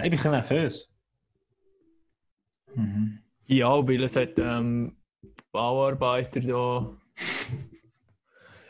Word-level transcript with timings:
Äh, 0.00 0.06
ich 0.06 0.10
bin 0.10 0.10
ein 0.10 0.10
bisschen 0.10 0.30
nervös. 0.32 0.88
Mhm. 2.74 3.18
Ja, 3.46 3.86
weil 3.86 4.02
es 4.02 4.16
hat 4.16 4.38
ähm, 4.38 4.96
Bauarbeiter 5.50 6.40
da 6.40 6.86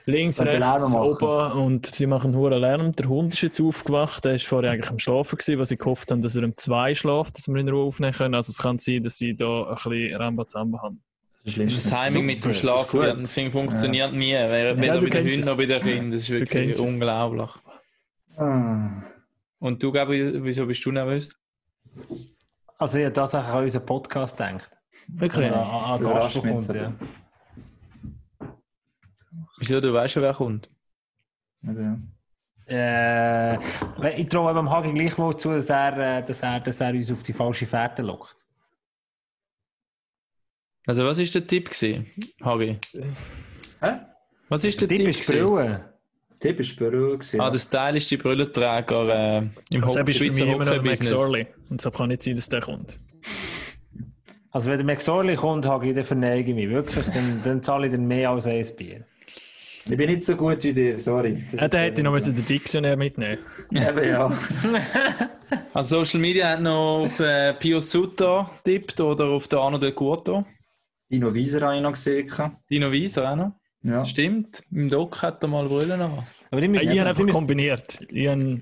links, 0.06 0.40
rechts, 0.40 0.92
oben 0.94 1.52
und 1.52 1.86
sie 1.86 2.06
machen 2.06 2.34
hohen 2.34 2.52
Lärm. 2.60 2.92
Der 2.92 3.08
Hund 3.08 3.34
ist 3.34 3.42
jetzt 3.42 3.60
aufgewacht, 3.60 4.24
der 4.24 4.34
ist 4.34 4.46
vorher 4.46 4.72
eigentlich 4.72 4.90
am 4.90 4.98
Schlafen 4.98 5.38
gewesen, 5.38 5.58
was 5.60 5.68
sie 5.68 5.76
gehofft 5.76 6.10
haben, 6.10 6.22
dass 6.22 6.34
er 6.36 6.44
um 6.44 6.56
zwei 6.56 6.94
schläft, 6.94 7.36
dass 7.36 7.46
wir 7.46 7.54
ihn 7.56 7.68
in 7.68 7.74
Ruhe 7.74 7.84
aufnehmen 7.86 8.12
können. 8.12 8.34
Also 8.34 8.50
es 8.50 8.58
kann 8.58 8.78
sein, 8.78 9.02
dass 9.02 9.16
sie 9.16 9.36
da 9.36 9.68
ein 9.68 9.74
bisschen 9.74 10.16
Rambazamba 10.16 10.82
haben. 10.82 11.02
Das 11.44 11.56
ist 11.56 11.86
Das 11.86 11.92
Timing 12.04 12.26
mit 12.26 12.44
dem 12.44 12.50
das 12.50 12.58
Schlafen 12.58 13.00
das 13.00 13.34
Ding 13.34 13.50
funktioniert 13.50 14.12
nie. 14.12 14.32
Weder, 14.32 14.74
Ja, 14.74 14.74
bei 14.74 15.08
den 15.08 15.24
Hunden 15.24 15.40
es. 15.40 15.46
noch 15.46 15.56
bei 15.56 15.66
den 15.66 15.82
Kindern. 15.82 16.10
Das 16.12 16.22
ist 16.22 16.30
wirklich 16.30 16.78
unglaublich. 16.78 17.50
Ah. 18.36 19.02
Und 19.62 19.80
du, 19.80 19.92
Gabi, 19.92 20.42
wieso 20.42 20.66
bist 20.66 20.84
du 20.84 20.90
nervös? 20.90 21.30
Also 22.78 22.98
ich 22.98 23.04
habe 23.04 23.14
tatsächlich 23.14 23.52
an 23.52 23.62
unseren 23.62 23.86
Podcast 23.86 24.36
gedacht. 24.36 24.68
Wirklich? 25.06 25.52
An, 25.52 25.54
an 25.54 26.00
Überrascht 26.00 26.42
Gast, 26.42 26.74
der 26.74 26.90
kommt, 26.90 27.00
ja. 28.40 28.48
Wieso? 29.58 29.80
Du 29.80 29.92
weißt 29.92 30.14
schon, 30.14 30.24
wer 30.24 30.34
kommt. 30.34 30.68
Ja. 31.62 31.96
Äh, 32.66 34.20
ich 34.20 34.28
traue 34.28 34.52
dem 34.52 34.68
Hagi 34.68 34.92
gleichwohl 34.94 35.36
zu, 35.36 35.50
dass 35.50 35.70
er, 35.70 36.18
äh, 36.18 36.26
dass, 36.26 36.42
er, 36.42 36.58
dass 36.58 36.80
er 36.80 36.90
uns 36.90 37.12
auf 37.12 37.22
die 37.22 37.32
falsche 37.32 37.66
Fährte 37.68 38.02
lockt. 38.02 38.34
Also, 40.86 41.06
was 41.06 41.20
ist 41.20 41.36
der 41.36 41.46
Tipp 41.46 41.70
gewesen, 41.70 42.10
Hagi? 42.42 42.80
Hä? 43.80 44.00
Was 44.48 44.64
ist 44.64 44.80
der 44.80 44.88
Die 44.88 44.96
Tipp 44.96 45.06
bist 45.06 45.28
gewesen? 45.28 45.46
Brille. 45.46 45.91
Tipp 46.42 46.60
ist 46.60 46.76
Büro 46.76 47.12
gewesen. 47.12 47.40
Ah, 47.40 47.50
der 47.50 47.58
stylische 47.58 48.18
Brillenträger 48.18 49.08
äh, 49.08 49.48
im 49.72 49.84
Also, 49.84 50.00
Hockey, 50.00 50.10
ist 50.10 50.16
Schweizer 50.18 50.44
immer 50.46 50.64
noch 50.64 50.82
Max 50.82 51.10
Hockey-Business. 51.10 51.46
Und 51.70 51.80
so 51.80 51.90
kann 51.90 52.08
nicht 52.08 52.22
sein, 52.22 52.36
dass 52.36 52.48
der 52.48 52.60
kommt. 52.60 52.98
Also 54.50 54.68
wenn 54.68 54.76
der 54.78 54.84
McSorley 54.86 55.36
kommt, 55.36 55.66
Hagi, 55.66 55.94
dann 55.94 56.04
verneige 56.04 56.50
ich 56.50 56.54
mich 56.56 56.68
wirklich. 56.68 57.04
Dann, 57.06 57.40
dann 57.44 57.62
zahle 57.62 57.86
ich 57.86 57.92
dann 57.92 58.04
mehr 58.06 58.30
als 58.30 58.46
ein 58.46 58.66
Bier. 58.76 59.04
Ich 59.88 59.96
bin 59.96 60.10
nicht 60.10 60.24
so 60.24 60.36
gut 60.36 60.62
wie 60.62 60.72
dir, 60.72 60.98
sorry. 60.98 61.42
Das 61.50 61.52
Ja, 61.58 61.64
ist 61.64 61.74
der 61.74 61.80
hätte 61.80 62.02
noch 62.02 62.10
so. 62.10 62.14
müssen 62.16 62.36
den 62.36 62.46
Dictionär 62.46 62.96
mitnehmen 62.96 63.38
Eben, 63.72 64.08
ja. 64.08 64.30
Also, 65.74 65.98
Social 66.04 66.20
Media 66.20 66.50
hat 66.50 66.60
noch 66.60 67.04
auf 67.04 67.18
äh, 67.20 67.54
Pio 67.54 67.80
Sutter 67.80 68.50
tippt 68.64 69.00
oder 69.00 69.26
auf 69.26 69.48
den 69.48 69.58
Arno 69.58 69.78
Del 69.78 69.92
Curto. 69.92 70.44
Dino 71.10 71.34
Wieser 71.34 71.60
habe 71.62 71.76
ich 71.76 71.82
noch 71.82 71.92
gesehen. 71.92 72.30
Dino 72.70 72.90
Wieser 72.92 73.30
auch 73.32 73.36
noch. 73.36 73.52
Ja. 73.84 74.04
Stimmt, 74.04 74.62
im 74.70 74.88
Doc 74.90 75.22
hat 75.22 75.42
er 75.42 75.48
mal 75.48 75.66
Brüllen 75.66 76.00
an. 76.00 76.18
Aber 76.50 76.60
die 76.60 76.68
müssen, 76.68 76.82
Ich 76.84 76.88
habe 76.88 76.94
die 76.94 77.00
einfach 77.00 77.24
müssen, 77.24 77.34
kombiniert. 77.34 77.98
Ich 78.08 78.28
habe, 78.28 78.60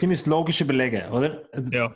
die 0.00 0.06
müssen 0.06 0.30
logisch 0.30 0.60
überlegen, 0.60 1.10
oder? 1.10 1.42
ja. 1.72 1.92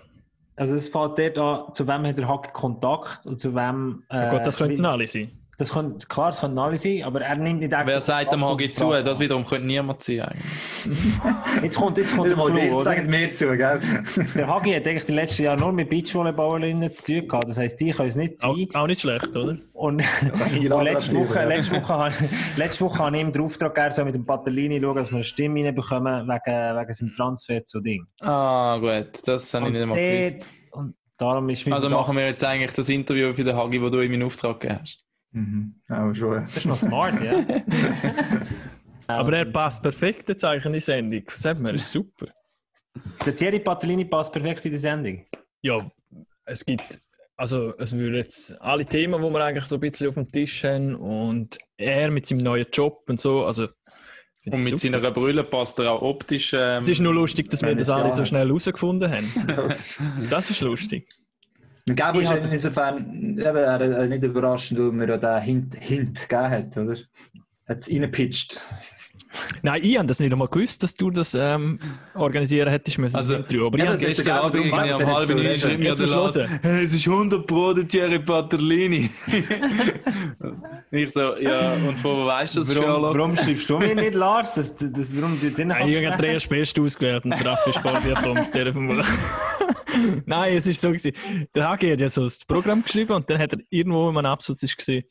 Also 0.57 0.77
es 0.77 0.89
fällt 0.89 1.19
dort 1.19 1.39
an, 1.39 1.75
zu 1.75 1.87
wem 1.89 2.07
hat 2.07 2.17
der 2.19 2.29
Hagi 2.29 2.51
Kontakt 2.53 3.27
und 3.27 3.41
zu 3.41 3.55
wem... 3.55 4.05
Äh, 4.09 4.31
Gut, 4.31 4.47
das 4.47 4.57
könnten 4.59 4.83
wie- 4.83 4.87
alle 4.87 5.07
sein. 5.07 5.31
Das 5.59 5.73
könnte, 5.73 6.07
klar, 6.07 6.31
das 6.31 6.41
könnte 6.41 6.61
alle 6.61 6.77
sein, 6.77 7.03
aber 7.05 7.21
er 7.21 7.37
nimmt 7.37 7.61
nicht 7.61 7.73
extra 7.73 7.87
Wer 7.87 8.01
sagt 8.01 8.33
dem 8.33 8.43
und 8.43 8.75
zu? 8.77 8.91
Das 8.91 9.21
wiederum 9.21 9.47
könnte 9.47 9.67
niemand 9.67 10.03
sein. 10.03 10.21
Eigentlich. 10.21 10.45
Jetzt 11.63 11.77
kommt, 11.77 11.97
jetzt 11.97 12.15
kommt 12.15 12.29
der 12.29 12.35
Clou, 12.35 12.77
oder? 12.77 12.83
sagen 12.83 13.09
mir 13.09 13.33
zu, 13.33 13.57
gell? 13.57 13.81
Der 14.35 14.47
Hagi 14.49 14.73
hat 14.73 14.87
eigentlich 14.87 15.05
die 15.05 15.13
letzten 15.13 15.45
Jahre 15.45 15.59
nur 15.61 15.73
mit 15.73 15.89
Beachvolleyballerinnen 15.89 16.93
zu 16.93 17.05
tun 17.21 17.29
gehabt. 17.29 17.49
Das 17.49 17.57
heisst, 17.59 17.81
die 17.81 17.91
können 17.93 18.09
es 18.09 18.17
nicht 18.17 18.45
Auch, 18.45 18.57
sein. 18.57 18.69
auch 18.75 18.87
nicht 18.87 19.01
schlecht, 19.01 19.29
oder? 19.37 19.57
Und, 19.73 20.03
und 20.53 20.83
letzte, 20.85 21.17
Woche, 21.17 21.45
letzte, 21.47 21.77
Woche, 21.77 21.89
habe- 21.95 22.15
letzte 22.57 22.85
Woche 22.85 22.99
habe 22.99 23.17
ich 23.17 23.23
ihm 23.23 23.33
den 23.33 23.43
Auftrag 23.43 23.75
gegeben, 23.75 23.93
so 23.95 24.05
mit 24.05 24.15
dem 24.15 24.27
Patellini 24.27 24.81
schauen, 24.81 24.97
dass 24.97 25.11
wir 25.11 25.17
eine 25.17 25.25
Stimme 25.25 25.65
reinbekommen 25.65 26.27
wegen, 26.29 26.81
wegen 26.81 26.95
seinem 26.95 27.15
Transfer 27.15 27.65
zu 27.65 27.81
Ding. 27.81 28.07
Ah, 28.21 28.77
gut, 28.79 29.09
das 29.27 29.55
habe 29.55 29.67
ich 29.67 29.73
nicht 29.73 29.83
einmal 29.83 29.99
gewusst. 29.99 30.51
dort- 30.71 30.85
und 30.85 30.95
darum 31.17 31.49
ist 31.49 31.65
mir 31.67 31.75
Also 31.75 31.89
machen 31.89 32.17
wir 32.17 32.27
jetzt 32.27 32.45
eigentlich 32.45 32.73
das 32.73 32.89
Interview 32.89 33.33
für 33.33 33.45
den 33.45 33.57
Hagi, 33.57 33.81
wo 33.81 33.89
du 33.89 34.01
in 34.01 34.11
meinen 34.11 34.25
Auftrag 34.25 34.61
gegeben 34.61 34.81
hast. 34.83 35.04
Mhm. 35.35 35.75
Auch 35.89 36.15
schon. 36.15 36.45
Das 36.45 36.57
ist 36.57 36.67
noch 36.67 36.79
smart, 36.79 37.23
ja. 37.23 37.45
Aber 39.07 39.37
er 39.37 39.45
passt 39.45 39.83
perfekt 39.83 40.29
jetzt 40.29 40.45
eigentlich 40.45 40.65
in 40.65 40.73
die 40.73 40.81
Sendung. 40.81 41.23
Sag 41.29 41.59
mir, 41.59 41.71
ist 41.75 41.93
super. 41.93 42.27
Der 43.27 43.35
Thierry 43.37 43.59
Patellini 43.59 44.05
passt 44.05 44.33
perfekt 44.33 44.65
in 44.65 44.71
die 44.73 44.79
Sendung. 44.79 45.27
Ja, 45.61 45.79
es 46.47 46.65
gibt, 46.65 47.01
also 47.37 47.75
es 47.79 47.95
würde 47.97 48.19
jetzt 48.19 48.61
alle 48.63 48.87
Themen, 48.87 49.21
die 49.21 49.29
wir 49.31 49.45
eigentlich 49.45 49.65
so 49.67 49.77
ein 49.77 49.81
bisschen 49.81 50.09
auf 50.09 50.15
dem 50.15 50.31
Tisch 50.31 50.63
haben 50.65 50.95
und 50.95 51.59
er 51.77 52.11
mit 52.11 52.27
seinem 52.27 52.39
neuen 52.39 52.67
Job 52.73 53.03
und 53.09 53.21
so, 53.21 53.45
also 53.45 53.65
Und 54.47 54.53
mit 54.53 54.79
super. 54.79 54.79
seiner 54.79 55.11
Brille 55.11 55.43
passt 55.45 55.79
er 55.81 55.91
auch 55.93 56.03
optisch. 56.03 56.53
Ähm, 56.55 56.79
Es 56.79 56.89
ist 56.89 57.01
nur 57.01 57.13
lustig, 57.15 57.51
dass 57.51 57.63
wir 57.63 57.75
das 57.75 57.91
alle 57.91 58.13
so 58.13 58.25
schnell 58.25 58.47
herausgefunden 58.47 59.11
haben. 59.11 59.75
Das 60.31 60.51
ist 60.51 60.61
lustig. 60.61 61.09
Gabo 61.93 62.19
Ich 62.21 62.25
ist 62.25 62.31
hatte- 62.31 62.49
insofern 62.49 63.37
eben, 63.39 64.09
nicht 64.09 64.23
überraschend, 64.23 64.81
weil 64.81 64.93
mir 64.93 65.09
ja 65.09 65.17
den 65.19 65.41
Hint, 65.43 65.75
Hint 65.79 66.29
gegeben 66.29 66.51
hat, 66.51 66.77
oder? 66.79 66.97
Hat 67.69 67.79
es 67.79 67.91
reingepitcht. 67.91 68.59
Nein, 69.63 69.81
ich 69.83 69.99
habe 69.99 70.07
das 70.07 70.21
nicht 70.21 70.33
einmal 70.33 70.47
gewusst, 70.49 70.83
dass 70.83 70.95
du 70.95 71.11
das 71.11 71.35
ähm, 71.35 71.79
organisieren 72.15 72.71
hättest 72.71 72.99
müssen. 72.99 73.17
Also, 73.17 73.35
Interview. 73.37 73.67
aber 73.67 73.79
ja, 73.79 73.85
ich 73.85 73.91
das 73.91 74.01
habe 74.03 74.07
Gestern 74.15 74.39
Abend 74.39 74.73
weiß 74.73 74.97
um 75.01 75.15
halb 75.15 75.29
schon 75.29 75.83
neun 75.83 75.95
du 75.95 76.05
Lars, 76.05 76.39
hey, 76.63 76.85
es 76.85 76.95
ist 76.95 77.07
100 77.09 77.47
Pro 77.47 77.73
der 77.75 77.89
Thierry 77.89 78.19
Patterlini. 78.21 79.11
ich 80.91 81.11
so, 81.13 81.37
ja, 81.37 81.73
und 81.75 81.99
von 82.01 82.17
wo 82.19 82.27
weißt 82.27 82.57
du 82.57 82.61
das, 82.61 82.71
Warum, 82.77 82.83
Sherlock? 82.85 83.19
warum 83.19 83.37
schreibst 83.37 83.69
du 83.69 83.79
mir 83.79 83.95
nicht, 83.95 84.15
Lars? 84.15 84.55
Das, 84.55 84.77
das, 84.77 84.93
das, 84.93 85.09
warum 85.17 85.39
du 85.41 85.51
den 85.51 85.69
Nein, 85.69 85.89
ich 85.89 86.07
habe 86.07 86.17
den 86.23 86.31
erst 86.31 86.49
Best 86.49 86.79
ausgewählt 86.79 87.25
und 87.25 87.31
der 87.31 87.45
Raffi 87.45 87.73
dir 88.09 88.17
vom 88.17 88.53
Telefon. 88.53 89.03
Nein, 90.27 90.57
es 90.57 90.67
ist 90.67 90.81
so 90.81 90.89
gewesen. 90.89 91.13
Der 91.55 91.71
HG 91.71 91.93
hat 91.93 92.01
ja 92.01 92.09
so 92.09 92.25
das 92.25 92.39
Programm 92.45 92.83
geschrieben 92.83 93.13
und 93.15 93.29
dann 93.31 93.39
hat 93.39 93.53
er 93.53 93.59
irgendwo 93.71 94.09
in 94.11 94.17
einem 94.17 94.27
Absatz 94.27 94.63
ist 94.63 94.77
gesehen, 94.77 95.05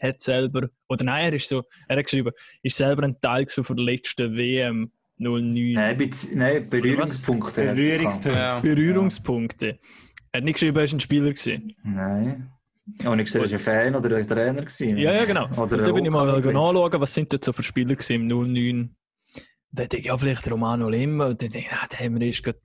hat 0.00 0.20
selber, 0.20 0.68
oder 0.88 1.04
nein, 1.04 1.26
er 1.26 1.32
ist 1.34 1.48
so, 1.48 1.62
er 1.88 1.96
hat 1.96 2.04
geschrieben, 2.04 2.32
ist 2.62 2.76
selber 2.76 3.02
ein 3.04 3.18
Teil 3.20 3.46
von 3.48 3.76
der 3.76 3.84
letzten 3.84 4.36
WM 4.36 4.90
09. 5.18 5.72
Nein, 5.72 5.96
bez- 5.96 6.34
nein 6.34 6.68
Berührungspunkte. 6.68 7.62
er 7.62 7.74
Berührungspunkte. 7.74 8.38
Ja. 8.38 8.60
Berührungspunkte. 8.60 9.78
Er 10.32 10.38
hat 10.38 10.44
nicht 10.44 10.54
geschrieben, 10.54 10.76
er 10.76 10.84
ist 10.84 10.92
ein 10.92 11.00
Spieler 11.00 11.32
gewesen. 11.32 11.74
Nein. 11.82 12.50
Und 13.04 13.18
ich 13.18 13.32
sehe, 13.32 13.40
er 13.42 13.46
war 13.46 13.52
ein 13.54 13.58
Fan 13.58 13.94
oder 13.96 14.16
ein 14.16 14.28
Trainer. 14.28 14.60
Gewesen. 14.60 14.96
Ja, 14.98 15.12
ja, 15.12 15.24
genau. 15.24 15.46
Oder 15.56 15.78
und 15.78 15.88
da 15.88 15.92
bin 15.92 16.04
ich 16.04 16.10
mal 16.10 16.26
nachschauen, 16.40 17.00
was 17.00 17.14
sind 17.14 17.32
dort 17.32 17.44
so 17.44 17.52
für 17.52 17.62
Spieler 17.62 17.94
gewesen 17.96 18.12
im 18.14 18.26
09. 18.26 18.94
Da 19.72 19.82
dachte 19.84 19.96
ich, 19.96 20.04
ja, 20.04 20.16
vielleicht 20.18 20.48
Romano 20.50 20.88
Limmer. 20.88 21.28
Und 21.28 21.42
dann 21.42 21.48
dachte 21.50 21.58
ich, 21.64 21.70
ja, 21.70 21.78
da 21.88 21.98
haben 21.98 22.20
wir 22.20 22.26
erst 22.26 22.44
gerade 22.44 22.58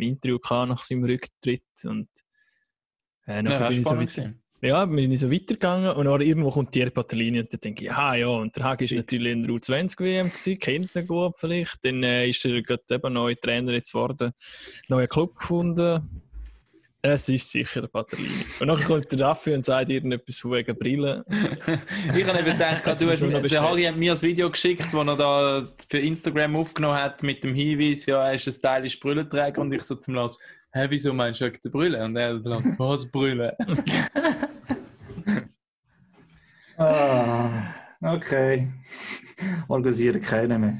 Interview 0.00 0.38
gehabt 0.38 0.68
nach 0.68 0.82
seinem 0.82 1.04
Rücktritt. 1.04 1.62
Und 1.84 2.08
äh, 3.26 3.44
Ja, 3.44 3.68
bin 3.68 3.78
ich 3.78 3.84
so 3.84 3.98
weit, 3.98 4.34
ja, 4.62 4.84
bin 4.86 5.12
ich 5.12 5.20
so 5.20 5.30
weitergegangen 5.30 5.94
und 5.94 6.06
dann 6.06 6.20
irgendwo 6.22 6.50
kommt 6.50 6.72
Thierry 6.72 6.90
Patellini 6.90 7.40
und 7.40 7.52
dann 7.52 7.60
denke 7.60 7.84
ich, 7.84 7.88
ja, 7.88 8.14
ja, 8.14 8.28
und 8.28 8.56
der 8.56 8.64
Hagi 8.64 8.86
ist 8.86 8.90
Fix. 8.90 9.02
natürlich 9.02 9.32
in 9.32 9.42
der 9.42 9.50
U20 9.50 10.00
WM 10.00 10.28
gewesen, 10.28 10.58
kennt 10.58 10.96
ihn 10.96 11.06
gut 11.06 11.36
vielleicht. 11.36 11.84
Dann 11.84 12.02
äh, 12.02 12.28
ist 12.28 12.44
er 12.44 12.62
gerade 12.62 12.82
eben 12.90 13.12
neuer 13.12 13.36
Trainer 13.36 13.72
jetzt 13.72 13.92
geworden, 13.92 14.32
neuen 14.88 15.08
Club 15.08 15.36
gefunden. 15.36 16.25
Es 17.08 17.28
ist 17.28 17.48
sicher 17.50 17.82
der 17.82 17.88
Patellini. 17.88 18.44
Und 18.58 18.66
dann 18.66 18.80
kommt 18.80 19.12
der 19.12 19.20
Raffi 19.20 19.54
und 19.54 19.62
sagt 19.62 19.90
irgendetwas 19.92 20.40
von 20.40 20.52
wegen 20.52 20.76
Brille. 20.76 21.24
Ich 22.16 22.26
habe 22.26 22.38
eben 22.40 22.52
gedacht, 22.52 22.84
du 23.00 23.06
du 23.06 23.48
der. 23.48 23.62
Hagi 23.62 23.84
hat 23.84 23.96
mir 23.96 24.10
das 24.10 24.22
Video 24.22 24.50
geschickt, 24.50 24.86
das 24.86 24.92
er 24.92 25.16
da 25.16 25.68
für 25.88 25.98
Instagram 25.98 26.56
aufgenommen 26.56 26.98
hat, 26.98 27.22
mit 27.22 27.44
dem 27.44 27.54
Hinweis, 27.54 28.06
ja, 28.06 28.26
er 28.26 28.34
ist 28.34 28.48
ein 28.48 28.52
stylisch 28.52 28.98
Brüllenträger. 28.98 29.60
Und 29.60 29.72
ich 29.72 29.82
so 29.82 29.94
zum 29.94 30.14
Lars, 30.14 30.36
hä, 30.72 30.86
wieso 30.88 31.12
meinst 31.12 31.40
du 31.40 31.44
wegen 31.44 31.60
der 31.62 31.70
Brille? 31.70 32.04
Und 32.04 32.16
er 32.16 32.34
hat 32.34 32.44
Lars, 32.44 32.64
was 32.76 33.10
Brille? 33.10 33.56
Ah, 36.78 37.72
okay. 38.02 38.68
Organisieren 39.68 40.20
keinen 40.20 40.60
mehr. 40.60 40.76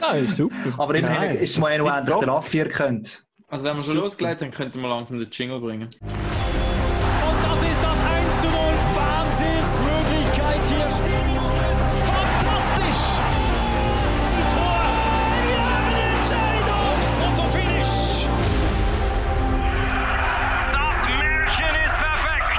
Ja, 0.00 0.12
ist 0.12 0.36
super. 0.36 0.54
Aber 0.78 0.94
immerhin 0.94 1.20
Nein. 1.20 1.36
ist 1.36 1.58
mal 1.58 1.72
endlich 1.72 2.16
der 2.16 2.28
Raffi 2.28 2.60
erkannt. 2.60 3.26
Also 3.52 3.66
wenn 3.66 3.76
wir 3.76 3.84
schon 3.84 3.96
losgelegt 3.96 4.40
haben, 4.40 4.50
könnten 4.50 4.80
wir 4.80 4.88
langsam 4.88 5.18
den 5.18 5.28
Jingle 5.30 5.60
bringen. 5.60 5.82
Und 5.82 5.92
das 6.00 7.60
ist 7.60 7.82
das 7.82 7.98
1 8.00 8.40
zu 8.40 8.46
0. 8.48 8.56
Wahnsinnsmöglichkeit 8.96 10.64
hier. 10.68 10.88
Fantastisch. 12.08 13.02
Ein 14.38 14.48
Tor. 14.54 14.80
Wir 15.44 15.60
haben 15.68 15.84
den 15.92 16.16
Entscheidung. 16.16 16.96
Fotofinish. 17.20 18.24
Das 20.72 20.96
Märchen 21.18 21.74
ist 21.84 21.96
perfekt. 22.00 22.56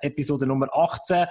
Episode 0.00 0.46
Nummer 0.46 0.68
18. 0.72 1.26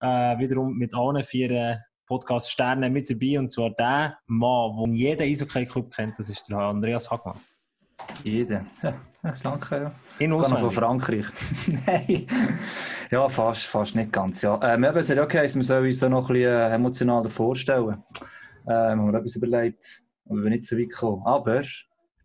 Äh, 0.00 0.38
wiederum 0.40 0.76
mit 0.76 0.92
allen 0.92 1.22
vier 1.22 1.84
äh, 2.04 2.06
Podcast-Sternen 2.06 2.92
mit 2.92 3.10
dabei. 3.10 3.38
Und 3.38 3.50
zwar 3.50 3.70
der 3.70 4.18
Mann, 4.26 4.76
den 4.76 4.94
jeder 4.94 5.24
Eishockey-Club 5.24 5.92
kennt, 5.92 6.18
das 6.18 6.28
ist 6.28 6.48
der 6.48 6.58
Andreas 6.58 7.10
Hagmann. 7.10 7.38
Jeder. 8.22 8.66
Ja, 8.82 8.94
danke. 9.42 9.76
Ja. 9.76 9.92
In 10.18 10.30
noch 10.30 10.48
von. 10.48 10.70
Frankreich. 10.70 11.26
Nein. 11.86 12.26
Ja, 13.10 13.28
fast, 13.28 13.66
fast 13.66 13.94
nicht 13.94 14.12
ganz. 14.12 14.42
Ja. 14.42 14.58
Ähm, 14.62 14.84
eben, 14.84 14.96
es 14.96 15.10
ist 15.10 15.18
okay, 15.18 15.42
wir 15.42 15.64
sollen 15.64 15.84
uns 15.84 15.98
da 15.98 16.08
noch 16.08 16.28
ein 16.28 16.34
bisschen 16.34 16.50
äh, 16.50 16.74
emotional 16.74 17.28
vorstellen. 17.30 18.02
Ähm, 18.66 19.00
haben 19.00 19.12
wir 19.12 19.18
etwas 19.18 19.36
überlegt, 19.36 20.02
aber 20.28 20.42
wir 20.42 20.50
nicht 20.50 20.64
so 20.64 20.76
weit 20.76 20.90
gekommen. 20.90 21.22
Aber 21.24 21.62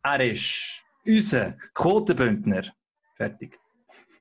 er 0.03 0.31
ist 0.31 0.81
unser 1.05 1.55
Quotenbündner. 1.73 2.63
Fertig. 3.15 3.59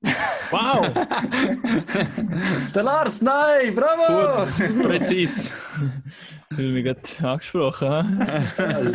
Wow! 0.50 0.86
Der 2.74 2.82
Lars, 2.82 3.22
nein, 3.22 3.74
bravo! 3.74 4.34
Kurz, 4.34 4.62
präzis. 4.82 5.52
Ich 6.50 6.56
habe 6.56 6.68
mich 6.70 6.84
gerade 6.84 7.28
angesprochen. 7.28 8.22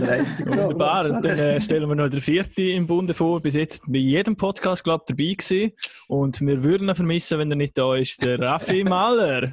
einzige 0.09 0.49
Wunderbar. 0.49 1.05
Und 1.05 1.23
dann 1.23 1.37
äh, 1.37 1.61
stellen 1.61 1.87
wir 1.87 1.93
noch 1.95 2.09
den 2.09 2.19
vierten 2.19 2.67
im 2.67 2.87
Bunde 2.87 3.13
vor. 3.13 3.39
Bis 3.41 3.53
jetzt 3.53 3.83
bei 3.87 3.99
jedem 3.99 4.35
Podcast, 4.35 4.83
glaube 4.83 5.03
ich, 5.07 5.15
dabei 5.15 5.33
gewesen. 5.35 5.71
Und 6.07 6.41
wir 6.41 6.63
würden 6.63 6.89
ihn 6.89 6.95
vermissen, 6.95 7.37
wenn 7.37 7.51
er 7.51 7.55
nicht 7.55 7.77
da 7.77 7.95
ist. 7.95 8.23
Der 8.23 8.39
Raffi 8.39 8.83
Mahler. 8.89 9.51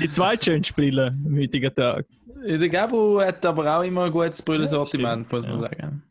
Die 0.00 0.08
zweitschönste 0.08 0.72
Brille 0.72 1.08
am 1.08 1.38
heutigen 1.38 1.74
Tag. 1.74 2.06
Der 2.42 2.68
Gabo 2.70 3.20
hat 3.20 3.44
aber 3.44 3.76
auch 3.76 3.82
immer 3.82 4.04
ein 4.04 4.12
gutes 4.12 4.40
Brillensortiment, 4.40 5.30
muss 5.30 5.46
man 5.46 5.58
sagen. 5.58 6.02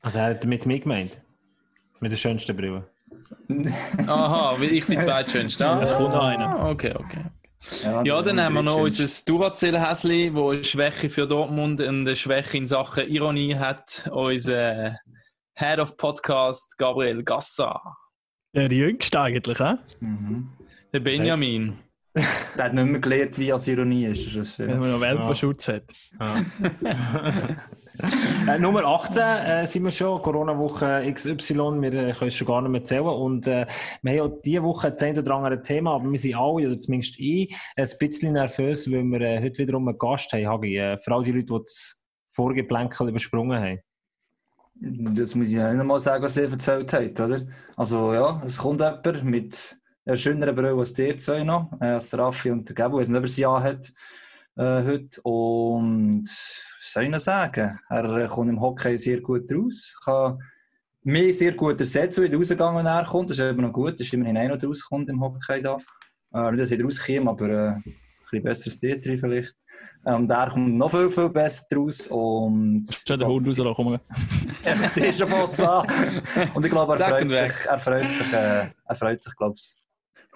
Also 0.00 0.18
er 0.18 0.30
hat 0.30 0.46
mit 0.46 0.64
mir 0.64 0.80
gemeint. 0.80 1.18
Mit 2.00 2.10
der 2.10 2.16
schönsten 2.16 2.56
Brille. 2.56 2.84
Aha, 4.06 4.56
wie 4.60 4.66
ich 4.66 4.86
die 4.86 4.98
zweitschönste. 4.98 5.66
Ah, 5.66 5.80
Es 5.82 5.92
kommt 5.94 6.10
noch 6.10 6.24
einer. 6.24 6.68
Okay, 6.68 6.94
okay. 6.94 7.24
Ja, 8.04 8.22
dann 8.22 8.40
haben 8.42 8.54
wir 8.54 8.62
noch 8.62 8.78
unser 8.78 9.04
Duracell-Häsli, 9.26 10.32
das 10.34 10.42
eine 10.42 10.64
Schwäche 10.64 11.10
für 11.10 11.26
Dortmund 11.26 11.80
und 11.80 11.88
eine 11.88 12.16
Schwäche 12.16 12.56
in 12.56 12.66
Sachen 12.66 13.06
Ironie 13.06 13.54
hat. 13.54 14.08
Unser 14.12 14.96
Head 15.54 15.78
of 15.78 15.96
Podcast, 15.98 16.78
Gabriel 16.78 17.22
Gassa. 17.22 17.78
Der 18.54 18.72
jüngste 18.72 19.20
eigentlich, 19.20 19.58
hä? 19.58 19.74
Mhm. 20.00 20.48
Der 20.92 21.00
Benjamin. 21.00 21.78
Der 22.56 22.64
hat 22.64 22.74
nicht 22.74 22.86
mehr 22.86 23.00
gelernt, 23.00 23.38
wie 23.38 23.52
als 23.52 23.68
Ironie 23.68 24.06
ist. 24.06 24.26
Das 24.26 24.34
ist 24.34 24.58
Wenn 24.58 24.70
äh, 24.70 24.76
man 24.76 24.90
noch 24.90 25.00
Welpenschutz 25.00 25.68
hat. 25.68 25.84
Äh, 28.48 28.58
Nummer 28.58 28.84
18 28.84 29.22
äh, 29.22 29.66
sind 29.66 29.84
wir 29.84 29.90
schon, 29.90 30.22
Corona-Woche 30.22 31.12
XY, 31.12 31.80
wir 31.80 31.92
äh, 31.92 32.12
können 32.12 32.28
es 32.28 32.34
schon 32.34 32.46
gar 32.46 32.62
nicht 32.62 32.70
mehr 32.70 32.84
zählen. 32.84 33.06
Und 33.06 33.46
äh, 33.46 33.66
wir 34.02 34.12
haben 34.12 34.18
ja 34.18 34.36
diese 34.42 34.62
Woche 34.62 34.90
das 34.90 35.02
ein 35.02 35.18
oder 35.18 35.34
andere 35.34 35.60
Thema, 35.60 35.94
aber 35.94 36.10
wir 36.10 36.18
sind 36.18 36.34
alle, 36.34 36.68
oder 36.68 36.78
zumindest 36.78 37.18
ich, 37.18 37.54
ein 37.76 37.88
bisschen 37.98 38.32
nervös, 38.32 38.90
weil 38.90 39.04
wir 39.04 39.20
äh, 39.20 39.42
heute 39.42 39.58
wiederum 39.58 39.86
einen 39.88 39.98
Gast 39.98 40.32
haben, 40.32 40.46
Hagi. 40.46 40.78
Äh, 40.78 40.98
vor 40.98 41.14
allem 41.14 41.24
die 41.24 41.32
Leute, 41.32 41.46
die 41.46 41.58
das 41.64 42.02
Vorgeplänkel 42.32 43.08
übersprungen 43.08 43.60
haben. 43.60 43.78
Das 44.74 45.34
muss 45.34 45.48
ich 45.48 45.54
ja 45.54 45.72
nicht 45.72 45.84
mal 45.84 46.00
sagen, 46.00 46.24
was 46.24 46.36
ihr 46.36 46.50
erzählt 46.50 46.92
habt, 46.92 47.20
oder? 47.20 47.46
Also 47.76 48.14
ja, 48.14 48.42
es 48.46 48.56
kommt 48.56 48.80
jemand 48.80 49.24
mit 49.24 49.78
einer 50.06 50.16
schöneren 50.16 50.54
Brille 50.54 50.74
als 50.74 50.94
die 50.94 51.16
zwei 51.18 51.44
noch, 51.44 51.70
äh, 51.80 51.84
als 51.84 52.16
Raffi 52.16 52.50
und 52.50 52.68
der 52.68 52.74
Gabo, 52.74 52.96
der 52.96 53.02
es 53.02 53.08
nicht 53.10 53.18
über 53.18 53.26
das 53.26 53.36
Jahr 53.36 53.62
hat 53.62 53.92
äh, 54.60 54.84
heute. 54.84 55.20
Und 55.22 56.24
was 56.24 56.92
soll 56.92 57.04
ich 57.04 57.10
noch 57.10 57.20
sagen? 57.20 57.78
Er 57.88 58.04
äh, 58.16 58.28
kommt 58.28 58.50
im 58.50 58.60
Hockey 58.60 58.96
sehr 58.98 59.20
gut 59.20 59.50
raus, 59.52 59.98
kann 60.04 60.38
mich 61.02 61.38
sehr 61.38 61.52
gut 61.52 61.80
ersetzen, 61.80 62.22
wie 62.24 62.28
er 62.28 62.36
rausgegangen 62.36 62.78
wenn 62.78 62.86
er 62.86 63.04
kommt. 63.04 63.30
Das 63.30 63.38
ist 63.38 63.44
eben 63.44 63.62
noch 63.62 63.72
gut, 63.72 63.94
das 63.94 64.02
ist 64.02 64.12
immerhin 64.12 64.36
einer, 64.36 64.58
der 64.58 64.68
rauskommt 64.68 65.08
im 65.08 65.20
Hockey 65.20 65.62
da. 65.62 65.78
Äh, 66.34 66.50
nicht, 66.52 66.62
dass 66.62 66.70
ich 66.70 66.84
rauskäme, 66.84 67.30
aber 67.30 67.48
äh, 67.48 67.68
ein 67.70 67.82
bisschen 68.22 68.42
besseres 68.44 68.78
Theater 68.78 69.18
vielleicht. 69.18 69.56
Äh, 70.04 70.14
Und 70.14 70.30
er 70.30 70.50
kommt 70.50 70.76
noch 70.76 70.90
viel, 70.90 71.08
viel 71.08 71.30
besser 71.30 71.76
raus. 71.76 72.06
Und 72.08 72.84
Schon 73.06 73.18
der 73.18 73.28
Hund 73.28 73.46
komm. 73.74 73.92
ja, 74.64 74.78
wir 74.78 74.88
sehen 74.88 75.14
schon 75.14 75.28
von 75.28 75.66
an. 75.66 76.22
Und 76.54 76.66
ich 76.66 76.70
glaube, 76.70 76.98
er 76.98 77.08
freut 77.08 77.30
sich, 77.30 77.66
er 77.66 77.78
freut 77.78 78.10
sich, 78.10 78.32
äh, 78.32 78.66
er 78.84 78.96
freut 78.96 79.22
sich, 79.22 79.34
glaube 79.36 79.54
ich. 79.56 79.79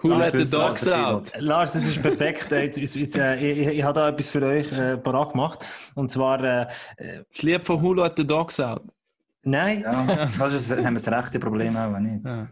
Who 0.09 0.15
let 0.15 0.31
the 0.31 0.49
dogs 0.49 0.87
out? 0.87 1.31
Lars, 1.39 1.73
das 1.73 1.87
ist 1.87 2.01
perfekt. 2.01 2.51
Jetzt, 2.51 2.77
jetzt, 2.77 2.95
jetzt, 2.95 3.17
äh, 3.17 3.35
ich, 3.35 3.57
ich, 3.59 3.67
ich 3.79 3.83
habe 3.83 3.93
da 3.93 4.09
etwas 4.09 4.29
für 4.29 4.43
euch 4.43 4.71
äh, 4.71 4.97
parat 4.97 5.31
gemacht. 5.31 5.65
Und 5.95 6.11
zwar, 6.11 6.43
äh, 6.43 6.67
äh, 6.97 7.23
Das 7.31 7.41
Lied 7.41 7.65
von 7.65 7.81
Who 7.81 7.93
let 7.93 8.13
the 8.17 8.25
dogs 8.25 8.59
out? 8.59 8.81
nein, 9.43 9.81
Ja, 9.81 10.27
das 10.39 10.53
ist, 10.53 10.71
haben 10.71 10.95
wir 10.95 11.01
das 11.01 11.11
rechte 11.11 11.39
Problem 11.39 11.75
auch 11.77 11.97
nicht. 11.99 12.25
Ja. 12.25 12.47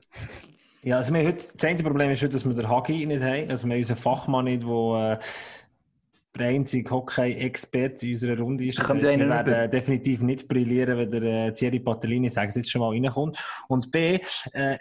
Ja, 0.85 0.97
also 0.97 1.13
wir 1.13 1.25
heute, 1.25 1.37
das 1.37 1.63
eine 1.63 1.81
Problem 1.81 2.11
ist 2.11 2.21
heute, 2.21 2.33
dass 2.33 2.45
wir 2.45 2.53
den 2.53 2.67
Hagi 2.67 3.05
nicht 3.05 3.23
haben. 3.23 3.49
Also 3.49 3.67
wir 3.67 3.73
haben 3.75 3.79
unseren 3.79 3.97
Fachmann 3.97 4.45
nicht, 4.45 4.63
der 4.63 5.19
äh, 5.21 5.25
der 6.37 6.47
einzige 6.47 6.89
Hockey-Experte 6.89 8.07
in 8.07 8.13
unserer 8.13 8.39
Runde 8.39 8.65
ist. 8.65 8.79
Das 8.79 8.89
heisst, 8.89 9.03
wir 9.03 9.29
werden 9.29 9.53
äh, 9.53 9.69
definitiv 9.69 10.21
nicht 10.21 10.47
brillieren, 10.47 10.97
wenn 10.97 11.11
der 11.11 11.23
äh, 11.23 11.53
Thierry 11.53 11.79
Patellini, 11.79 12.29
sagen 12.29 12.51
Sie 12.51 12.59
jetzt 12.59 12.71
schon 12.71 12.81
mal, 12.81 12.89
reinkommt. 12.89 13.37
Und 13.67 13.91
B, 13.91 14.19
äh, 14.53 14.77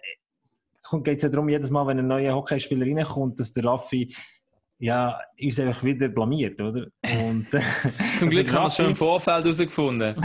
geht 1.02 1.18
es 1.18 1.22
ja 1.22 1.28
darum, 1.28 1.48
jedes 1.48 1.70
Mal, 1.70 1.86
wenn 1.86 1.98
ein 1.98 2.06
neuer 2.06 2.34
Hockeyspieler 2.34 2.86
reinkommt, 2.86 3.40
dass 3.40 3.52
der 3.52 3.64
Raffi 3.64 4.14
ja, 4.78 5.16
uns 5.40 5.60
einfach 5.60 5.84
wieder 5.84 6.08
blamiert, 6.08 6.60
oder? 6.60 6.86
Und, 7.02 7.54
äh, 7.54 7.60
Zum 8.18 8.30
Glück 8.30 8.52
haben 8.52 8.64
wir 8.64 8.66
es 8.66 8.76
schon 8.76 8.86
im 8.86 8.96
Vorfeld 8.96 9.44
herausgefunden. 9.44 10.16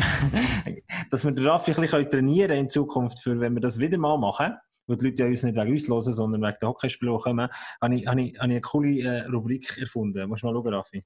dass 1.12 1.24
wir 1.24 1.32
den 1.32 1.46
Raffi 1.46 1.74
ein 1.74 1.82
bisschen 1.82 2.10
trainieren 2.10 2.48
können 2.50 2.62
in 2.62 2.70
Zukunft, 2.70 3.20
für 3.20 3.40
wenn 3.40 3.54
wir 3.54 3.62
das 3.62 3.80
wieder 3.80 4.00
mal 4.00 4.18
machen, 4.18 4.56
weil 4.88 4.98
die 4.98 5.06
Leute 5.06 5.24
ja 5.24 5.30
uns 5.30 5.44
nicht 5.44 5.56
wegen 5.56 5.72
uns 5.72 5.88
hören, 5.88 6.14
sondern 6.14 6.42
wegen 6.42 6.58
der 6.60 6.70
Hockeyspieler, 6.70 7.18
die 7.18 7.24
kommen, 7.24 7.50
habe 7.82 7.96
ich, 7.96 8.08
habe 8.08 8.22
ich, 8.22 8.28
habe 8.28 8.34
ich 8.34 8.42
eine 8.42 8.62
coole 8.62 9.02
äh, 9.02 9.26
Rubrik 9.28 9.78
erfunden. 9.78 10.28
Musst 10.28 10.42
du 10.42 10.48
mal 10.48 10.54
schauen, 10.54 10.74
Raffi. 10.74 11.04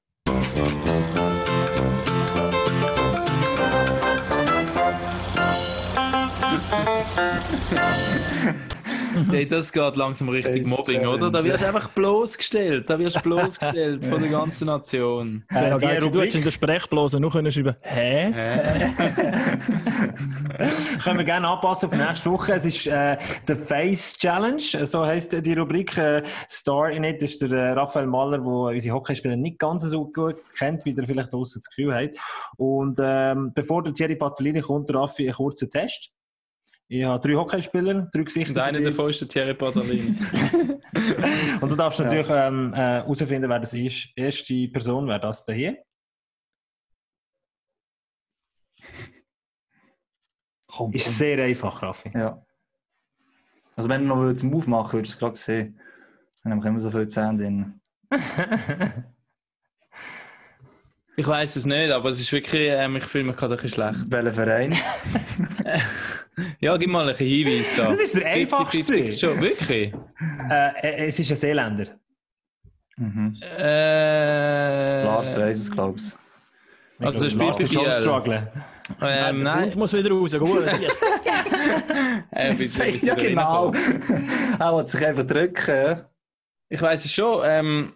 Hey, 9.30 9.46
das 9.46 9.72
geht 9.72 9.96
langsam 9.96 10.28
richtig 10.28 10.66
Mobbing, 10.66 11.06
oder? 11.06 11.30
Da 11.30 11.44
wirst 11.44 11.62
du 11.62 11.66
einfach 11.66 11.88
bloßgestellt. 11.90 12.88
Da 12.90 12.98
wirst 12.98 13.16
du 13.16 13.20
bloßgestellt 13.20 14.04
von 14.10 14.20
der 14.20 14.30
ganzen 14.30 14.66
Nation. 14.66 15.44
Ja, 15.50 15.76
Äh, 15.76 15.78
die 15.78 15.86
du 16.00 16.06
Rubrik- 16.06 16.20
hättest 16.22 16.36
in 16.36 16.44
der 16.44 16.50
Sprechblase 16.50 17.20
noch 17.20 17.32
können 17.32 17.50
schreiben 17.50 17.76
Hä? 17.82 18.32
Hä? 18.32 18.60
Können 21.04 21.18
wir 21.18 21.24
gerne 21.24 21.48
anpassen 21.48 21.88
auf 21.88 21.94
nächste 21.96 22.30
Woche. 22.30 22.54
Es 22.54 22.64
ist 22.64 22.86
äh, 22.86 23.16
der 23.48 23.56
Face 23.56 24.14
Challenge, 24.18 24.60
so 24.86 25.04
heisst 25.04 25.32
die 25.44 25.52
Rubrik. 25.54 25.96
Äh, 25.96 26.22
Star 26.50 26.90
in 26.90 27.04
it 27.04 27.22
ist 27.22 27.42
der 27.42 27.50
äh, 27.52 27.70
Raphael 27.72 28.06
Maller, 28.06 28.38
der 28.38 28.46
unsere 28.46 28.94
Hockeyspieler 28.94 29.36
nicht 29.36 29.58
ganz 29.58 29.82
so 29.82 30.04
gut 30.12 30.36
kennt, 30.58 30.84
wie 30.84 30.94
er 30.96 31.06
vielleicht 31.06 31.32
draussen 31.32 31.60
das 31.60 31.70
Gefühl 31.74 31.94
hat. 31.94 32.10
Und 32.56 32.98
ähm, 33.02 33.52
bevor 33.54 33.82
der 33.82 33.92
Thierry 33.92 34.16
Patellini 34.16 34.60
kommt, 34.60 34.92
Raffi 34.94 35.24
einen 35.24 35.34
kurzen 35.34 35.70
Test. 35.70 36.10
Ich 36.92 37.04
habe 37.04 37.26
drei 37.26 37.36
Hockeyspieler, 37.36 38.10
drei 38.12 38.22
Gesichter. 38.22 38.52
Und 38.52 38.58
einer 38.58 38.80
davon 38.82 39.08
ist 39.08 39.18
der 39.22 39.26
Thierry 39.26 39.54
Patellini. 39.54 40.14
Und 41.62 41.72
du 41.72 41.74
darfst 41.74 42.00
natürlich 42.00 42.28
ähm, 42.28 42.74
äh, 42.74 42.76
herausfinden, 42.76 43.48
wer 43.48 43.60
das 43.60 43.72
ist. 43.72 44.12
Erste 44.14 44.68
Person 44.68 45.08
wäre 45.08 45.18
das 45.18 45.42
da 45.46 45.54
hier. 45.54 45.78
Komm, 50.66 50.92
Ist 50.92 51.04
komm. 51.04 51.12
sehr 51.14 51.42
einfach, 51.42 51.82
Raffi. 51.82 52.10
Ja. 52.12 52.44
Also 53.74 53.88
wenn 53.88 54.02
du 54.02 54.08
noch 54.08 54.20
einen 54.20 54.50
Move 54.50 54.68
machen 54.68 54.92
würdest, 54.92 55.14
du 55.14 55.16
es 55.16 55.18
gerade 55.18 55.36
sehen. 55.36 55.80
Dann 56.42 56.52
haben 56.52 56.62
wir 56.62 56.68
immer 56.68 56.80
so 56.82 56.90
viel 56.90 57.08
Zähne 57.08 57.38
drin. 57.38 57.80
Ich 61.14 61.26
weiß 61.26 61.56
es 61.56 61.66
nicht, 61.66 61.90
aber 61.90 62.08
es 62.08 62.20
ist 62.20 62.32
wirklich, 62.32 62.68
ähm, 62.70 62.96
ich 62.96 63.04
fühle 63.04 63.24
mich 63.24 63.36
gerade 63.36 63.54
ein 63.54 63.60
bisschen 63.60 63.92
schlecht. 63.92 64.10
Welcher 64.10 64.32
Verein? 64.32 64.74
Ja, 66.60 66.76
gib 66.78 66.88
mal 66.90 67.06
einen 67.08 67.16
Hinweis 67.16 67.74
da. 67.76 67.90
Das 67.90 68.00
ist 68.00 68.14
der 68.16 68.22
50-50 68.22 68.26
einfachste. 68.40 69.12
Schon, 69.12 69.40
wirklich? 69.40 69.92
Äh, 70.50 70.68
äh, 70.80 71.06
es 71.08 71.18
ist 71.18 71.30
ein 71.30 71.36
Seeländer. 71.36 71.86
Mhm. 72.96 73.36
Äh, 73.58 75.02
Lars 75.04 75.36
weiss 75.38 75.58
es, 75.58 75.70
glaube 75.70 75.98
ich. 75.98 76.04
Ich 76.98 77.06
Also, 77.06 77.28
spielt 77.28 77.42
Lars 77.48 77.60
ist 77.60 77.72
schon 77.72 77.84
Biel. 77.84 77.92
strugglen. 78.00 78.48
Ähm, 79.00 79.42
nein. 79.42 79.64
Hund 79.64 79.76
muss 79.76 79.92
wieder 79.92 80.10
raus. 80.10 80.32
Gut. 80.38 80.64
Äh, 82.34 82.54
ja, 82.54 82.58
wie- 82.58 83.26
genau. 83.28 83.72
er 84.58 84.76
will 84.76 84.86
sich 84.86 85.06
einfach 85.06 85.26
drücken. 85.26 86.00
Ich 86.68 86.80
weiß 86.80 87.04
es 87.04 87.12
schon. 87.12 87.42
Ähm, 87.44 87.92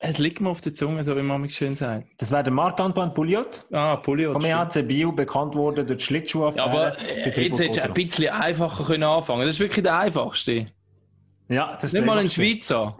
es 0.00 0.18
liegt 0.18 0.40
mir 0.40 0.48
auf 0.50 0.60
der 0.60 0.74
Zunge, 0.74 1.02
so 1.02 1.16
wie 1.16 1.22
man 1.22 1.40
mich 1.40 1.54
schön 1.56 1.74
sagt. 1.74 2.06
Das 2.18 2.30
wäre 2.30 2.44
der 2.44 2.52
Marc-Antoine 2.52 3.10
Pouliot 3.12 3.66
Ah, 3.72 3.96
Pulio. 3.96 4.32
vom 4.32 4.44
EHC 4.44 4.82
Bio, 4.86 5.10
bekannt 5.12 5.54
worden 5.56 5.86
durch 5.86 5.98
die 5.98 6.04
Schlittschuhaffäre. 6.04 6.66
Ja, 6.66 6.72
aber 6.72 6.98
äh, 7.02 7.24
jetzt 7.48 7.58
hättest 7.60 7.78
du 7.78 7.82
ein 7.82 7.92
bisschen 7.94 8.28
einfacher 8.28 8.84
können 8.84 9.02
anfangen 9.02 9.44
Das 9.46 9.56
ist 9.56 9.60
wirklich 9.60 9.82
der 9.82 9.98
einfachste. 9.98 10.66
Ja, 11.48 11.74
das 11.74 11.84
ist 11.84 11.92
Nicht 11.94 12.04
mal 12.06 12.18
ein. 12.18 12.30
Schweizer. 12.30 12.96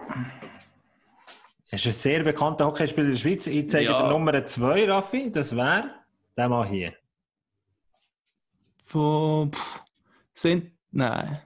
Er 1.70 1.74
ist 1.76 1.86
ein 1.86 1.92
sehr 1.92 2.22
bekannter 2.24 2.66
Hockeyspieler 2.66 3.06
in 3.08 3.12
der 3.12 3.18
Schweiz. 3.20 3.46
Ich 3.46 3.68
zeige 3.70 3.90
Ja. 3.90 4.02
dir 4.02 4.08
Nummer 4.08 4.44
2, 4.46 4.88
Raffi. 4.90 5.30
Das 5.30 5.54
wäre 5.54 5.90
der 6.36 6.48
mal 6.48 6.66
hier. 6.66 6.94
Von. 8.86 9.52
Pff, 9.52 9.80
sind. 10.34 10.72
Nein. 10.90 11.40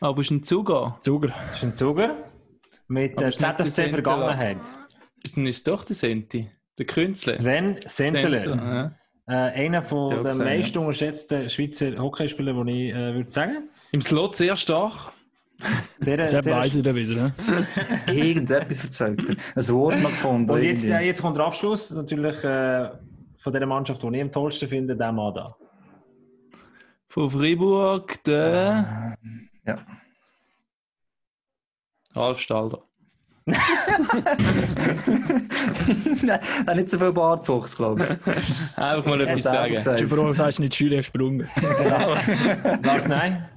Aber 0.00 0.20
es 0.20 0.26
ist 0.26 0.30
ein 0.30 0.42
Zuger. 0.42 0.96
Zuger. 1.00 1.34
Ist 1.52 1.62
ein 1.62 1.76
Zuger 1.76 2.16
mit 2.88 3.12
äh, 3.20 3.30
der 3.30 3.56
ZSC-Vergangenheit. 3.56 4.58
Dann 5.34 5.46
ist 5.46 5.58
es 5.58 5.62
doch 5.64 5.84
der 5.84 5.96
Senti. 5.96 6.50
Der 6.78 6.86
Künstler. 6.86 7.38
Sven 7.38 7.78
Senteler. 7.86 8.44
ja. 8.56 8.92
Äh, 9.26 9.32
einer 9.66 9.82
von 9.82 10.10
Ja, 10.10 10.16
den 10.16 10.24
gesehen, 10.24 10.44
meist 10.44 10.76
unterschätzten 10.76 11.48
Schweizer 11.48 11.96
Hockeyspielern, 11.96 12.66
die 12.66 12.88
ich 12.90 12.94
äh, 12.94 13.14
würde 13.14 13.30
sagen. 13.32 13.68
Im 13.92 14.02
Slot 14.02 14.36
sehr 14.36 14.54
stark. 14.56 15.12
Sehr, 16.00 16.16
Das 16.18 16.32
sehr- 16.32 16.44
weiß 16.44 16.74
ich 16.74 16.82
dann 16.82 16.94
wieder. 16.96 17.22
Ne? 17.22 17.66
Irgendetwas 18.12 18.84
erzählt 18.84 19.24
er. 19.30 19.36
Ein 19.62 19.68
Wort 19.68 20.00
noch 20.00 20.10
gefunden. 20.10 20.50
Und 20.50 20.62
jetzt, 20.62 20.84
äh, 20.84 21.00
jetzt 21.00 21.22
kommt 21.22 21.38
der 21.38 21.46
Abschluss 21.46 21.90
natürlich 21.92 22.42
äh, 22.44 22.90
von 23.38 23.52
der 23.52 23.64
Mannschaft, 23.66 24.02
die 24.02 24.08
ich 24.14 24.20
am 24.22 24.30
tollsten 24.32 24.68
finde, 24.68 24.94
der 24.96 25.12
Mann 25.12 25.32
da. 25.32 25.54
Von 27.08 27.30
Freiburg, 27.30 28.22
der 28.24 29.16
Ja. 29.66 29.76
Ralf 32.14 32.38
Stalder. 32.40 32.82
Nein, 36.22 36.40
nicht 36.76 36.88
so 36.90 36.98
viel 36.98 37.12
Bartwuchs, 37.12 37.76
glaube 37.76 38.02
ich. 38.04 38.08
Einfach 38.78 39.04
mal 39.06 39.20
etwas 39.20 39.42
sagen. 39.42 39.74
gesagt. 39.74 40.00
Du 40.00 40.08
allem 40.22 40.34
sagst 40.34 40.60
nicht 40.60 40.74
Schüler 40.74 40.96
gesprungen. 40.98 41.48
Lars, 42.82 43.06
nein? 43.08 43.48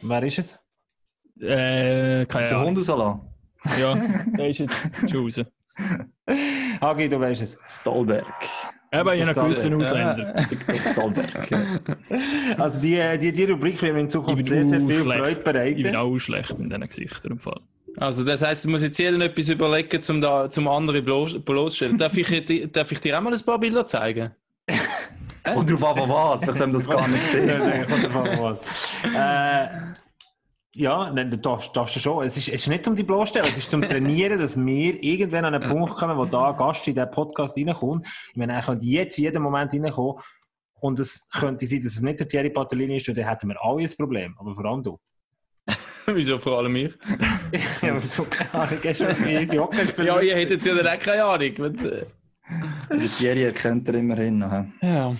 Wer 0.00 0.22
ist 0.22 0.38
es? 0.38 0.58
äh, 1.42 2.24
keine 2.26 2.48
Der 2.48 2.56
Ahnung. 2.58 2.76
Hund 2.76 2.78
rauslassen. 2.88 3.28
Ja, 3.78 3.94
der 4.36 4.48
ist 4.48 4.58
jetzt 4.58 5.10
schon 5.10 5.24
raus. 5.24 5.40
Hagi, 6.80 7.08
du 7.08 7.20
weißt 7.20 7.42
es. 7.42 7.58
Stolberg. 7.66 8.26
Eben, 8.92 9.08
ich 9.14 9.22
habe 9.26 9.34
gewusst, 9.34 9.64
den. 9.64 9.74
Ausländer. 9.74 10.34
Also 12.58 12.78
die, 12.80 13.00
die, 13.18 13.32
die 13.32 13.44
Rubrik 13.44 13.80
wird 13.80 13.94
mir 13.94 14.00
in 14.00 14.10
Zukunft 14.10 14.44
sehr, 14.44 14.64
sehr 14.64 14.80
viel 14.80 14.92
schlecht. 15.02 15.42
Freude 15.42 15.68
Ich 15.68 15.74
bin 15.76 15.82
bereiten. 15.84 15.96
auch 15.96 16.18
schlecht 16.18 16.50
in 16.58 16.68
diesen 16.68 16.86
Gesichtern 16.86 17.32
im 17.32 17.38
Fall. 17.38 17.60
Also, 17.96 18.24
das 18.24 18.42
heisst, 18.42 18.64
es 18.64 18.70
muss 18.70 18.82
jetzt 18.82 18.98
jeder 18.98 19.18
etwas 19.20 19.48
überlegen, 19.50 20.00
um 20.08 20.20
da, 20.20 20.50
zum 20.50 20.66
anderen 20.68 21.04
bloß- 21.04 21.38
bloßstellen. 21.40 21.98
Darf 21.98 22.16
ich, 22.16 22.46
dir- 22.46 22.66
darf 22.68 22.90
ich 22.92 23.00
dir 23.00 23.18
auch 23.18 23.22
mal 23.22 23.34
ein 23.34 23.40
paar 23.40 23.58
Bilder 23.58 23.86
zeigen? 23.86 24.30
Und 25.54 25.70
drauf 25.70 25.84
an, 25.84 25.96
von 25.98 26.08
was? 26.08 26.40
Vielleicht 26.44 26.60
haben 26.60 26.72
wir 26.72 26.78
das 26.78 26.88
gar 26.88 27.08
nicht 27.08 27.20
gesehen. 27.32 27.48
Ja, 27.48 27.84
kommt 27.84 28.04
drauf 28.04 28.16
an, 28.16 28.40
was. 28.40 28.60
äh, 29.14 29.68
ja, 30.74 31.10
nein, 31.10 31.30
du 31.30 31.36
darfst, 31.38 31.76
darfst 31.76 31.96
du 31.96 32.00
schon. 32.00 32.24
Es 32.24 32.36
ist, 32.36 32.48
es 32.48 32.54
ist 32.54 32.68
nicht 32.68 32.88
um 32.88 32.96
die 32.96 33.02
Bloßstellen, 33.02 33.48
es 33.48 33.58
ist 33.58 33.70
zum 33.70 33.82
Trainieren, 33.82 34.38
dass 34.38 34.56
wir 34.56 35.02
irgendwann 35.02 35.44
an 35.44 35.54
einen 35.54 35.68
Punkt 35.68 35.94
kommen, 35.94 36.16
wo 36.16 36.24
da 36.24 36.50
ein 36.50 36.56
Gast 36.56 36.88
in 36.88 36.94
diesen 36.94 37.10
Podcast 37.10 37.56
reinkommt. 37.58 38.06
Ich 38.30 38.36
meine, 38.36 38.54
er 38.54 38.62
könnte 38.62 38.86
jetzt 38.86 39.18
jeden 39.18 39.42
Moment 39.42 39.72
reinkommen 39.74 40.22
und 40.80 40.98
es 40.98 41.28
könnte 41.30 41.66
sein, 41.66 41.82
dass 41.82 41.94
es 41.94 42.00
nicht 42.00 42.20
der 42.20 42.28
Thierry 42.28 42.50
Patellini 42.50 42.96
ist 42.96 43.08
und 43.08 43.18
dann 43.18 43.28
hätten 43.28 43.48
wir 43.48 43.62
alle 43.62 43.82
ein 43.82 43.90
Problem, 43.98 44.34
aber 44.38 44.54
vor 44.54 44.64
allem 44.64 44.82
du. 44.82 44.98
Wieso 46.06 46.38
vor 46.38 46.58
allem 46.58 46.74
ich? 46.74 46.92
ja, 47.82 47.94
weil 47.94 48.00
du 48.16 48.24
keine 48.24 48.54
Ahnung 48.54 48.78
hast, 48.82 49.00
wie 49.52 49.58
Hockey 49.58 49.86
spielen. 49.88 50.06
Ja, 50.06 50.20
ihr 50.20 50.36
hättet 50.36 50.64
ja 50.64 50.74
dann 50.74 50.86
auch 50.86 50.98
keine 50.98 51.24
Ahnung. 51.24 51.42
Äh, 51.42 52.06
Die 52.96 53.08
Thierry 53.08 53.44
erkennt 53.44 53.88
er 53.88 53.94
immerhin 53.94 54.38
noch. 54.38 54.64
ja. 54.80 55.14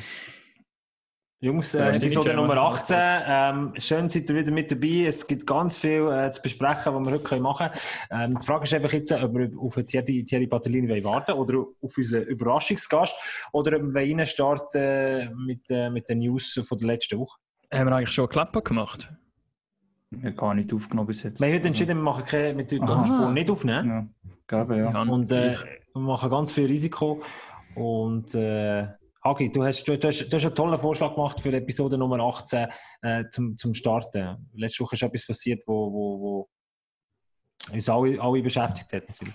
Jungs, 1.43 1.75
äh, 1.75 1.91
Episode 1.91 2.29
ja. 2.29 2.37
Nummer 2.37 2.57
18. 2.57 2.97
Ähm, 3.01 3.73
schön, 3.77 4.09
seid 4.09 4.31
ihr 4.31 4.37
wieder 4.37 4.53
mit 4.53 4.71
dabei. 4.71 5.07
Es 5.09 5.27
gibt 5.27 5.45
ganz 5.45 5.77
viel 5.77 6.09
äh, 6.09 6.31
zu 6.31 6.41
besprechen, 6.41 6.95
was 6.95 7.05
wir 7.05 7.13
heute 7.15 7.41
machen 7.41 7.69
können. 8.09 8.33
Ähm, 8.33 8.39
die 8.39 8.47
Frage 8.47 8.63
ist 8.63 8.75
einfach 8.75 8.93
jetzt, 8.93 9.11
ob 9.11 9.35
wir 9.35 9.51
auf 9.59 9.75
Thierry, 9.75 10.25
Thierry 10.25 10.47
Patellini 10.47 10.89
wollen 10.89 11.03
warten 11.03 11.33
oder 11.33 11.59
auf 11.59 11.99
unseren 11.99 12.23
Überraschungsgast 12.23 13.17
oder 13.51 13.77
ob 13.77 13.93
wir 13.93 14.03
rein 14.03 14.25
starten 14.25 14.79
äh, 14.79 15.31
mit, 15.35 15.69
äh, 15.69 15.91
mit 15.91 16.09
den 16.09 16.21
News 16.21 16.61
von 16.63 16.79
der 16.79 16.87
letzten 16.87 17.19
Woche. 17.19 17.41
Haben 17.75 17.89
wir 17.89 17.97
eigentlich 17.97 18.13
schon 18.13 18.27
eine 18.27 18.33
Klappe 18.33 18.63
gemacht? 18.63 19.13
Ich 20.13 20.25
habe 20.25 20.35
gar 20.35 20.55
nicht 20.55 20.73
aufgenommen 20.73 21.09
bis 21.09 21.25
jetzt. 21.25 21.41
Wir 21.41 21.49
haben 21.49 21.55
heute 21.57 21.67
entschieden, 21.67 21.97
wir 21.97 22.05
machen 22.05 22.25
keine, 22.25 22.55
mit 22.55 22.71
der. 22.71 22.79
Tonspur 22.79 23.33
nicht 23.33 23.51
aufnehmen 23.51 23.89
Ja, 23.89 24.07
glaube 24.47 24.77
ja. 24.77 24.93
Ja. 24.93 25.03
und 25.03 25.33
äh, 25.33 25.57
wir 25.93 26.03
machen 26.03 26.31
ganz 26.31 26.53
viel 26.53 26.67
Risiko. 26.67 27.21
Und 27.75 28.33
äh, 28.37 28.87
Hagi, 29.25 29.53
du 29.53 29.63
hast, 29.65 29.85
du, 29.85 29.93
hast, 29.93 30.33
du 30.33 30.37
hast 30.37 30.45
einen 30.45 30.55
tollen 30.55 30.79
Vorschlag 30.81 31.15
gemacht 31.15 31.41
für 31.41 31.53
Episode 31.53 31.97
Nummer 31.97 32.19
18 32.19 32.67
äh, 33.03 33.25
zum, 33.31 33.57
zum 33.57 33.73
Starten. 33.73 34.51
Letzte 34.53 34.83
Woche 34.83 34.97
ist 34.97 35.03
etwas 35.03 35.25
passiert, 35.25 35.63
wo, 35.65 35.93
wo, 35.93 36.21
wo 36.21 36.49
uns 37.73 37.89
alle, 37.89 38.21
alle 38.21 38.43
beschäftigt 38.43 38.93
hat. 38.93 39.09
Natürlich. 39.09 39.35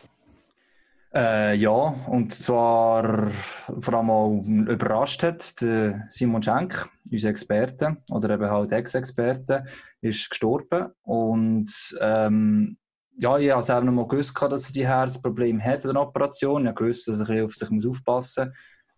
Äh, 1.14 1.56
ja, 1.56 1.72
und 1.72 2.34
zwar 2.34 3.32
vor 3.80 3.94
allem 3.94 4.10
auch 4.10 4.44
überrascht 4.44 5.24
hat, 5.24 5.62
der 5.62 6.06
Simon 6.10 6.44
Schenk, 6.44 6.90
unser 7.10 7.30
Experte, 7.30 7.96
oder 8.10 8.32
eben 8.32 8.50
halt 8.50 8.74
Ex-Experte, 8.74 9.64
ist 10.02 10.30
gestorben. 10.30 10.92
Und 11.04 11.98
ähm, 12.02 12.78
ja, 13.18 13.38
ich 13.38 13.52
habe 13.52 13.64
selber 13.64 13.86
noch 13.86 13.94
mal 13.94 14.08
gewusst, 14.10 14.38
dass 14.38 14.68
er 14.68 14.74
die 14.74 14.86
Herzprobleme 14.86 15.64
hat 15.64 15.86
in 15.86 15.94
der 15.94 16.02
Operation. 16.02 16.64
Ich 16.64 16.68
habe 16.68 16.84
gewusst, 16.84 17.08
dass 17.08 17.22
er 17.22 17.46
auf 17.46 17.56
sich 17.56 17.70
aufpassen 17.70 18.48
muss. 18.48 18.58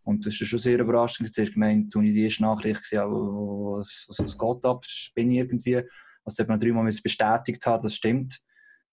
Und 0.10 0.26
das 0.26 0.42
ist 0.42 0.48
schon 0.48 0.58
sehr 0.58 0.80
überraschend. 0.80 1.32
Zuerst 1.32 1.54
gemeint, 1.54 1.96
als 1.96 2.06
ich 2.06 2.14
die 2.14 2.24
erste 2.24 2.42
Nachricht 2.42 2.82
gesehen 2.82 3.02
habe, 3.02 3.14
was, 3.14 4.08
was, 4.18 4.38
geht 4.38 4.66
ab, 4.66 4.84
bin 5.14 5.32
ich 5.32 5.38
irgendwie. 5.38 5.84
Was 6.24 6.40
eben 6.40 6.52
noch 6.52 6.58
dreimal 6.58 6.92
bestätigt 7.04 7.64
hat, 7.68 7.84
das 7.84 7.94
stimmt. 7.94 8.40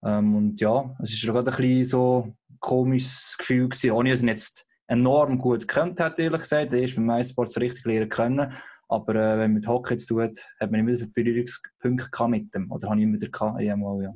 Ähm, 0.04 0.36
und 0.36 0.60
ja, 0.60 0.94
es 1.02 1.12
ist 1.12 1.20
schon 1.20 1.34
gerade 1.34 1.50
ein 1.50 1.56
bisschen 1.56 1.84
so 1.86 2.34
ein 2.50 2.58
komisches 2.60 3.34
Gefühl 3.38 3.70
gewesen, 3.70 3.92
ohne 3.92 4.10
dass 4.10 4.20
ich 4.20 4.28
jetzt 4.28 4.66
enorm 4.88 5.38
gut 5.38 5.60
gekannt 5.60 6.00
hätte, 6.00 6.22
ehrlich 6.22 6.42
gesagt. 6.42 6.74
Er 6.74 6.82
ist 6.82 6.94
beim 6.96 7.06
MySports 7.06 7.54
so 7.54 7.60
richtig 7.60 7.86
lernen 7.86 8.10
können. 8.10 8.52
Aber 8.88 9.14
äh, 9.14 9.38
wenn 9.38 9.38
man 9.38 9.54
mit 9.54 9.66
Hockey 9.66 9.96
zu 9.96 10.08
tun 10.08 10.22
hat, 10.24 10.38
hat 10.60 10.70
man 10.70 10.80
immer 10.80 10.92
wieder 10.92 11.06
Berührungspunkte 11.06 12.28
mit 12.28 12.54
dem. 12.54 12.70
Oder 12.70 12.90
habe 12.90 13.00
ich 13.00 13.04
immer 13.04 13.16
gehabt, 13.16 13.58
einmal, 13.58 14.02
ja. 14.02 14.12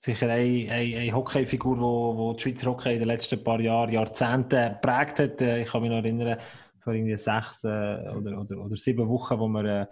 Sicher 0.00 0.28
eine, 0.30 0.72
eine, 0.72 0.96
eine 0.96 1.12
Hockeyfigur, 1.12 1.74
die 1.74 1.80
wo, 1.82 2.32
die 2.32 2.40
Schweizer 2.42 2.70
Hockey 2.70 2.92
in 2.92 3.00
den 3.00 3.08
letzten 3.08 3.42
paar 3.42 3.60
Jahren, 3.60 3.92
Jahrzehnten 3.92 4.74
geprägt 4.74 5.18
hat. 5.18 5.42
Äh, 5.42 5.62
Ich 5.62 5.70
kann 5.70 5.82
mich 5.82 5.90
noch 5.90 5.96
erinnern, 5.98 6.38
vor 6.80 6.92
irgendwie 6.92 7.16
sechs 7.16 7.64
äh, 7.64 7.68
oder, 7.68 8.40
oder, 8.40 8.58
oder 8.58 8.76
sieben 8.76 9.08
Wochen, 9.08 9.38
wo 9.40 9.48
wir, 9.48 9.88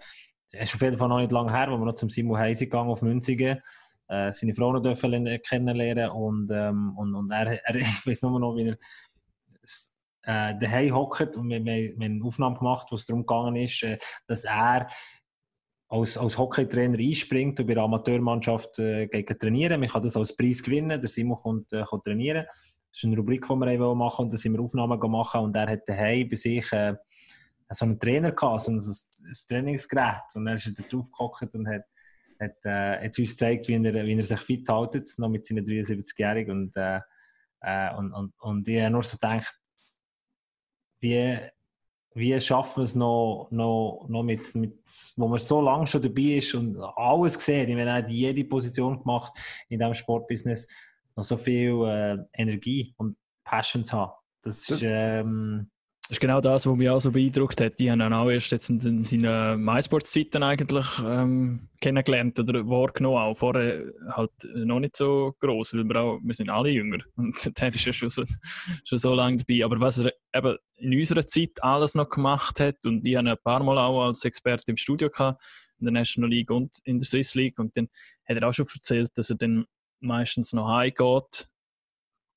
äh, 0.53 0.63
ist 0.63 0.73
auf 0.75 0.81
jeden 0.81 0.97
Fall 0.97 1.09
noch 1.09 1.19
nicht 1.19 1.31
lange 1.33 1.51
her, 1.51 1.67
wo 1.69 1.77
wir 1.77 1.85
noch 1.85 1.95
zum 1.95 2.09
Simon 2.09 2.37
Heise 2.37 2.65
gegangen 2.67 2.89
auf 2.89 3.01
Münzigen. 3.01 3.59
Äh, 4.07 4.31
seine 4.31 4.55
Frau 4.55 4.71
noch 4.71 4.81
dürfen 4.81 5.11
lernen- 5.11 5.41
kennenlernen 5.41 6.09
und, 6.11 6.49
ähm, 6.51 6.97
und, 6.97 7.13
und 7.13 7.29
er, 7.31 7.61
er, 7.65 7.75
ich 7.75 8.07
weiß 8.07 8.21
nur 8.21 8.39
noch, 8.39 8.55
wie 8.55 8.69
er 8.69 8.77
äh, 10.23 10.57
daheim 10.57 10.95
hockt 10.95 11.35
und 11.35 11.49
wir, 11.49 11.63
wir, 11.63 11.73
wir 11.97 12.05
haben 12.05 12.15
eine 12.15 12.23
Aufnahme 12.25 12.57
gemacht, 12.57 12.87
wo 12.91 12.95
es 12.95 13.05
darum 13.05 13.25
gegangen 13.25 13.57
ist, 13.57 13.83
äh, 13.83 13.97
dass 14.27 14.45
er 14.45 14.87
als, 15.89 16.17
als 16.17 16.37
Hockeytrainer 16.37 16.99
einspringt 16.99 17.59
und 17.59 17.67
bei 17.67 17.73
der 17.73 17.83
Amateurmannschaft 17.83 18.79
äh, 18.79 19.07
geht 19.07 19.39
trainieren. 19.39 19.79
Man 19.79 19.89
kann 19.89 20.03
das 20.03 20.17
als 20.17 20.35
Preis 20.35 20.61
gewinnen. 20.61 20.99
Der 20.99 21.09
Simon 21.09 21.37
kommt 21.37 21.71
äh, 21.71 21.83
kann 21.89 22.01
trainieren. 22.03 22.45
Das 22.45 23.03
ist 23.03 23.05
eine 23.05 23.17
Rubrik, 23.17 23.45
die 23.47 23.49
wir 23.49 23.95
machen 23.95 24.25
und 24.25 24.33
da 24.33 24.37
sind 24.37 24.53
wir 24.53 24.61
Aufnahmen 24.61 24.99
gemacht 24.99 25.35
und 25.35 25.55
er 25.55 25.67
hat 25.69 25.87
daheim 25.87 26.27
bei 26.27 26.35
sich 26.35 26.71
äh, 26.73 26.95
so 27.69 27.85
einen 27.85 27.99
Trainer 27.99 28.31
gehabt, 28.31 28.61
so 28.61 28.71
ein, 28.71 28.79
ein 28.79 29.35
Trainingsgerät 29.47 30.23
und 30.35 30.45
dann 30.45 30.55
ist 30.55 30.67
er 30.67 30.73
da 30.73 30.83
drauf 30.89 31.11
gehockt 31.11 31.53
und 31.53 31.67
hat, 31.67 31.83
hat, 32.39 32.65
äh, 32.65 33.05
hat 33.05 33.19
uns 33.19 33.31
gezeigt, 33.31 33.67
wie 33.67 33.75
er, 33.75 34.05
wie 34.05 34.17
er 34.17 34.23
sich 34.23 34.39
fit 34.39 34.67
hält, 34.67 35.19
noch 35.19 35.29
mit 35.29 35.45
seinen 35.45 35.65
73-Jährigen 35.65 36.51
und, 36.51 36.77
äh, 36.77 37.01
äh, 37.61 37.93
und, 37.95 38.13
und, 38.13 38.33
und 38.39 38.67
ich 38.67 38.81
habe 38.81 38.91
nur 38.91 39.03
so 39.03 39.17
gedacht, 39.17 39.59
wie, 40.99 41.39
wie 42.17 42.39
schaffen 42.41 42.77
wir 42.77 42.83
es 42.83 42.95
noch, 42.95 43.47
noch, 43.51 44.05
noch 44.09 44.23
mit, 44.23 44.53
mit, 44.55 44.79
wo 45.15 45.27
man 45.27 45.39
so 45.39 45.61
lange 45.61 45.85
schon 45.85 46.01
dabei 46.01 46.37
ist 46.37 46.53
und 46.55 46.77
alles 46.95 47.37
gesehen, 47.37 47.69
ich 47.69 47.75
meine, 47.75 47.93
hat 47.93 48.09
jede 48.09 48.43
Position 48.43 48.99
gemacht 48.99 49.33
in 49.69 49.79
diesem 49.79 49.93
Sportbusiness, 49.93 50.67
noch 51.15 51.23
so 51.23 51.37
viel 51.37 51.83
äh, 51.85 52.17
Energie 52.33 52.93
und 52.97 53.17
Passion 53.43 53.83
zu 53.83 53.97
haben. 53.97 54.13
Das 54.41 54.67
ist, 54.69 54.81
ähm, 54.83 55.69
Das 56.07 56.15
ist 56.15 56.21
genau 56.21 56.39
das, 56.39 56.65
was 56.65 56.77
mich 56.77 56.89
auch 56.89 57.01
so 57.01 57.11
beeindruckt 57.11 57.59
hat. 57.59 57.79
Die 57.79 57.91
haben 57.91 57.99
ihn 57.99 58.13
auch 58.13 58.29
erst 58.29 58.53
jetzt 58.53 58.69
in, 58.69 58.79
in 58.79 59.03
seinen 59.03 59.61
MySports-Zeiten 59.61 60.41
eigentlich 60.41 60.87
ähm, 61.05 61.67
kennengelernt 61.81 62.39
oder 62.39 62.65
wahrgenommen. 62.65 63.17
Auch 63.17 63.35
vorher 63.35 63.83
halt 64.11 64.31
noch 64.55 64.79
nicht 64.79 64.95
so 64.95 65.35
groß, 65.41 65.73
weil 65.73 65.83
wir, 65.83 65.95
auch, 65.97 66.19
wir 66.23 66.33
sind 66.33 66.47
alle 66.47 66.69
jünger. 66.69 66.99
Und 67.17 67.59
der 67.59 67.75
ist 67.75 67.85
ja 67.85 67.91
schon 67.91 68.07
so, 68.07 68.23
schon 68.85 68.97
so 68.97 69.13
lange 69.15 69.35
dabei. 69.35 69.65
Aber 69.65 69.81
was 69.81 69.97
er 69.97 70.13
eben 70.33 70.57
in 70.77 70.97
unserer 70.97 71.27
Zeit 71.27 71.61
alles 71.61 71.93
noch 71.93 72.09
gemacht 72.09 72.61
hat, 72.61 72.85
und 72.85 73.05
ich 73.05 73.17
habe 73.17 73.29
ein 73.29 73.37
paar 73.43 73.61
Mal 73.61 73.77
auch 73.77 74.05
als 74.05 74.23
Experte 74.23 74.71
im 74.71 74.77
Studio 74.77 75.09
gehabt, 75.09 75.43
in 75.77 75.87
der 75.87 75.93
National 75.93 76.29
League 76.29 76.51
und 76.51 76.73
in 76.85 76.99
der 76.99 77.05
Swiss 77.05 77.35
League. 77.35 77.59
Und 77.59 77.75
dann 77.75 77.89
hat 78.25 78.37
er 78.37 78.47
auch 78.47 78.53
schon 78.53 78.65
erzählt, 78.73 79.11
dass 79.15 79.29
er 79.29 79.35
dann 79.35 79.65
meistens 79.99 80.53
noch 80.53 80.69
heimgeht 80.69 81.49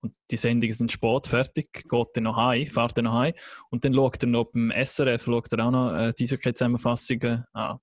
und 0.00 0.14
die 0.30 0.36
Sendungen 0.36 0.74
sind 0.74 0.92
spät 0.92 1.26
fertig, 1.26 1.72
geht 1.88 2.06
dann 2.14 2.24
noch 2.24 2.36
heim, 2.36 2.66
fährt 2.66 2.96
dann 2.96 3.04
noch 3.04 3.14
heim 3.14 3.34
und 3.70 3.84
dann 3.84 3.94
schaut 3.94 4.22
er 4.22 4.28
noch 4.28 4.46
beim 4.52 4.70
SRF 4.70 5.24
schaut 5.24 5.52
er 5.52 5.66
auch 5.66 5.70
noch 5.70 5.94
äh, 5.94 6.12
diese 6.18 6.38
Zusammenfassungen 6.38 7.44
an. 7.52 7.78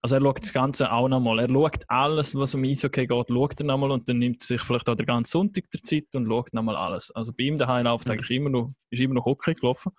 Also 0.00 0.14
er 0.14 0.20
schaut 0.20 0.42
das 0.42 0.52
Ganze 0.52 0.92
auch 0.92 1.08
nochmal. 1.08 1.40
Er 1.40 1.48
schaut 1.48 1.84
alles, 1.88 2.34
was 2.36 2.54
um 2.54 2.62
Eishockey 2.62 3.06
geht, 3.06 3.28
schaut 3.28 3.60
er 3.60 3.66
nochmal 3.66 3.90
und 3.90 4.08
dann 4.08 4.18
nimmt 4.18 4.42
er 4.42 4.46
sich 4.46 4.62
vielleicht 4.62 4.88
auch 4.88 4.94
den 4.94 5.06
ganzen 5.06 5.30
Sonntag 5.30 5.68
der 5.72 5.82
Zeit 5.82 6.14
und 6.14 6.28
schaut 6.28 6.54
nochmal 6.54 6.76
alles. 6.76 7.10
Also 7.10 7.32
bei 7.32 7.44
ihm 7.44 7.58
daheim 7.58 7.84
läuft 7.84 8.08
eigentlich 8.08 8.30
immer 8.30 8.50
noch, 8.50 8.72
ist 8.90 9.00
immer 9.00 9.14
noch 9.14 9.24
Hockey 9.24 9.54
gelaufen. 9.54 9.92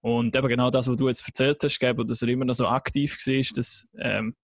Und 0.00 0.34
eben 0.34 0.48
genau 0.48 0.70
das, 0.70 0.88
was 0.88 0.96
du 0.96 1.08
jetzt 1.08 1.26
erzählt 1.26 1.58
hast, 1.62 1.78
Gabo, 1.78 2.04
dass 2.04 2.22
er 2.22 2.28
immer 2.28 2.44
noch 2.44 2.54
so 2.54 2.66
aktiv 2.66 3.18
war, 3.26 3.44
das, 3.54 3.86
ähm, 3.98 4.34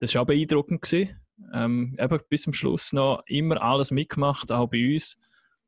das 0.00 0.14
war 0.14 0.22
auch 0.22 0.26
beeindruckend. 0.26 0.82
Gewesen. 0.82 1.20
Ähm, 1.52 1.96
eben 1.98 2.20
bis 2.28 2.42
zum 2.42 2.52
Schluss 2.52 2.92
noch 2.92 3.22
immer 3.26 3.60
alles 3.62 3.90
mitgemacht, 3.90 4.50
auch 4.50 4.68
bei 4.68 4.94
uns. 4.94 5.16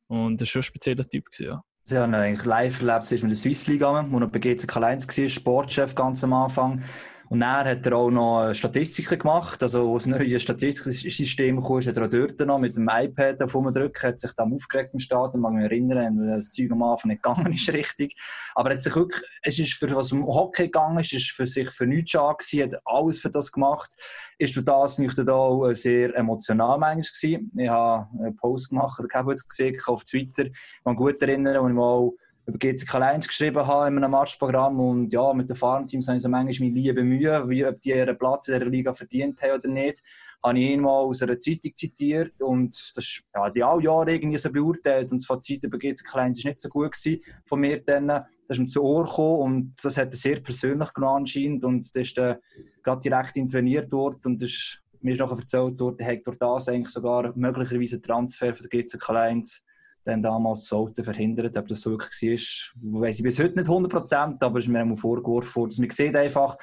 Und 0.08 0.40
das 0.40 0.48
war 0.48 0.52
schon 0.52 0.60
ein 0.60 0.64
spezieller 0.64 1.08
Typ. 1.08 1.26
Gewesen, 1.26 1.46
ja. 1.46 1.62
Sie 1.82 1.96
haben 1.96 2.14
eigentlich 2.14 2.44
live 2.44 2.80
erlebt, 2.80 3.06
zuerst 3.06 3.22
mit 3.22 3.30
der 3.30 3.38
Swiss 3.38 3.66
League, 3.68 3.78
gegangen, 3.78 4.10
wo 4.10 4.18
er 4.18 4.26
bei 4.26 4.40
GCK 4.40 4.76
1 4.78 5.06
war, 5.06 5.28
Sportchef 5.28 5.94
ganz 5.94 6.24
am 6.24 6.32
Anfang. 6.32 6.82
Und 7.28 7.40
dann 7.40 7.66
hat 7.66 7.84
er 7.84 7.96
auch 7.96 8.10
noch 8.10 8.54
Statistiken 8.54 9.18
gemacht, 9.18 9.60
also 9.62 9.92
als 9.92 10.04
das 10.04 10.18
neue 10.18 10.38
Statistiksystem 10.38 11.60
kam, 11.60 11.80
hat 11.84 11.96
er 11.96 12.04
auch 12.04 12.10
dort 12.10 12.40
noch 12.40 12.58
mit 12.58 12.76
dem 12.76 12.88
iPad 12.88 13.42
auf 13.42 13.52
drücken, 13.52 14.02
hat 14.08 14.20
sich 14.20 14.32
dann 14.36 14.54
aufgeregt 14.54 14.94
im 14.94 15.00
Stadion, 15.00 15.40
mag 15.40 15.54
mich 15.54 15.64
erinnern, 15.64 16.18
das 16.28 16.52
Zeug 16.52 16.70
am 16.70 16.84
Anfang 16.84 17.10
nicht 17.10 17.22
gegangen 17.22 17.52
ist 17.52 17.68
richtig. 17.72 18.14
Aber 18.54 18.70
hat 18.70 18.82
sich 18.82 18.94
wirklich, 18.94 19.22
es 19.42 19.58
ist 19.58 19.74
für 19.74 19.90
was 19.94 20.12
um 20.12 20.24
Hockey 20.24 20.64
gegangen 20.64 20.98
ist, 20.98 21.12
ist 21.12 21.32
für 21.32 21.46
sich 21.46 21.68
für 21.70 21.86
nichts 21.86 22.14
angesehen, 22.14 22.70
hat 22.70 22.80
alles 22.84 23.18
für 23.18 23.30
das 23.30 23.50
gemacht. 23.50 23.90
Ist 24.38 24.54
durch 24.54 24.66
das 24.66 24.98
nicht 24.98 25.18
auch 25.28 25.72
sehr 25.72 26.14
emotional 26.14 26.78
manchmal 26.78 27.02
gewesen. 27.02 27.50
Ich 27.56 27.68
habe 27.68 28.06
einen 28.20 28.36
Post 28.36 28.68
gemacht, 28.68 29.02
ich 29.04 29.14
habe 29.14 29.32
es 29.32 29.48
gesehen, 29.48 29.80
auf 29.86 30.04
Twitter, 30.04 30.44
ich 30.44 30.52
kann 30.84 30.92
mich 30.92 30.96
gut 30.96 31.22
erinnern, 31.22 31.68
ich 31.68 31.74
mal 31.74 32.10
über 32.46 32.58
GCK 32.58 32.94
1 32.94 33.28
geschrieben 33.28 33.66
habe 33.66 33.88
in 33.88 33.96
einem 33.96 34.12
Matchprogramm. 34.12 34.78
Und 34.78 35.12
ja, 35.12 35.32
mit 35.32 35.50
den 35.50 35.56
Farmteams 35.56 36.06
habe 36.06 36.16
ich 36.16 36.22
so 36.22 36.28
manchmal 36.28 36.68
meine 36.68 36.80
liebe 36.80 37.02
Mühe, 37.02 37.48
wie, 37.48 37.66
ob 37.66 37.80
die 37.80 37.90
ihren 37.90 38.16
Platz 38.16 38.48
in 38.48 38.58
der 38.58 38.68
Liga 38.68 38.94
verdient 38.94 39.42
haben 39.42 39.58
oder 39.58 39.68
nicht, 39.68 40.02
habe 40.44 40.58
ich 40.58 40.70
ihn 40.70 40.80
mal 40.82 41.00
aus 41.00 41.22
einer 41.22 41.38
Zeitung 41.38 41.74
zitiert 41.74 42.40
und 42.40 42.76
das 42.94 43.20
ja, 43.34 43.50
die 43.50 43.64
alle 43.64 43.82
Jahre 43.82 44.12
irgendwie 44.12 44.38
so 44.38 44.50
beurteilt. 44.50 45.10
Und 45.10 45.18
das 45.18 45.26
Fazit 45.26 45.64
über 45.64 45.78
GCK 45.78 46.14
1 46.14 46.44
war 46.44 46.50
nicht 46.50 46.60
so 46.60 46.68
gut 46.68 46.92
gewesen 46.92 47.20
von 47.46 47.60
mir 47.60 47.82
dann. 47.82 48.06
Das 48.06 48.56
ist 48.56 48.58
mir 48.60 48.66
zu 48.66 48.84
Ohr 48.84 49.04
gekommen 49.04 49.40
und 49.40 49.74
das 49.82 49.96
hat 49.96 50.12
er 50.12 50.16
sehr 50.16 50.38
persönlich 50.40 50.92
genommen 50.94 51.22
anscheinend. 51.22 51.64
Und 51.64 51.96
das 51.96 52.06
ist 52.06 52.18
dann 52.18 52.36
gerade 52.84 53.00
direkt 53.00 53.36
interveniert 53.36 53.92
dort 53.92 54.24
und 54.24 54.40
ist, 54.40 54.84
mir 55.00 55.12
ist 55.12 55.18
nachher 55.18 55.38
erzählt 55.38 55.80
worden, 55.80 55.98
er 55.98 56.12
hat 56.12 56.24
durch 56.24 56.38
das 56.38 56.68
eigentlich 56.68 56.90
sogar 56.90 57.32
möglicherweise 57.36 57.96
einen 57.96 58.02
Transfer 58.02 58.54
von 58.54 58.68
der 58.70 58.82
GCK 58.82 59.10
1 59.10 59.65
dann 60.06 60.22
damals 60.22 60.66
sollten 60.66 61.04
verhindert. 61.04 61.56
Ob 61.56 61.66
das 61.68 61.80
so 61.80 61.90
wirklich 61.90 62.72
war, 62.76 63.02
weiß 63.02 63.18
ich 63.18 63.22
bis 63.22 63.38
heute 63.38 63.58
nicht 63.58 63.68
100%, 63.68 64.36
aber 64.40 64.58
es 64.58 64.64
ist 64.64 64.70
mir 64.70 64.80
einmal 64.80 64.96
vorgeworfen 64.96 65.62
worden. 65.62 65.74
Man 65.78 65.90
sieht 65.90 66.14
einfach, 66.14 66.56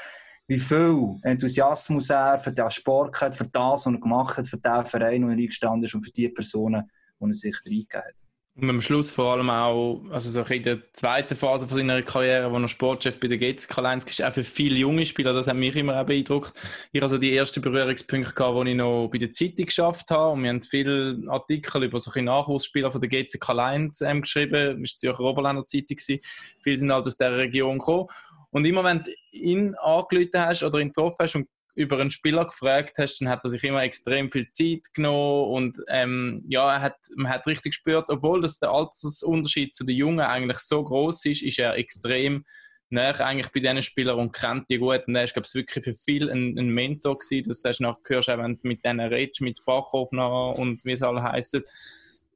wie 0.47 0.57
viel 0.57 1.17
Enthusiasmus 1.23 2.09
er 2.09 2.39
für 2.39 2.51
den 2.51 2.69
Sport 2.69 3.19
hat, 3.21 3.35
für 3.35 3.47
das, 3.47 3.85
was 3.85 3.93
er 3.93 3.99
gemacht 3.99 4.37
hat, 4.37 4.47
für 4.47 4.57
den 4.57 4.85
Verein, 4.85 5.25
wo 5.25 5.29
er 5.29 5.37
eingestanden 5.37 5.83
ist 5.83 5.93
und 5.93 6.03
für 6.03 6.11
die 6.11 6.29
Personen, 6.29 6.89
die 7.19 7.25
er 7.25 7.33
sich 7.33 7.55
reingegeben 7.65 8.01
hat. 8.01 8.32
Und 8.55 8.69
am 8.69 8.81
Schluss 8.81 9.09
vor 9.09 9.33
allem 9.33 9.49
auch, 9.49 10.03
also 10.11 10.29
so 10.29 10.43
in 10.53 10.61
der 10.61 10.93
zweiten 10.93 11.35
Phase 11.35 11.67
von 11.67 11.75
seiner 11.75 12.03
Karriere, 12.03 12.51
wo 12.51 12.57
er 12.57 12.67
Sportchef 12.67 13.19
bei 13.19 13.27
der 13.27 13.39
GCK 13.39 13.79
1 13.79 14.05
ist, 14.05 14.23
auch 14.23 14.31
für 14.31 14.43
viele 14.43 14.75
junge 14.75 15.07
Spieler, 15.07 15.33
das 15.33 15.47
hat 15.47 15.55
mich 15.55 15.75
immer 15.75 15.99
auch 15.99 16.05
beeindruckt. 16.05 16.53
Ich 16.91 16.99
hatte 16.99 17.05
also 17.05 17.17
die 17.17 17.35
ersten 17.35 17.61
Berührungspunkte 17.61 18.31
gehabt, 18.31 18.53
wo 18.53 18.61
ich 18.63 18.75
noch 18.75 19.07
bei 19.07 19.17
der 19.17 19.33
Zeitung 19.33 19.65
geschafft 19.65 20.11
habe 20.11 20.33
und 20.33 20.43
wir 20.43 20.49
haben 20.49 20.61
viele 20.61 21.23
Artikel 21.29 21.83
über 21.83 21.99
solche 21.99 22.21
Nachwuchsspieler 22.21 22.91
von 22.91 23.01
der 23.01 23.09
GCK 23.09 23.49
1 23.49 24.01
ähm, 24.01 24.21
geschrieben, 24.21 24.51
das 24.51 24.69
war 24.69 24.75
die 24.75 24.97
Zürcher 24.97 25.19
Oberländer 25.21 25.65
Zeitung, 25.65 25.97
viele 25.97 26.77
sind 26.77 26.93
halt 26.93 27.07
aus 27.07 27.17
dieser 27.17 27.35
Region 27.35 27.79
gekommen. 27.79 28.07
Und 28.51 28.65
immer 28.65 28.83
wenn 28.83 29.01
du 29.01 29.11
ihn 29.31 29.73
angerufen 29.79 30.39
hast 30.39 30.61
oder 30.61 30.77
ihn 30.77 30.89
getroffen 30.89 31.17
hast 31.21 31.35
und 31.35 31.47
über 31.75 31.99
einen 31.99 32.11
Spieler 32.11 32.45
gefragt 32.45 32.93
hast, 32.97 33.19
dann 33.19 33.29
hat 33.29 33.43
er 33.43 33.49
sich 33.49 33.63
immer 33.63 33.81
extrem 33.83 34.31
viel 34.31 34.49
Zeit 34.51 34.93
genommen 34.93 35.51
und 35.51 35.79
ähm, 35.87 36.43
ja, 36.47 36.75
er 36.75 36.81
hat, 36.81 36.97
man 37.15 37.31
hat 37.31 37.47
richtig 37.47 37.73
gespürt, 37.73 38.09
obwohl 38.09 38.41
das 38.41 38.59
der 38.59 38.69
Altersunterschied 38.69 39.75
zu 39.75 39.83
den 39.83 39.95
Jungen 39.95 40.19
eigentlich 40.19 40.59
so 40.59 40.83
groß 40.83 41.25
ist, 41.25 41.41
ist 41.41 41.59
er 41.59 41.75
extrem 41.75 42.45
näher 42.93 43.19
eigentlich 43.21 43.51
bei 43.51 43.59
diesen 43.59 43.81
Spielern 43.81 44.19
und 44.19 44.33
kennt 44.33 44.69
die 44.69 44.77
gut. 44.77 45.07
Und 45.07 45.15
er 45.15 45.23
ist, 45.23 45.33
glaube 45.33 45.47
ich, 45.47 45.55
wirklich 45.55 45.83
für 45.83 45.93
viele 45.95 46.31
ein, 46.31 46.57
ein 46.57 46.69
Mentor 46.69 47.17
gewesen. 47.17 47.49
Das 47.49 47.63
hast 47.65 47.79
du 47.79 47.83
nachher 47.83 48.01
gehört, 48.03 48.27
wenn 48.27 48.55
du 48.55 48.67
mit 48.67 48.85
denen 48.85 49.11
redest, 49.11 49.41
mit 49.41 49.65
Bachhoff 49.65 50.11
und 50.11 50.85
wie 50.85 50.91
es 50.91 51.01
alle 51.01 51.23
heißen. 51.23 51.63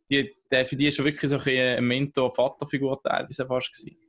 Die, 0.10 0.34
der, 0.51 0.65
für 0.65 0.75
die 0.75 0.88
ist 0.88 1.00
er 1.00 1.06
wirklich 1.06 1.29
so 1.29 1.38
ein 1.38 1.86
Mentor-Vaterfigur 1.86 3.01
teilweise 3.03 3.46
fast 3.46 3.72
gewesen. 3.74 4.07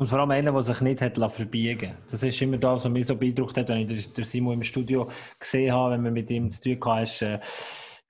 Und 0.00 0.06
vor 0.06 0.18
allem 0.18 0.30
einer, 0.30 0.50
der 0.50 0.62
sich 0.62 0.80
nicht 0.80 1.02
hat 1.02 1.18
verbiegen 1.30 1.92
Das 2.10 2.22
ist 2.22 2.40
immer 2.40 2.56
das, 2.56 2.86
was 2.86 2.90
mich 2.90 3.06
so 3.06 3.14
beeindruckt 3.14 3.58
hat, 3.58 3.68
wenn 3.68 3.86
ich 3.86 4.10
den 4.10 4.24
Simon 4.24 4.54
im 4.54 4.62
Studio 4.62 5.06
gesehen 5.38 5.74
habe, 5.74 5.92
wenn 5.92 6.02
man 6.04 6.14
mit 6.14 6.30
ihm 6.30 6.50
zu 6.50 6.74
tun 6.74 6.78
hatte, 6.82 7.02
ist 7.02 7.20
äh, 7.20 7.38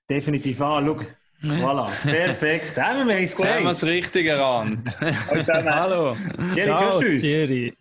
definitiv 0.09 0.61
an. 0.61 0.85
Schau, 0.85 1.01
Voilà, 1.43 1.89
perfekt. 2.03 2.77
Da 2.77 2.93
haben 2.93 3.09
wir 3.09 3.17
es 3.17 3.35
gesehen. 3.35 3.49
Da 3.49 3.55
haben 3.55 3.63
wir 3.65 3.71
es 3.71 3.85
richtig 3.85 4.25
erkannt. 4.25 4.97
Hallo. 5.65 6.15
Thierry, 6.53 6.69
hörst 6.69 7.01
du 7.01 7.05
uns? 7.07 7.23
Thierry. 7.23 7.73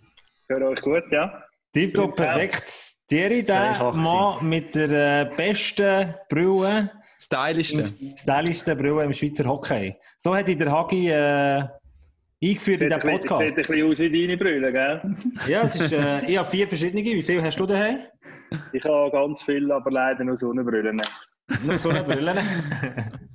Hört 0.49 0.63
euch 0.65 0.81
gut, 0.81 1.05
ja? 1.13 1.45
Tipptopp, 1.73 2.17
perfekt. 2.17 2.73
Thierry, 3.07 3.45
der 3.45 3.93
Mann 3.95 4.49
mit 4.49 4.75
der 4.75 5.21
äh, 5.21 5.31
besten 5.37 6.15
Brille. 6.29 6.91
Stylischste. 7.21 7.87
Stylischste 7.87 8.75
Brille 8.75 9.05
im 9.05 9.13
Schweizer 9.13 9.45
Hockey. 9.45 9.95
So 10.19 10.35
hat 10.35 10.49
der 10.49 10.73
Hagi 10.73 11.11
äh, 11.11 11.65
eingeführt 12.43 12.81
in 12.81 12.91
diesem 12.91 13.11
Podcast. 13.11 13.41
Sieht 13.41 13.51
ein 13.51 13.55
bisschen 13.57 13.91
aus 13.91 13.99
wie 13.99 14.27
deine 14.27 14.37
Brille, 14.37 14.73
gell? 14.73 15.17
Ja, 15.47 15.63
es 15.63 15.77
ist, 15.77 15.93
äh, 15.93 16.27
ich 16.27 16.39
habe 16.39 16.49
vier 16.49 16.69
verschiedene. 16.69 17.03
Wie 17.03 17.23
viele 17.23 17.43
hast 17.43 17.59
du 17.59 17.67
daheim? 17.67 17.99
Ich 18.73 18.85
habe 18.85 19.11
ganz 19.11 19.43
viele, 19.43 19.75
aber 19.75 19.91
leider 19.91 20.25
nur 20.25 20.37
Sonnenbrillen. 20.37 21.01
Nur 21.65 21.79
Sonnenbrillen? 21.79 22.39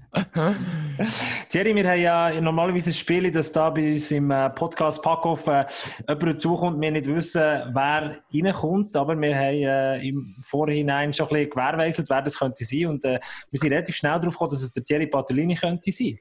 Thierry, 1.49 1.75
wir 1.75 1.89
haben 1.89 1.99
ja 1.99 2.41
normalerweise 2.41 2.91
ein 2.91 2.93
Spiel, 2.93 3.29
das 3.31 3.51
da 3.51 3.69
bei 3.69 3.93
uns 3.93 4.11
im 4.11 4.31
äh, 4.31 4.49
Podcast 4.49 5.01
Packoff 5.01 5.45
äh, 5.47 5.65
jemand 6.07 6.23
dazukommt, 6.23 6.81
wir 6.81 6.91
nicht 6.91 7.07
wissen, 7.07 7.41
wer 7.41 8.17
reinkommt, 8.33 8.95
aber 8.95 9.19
wir 9.19 9.35
haben 9.35 9.55
äh, 9.55 10.07
im 10.07 10.35
Vorhinein 10.41 11.11
schon 11.11 11.27
ein 11.27 11.33
bisschen 11.33 11.49
gewährleistet, 11.49 12.09
wer 12.09 12.21
das 12.21 12.39
könnte 12.39 12.63
sein 12.63 12.85
und 12.87 13.03
äh, 13.05 13.19
wir 13.51 13.59
sind 13.59 13.73
relativ 13.73 13.95
schnell 13.95 14.19
darauf 14.19 14.35
gekommen, 14.35 14.51
dass 14.51 14.63
es 14.63 14.71
der 14.71 14.83
Thierry 14.83 15.07
Patellini 15.07 15.55
könnte 15.55 15.91
sein. 15.91 16.17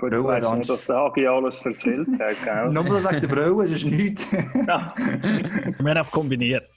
Gut, 0.00 0.14
ich 0.14 0.24
weiss 0.24 0.50
nicht, 0.52 0.70
dass 0.70 0.86
der 0.86 0.96
Agi 0.96 1.26
alles 1.26 1.60
erzählt 1.60 2.08
hat, 2.18 2.42
gell? 2.42 2.68
Nur 2.72 2.86
wegen 2.86 3.20
der 3.20 3.28
Brille, 3.28 3.62
das 3.64 3.70
ist 3.70 3.84
nichts. 3.84 4.32
Ja. 4.66 4.94
wir 4.96 5.74
haben 5.78 5.86
einfach 5.88 6.10
kombiniert. 6.10 6.70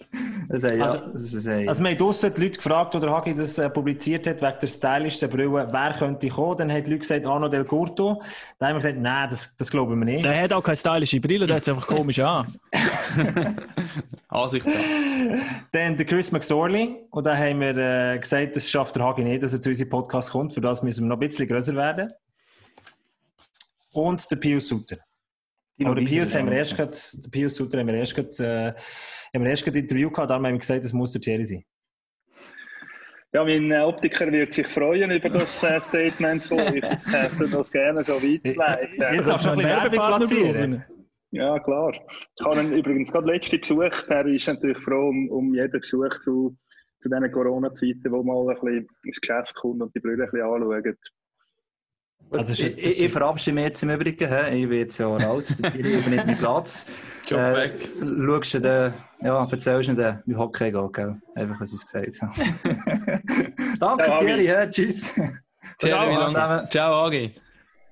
Das 0.50 0.64
ja, 0.64 0.72
also, 0.72 0.98
das 1.14 1.22
ist 1.22 1.48
also 1.48 1.84
wir 1.84 1.92
haben 1.92 1.98
draussen 1.98 2.34
die 2.34 2.42
Leute 2.42 2.58
gefragt, 2.58 2.96
oder 2.96 3.12
Hagi 3.12 3.34
das 3.34 3.58
äh, 3.58 3.70
publiziert 3.70 4.28
hat, 4.28 4.42
wegen 4.42 4.58
der 4.62 4.68
stylischen 4.68 5.30
Brille, 5.30 5.70
wer 5.72 5.94
könnte 5.98 6.28
kommen. 6.28 6.58
Dann 6.58 6.70
haben 6.70 6.84
die 6.84 6.92
Leute 6.92 7.00
gesagt, 7.00 7.26
Arno 7.26 7.48
Del 7.48 7.64
Curto. 7.64 8.22
Dann 8.60 8.68
haben 8.68 8.76
wir 8.76 8.80
gesagt, 8.80 9.00
nein, 9.00 9.30
das, 9.30 9.56
das 9.56 9.72
glauben 9.72 9.98
wir 9.98 10.06
nicht. 10.06 10.26
Der 10.26 10.42
hat 10.42 10.52
auch 10.52 10.62
keine 10.62 10.76
stylische 10.76 11.22
Brille, 11.22 11.48
der 11.48 11.56
hat 11.56 11.64
es 11.64 11.70
einfach 11.70 11.88
komisch 11.88 12.20
an. 12.20 12.54
Ansichtssache. 14.28 14.76
Dann 15.72 15.96
der 15.96 16.06
Chris 16.06 16.30
McSorley. 16.30 17.06
Und 17.10 17.26
dann 17.26 17.38
haben 17.38 17.62
wir 17.62 17.78
äh, 17.78 18.20
gesagt, 18.20 18.58
das 18.58 18.70
schafft 18.70 18.98
der 18.98 19.06
Hagi 19.06 19.24
nicht, 19.24 19.44
dass 19.44 19.54
er 19.54 19.62
zu 19.62 19.70
unserem 19.70 19.90
Podcast 19.90 20.32
kommt. 20.32 20.54
Für 20.54 20.60
das 20.60 20.84
müssen 20.84 21.06
wir 21.06 21.08
noch 21.08 21.16
ein 21.16 21.22
bisschen 21.22 21.48
größer 21.48 21.74
werden 21.74 22.12
und 23.94 24.30
der 24.30 24.36
Pius 24.36 24.68
Sutter. 24.68 24.98
Aber 25.84 25.96
den 25.96 26.06
Pius 26.06 26.36
haben 26.36 26.50
wir 26.50 26.58
erst 26.58 26.76
grad, 26.76 26.96
den 27.14 27.32
Pius 27.32 27.56
Sutter 27.56 27.80
haben 27.80 27.88
wir 27.88 27.96
erst 27.96 28.16
grad, 28.16 28.40
äh, 28.40 28.74
haben 29.34 29.44
wir 29.44 29.50
erst 29.50 29.66
grad 29.66 29.76
Interview 29.76 30.10
gehabt, 30.10 30.30
darum 30.30 30.46
haben 30.46 30.54
wir 30.54 30.60
gesagt, 30.60 30.84
das 30.84 30.94
muss 30.94 31.12
der 31.12 31.22
Thierry 31.22 31.46
sein. 31.46 31.64
Ja, 33.34 33.44
mein 33.44 33.72
Optiker 33.82 34.32
wird 34.32 34.54
sich 34.54 34.68
freuen 34.68 35.10
über 35.10 35.30
das 35.30 35.64
äh, 35.64 35.80
Statement 35.80 36.44
von 36.44 36.60
euch. 36.60 36.76
Ich 36.76 37.12
hätte 37.12 37.50
das 37.50 37.72
gerne 37.72 38.04
so 38.04 38.22
weiterleiten. 38.22 39.16
Jetzt 39.16 39.28
darfst 39.28 39.48
du 39.48 39.50
ein 39.50 39.58
bisschen 39.58 39.72
Werbung 39.72 40.18
platzieren. 40.18 40.86
Ja, 41.32 41.60
klar. 41.60 41.94
Ich 42.38 42.46
habe 42.46 42.62
ihn 42.62 42.74
übrigens 42.74 43.12
gerade 43.12 43.26
letzte 43.26 43.58
besucht. 43.58 44.06
Er 44.08 44.28
ist 44.28 44.48
natürlich 44.48 44.78
froh 44.78 45.10
um, 45.10 45.30
um 45.32 45.56
jeden 45.56 45.72
Besuch 45.72 46.20
zu, 46.20 46.56
zu 47.00 47.10
diesen 47.10 47.32
Corona-Zeiten, 47.32 48.12
wo 48.12 48.22
mal 48.22 48.48
ein 48.50 48.62
bisschen 48.62 48.88
ins 49.04 49.20
Geschäft 49.20 49.56
kommt 49.56 49.82
und 49.82 49.96
die 49.96 50.00
Brüder 50.00 50.26
ein 50.26 50.30
bisschen 50.30 50.46
anschaut. 50.46 51.00
Also 52.34 52.54
ich, 52.54 52.78
ich, 52.78 53.00
ich, 53.04 53.12
verabschiede 53.12 53.56
mich 53.56 53.66
jetzt 53.66 53.84
im 53.84 53.90
Übrigen. 53.90 54.28
He. 54.28 54.64
Ich 54.64 54.70
bin 54.70 54.80
jetzt 54.80 54.98
ja 54.98 55.08
raus, 55.08 55.56
der 55.60 55.72
Thierry 55.72 55.94
übernimmt 56.00 56.26
meinen 56.26 56.38
Platz. 56.38 56.88
Job 57.28 57.40
äh, 57.40 57.56
weg. 57.56 57.90
Schaust 58.00 58.54
du 58.56 58.60
den, 58.60 58.94
ja, 59.22 59.48
erzählst 59.50 59.90
du 59.90 59.96
den, 59.96 60.20
wie 60.26 60.36
Hockey 60.36 60.72
geht, 60.72 60.94
gell? 60.94 61.22
Einfach, 61.36 61.62
was 61.62 61.74
ich 61.74 61.82
gesagt 61.82 62.22
habe. 62.22 63.22
Danke, 63.80 64.08
ja, 64.08 64.18
Thierry. 64.18 64.48
He. 64.48 64.70
Tschüss. 64.72 65.20
Lange? 65.82 66.68
Ciao, 66.70 67.06
Agi. 67.06 67.34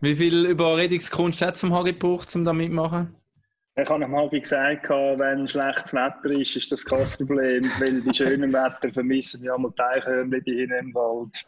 Wie 0.01 0.15
viel 0.15 0.45
Überredungskunst 0.45 1.41
hat 1.41 1.55
es 1.55 1.61
vom 1.61 1.73
Hagi 1.73 1.93
gebraucht, 1.93 2.35
um 2.35 2.43
da 2.43 2.53
mitmachen? 2.53 3.15
Ich 3.77 3.89
habe 3.89 4.05
mal 4.05 4.27
gesagt, 4.29 4.89
wenn 4.89 5.47
schlechtes 5.47 5.93
Wetter 5.93 6.29
ist, 6.31 6.57
ist 6.57 6.73
das 6.73 6.83
kein 6.83 7.05
Problem, 7.05 7.63
weil 7.79 8.01
die 8.01 8.13
schönen 8.13 8.51
Wetter 8.51 8.91
vermissen 8.91 9.45
ja 9.45 9.57
mal 9.57 9.71
Teichhörnchen 9.71 10.43
die 10.45 10.55
hin 10.55 10.71
im 10.71 10.93
Wald. 10.93 11.45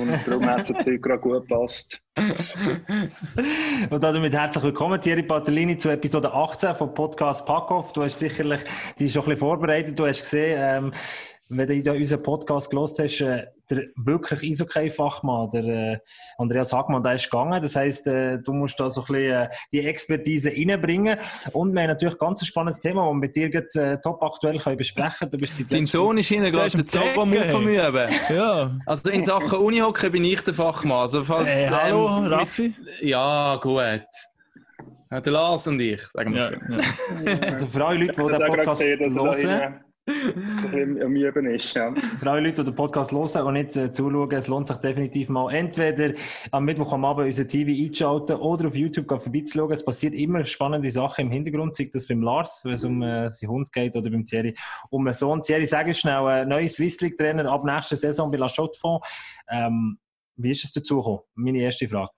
Und 0.00 0.26
darum 0.26 0.46
hat 0.48 0.62
es 0.62 0.68
jetzt 0.70 0.86
heute 0.86 0.98
gerade 0.98 1.20
gut 1.20 1.46
gepasst. 1.46 2.02
Und 3.90 4.02
damit 4.02 4.32
herzlich 4.32 4.64
willkommen, 4.64 4.98
Thierry 5.02 5.22
Patellini, 5.22 5.76
zu 5.76 5.90
Episode 5.90 6.32
18 6.32 6.76
vom 6.76 6.94
Podcast 6.94 7.44
Packoff. 7.44 7.92
Du 7.92 8.04
hast 8.04 8.20
sicherlich 8.20 8.62
die 8.98 9.10
schon 9.10 9.24
ein 9.24 9.26
bisschen 9.26 9.40
vorbereitet. 9.40 9.98
Du 9.98 10.06
hast 10.06 10.22
gesehen, 10.22 10.58
ähm, 10.58 10.92
wenn 11.48 11.84
du 11.84 11.92
unseren 11.92 12.22
Podcast 12.22 12.70
gelost 12.70 12.98
hast, 12.98 13.20
äh, 13.20 13.46
der 13.70 13.84
wirklich 13.96 14.52
Eishockey-Fachmann, 14.52 15.50
der 15.50 15.64
äh, 15.64 15.98
Andreas 16.38 16.72
Hagmann, 16.72 17.02
der 17.02 17.14
ist 17.14 17.30
gegangen. 17.30 17.60
Das 17.62 17.76
heisst, 17.76 18.06
äh, 18.06 18.38
du 18.38 18.52
musst 18.52 18.78
da 18.78 18.90
so 18.90 19.02
ein 19.02 19.06
bisschen 19.06 19.32
äh, 19.32 19.48
die 19.72 19.86
Expertise 19.86 20.50
reinbringen. 20.50 21.18
Und 21.52 21.72
wir 21.72 21.82
haben 21.82 21.88
natürlich 21.88 22.14
ein 22.14 22.18
ganz 22.18 22.46
spannendes 22.46 22.80
Thema, 22.80 23.02
das 23.02 23.10
wir 23.10 23.14
mit 23.14 23.36
dir 23.36 23.50
grad, 23.50 23.74
äh, 23.76 24.00
top 24.00 24.22
aktuell 24.22 24.58
können 24.58 24.76
besprechen 24.76 25.30
können. 25.30 25.66
Dein 25.70 25.86
Sohn 25.86 26.18
ist 26.18 26.28
hinten 26.28 26.52
gerade 26.52 26.70
der 26.70 26.86
Zaubermut 26.86 27.46
vom 27.50 27.68
Üben. 27.68 28.10
Ja. 28.28 28.76
Also 28.86 29.10
in 29.10 29.24
Sachen 29.24 29.58
Unihockey 29.58 30.10
bin 30.10 30.24
ich 30.24 30.40
der 30.42 30.54
Fachmann. 30.54 31.02
Also 31.02 31.24
falls, 31.24 31.48
hey, 31.48 31.68
hallo, 31.68 32.18
ähm, 32.18 32.24
Raffi? 32.26 32.74
Ja, 33.00 33.56
gut. 33.56 34.04
Ja, 35.10 35.20
der 35.20 35.32
Lars 35.32 35.66
und 35.68 35.80
ich, 35.80 36.02
sagen 36.08 36.34
wir 36.34 36.40
ja, 36.40 36.48
so. 36.48 37.24
Ja. 37.24 37.38
Also 37.40 37.66
für 37.66 37.86
alle 37.86 38.06
Leute, 38.06 38.22
die 38.22 38.28
den 38.28 38.46
Podcast 38.46 38.82
hören, 38.82 39.84
am 40.08 41.16
Üben 41.16 41.46
ist. 41.46 41.74
Ja. 41.74 41.92
Für 41.94 42.30
alle 42.30 42.48
Leute, 42.48 42.62
die 42.62 42.70
den 42.70 42.74
Podcast 42.74 43.10
hören 43.12 43.46
und 43.46 43.54
nicht 43.54 43.74
äh, 43.76 43.90
zuschauen, 43.90 44.30
es 44.30 44.46
lohnt 44.46 44.66
sich 44.68 44.76
definitiv 44.76 45.28
mal 45.28 45.52
entweder 45.52 46.14
am 46.52 46.64
Mittwoch 46.64 46.92
am 46.92 47.04
Abend 47.04 47.26
unser 47.26 47.46
TV 47.46 47.70
einzuschalten 47.70 48.36
oder 48.36 48.68
auf 48.68 48.76
YouTube 48.76 49.08
vorbeizuschauen. 49.08 49.72
Es 49.72 49.84
passiert 49.84 50.14
immer 50.14 50.44
spannende 50.44 50.90
Sachen 50.90 51.26
im 51.26 51.30
Hintergrund, 51.32 51.74
sei 51.74 51.90
das 51.92 52.06
beim 52.06 52.22
Lars, 52.22 52.62
wenn 52.64 52.74
es 52.74 52.84
um 52.84 53.02
äh, 53.02 53.30
seinen 53.30 53.50
Hund 53.50 53.72
geht, 53.72 53.96
oder 53.96 54.10
beim 54.10 54.24
Thierry 54.24 54.54
um 54.90 55.06
einen 55.06 55.14
Sohn. 55.14 55.42
Thierry, 55.42 55.66
sag 55.66 55.86
uns 55.86 55.98
schnell, 55.98 56.26
äh, 56.28 56.44
neuer 56.44 56.68
Swiss 56.68 57.00
League 57.00 57.16
Trainer 57.16 57.50
ab 57.50 57.64
nächster 57.64 57.96
Saison 57.96 58.30
bei 58.30 58.38
La 58.38 58.48
Chaux-de-Fonds. 58.48 59.08
Ähm, 59.50 59.98
wie 60.36 60.52
ist 60.52 60.64
es 60.64 60.72
dazu 60.72 60.98
gekommen? 60.98 61.20
Meine 61.34 61.58
erste 61.58 61.88
Frage. 61.88 62.10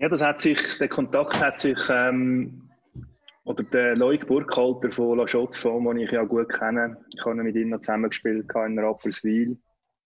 Ja, 0.00 0.08
das 0.08 0.22
hat 0.22 0.40
sich, 0.40 0.78
der 0.78 0.88
Kontakt 0.88 1.40
hat 1.42 1.58
sich, 1.58 1.78
ähm, 1.90 2.67
oder 3.48 3.64
der 3.64 3.96
Loic 3.96 4.26
Burkhalter 4.26 4.90
von 4.90 5.16
La 5.16 5.24
Chaux-de-Fonds, 5.24 5.88
den 5.88 6.00
ich 6.04 6.10
ja 6.10 6.22
gut 6.24 6.50
kenne, 6.50 6.98
ich 7.16 7.24
habe 7.24 7.42
mit 7.42 7.56
ihm 7.56 7.70
noch 7.70 7.80
zusammengespielt 7.80 8.46
in 8.54 8.78
Rapperswil. 8.78 9.56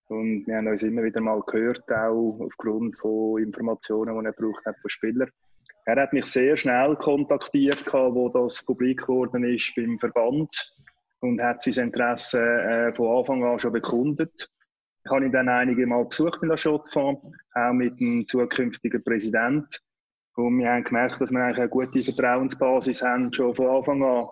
Und 0.07 0.47
wir 0.47 0.57
haben 0.57 0.69
uns 0.69 0.85
immer 0.85 1.03
wieder 1.03 1.21
mal 1.21 1.43
gehört, 1.43 1.83
auch 1.91 2.39
aufgrund 2.41 2.97
von 2.97 3.43
Informationen, 3.43 4.17
die 4.17 4.27
er 4.27 4.33
braucht 4.33 4.65
hat 4.65 4.77
von 4.81 4.89
Spielern. 4.89 5.29
Er 5.87 6.01
hat 6.01 6.13
mich 6.13 6.27
sehr 6.27 6.55
schnell 6.55 6.95
kontaktiert, 6.95 7.85
wo 7.93 8.29
das 8.29 8.65
publik 8.65 9.01
geworden 9.01 9.43
ist 9.43 9.73
beim 9.75 9.99
Verband 9.99 10.77
und 11.19 11.43
hat 11.43 11.63
sein 11.63 11.87
Interesse 11.87 12.41
äh, 12.41 12.95
von 12.95 13.19
Anfang 13.19 13.43
an 13.43 13.59
schon 13.59 13.73
bekundet. 13.73 14.49
Ich 15.05 15.11
habe 15.11 15.27
ihn 15.27 15.33
dann 15.33 15.49
einige 15.49 15.85
Mal 15.89 16.05
besucht 16.05 16.45
in 16.45 16.49
La 16.49 16.57
Chaux-de-Fonds, 16.57 17.23
auch 17.55 17.73
mit 17.73 17.99
dem 17.99 18.25
zukünftigen 18.25 19.03
Präsidenten. 19.03 19.67
Und 20.35 20.59
wir 20.59 20.71
haben 20.71 20.85
gemerkt, 20.85 21.21
dass 21.21 21.31
wir 21.31 21.41
eigentlich 21.41 21.59
eine 21.59 21.69
gute 21.69 22.03
Vertrauensbasis 22.03 23.03
haben, 23.03 23.33
schon 23.33 23.55
von 23.55 23.67
Anfang 23.67 24.03
an. 24.03 24.29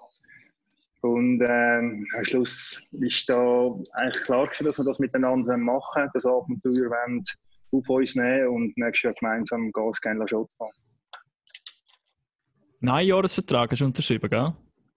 Und 1.03 1.41
ähm, 1.43 2.07
am 2.15 2.25
Schluss 2.25 2.87
ist 2.93 3.29
da 3.29 3.75
eigentlich 3.93 4.25
klar 4.25 4.47
gewesen, 4.47 4.65
dass 4.67 4.79
wir 4.79 4.85
das 4.85 4.99
miteinander 4.99 5.57
machen, 5.57 6.09
das 6.13 6.27
Abenteuer 6.27 6.91
wollen 6.91 7.23
auf 7.73 7.89
uns 7.89 8.17
nehmen 8.17 8.49
und 8.49 8.77
nächstes 8.77 9.03
Jahr 9.05 9.15
gemeinsam 9.15 9.73
Gas 9.73 10.01
gehen 10.01 10.19
lassen. 10.19 10.47
Nein, 12.81 13.07
Jahresvertrag 13.07 13.71
hast 13.71 13.81
du 13.81 13.85
unterschrieben, 13.85 14.29
gell? 14.29 14.53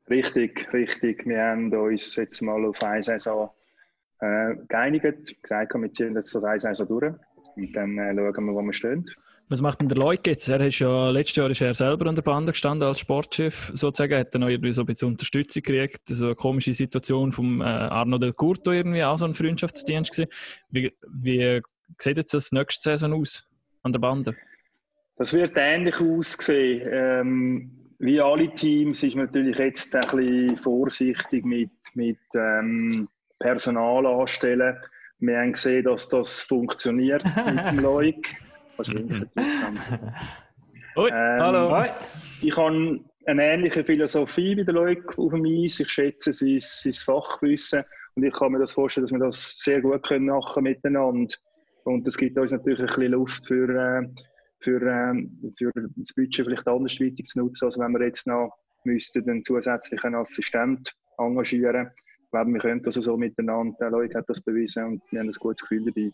Richtig, 0.09 0.71
richtig. 0.73 1.25
Wir 1.25 1.41
haben 1.41 1.73
uns 1.73 2.15
jetzt 2.15 2.41
mal 2.41 2.65
auf 2.65 2.81
eine 2.81 3.03
Saison 3.03 3.49
äh, 4.19 4.55
geeinigt, 4.67 5.41
gesagt, 5.41 5.73
wir 5.73 5.91
ziehen 5.91 6.15
jetzt 6.15 6.31
so 6.31 6.43
eine 6.43 6.59
Saison 6.59 6.87
durch 6.87 7.13
und 7.55 7.73
dann 7.73 7.97
äh, 7.97 8.13
schauen 8.15 8.45
wir, 8.45 8.53
wo 8.53 8.61
wir 8.61 8.73
stehen. 8.73 9.05
Was 9.49 9.61
macht 9.61 9.81
denn 9.81 9.89
der 9.89 9.97
Leute 9.97 10.31
jetzt? 10.31 10.47
Er 10.47 10.59
ist 10.61 10.79
ja, 10.79 11.09
letztes 11.09 11.35
Jahr 11.35 11.49
ist 11.49 11.61
er 11.61 11.73
selber 11.73 12.07
an 12.07 12.15
der 12.15 12.23
Bande 12.23 12.53
gestanden 12.53 12.87
als 12.87 12.99
Sportchef, 12.99 13.71
sozusagen. 13.73 14.17
Hat 14.17 14.33
er 14.33 14.39
noch 14.39 14.47
irgendwie 14.47 14.71
so 14.71 14.81
ein 14.81 14.85
bisschen 14.85 15.09
Unterstützung 15.09 15.61
gekriegt. 15.61 16.01
So 16.05 16.27
eine 16.27 16.35
komische 16.35 16.73
Situation 16.73 17.31
vom 17.31 17.61
äh, 17.61 17.65
Arno 17.65 18.17
Del 18.17 18.33
Curto 18.33 18.71
irgendwie, 18.71 19.03
auch 19.03 19.17
so 19.17 19.25
ein 19.25 19.33
Freundschaftsdienst 19.33 20.11
gewesen. 20.11 20.31
Wie, 20.69 20.91
wie 21.07 21.61
sieht 21.99 22.17
jetzt 22.17 22.33
das 22.33 22.51
nächste 22.51 22.91
Saison 22.91 23.13
aus 23.13 23.47
an 23.83 23.91
der 23.91 23.99
Bande? 23.99 24.35
Das 25.17 25.33
wird 25.33 25.53
ähnlich 25.55 25.99
aussehen. 25.99 26.89
Ähm, 26.91 27.71
wie 27.99 28.19
alle 28.19 28.51
Teams 28.53 29.03
ist 29.03 29.15
man 29.15 29.25
natürlich 29.25 29.57
jetzt 29.59 29.95
ein 29.95 30.01
bisschen 30.01 30.57
vorsichtig 30.57 31.45
mit, 31.45 31.71
mit 31.93 32.17
ähm, 32.35 33.07
Personal 33.39 34.05
anstellen. 34.05 34.77
Wir 35.19 35.37
haben 35.37 35.53
gesehen, 35.53 35.85
dass 35.85 36.09
das 36.09 36.41
funktioniert 36.41 37.23
mit 37.23 37.65
dem 37.65 37.79
Leuk. 37.81 38.25
Wahrscheinlich 38.77 39.27
Ui, 40.95 41.09
ähm, 41.09 41.41
hallo. 41.41 41.85
Ich 42.41 42.55
habe 42.55 42.99
eine 43.25 43.43
ähnliche 43.43 43.83
Philosophie 43.83 44.57
wie 44.57 44.65
der 44.65 44.73
Leuk 44.73 45.17
auf 45.17 45.31
dem 45.31 45.45
Eis. 45.45 45.79
Ich 45.79 45.89
schätze 45.89 46.31
sein, 46.31 46.57
sein 46.59 46.93
Fachwissen 46.93 47.83
und 48.15 48.23
ich 48.23 48.33
kann 48.33 48.51
mir 48.51 48.59
das 48.59 48.73
vorstellen, 48.73 49.05
dass 49.05 49.11
wir 49.11 49.19
das 49.19 49.57
sehr 49.57 49.81
gut 49.81 50.03
können 50.03 50.27
machen 50.27 50.63
miteinander. 50.63 51.33
Und 51.83 52.05
das 52.05 52.15
gibt 52.15 52.37
uns 52.37 52.51
natürlich 52.51 52.79
ein 52.79 52.85
bisschen 52.85 53.11
Luft 53.11 53.45
für, 53.47 53.69
äh, 53.69 54.07
für, 54.59 54.81
äh, 54.81 55.27
für 55.57 55.71
das 55.95 56.13
Budget 56.13 56.45
vielleicht 56.45 56.67
andersweitig 56.67 57.25
zu 57.25 57.39
nutzen, 57.39 57.65
als 57.65 57.79
wenn 57.79 57.91
wir 57.91 58.05
jetzt 58.05 58.27
noch 58.27 58.51
müssten 58.83 59.27
einen 59.29 59.43
zusätzlichen 59.43 60.15
Assistent 60.15 60.93
engagieren. 61.17 61.89
Ich 62.23 62.31
glaube, 62.31 62.51
wir 62.51 62.59
können 62.59 62.83
das 62.83 62.95
so 62.95 63.17
miteinander. 63.17 63.75
Der 63.79 63.89
Leuk 63.89 64.13
hat 64.15 64.25
das 64.27 64.41
bewiesen 64.41 64.85
und 64.85 65.03
wir 65.11 65.19
haben 65.19 65.27
ein 65.27 65.35
gutes 65.39 65.61
Gefühl 65.61 65.85
dabei. 65.85 66.11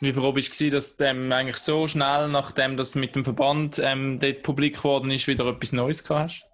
Wie 0.00 0.12
froh 0.12 0.32
bist 0.32 0.60
du, 0.60 0.70
dass 0.70 0.96
dem 0.96 1.32
eigentlich 1.32 1.56
so 1.56 1.86
schnell, 1.86 2.28
nachdem 2.28 2.76
das 2.76 2.94
mit 2.94 3.16
dem 3.16 3.24
Verband 3.24 3.80
ähm, 3.82 4.18
dort 4.20 4.42
publik 4.42 4.76
geworden 4.76 5.10
ist, 5.10 5.26
wieder 5.26 5.46
etwas 5.46 5.72
Neues 5.72 6.08
hast? 6.08 6.46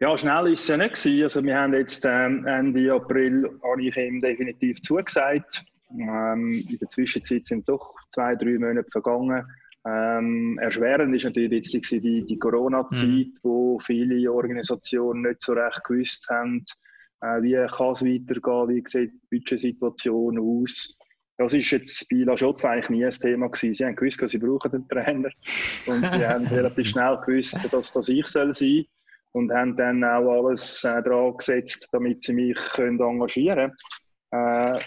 Ja, 0.00 0.16
schnell 0.16 0.52
ist 0.52 0.62
es 0.62 0.68
ja 0.68 0.76
nicht 0.78 0.94
gewesen. 0.94 1.22
Also 1.22 1.44
wir 1.44 1.56
haben 1.56 1.74
jetzt 1.74 2.04
ähm, 2.06 2.46
Ende 2.46 2.92
April 2.92 3.48
habe 3.62 3.82
ich 3.82 3.96
ihm 3.96 4.20
definitiv 4.20 4.80
zugesagt. 4.82 5.64
Ähm, 5.90 6.52
in 6.68 6.78
der 6.78 6.88
Zwischenzeit 6.88 7.46
sind 7.46 7.68
doch 7.68 7.94
zwei, 8.10 8.34
drei 8.34 8.58
Monate 8.58 8.90
vergangen. 8.90 9.46
Ähm, 9.84 10.58
erschwerend 10.60 11.14
ist 11.14 11.24
natürlich 11.24 11.70
bisschen 11.70 12.00
die, 12.00 12.24
die 12.24 12.38
Corona-Zeit, 12.38 13.04
mhm. 13.04 13.34
wo 13.42 13.78
viele 13.80 14.32
Organisationen 14.32 15.22
nicht 15.22 15.42
so 15.42 15.52
recht 15.52 15.84
gewusst 15.84 16.28
haben, 16.30 16.64
äh, 17.20 17.42
wie 17.42 17.54
kann 17.54 17.92
es 17.92 18.02
weitergehen, 18.02 18.68
wie 18.68 18.82
sieht 18.86 19.12
die 19.12 19.38
Budgetsituation 19.38 20.38
aus. 20.38 20.98
Das 21.38 21.54
ist 21.54 21.70
jetzt 21.70 22.08
bei 22.08 22.18
La 22.18 22.36
Chotte 22.36 22.68
eigentlich 22.68 22.90
nie 22.90 23.04
ein 23.04 23.10
Thema 23.10 23.48
gewesen. 23.48 23.74
Sie 23.74 23.84
haben 23.84 23.96
gewusst, 23.96 24.20
dass 24.20 24.30
sie 24.30 24.38
brauchen 24.38 24.72
einen 24.72 24.88
Trainer 24.88 25.30
und 25.86 26.08
sie 26.08 26.26
haben 26.26 26.46
relativ 26.48 26.88
schnell 26.88 27.18
gewusst, 27.24 27.56
dass 27.72 27.92
das 27.92 28.08
ich 28.08 28.26
soll 28.26 28.52
sein 28.52 28.84
und 29.32 29.50
haben 29.52 29.76
dann 29.76 30.04
auch 30.04 30.44
alles 30.44 30.84
äh, 30.84 31.02
dran 31.02 31.36
gesetzt, 31.36 31.88
damit 31.92 32.22
sie 32.22 32.34
mich 32.34 32.56
können 32.74 33.00
engagieren 33.00 33.72
können. 34.30 34.76
Äh, 34.76 34.80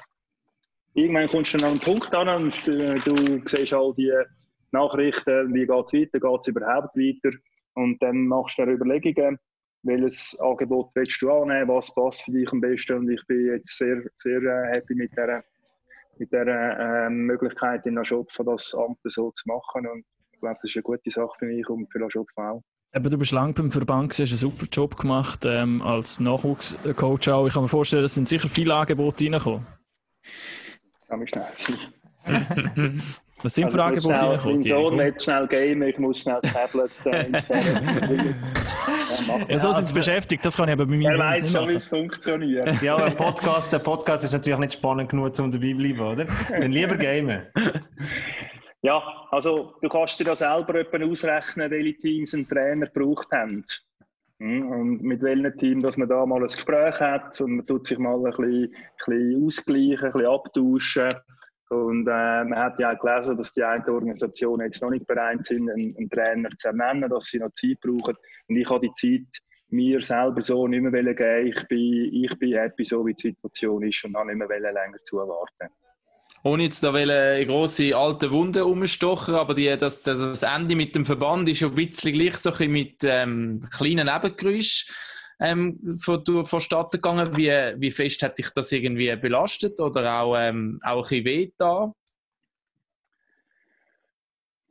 irgendwann 0.93 1.27
kommst 1.27 1.53
du 1.53 1.57
dann 1.57 1.65
an 1.65 1.71
einen 1.71 1.81
Punkt 1.81 2.13
an 2.13 2.29
und 2.29 2.67
äh, 2.67 2.99
du 2.99 3.41
siehst 3.45 3.73
all 3.73 3.93
die 3.95 4.13
Nachrichten, 4.71 5.53
wie 5.53 5.65
geht 5.65 5.85
es 5.85 5.93
weiter, 5.93 6.19
geht 6.19 6.41
es 6.41 6.47
überhaupt 6.47 6.95
weiter 6.95 7.35
und 7.73 8.01
dann 8.01 8.27
machst 8.27 8.57
du 8.57 8.65
dir 8.65 8.73
Überlegungen, 8.73 9.37
welches 9.83 10.37
Angebot 10.39 10.91
willst 10.95 11.21
du 11.21 11.31
annehmen, 11.31 11.67
was 11.67 11.93
passt 11.93 12.23
für 12.23 12.31
dich 12.31 12.51
am 12.51 12.61
besten 12.61 12.97
und 12.97 13.09
ich 13.09 13.21
bin 13.27 13.47
jetzt 13.47 13.77
sehr, 13.77 14.03
sehr 14.15 14.41
äh, 14.41 14.75
happy 14.75 14.95
mit 14.95 15.11
dieser 15.11 15.43
mit 16.19 16.31
der 16.31 16.47
äh, 16.47 17.09
Möglichkeit 17.09 17.85
in 17.85 17.97
Aschopf 17.97 18.37
das 18.45 18.73
Amt 18.75 18.99
so 19.03 19.31
zu 19.31 19.47
machen. 19.47 19.87
Und 19.87 20.05
ich 20.31 20.39
glaube, 20.39 20.57
das 20.61 20.69
ist 20.69 20.77
eine 20.77 20.83
gute 20.83 21.11
Sache 21.11 21.31
für 21.39 21.45
mich 21.45 21.67
und 21.69 21.91
für 21.91 22.05
Aschopf 22.05 22.29
auch. 22.35 22.61
Eben, 22.93 23.09
du 23.09 23.17
bist 23.17 23.31
lange 23.31 23.53
beim 23.53 23.71
Verband, 23.71 24.13
hast 24.13 24.19
einen 24.19 24.27
super 24.37 24.65
Job 24.71 24.97
gemacht 24.97 25.43
ähm, 25.45 25.81
als 25.81 26.19
Nachwuchscoach 26.19 27.29
auch. 27.29 27.45
Ich 27.45 27.53
kann 27.53 27.63
mir 27.63 27.69
vorstellen, 27.69 28.05
es 28.05 28.15
sind 28.15 28.29
sicher 28.29 28.47
viele 28.47 28.73
Angebote 28.73 29.25
reingekommen. 29.25 29.67
Kann 31.07 31.19
mich 31.19 31.29
schnell 31.29 31.47
sein. 31.51 31.77
Was 33.43 33.53
sind 33.53 33.65
also 33.65 33.79
Angebote 33.79 34.13
reingekommen? 34.15 34.55
Mein 34.55 34.63
Sohn 34.63 34.97
will 34.97 35.19
schnell 35.19 35.47
gehen, 35.47 35.81
ich 35.83 35.99
muss 35.99 36.19
schnell 36.19 36.39
das 36.41 36.53
Tablet 36.53 36.91
äh, 37.05 37.25
installieren. 37.27 38.35
ja, 39.49 39.59
so 39.59 39.71
sind 39.71 39.87
sie 39.87 39.93
beschäftigt, 39.93 40.45
das 40.45 40.57
kann 40.57 40.67
ich 40.67 40.73
aber 40.73 40.85
bei 40.85 40.95
mir 40.95 41.11
Er 41.11 41.19
weiß 41.19 41.51
schon, 41.51 41.69
wie 41.69 41.73
es 41.73 41.85
funktioniert. 41.85 42.81
Ja, 42.81 42.97
der 42.97 43.11
Podcast, 43.11 43.71
der 43.71 43.79
Podcast 43.79 44.23
ist 44.23 44.33
natürlich 44.33 44.57
nicht 44.57 44.73
spannend 44.73 45.09
genug, 45.09 45.37
um 45.39 45.51
dabei 45.51 45.71
zu 45.71 45.77
bleiben, 45.77 45.99
oder? 45.99 46.25
Sind 46.57 46.71
lieber 46.71 46.95
gamen. 46.95 47.43
Ja, 48.81 49.27
also 49.31 49.73
du 49.81 49.89
kannst 49.89 50.19
dir 50.19 50.25
da 50.25 50.35
selber 50.35 50.83
ausrechnen, 51.03 51.71
welche 51.71 51.97
Teams 51.97 52.33
einen 52.33 52.47
Trainer 52.47 52.87
gebraucht 52.87 53.31
haben. 53.31 53.63
Hm, 54.39 54.69
und 54.69 55.01
mit 55.01 55.21
welchem 55.21 55.57
Team, 55.57 55.81
dass 55.81 55.97
man 55.97 56.09
da 56.09 56.25
mal 56.25 56.41
ein 56.41 56.47
Gespräch 56.47 56.99
hat 56.99 57.39
und 57.39 57.57
man 57.57 57.65
tut 57.65 57.87
sich 57.87 57.97
mal 57.97 58.15
ein 58.15 58.23
bisschen, 58.23 58.65
ein 58.65 58.71
bisschen 58.97 59.45
ausgleichen, 59.45 60.05
ein 60.05 60.11
bisschen 60.11 60.27
abtauschen. 60.27 61.09
Und 61.69 62.07
äh, 62.07 62.43
man 62.43 62.55
hat 62.55 62.79
ja 62.79 62.93
auch 62.93 62.99
gelesen, 62.99 63.37
dass 63.37 63.53
die 63.53 63.63
eine 63.63 63.85
Organisation 63.87 64.59
jetzt 64.61 64.81
noch 64.81 64.91
nicht 64.91 65.07
bereit 65.07 65.43
sind, 65.45 65.69
einen, 65.69 65.95
einen, 65.97 66.09
Trainer 66.09 66.49
zu 66.57 66.67
ernennen, 66.67 67.09
dass 67.09 67.25
sie 67.25 67.39
noch 67.39 67.51
Zeit 67.53 67.79
brauchen. 67.81 68.15
Und 68.47 68.55
ich 68.55 68.69
habe 68.69 68.87
die 68.87 68.93
Zeit 68.93 69.41
mir 69.69 69.99
selber 70.01 70.41
so 70.41 70.67
nicht 70.67 70.81
mehr 70.81 71.13
geben. 71.13 71.47
Ich 71.47 71.67
bin, 71.67 72.23
ich 72.23 72.37
bin 72.37 72.53
happy, 72.53 72.83
so 72.83 73.05
wie 73.05 73.13
die 73.13 73.29
Situation 73.29 73.83
ist 73.83 74.05
und 74.05 74.15
habe 74.15 74.35
nicht 74.35 74.47
mehr 74.47 74.59
länger 74.59 74.97
zu 75.03 75.17
warten. 75.17 75.73
Ohne 76.43 76.65
jetzt 76.65 76.83
da 76.83 76.93
eine 76.93 77.43
grosse 77.47 77.95
alte 77.97 78.29
Wunde 78.29 78.65
umstochen, 78.65 79.33
aber 79.33 79.55
die, 79.55 79.75
das, 79.77 80.03
das 80.03 80.43
Ende 80.43 80.75
mit 80.75 80.93
dem 80.93 81.03
Verband 81.03 81.49
ist 81.49 81.61
ja 81.61 81.67
ein 81.67 81.73
bisschen 81.73 82.13
gleich 82.13 82.37
so 82.37 82.51
ein 82.51 82.71
mit 82.71 82.97
ähm, 83.03 83.67
kleinen 83.75 84.05
Nebengeräuschen 84.05 84.93
ähm, 85.39 85.79
von, 85.99 86.45
vonstatten 86.45 87.01
gegangen. 87.01 87.35
Wie, 87.35 87.49
wie 87.79 87.91
fest 87.91 88.23
hat 88.23 88.37
dich 88.37 88.49
das 88.53 88.71
irgendwie 88.71 89.15
belastet 89.15 89.79
oder 89.79 90.21
auch, 90.21 90.35
ähm, 90.37 90.79
auch 90.83 91.11
ein 91.11 91.23
bisschen 91.23 91.25
weh 91.25 91.51
da? 91.57 91.93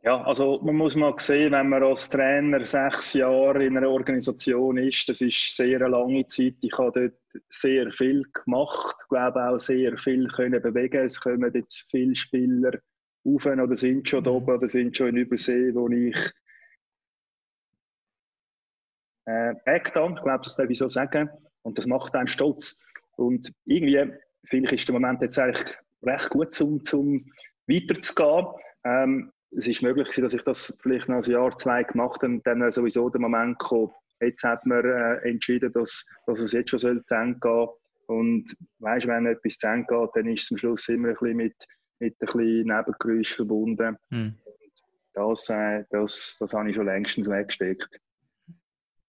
Ja, 0.04 0.22
also 0.22 0.60
man 0.62 0.76
muss 0.76 0.96
mal 0.96 1.14
sehen, 1.18 1.52
wenn 1.52 1.70
man 1.70 1.82
als 1.82 2.10
Trainer 2.10 2.62
sechs 2.66 3.14
Jahre 3.14 3.64
in 3.64 3.78
einer 3.78 3.88
Organisation 3.88 4.76
ist, 4.76 5.08
das 5.08 5.22
ist 5.22 5.56
sehr 5.56 5.80
eine 5.80 5.88
lange 5.88 6.26
Zeit. 6.26 6.56
Ich 6.60 6.76
habe 6.76 6.92
dort 7.32 7.42
sehr 7.48 7.90
viel 7.90 8.22
gemacht, 8.34 8.96
ich 9.00 9.08
glaube 9.08 9.42
auch 9.42 9.58
sehr 9.58 9.96
viel 9.96 10.28
können 10.28 10.60
bewegen. 10.60 11.06
Es 11.06 11.18
kommen 11.18 11.50
jetzt 11.54 11.86
viele 11.90 12.14
Spieler 12.14 12.72
auf 13.24 13.46
oder 13.46 13.76
sind 13.76 14.06
schon 14.06 14.22
da 14.22 14.30
mhm. 14.30 14.36
oben 14.36 14.56
oder 14.58 14.68
sind 14.68 14.94
schon 14.94 15.08
in 15.08 15.16
Übersee, 15.16 15.74
wo 15.74 15.88
ich 15.88 16.16
äh, 19.26 19.54
Backdown, 19.64 20.16
ich 20.16 20.22
glaube, 20.22 20.44
das 20.44 20.56
darf 20.56 20.68
ich 20.70 20.78
so 20.78 20.88
sagen. 20.88 21.30
Und 21.62 21.78
das 21.78 21.86
macht 21.86 22.14
einen 22.14 22.26
stolz. 22.26 22.84
Und 23.16 23.52
irgendwie, 23.64 24.12
finde 24.44 24.66
ich, 24.66 24.80
ist 24.80 24.88
der 24.88 24.94
Moment 24.94 25.22
jetzt 25.22 25.38
eigentlich 25.38 25.76
recht 26.02 26.30
gut, 26.30 26.60
um, 26.60 26.82
um 26.92 27.24
weiterzugehen. 27.66 28.46
Ähm, 28.84 29.32
es 29.56 29.68
ist 29.68 29.82
möglich, 29.82 30.08
dass 30.16 30.34
ich 30.34 30.42
das 30.42 30.76
vielleicht 30.82 31.08
noch 31.08 31.24
ein 31.24 31.30
Jahr, 31.30 31.56
zwei 31.56 31.84
gemacht 31.84 32.22
habe 32.22 32.34
und 32.34 32.46
dann 32.46 32.70
sowieso 32.70 33.08
der 33.08 33.20
Moment 33.20 33.58
kam, 33.58 33.90
jetzt 34.20 34.42
hat 34.42 34.66
man 34.66 34.84
äh, 34.84 35.28
entschieden, 35.28 35.72
dass, 35.72 36.06
dass 36.26 36.40
es 36.40 36.52
jetzt 36.52 36.70
schon 36.70 36.78
zu 37.06 37.14
Ende 37.14 37.38
gehen 37.38 37.68
Und 38.06 38.56
weißt, 38.80 39.06
wenn 39.06 39.26
etwas 39.26 39.58
zu 39.58 39.68
Ende 39.68 39.86
geht, 39.86 40.10
dann 40.14 40.28
ist 40.28 40.44
es 40.44 40.52
am 40.52 40.58
Schluss 40.58 40.88
immer 40.88 41.08
ein 41.08 41.14
bisschen 41.14 41.36
mit, 41.36 41.54
mit 42.00 42.14
ein 42.14 42.26
bisschen 42.26 42.64
Nebengeräusch 42.64 43.34
verbunden. 43.34 43.96
Mhm. 44.10 44.34
Das, 45.14 45.48
äh, 45.48 45.84
das, 45.90 46.36
das 46.40 46.52
habe 46.52 46.68
ich 46.68 46.76
schon 46.76 46.86
längstens 46.86 47.30
weggesteckt. 47.30 48.00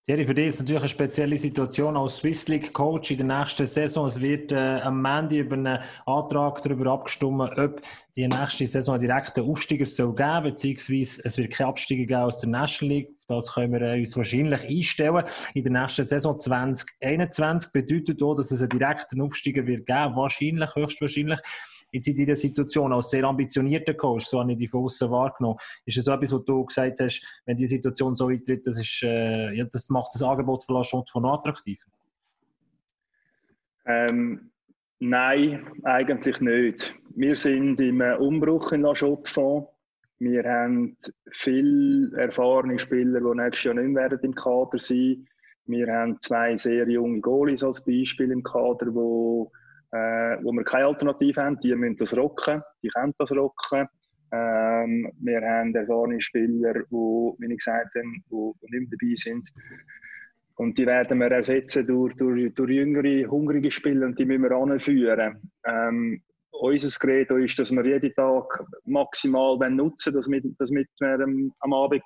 Thierry, 0.07 0.23
für 0.23 0.35
dich 0.35 0.49
ist 0.49 0.59
natürlich 0.59 0.83
eine 0.83 0.89
spezielle 0.89 1.35
Situation 1.35 1.97
als 1.97 2.17
Swiss 2.17 2.47
League 2.47 2.71
Coach 2.73 3.09
in 3.09 3.27
der 3.27 3.39
nächsten 3.39 3.65
Saison. 3.65 4.05
Es 4.05 4.21
wird 4.21 4.51
äh, 4.51 4.79
am 4.81 5.03
Ende 5.03 5.39
über 5.39 5.55
einen 5.55 5.79
Antrag 6.05 6.61
darüber 6.61 6.91
abgestimmt, 6.91 7.57
ob 7.57 7.81
die 8.15 8.27
nächste 8.27 8.67
Saison 8.67 8.93
einen 8.93 9.01
direkten 9.01 9.49
Aufsteiger 9.49 9.87
soll 9.87 10.13
geben 10.13 10.43
beziehungsweise 10.43 11.21
es 11.25 11.37
wird 11.39 11.53
keine 11.53 11.69
Absteiger 11.69 12.05
geben 12.05 12.21
aus 12.21 12.37
der 12.37 12.49
National 12.49 12.95
League. 12.97 13.15
Das 13.25 13.51
können 13.51 13.73
wir 13.73 13.81
äh, 13.81 13.99
uns 13.99 14.15
wahrscheinlich 14.15 14.63
einstellen. 14.63 15.23
In 15.55 15.63
der 15.63 15.81
nächsten 15.81 16.05
Saison 16.05 16.39
2021 16.39 17.71
bedeutet 17.71 18.21
auch, 18.21 18.35
dass 18.35 18.51
es 18.51 18.61
einen 18.61 18.69
direkten 18.69 19.21
Aufsteiger 19.21 19.65
wird 19.65 19.87
geben, 19.87 20.15
wahrscheinlich, 20.15 20.75
höchstwahrscheinlich 20.75 21.39
jetzt 21.95 22.07
in 22.07 22.15
dieser 22.15 22.35
Situation 22.35 22.93
als 22.93 23.09
sehr 23.09 23.23
ambitionierter 23.23 23.93
Coach, 23.93 24.25
so 24.25 24.39
habe 24.39 24.51
ich 24.51 24.57
die 24.57 24.67
von 24.67 24.83
außen 24.85 25.09
wahrgenommen. 25.09 25.57
Ist 25.85 25.97
das 25.97 26.05
so 26.05 26.11
etwas, 26.11 26.33
was 26.33 26.45
du 26.45 26.65
gesagt 26.65 26.99
hast, 26.99 27.41
wenn 27.45 27.57
die 27.57 27.67
Situation 27.67 28.15
so 28.15 28.27
eintritt, 28.27 28.67
das, 28.67 28.79
ist, 28.79 29.01
äh, 29.03 29.51
ja, 29.53 29.65
das 29.65 29.89
macht 29.89 30.11
das 30.13 30.21
Angebot 30.21 30.63
von 30.65 30.75
La 30.75 30.83
Chaux 30.83 31.09
von 31.09 31.25
attraktiv? 31.25 31.81
Ähm, 33.85 34.51
nein, 34.99 35.65
eigentlich 35.83 36.41
nicht. 36.41 36.93
Wir 37.15 37.35
sind 37.35 37.79
im 37.79 38.01
Umbruch 38.01 38.71
in 38.73 38.81
La 38.81 38.93
Chaux 38.93 39.37
Wir 40.19 40.43
haben 40.43 40.97
viele 41.31 42.17
erfahrene 42.17 42.77
Spieler, 42.77 43.19
die 43.19 43.41
nächstes 43.41 43.63
Jahr 43.63 43.75
nicht 43.75 43.87
mehr 43.87 44.11
im 44.21 44.35
Kader 44.35 44.77
sein 44.77 44.97
werden. 44.97 45.27
Wir 45.67 45.87
haben 45.87 46.21
zwei 46.21 46.55
sehr 46.57 46.87
junge 46.87 47.21
Goalies 47.21 47.63
als 47.63 47.83
Beispiel 47.83 48.31
im 48.31 48.43
Kader, 48.43 48.85
die 48.85 49.45
äh, 49.95 50.43
wo 50.43 50.51
wir 50.51 50.63
keine 50.63 50.87
Alternative 50.87 51.41
haben. 51.41 51.59
Die 51.59 51.73
müssen 51.75 51.97
das 51.97 52.15
rocken, 52.15 52.61
die 52.83 52.89
können 52.89 53.13
das 53.17 53.31
rocken. 53.31 53.87
Ähm, 54.31 55.11
wir 55.19 55.41
haben 55.41 55.73
erfahrene 55.73 56.19
Spieler, 56.19 56.73
die, 56.73 56.95
wie 57.39 57.51
ich 57.53 57.57
gesagt 57.57 57.95
habe, 57.95 58.05
die, 58.29 58.51
die 58.61 58.79
nicht 58.79 58.91
dabei 58.91 59.15
sind. 59.15 59.49
Und 60.57 60.77
die 60.77 60.85
werden 60.85 61.19
wir 61.19 61.31
ersetzen 61.31 61.85
durch, 61.85 62.15
durch, 62.15 62.53
durch 62.53 62.71
jüngere, 62.71 63.29
hungrige 63.29 63.71
Spieler 63.71 64.07
und 64.07 64.17
die 64.17 64.25
müssen 64.25 64.43
wir 64.43 64.51
anführen. 64.51 65.51
Ähm, 65.65 66.21
unser 66.51 66.99
Credo 66.99 67.37
ist, 67.37 67.59
dass 67.59 67.71
wir 67.71 67.85
jeden 67.85 68.13
Tag 68.13 68.63
maximal 68.85 69.57
nutzen 69.69 70.13
dass 70.13 70.29
wir, 70.29 70.41
dass 70.57 70.71
wir 70.71 70.85
ähm, 71.01 71.53
am 71.59 71.73
Abend 71.73 72.03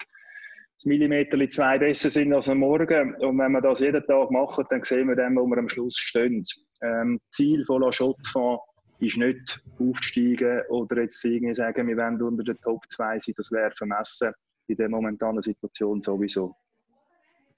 das 0.76 0.86
Millimeter 0.86 1.38
zwei 1.50 1.78
besser 1.78 2.10
sind 2.10 2.34
als 2.34 2.50
am 2.50 2.60
Morgen. 2.60 3.14
Und 3.16 3.38
wenn 3.38 3.52
wir 3.52 3.62
das 3.62 3.82
jeden 3.82 4.04
Tag 4.06 4.32
machen, 4.32 4.66
dann 4.70 4.82
sehen 4.82 5.08
wir 5.08 5.16
dann, 5.16 5.36
wo 5.36 5.46
wir 5.46 5.58
am 5.58 5.68
Schluss 5.68 5.98
stehen. 5.98 6.44
Ähm, 6.82 7.20
Ziel 7.30 7.66
von 7.66 7.82
La 7.82 7.92
Chaux-de-Fonds 7.92 8.64
ist 9.00 9.18
nicht 9.18 9.64
aufzusteigen 9.80 10.62
oder 10.70 11.02
jetzt 11.02 11.24
irgendwie 11.24 11.56
sagen, 11.56 11.88
wir 11.88 11.98
wollen 11.98 12.22
unter 12.22 12.44
den 12.44 12.60
Top 12.62 12.84
2 12.90 13.20
sein. 13.20 13.34
Das 13.38 13.52
wäre 13.52 13.72
vermessen 13.72 14.32
in 14.68 14.76
der 14.76 14.90
momentanen 14.90 15.42
Situation 15.42 16.02
sowieso. 16.02 16.56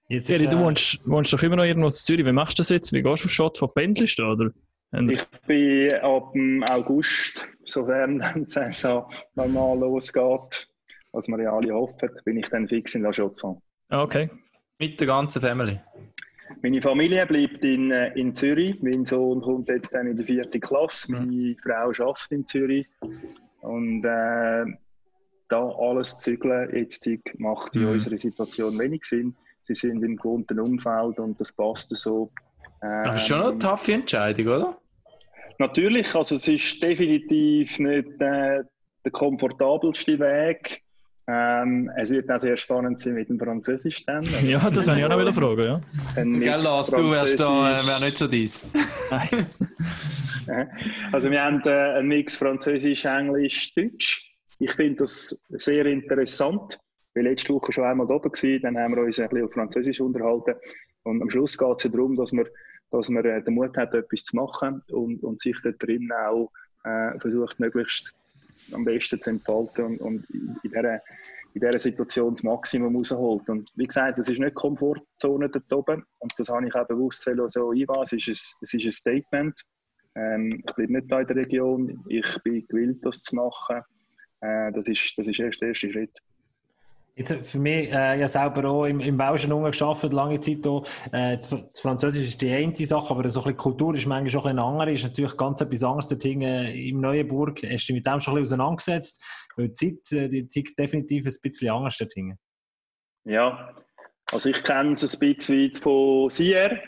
Jetzt, 0.07 0.29
Eri, 0.29 0.45
du 0.45 0.57
äh, 0.57 0.59
wohnst, 0.59 0.99
wohnst 1.07 1.31
doch 1.31 1.41
immer 1.41 1.55
noch 1.55 1.63
irgendwo 1.63 1.87
in 1.87 1.93
Zürich. 1.93 2.25
Wie 2.25 2.31
machst 2.31 2.59
du 2.59 2.61
das 2.61 2.69
jetzt? 2.69 2.91
Wie 2.91 3.01
gehst 3.01 3.23
du 3.23 3.27
auf 3.27 3.31
Schott 3.31 3.57
von 3.57 3.73
Pendelst 3.73 4.19
oder? 4.19 4.51
Ich 4.93 5.25
bin 5.47 5.93
ab 6.01 6.33
August, 6.69 7.47
sofern 7.63 8.19
die 8.35 8.49
Saison 8.49 9.09
normal 9.35 9.79
losgeht, 9.79 10.67
was 11.13 11.27
wir 11.29 11.41
ja 11.41 11.53
alle 11.53 11.73
hoffen, 11.73 12.09
bin 12.25 12.37
ich 12.37 12.49
dann 12.49 12.67
fix 12.67 12.93
in 12.95 13.03
La 13.03 13.11
Chaux-de-Fonds. 13.11 13.61
Okay. 13.89 14.29
Mit 14.79 14.99
der 14.99 15.07
ganzen 15.07 15.41
Family? 15.41 15.79
Meine 16.61 16.81
Familie 16.81 17.25
bleibt 17.25 17.63
in, 17.63 17.91
äh, 17.91 18.13
in 18.19 18.33
Zürich. 18.33 18.81
Mein 18.81 19.05
Sohn 19.05 19.41
kommt 19.41 19.69
jetzt 19.69 19.93
dann 19.93 20.07
in 20.07 20.17
die 20.17 20.23
vierte 20.23 20.59
Klasse. 20.59 21.11
Meine 21.11 21.55
Frau 21.63 21.73
arbeitet 21.73 22.31
in 22.31 22.45
Zürich. 22.45 22.87
Und 23.61 24.03
äh, 24.03 24.65
da 25.51 25.69
alles 25.77 26.19
zügeln, 26.19 26.75
jetzt 26.75 27.07
macht 27.37 27.75
in 27.75 27.83
mhm. 27.83 27.89
unserer 27.89 28.17
Situation 28.17 28.79
wenig 28.79 29.03
Sinn. 29.03 29.35
Sie 29.63 29.75
sind 29.75 30.03
im 30.03 30.15
gewohnten 30.15 30.59
Umfeld 30.59 31.19
und 31.19 31.39
das 31.39 31.53
passt 31.53 31.89
so. 31.89 32.31
Ähm, 32.81 33.01
das 33.03 33.21
ist 33.21 33.27
schon 33.27 33.41
eine 33.41 33.59
taffe 33.59 33.93
Entscheidung, 33.93 34.47
oder? 34.47 34.77
Natürlich, 35.59 36.15
also 36.15 36.35
es 36.35 36.47
ist 36.47 36.81
definitiv 36.81 37.77
nicht 37.79 38.19
äh, 38.19 38.63
der 39.03 39.11
komfortabelste 39.11 40.17
Weg. 40.19 40.81
Ähm, 41.33 41.89
es 41.95 42.11
wird 42.11 42.29
auch 42.29 42.39
sehr 42.39 42.57
spannend 42.57 42.99
sein 42.99 43.13
mit 43.13 43.29
dem 43.29 43.39
Französisch 43.39 44.05
dann. 44.05 44.23
Ja, 44.43 44.69
das 44.69 44.89
habe 44.89 44.99
ich 44.99 45.05
auch 45.05 45.09
noch 45.09 45.19
wieder 45.19 45.31
fragen, 45.31 45.63
ja. 45.63 45.81
Gell, 46.15 46.61
Lars, 46.61 46.87
du 46.87 47.09
wärst 47.09 47.39
da, 47.39 47.73
äh, 47.73 47.87
wäre 47.87 48.03
nicht 48.03 48.17
so 48.17 48.27
dies. 48.27 48.61
also 51.13 51.31
wir 51.31 51.41
haben 51.41 51.61
äh, 51.65 51.69
einen 51.69 52.09
Mix 52.09 52.35
Französisch, 52.35 53.05
Englisch, 53.05 53.73
Deutsch. 53.75 54.35
Ich 54.59 54.73
finde 54.73 55.03
das 55.03 55.45
sehr 55.49 55.85
interessant. 55.85 56.77
weil 57.13 57.23
letzte 57.23 57.53
Woche 57.53 57.71
schon 57.71 57.85
einmal 57.85 58.07
da 58.07 58.15
oben 58.15 58.31
war, 58.31 58.59
dann 58.59 58.77
haben 58.77 58.95
wir 58.95 59.03
uns 59.03 59.17
ein 59.17 59.29
bisschen 59.29 59.45
auf 59.45 59.53
Französisch 59.53 60.01
unterhalten. 60.01 60.55
Und 61.03 61.21
am 61.21 61.29
Schluss 61.29 61.57
geht 61.57 61.77
es 61.77 61.83
ja 61.83 61.89
darum, 61.91 62.17
dass 62.17 62.33
man, 62.33 62.45
dass 62.91 63.07
man 63.07 63.23
äh, 63.23 63.41
den 63.41 63.53
Mut 63.53 63.77
hat, 63.77 63.93
etwas 63.93 64.25
zu 64.25 64.35
machen 64.35 64.81
und, 64.91 65.23
und 65.23 65.39
sich 65.39 65.55
da 65.63 65.71
drin 65.71 66.11
auch 66.27 66.51
äh, 66.83 67.17
versucht, 67.19 67.57
möglichst 67.59 68.13
am 68.73 68.85
besten 68.85 69.19
zu 69.19 69.31
entfalten 69.31 69.85
und, 69.85 70.01
und 70.01 70.29
in, 70.29 70.55
dieser, 70.63 71.01
in 71.53 71.61
dieser 71.61 71.79
Situation 71.79 72.33
das 72.33 72.43
Maximum 72.43 72.95
rausholt. 72.95 73.49
Und 73.49 73.71
wie 73.75 73.87
gesagt, 73.87 74.19
es 74.19 74.29
ist 74.29 74.39
nicht 74.39 74.55
Komfortzone 74.55 75.49
dort 75.49 75.73
oben 75.73 76.05
und 76.19 76.33
das 76.37 76.49
habe 76.49 76.67
ich 76.67 76.75
auch 76.75 76.87
bewusst 76.87 77.21
so 77.23 77.69
eingebaut. 77.69 78.11
Es 78.11 78.13
ist 78.13 78.27
ein, 78.27 78.57
es 78.61 78.73
ist 78.73 78.85
ein 78.85 78.91
Statement. 78.91 79.61
Ähm, 80.15 80.63
ich 80.67 80.75
bin 80.75 80.91
nicht 80.91 81.11
da 81.11 81.21
in 81.21 81.27
der 81.27 81.35
Region, 81.35 82.03
ich 82.07 82.37
bin 82.43 82.65
gewillt, 82.67 83.05
das 83.05 83.23
zu 83.23 83.35
machen. 83.35 83.81
Äh, 84.41 84.71
das, 84.71 84.87
ist, 84.87 85.13
das 85.17 85.27
ist 85.27 85.39
erst 85.39 85.61
der 85.61 85.69
erste 85.69 85.91
Schritt. 85.91 86.17
Jetzt 87.13 87.45
für 87.45 87.59
mich, 87.59 87.91
äh, 87.91 88.19
ja 88.19 88.27
selber 88.27 88.69
auch 88.69 88.85
im, 88.85 89.01
im 89.01 89.17
Belgien 89.17 89.49
gearbeitet, 89.49 90.13
lange 90.13 90.39
Zeit 90.39 90.65
auch. 90.65 90.85
Äh, 91.11 91.39
das 91.39 91.81
Französisch 91.81 92.29
ist 92.29 92.41
die 92.41 92.49
eine 92.49 92.73
Sache, 92.73 93.13
aber 93.13 93.29
so 93.29 93.41
ein 93.41 93.43
bisschen 93.43 93.57
Kultur 93.57 93.93
ist 93.95 94.05
manchmal 94.05 94.41
auch 94.41 94.45
ein 94.45 94.59
andere. 94.59 94.93
Ist 94.93 95.03
natürlich 95.03 95.35
ganz 95.35 95.59
etwas 95.59 95.83
anderes 95.83 96.07
dort 96.07 96.23
äh, 96.23 96.89
im 96.89 97.01
Neuenburg. 97.01 97.61
Hast 97.63 97.89
du 97.89 97.93
dich 97.93 97.95
mit 97.95 98.07
dem 98.07 98.21
schon 98.21 98.37
ein 98.37 98.41
bisschen 98.41 98.59
auseinandergesetzt? 98.59 99.23
Weil 99.57 99.69
die 99.69 99.73
Zeit, 100.01 100.17
äh, 100.17 100.29
die 100.29 100.47
tickt 100.47 100.79
definitiv 100.79 101.25
ein 101.25 101.35
bisschen 101.41 101.69
anders 101.69 101.97
dort 101.97 102.13
Ja, 103.25 103.75
also 104.31 104.49
ich 104.49 104.63
kenne 104.63 104.93
es 104.93 105.13
ein 105.13 105.19
bisschen 105.19 105.75
von 105.75 106.29
Sier. 106.29 106.81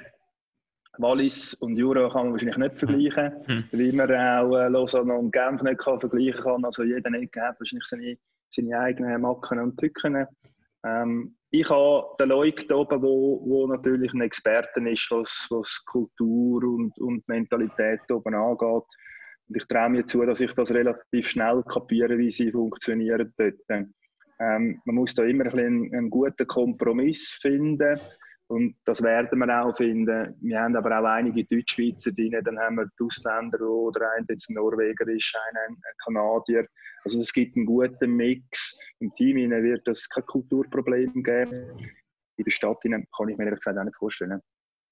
Wallis 0.99 1.55
und 1.55 1.75
Jura 1.75 2.07
kann 2.09 2.25
man 2.25 2.31
wahrscheinlich 2.33 2.57
nicht 2.57 2.79
vergleichen, 2.79 3.33
mhm. 3.47 3.63
wie 3.71 3.91
man 3.91 4.11
auch 4.11 4.55
äh, 4.55 4.69
Lausanne 4.69 5.13
und 5.15 5.33
Genf 5.33 5.61
nicht 5.63 5.79
kann 5.79 5.99
vergleichen 5.99 6.41
kann. 6.41 6.63
Also 6.63 6.83
jeder 6.83 7.09
nicht 7.09 7.35
hat 7.35 7.59
wahrscheinlich 7.59 7.85
seine 7.85 8.17
seine 8.53 8.79
eigenen 8.79 9.21
Macken 9.21 9.59
und 9.59 9.77
Tücken. 9.77 10.25
Ähm, 10.85 11.35
ich 11.49 11.69
habe 11.69 12.15
den 12.19 12.29
Leuten 12.29 12.73
oben, 12.73 13.01
wo, 13.01 13.41
wo 13.45 13.67
natürlich 13.67 14.11
ein 14.13 14.21
Experte 14.21 14.79
ist, 14.89 15.07
was, 15.11 15.47
was 15.49 15.83
Kultur 15.85 16.63
und, 16.63 16.97
und 16.99 17.27
Mentalität 17.27 18.01
oben 18.11 18.33
angeht. 18.33 18.87
Und 19.47 19.57
ich 19.57 19.65
traue 19.67 19.89
mir 19.89 20.05
zu, 20.05 20.25
dass 20.25 20.41
ich 20.41 20.53
das 20.53 20.71
relativ 20.71 21.27
schnell 21.27 21.63
kapiere, 21.63 22.17
wie 22.17 22.31
sie 22.31 22.51
funktionieren 22.51 23.33
dort. 23.37 23.85
Ähm, 24.39 24.81
man 24.85 24.95
muss 24.95 25.13
da 25.15 25.23
immer 25.23 25.45
ein 25.53 25.93
einen 25.93 26.09
guten 26.09 26.47
Kompromiss 26.47 27.37
finden. 27.41 27.99
Und 28.47 28.75
das 28.85 29.01
werden 29.01 29.39
wir 29.39 29.63
auch 29.63 29.75
finden. 29.75 30.35
Wir 30.41 30.59
haben 30.59 30.75
aber 30.75 30.99
auch 30.99 31.05
einige 31.05 31.43
Deutschschweizer 31.45 32.11
drin, 32.11 32.39
dann 32.43 32.59
haben 32.59 32.75
wir 32.75 32.85
die 32.99 33.03
Ausländer, 33.03 33.59
oder 33.61 34.11
ein 34.11 34.25
jetzt 34.29 34.49
ein 34.49 34.55
Norweger 34.55 35.07
ist, 35.07 35.35
ein, 35.35 35.73
ein 35.73 35.77
Kanadier. 36.03 36.67
Also 37.03 37.19
es 37.19 37.33
gibt 37.33 37.55
einen 37.55 37.65
guten 37.65 38.15
Mix. 38.15 38.77
Im 38.99 39.13
Team 39.13 39.37
wird 39.37 39.87
es 39.87 40.09
kein 40.09 40.25
Kulturproblem 40.25 41.23
geben. 41.23 41.77
In 42.37 42.43
der 42.43 42.51
Stadt 42.51 42.81
kann 42.81 43.29
ich 43.29 43.37
mir 43.37 43.45
ehrlich 43.45 43.59
gesagt 43.59 43.77
auch 43.77 43.83
nicht 43.83 43.97
vorstellen. 43.97 44.41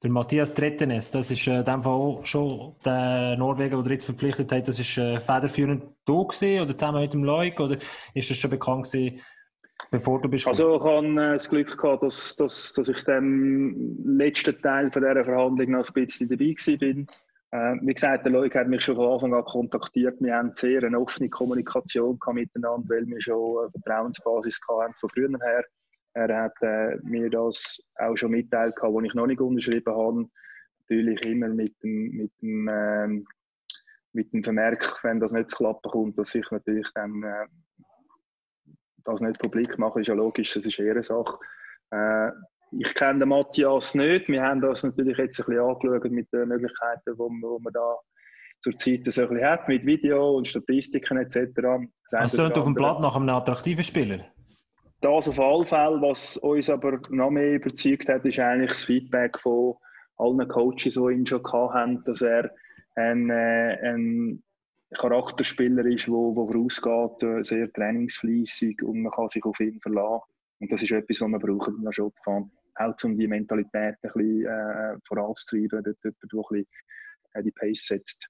Der 0.04 0.10
Matthias 0.10 0.54
Trettenes, 0.56 1.12
das 1.12 1.30
ist 1.30 1.46
äh, 1.46 1.60
in 1.60 1.66
dem 1.66 1.84
Fall 1.84 1.94
auch 1.94 2.26
schon 2.26 2.76
der 2.84 3.38
Norweger, 3.38 3.84
der 3.84 3.92
jetzt 3.92 4.06
verpflichtet 4.06 4.52
hat, 4.52 4.68
das 4.68 4.80
ist 4.80 4.98
äh, 4.98 5.20
federführend 5.20 5.84
gewesen, 6.08 6.62
oder 6.62 6.76
zusammen 6.76 7.02
mit 7.02 7.14
dem 7.14 7.24
Leuk, 7.24 7.60
oder 7.60 7.78
ist 8.16 8.30
das 8.32 8.38
schon 8.38 8.50
bekannt 8.50 8.92
gewesen, 8.92 9.22
bevor 9.90 10.22
du 10.22 10.30
bist? 10.30 10.48
Also 10.48 10.76
ich 10.76 10.84
habe 10.84 11.08
äh, 11.08 11.34
das 11.34 11.50
Glück 11.50 11.78
gehabt, 11.78 12.04
dass, 12.04 12.36
dass, 12.36 12.74
dass 12.74 12.90
ich 12.90 13.04
dem 13.04 13.98
letzten 14.06 14.62
Teil 14.62 14.92
von 14.92 15.02
dieser 15.02 15.26
Verhandlung 15.26 15.72
noch 15.72 15.88
ein 15.88 15.94
bisschen 15.94 16.30
dabei 16.30 16.46
war. 16.46 17.06
Äh, 17.54 17.80
wie 17.82 17.94
gesagt, 17.94 18.26
der 18.26 18.32
Leuk 18.32 18.56
hat 18.56 18.68
mich 18.68 18.84
schon 18.84 18.96
von 18.96 19.12
Anfang 19.14 19.34
an 19.34 19.44
kontaktiert. 19.44 20.22
Wir 20.22 20.36
haben 20.36 20.54
sehr 20.54 20.84
eine 20.84 21.00
offene 21.00 21.30
Kommunikation 21.30 22.18
miteinander, 22.34 22.88
weil 22.88 23.06
wir 23.08 23.22
schon 23.22 23.60
eine 23.60 23.72
Vertrauensbasis 23.72 24.60
hatten 24.70 24.94
von 24.96 25.10
früher 25.10 25.30
her. 25.42 25.66
Er 26.14 26.44
hat 26.44 26.54
äh, 26.62 26.98
mir 27.04 27.30
das 27.30 27.86
auch 27.96 28.16
schon 28.16 28.32
mitteilt, 28.32 28.82
als 28.82 29.04
ich 29.04 29.14
noch 29.14 29.28
nicht 29.28 29.42
unterschrieben 29.42 29.94
habe. 29.94 30.26
natürlich 30.80 31.26
immer 31.26 31.50
mit 31.50 31.74
dem, 31.84 32.12
mit 32.12 32.32
dem, 32.42 32.70
ähm, 32.70 33.28
mit 34.14 34.34
dem 34.34 34.44
Vermerk, 34.44 35.00
wenn 35.04 35.20
das 35.20 35.32
nicht 35.32 35.50
zu 35.50 35.58
klappen 35.58 35.90
kommt, 35.90 36.18
dass 36.18 36.36
ich 36.36 36.50
natürlich 36.52 36.88
dann 36.94 37.24
äh, 37.24 37.48
das 39.04 39.22
nicht 39.22 39.40
publik 39.40 39.78
mache, 39.78 40.02
ist 40.02 40.08
ja 40.08 40.14
logisch, 40.14 40.54
das 40.54 40.66
ist 40.66 40.80
eine 40.80 41.04
Sache. 41.04 41.38
Äh, 41.92 42.30
ich 42.72 42.94
kenne 42.96 43.20
den 43.20 43.30
Matthias 43.30 43.96
nicht. 43.96 44.30
Wir 44.30 44.44
haben 44.44 44.62
das 44.62 44.84
natürlich 44.84 45.18
jetzt 45.18 45.40
ein 45.40 45.46
bisschen 45.46 45.62
angeschaut 45.62 46.12
mit 46.12 46.32
den 46.32 46.48
Möglichkeiten, 46.48 47.14
die 47.14 47.18
wo 47.20 47.60
man 47.60 47.74
da 47.74 47.98
zurzeit 48.62 49.06
so 49.06 49.24
ein 49.24 49.30
bisschen 49.30 49.46
hat, 49.46 49.68
mit 49.68 49.86
Video 49.86 50.38
und 50.38 50.48
Statistiken 50.48 51.18
etc. 51.18 51.50
Das 52.10 52.34
klingt 52.34 52.58
auf 52.58 52.64
dem 52.64 52.74
Blatt 52.74 53.02
nach 53.02 53.16
einem 53.16 53.30
attraktiven 53.30 53.84
Spieler. 53.84 54.26
Das 55.02 55.28
auf 55.28 55.40
alle 55.40 55.66
Fälle. 55.66 56.02
Was 56.02 56.38
uns 56.38 56.70
aber 56.70 57.00
noch 57.10 57.32
mehr 57.32 57.56
überzeugt 57.56 58.08
hat, 58.08 58.24
ist 58.24 58.40
eigentlich 58.40 58.70
das 58.70 58.86
Feedback 58.86 59.40
von 59.40 59.76
allen 60.18 60.48
Coaches, 60.48 60.94
die 60.94 61.14
ihn 61.14 61.26
schon 61.26 61.44
hatten, 61.44 62.04
dass 62.04 62.22
er 62.22 62.52
ein, 62.96 63.30
äh, 63.30 63.78
ein 63.84 64.44
Charakterspieler 64.98 65.86
ist, 65.86 66.08
der 66.08 66.14
vorausgeht, 66.14 67.24
äh, 67.24 67.44
sehr 67.44 67.72
trainingsfleissig 67.72 68.82
und 68.84 69.04
man 69.04 69.12
kann 69.12 69.28
sich 69.28 69.44
auf 69.46 69.60
ihn 69.60 69.80
verlassen. 69.80 70.24
Und 70.60 70.72
das 70.72 70.84
ist 70.84 70.92
etwas, 70.92 71.22
was 71.22 71.30
wir 71.30 71.40
brauchen 71.40 71.78
in 71.78 71.84
der 71.84 71.92
Schottfahren. 71.92 72.52
Auch 72.76 72.94
um 73.04 73.18
die 73.18 73.28
Mentalität 73.28 73.96
ein 74.02 74.12
bisschen 74.14 74.46
äh, 74.46 74.98
voranzutreiben, 75.08 75.84
dort 75.84 75.98
jemand, 76.04 76.18
der 76.22 76.40
ein 76.40 76.46
bisschen 76.50 76.68
äh, 77.34 77.44
die 77.44 77.52
Pace 77.52 77.88
setzt. 77.88 78.28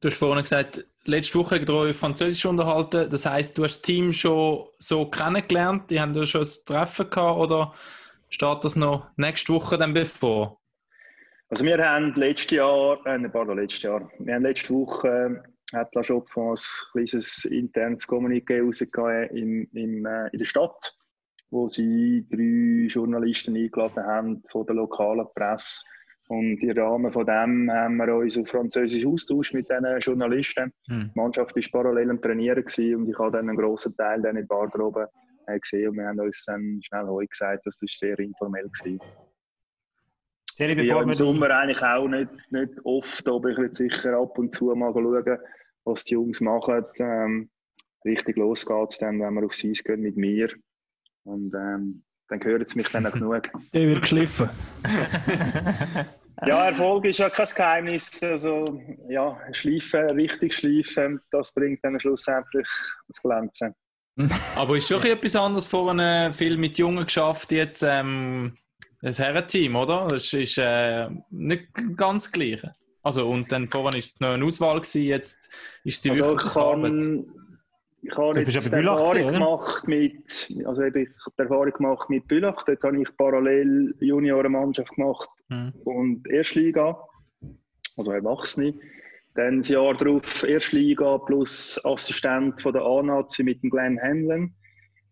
Du 0.00 0.08
hast 0.08 0.18
vorhin 0.18 0.42
gesagt, 0.42 0.86
letzte 1.04 1.38
Woche 1.38 1.72
euch 1.72 1.96
Französisch 1.96 2.44
unterhalten. 2.44 3.08
Das 3.10 3.24
heisst, 3.24 3.56
du 3.56 3.64
hast 3.64 3.78
das 3.78 3.82
Team 3.82 4.12
schon 4.12 4.66
so 4.78 5.06
kennengelernt. 5.06 5.90
Die 5.90 6.00
haben 6.00 6.14
ja 6.14 6.24
schon 6.24 6.42
ein 6.42 6.48
Treffen 6.66 7.08
gehabt 7.08 7.38
oder 7.38 7.74
steht 8.28 8.64
das 8.64 8.76
noch 8.76 9.08
nächste 9.16 9.52
Woche 9.52 9.78
dann 9.78 9.94
bevor? 9.94 10.60
Also 11.48 11.64
wir 11.64 11.78
haben 11.78 12.12
letztes 12.14 12.56
Jahr, 12.56 12.98
äh, 13.06 13.28
pardon, 13.28 13.58
letztes 13.58 13.82
Jahr, 13.82 14.10
wir 14.18 14.34
haben 14.34 14.42
letzte 14.42 14.74
Woche 14.74 15.42
hat 15.74 15.94
La 15.94 16.02
Chaux 16.02 16.24
ein 16.36 16.56
kleines 16.92 17.44
internes 17.44 18.06
Kommuniqué 18.06 18.62
rausgegeben 18.62 19.36
in, 19.36 19.64
in, 19.72 20.06
äh, 20.06 20.28
in 20.32 20.38
der 20.38 20.44
Stadt, 20.44 20.96
wo 21.50 21.66
sie 21.66 22.26
drei 22.30 22.86
Journalisten 22.86 23.56
eingeladen 23.56 24.04
haben 24.04 24.42
von 24.50 24.66
der 24.66 24.76
lokalen 24.76 25.26
Presse 25.34 25.84
und 26.28 26.62
im 26.62 26.78
Rahmen 26.78 27.12
von 27.12 27.26
dem 27.26 27.70
haben 27.70 27.96
wir 27.96 28.14
uns 28.14 28.38
auf 28.38 28.48
Französisch 28.48 29.04
austauscht 29.04 29.52
mit 29.52 29.68
diesen 29.68 29.98
Journalisten. 29.98 30.72
Mhm. 30.88 31.10
Die 31.14 31.20
Mannschaft 31.20 31.54
war 31.54 31.82
parallel 31.82 32.10
am 32.10 32.20
Trainieren 32.20 32.64
und 32.64 33.08
ich 33.08 33.18
habe 33.18 33.32
dann 33.32 33.48
einen 33.48 33.58
grossen 33.58 33.94
Teil 33.96 34.22
dann 34.22 34.36
in 34.36 34.46
Bargroben 34.46 35.06
äh, 35.46 35.58
gesehen 35.58 35.90
und 35.90 35.96
wir 35.96 36.06
haben 36.06 36.20
uns 36.20 36.44
dann 36.46 36.80
schnell 36.82 37.06
heute 37.06 37.28
gesagt, 37.28 37.66
das 37.66 37.78
sehr 37.78 38.18
informell 38.18 38.64
war. 38.64 39.06
Thierry, 40.56 40.74
bevor 40.76 40.98
ja, 40.98 41.02
im 41.02 41.12
Sommer 41.12 41.50
eigentlich 41.50 41.82
auch 41.82 42.06
nicht, 42.06 42.30
nicht 42.50 42.72
oft, 42.84 43.28
aber 43.28 43.50
ich 43.50 43.58
will 43.58 43.74
sicher 43.74 44.16
ab 44.16 44.38
und 44.38 44.54
zu 44.54 44.74
mal 44.74 44.92
schauen, 44.92 45.38
was 45.84 46.04
die 46.04 46.14
Jungs 46.14 46.40
machen. 46.40 46.84
Ähm, 46.98 47.50
richtig 48.04 48.36
los 48.36 48.66
geht 48.66 48.90
es 48.90 48.98
dann, 48.98 49.20
wenn 49.20 49.34
wir 49.34 49.44
aufs 49.44 49.64
Eis 49.64 49.82
gehen 49.82 50.00
mit 50.00 50.16
mir. 50.16 50.50
Und 51.24 51.54
ähm, 51.54 52.04
dann 52.28 52.42
hören 52.42 52.64
sie 52.66 52.76
mich 52.76 52.88
dann 52.88 53.06
auch 53.06 53.12
genug. 53.12 53.42
Der 53.72 53.86
wird 53.88 54.02
geschliffen. 54.02 54.48
ja, 56.46 56.66
Erfolg 56.66 57.04
ist 57.06 57.18
ja 57.18 57.30
kein 57.30 57.48
Geheimnis. 57.54 58.22
Also, 58.22 58.80
ja, 59.08 59.38
schleifen, 59.52 60.10
richtig 60.10 60.54
schleifen, 60.54 61.20
das 61.30 61.52
bringt 61.52 61.80
dann 61.82 62.00
schlussendlich 62.00 62.66
das 63.08 63.22
Glänzen. 63.22 63.74
Aber 64.56 64.76
ist 64.76 64.88
schon 64.88 65.02
etwas 65.02 65.36
anderes 65.36 65.66
vorhin 65.66 66.32
viel 66.32 66.56
mit 66.56 66.78
Jungen 66.78 67.04
geschafft, 67.04 67.50
jetzt 67.52 67.82
ähm, 67.82 68.56
das 69.00 69.18
Herrenteam, 69.18 69.76
oder? 69.76 70.06
Das 70.08 70.32
ist 70.32 70.56
äh, 70.58 71.08
nicht 71.30 71.68
ganz 71.96 72.24
das 72.24 72.32
Gleiche. 72.32 72.72
Also, 73.04 73.28
und 73.28 73.52
dann 73.52 73.68
vorhin 73.68 73.92
war 73.92 73.98
es 73.98 74.18
noch 74.18 74.30
eine 74.30 74.44
Auswahl, 74.44 74.80
gewesen, 74.80 75.02
jetzt 75.02 75.50
ist 75.84 76.04
die 76.04 76.10
also 76.10 76.24
wirklich 76.24 76.52
kann, 76.52 77.26
ich 78.06 78.16
habe 78.16 78.40
jetzt 78.40 78.66
die 78.66 78.76
Erfahrung 78.76 79.32
gemacht 79.32 79.88
mit, 79.88 80.52
also 80.66 80.82
ich 80.82 80.92
die 80.92 81.08
Erfahrung 81.38 81.72
gemacht 81.72 82.10
mit 82.10 82.28
Bülach. 82.28 82.62
Dort 82.64 82.82
habe 82.82 83.00
ich 83.00 83.16
parallel 83.16 83.94
Juniorenmannschaft 84.00 84.94
gemacht 84.94 85.28
mhm. 85.48 85.72
und 85.84 86.28
Erstliga, 86.28 86.98
also 87.96 88.12
Erwachsene. 88.12 88.74
Dann 89.34 89.58
das 89.58 89.68
Jahr 89.68 89.94
darauf 89.94 90.44
Erstliga 90.44 91.18
plus 91.18 91.80
Assistent 91.84 92.60
von 92.60 92.74
der 92.74 92.82
A-Nazi 92.82 93.42
mit 93.42 93.62
dem 93.62 93.70
Glenn 93.70 94.00
Hamlin. 94.00 94.54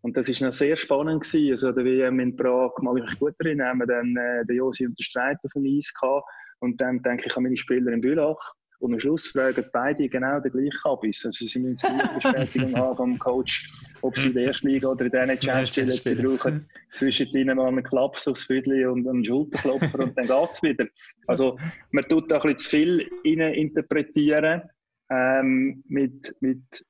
Und 0.02 0.16
das 0.16 0.28
war 0.28 0.46
noch 0.46 0.52
sehr 0.52 0.76
spannend. 0.76 1.22
Gewesen. 1.22 1.52
Also 1.52 1.72
der 1.72 1.84
WM 1.84 2.20
in 2.20 2.36
Prag, 2.36 2.72
mag 2.82 2.98
ich 2.98 3.04
mich 3.04 3.18
gut 3.18 3.34
erinnern, 3.38 3.68
haben 3.68 3.78
wir 3.78 3.86
dann 3.86 4.16
äh, 4.16 4.44
den 4.46 4.56
Josi 4.56 4.86
und 4.86 4.98
den 4.98 5.02
Streiter 5.02 5.48
vom 5.50 5.64
Eis 5.64 5.92
gehabt. 5.94 6.26
Und 6.62 6.80
dann 6.80 7.02
denke 7.02 7.24
ich 7.26 7.36
an 7.36 7.42
meine 7.42 7.56
Spieler 7.56 7.92
in 7.92 8.00
Bülach. 8.00 8.54
Und 8.78 8.92
am 8.94 9.00
Schluss 9.00 9.26
fragen 9.26 9.64
beide 9.72 10.08
genau 10.08 10.38
den 10.38 10.52
gleichen 10.52 10.80
Abiss. 10.84 11.26
Also 11.26 11.44
sie 11.44 11.58
müssen 11.58 11.88
die 11.98 12.14
Bestätigung 12.14 12.76
haben 12.76 12.96
vom 12.96 13.18
Coach, 13.18 13.68
ob 14.00 14.16
sie 14.16 14.28
in 14.28 14.34
der 14.34 14.46
ersten 14.46 14.68
Liga 14.68 14.88
oder 14.88 15.06
in 15.06 15.10
der 15.10 15.22
NHL 15.24 15.66
spielen. 15.66 15.90
Sie 15.90 16.14
brauchen 16.14 16.68
zwischen 16.92 17.26
ihnen 17.36 17.56
mal 17.56 17.66
einen 17.66 17.82
Klaps 17.82 18.28
aufs 18.28 18.44
Füdli 18.44 18.86
und 18.86 19.08
einen 19.08 19.24
Schulterklopfer 19.24 20.00
und 20.00 20.16
dann 20.16 20.26
geht 20.26 20.50
es 20.52 20.62
wieder. 20.62 20.86
Also 21.26 21.58
man 21.90 22.04
tut 22.04 22.30
da 22.30 22.36
ein 22.36 22.42
bisschen 22.42 22.58
zu 22.58 22.68
viel 22.68 23.10
interpretieren. 23.24 24.62
Ähm, 25.10 25.82
mit, 25.88 26.34
mit, 26.40 26.86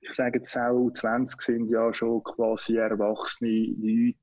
ich 0.00 0.12
sage 0.14 0.38
jetzt 0.38 0.56
auch, 0.56 0.90
20 0.90 1.40
sind 1.40 1.70
ja 1.70 1.94
schon 1.94 2.24
quasi 2.24 2.76
erwachsene 2.76 3.68
Leute. 3.78 4.16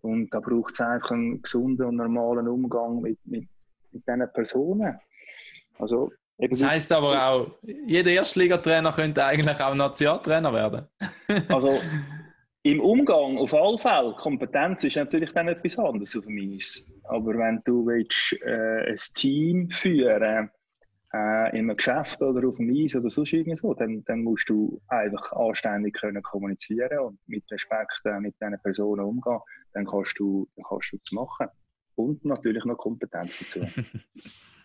Und 0.00 0.32
da 0.32 0.40
braucht 0.40 0.72
es 0.72 0.80
einfach 0.80 1.10
einen 1.10 1.42
gesunden 1.42 1.86
und 1.86 1.96
normalen 1.96 2.48
Umgang 2.48 3.02
mit, 3.02 3.18
mit, 3.26 3.48
mit 3.92 4.06
diesen 4.06 4.32
Personen. 4.32 4.98
Also 5.78 6.10
das 6.48 6.62
heisst 6.62 6.92
aber 6.92 7.26
auch, 7.26 7.50
jeder 7.62 8.10
Erstligatrainer 8.10 8.92
könnte 8.92 9.24
eigentlich 9.24 9.60
auch 9.60 9.74
Nationaltrainer 9.74 10.52
werden. 10.52 10.86
also 11.48 11.78
im 12.62 12.80
Umgang 12.80 13.38
auf 13.38 13.54
alle 13.54 13.78
Fälle, 13.78 14.14
Kompetenz 14.18 14.84
ist 14.84 14.96
natürlich 14.96 15.32
dann 15.32 15.48
etwas 15.48 15.78
anderes 15.78 16.16
auf 16.16 16.24
dem 16.24 16.38
Eis. 16.38 16.90
Aber 17.04 17.36
wenn 17.38 17.60
du 17.64 17.86
willst, 17.86 18.36
äh, 18.42 18.90
ein 18.90 18.96
Team 19.14 19.70
führen 19.70 20.50
äh, 21.12 21.50
in 21.50 21.70
einem 21.70 21.76
Geschäft 21.76 22.20
oder 22.22 22.46
auf 22.46 22.56
dem 22.56 22.70
Eis 22.70 22.94
oder 22.94 23.10
sonst 23.10 23.32
irgendwie 23.32 23.56
so, 23.56 23.74
dann, 23.74 24.04
dann 24.04 24.22
musst 24.22 24.48
du 24.48 24.80
einfach 24.88 25.32
anständig 25.32 25.94
können 25.94 26.22
kommunizieren 26.22 26.98
und 26.98 27.18
mit 27.26 27.44
Respekt 27.50 28.00
äh, 28.04 28.20
mit 28.20 28.34
diesen 28.40 28.60
Personen 28.62 29.04
umgehen. 29.04 29.40
Dann 29.72 29.86
kannst 29.86 30.18
du, 30.18 30.46
dann 30.56 30.64
kannst 30.68 30.92
du 30.92 30.98
das 30.98 31.12
machen. 31.12 31.48
Und 32.00 32.24
natürlich 32.24 32.64
noch 32.64 32.76
Kompetenz 32.76 33.38
dazu. 33.40 33.60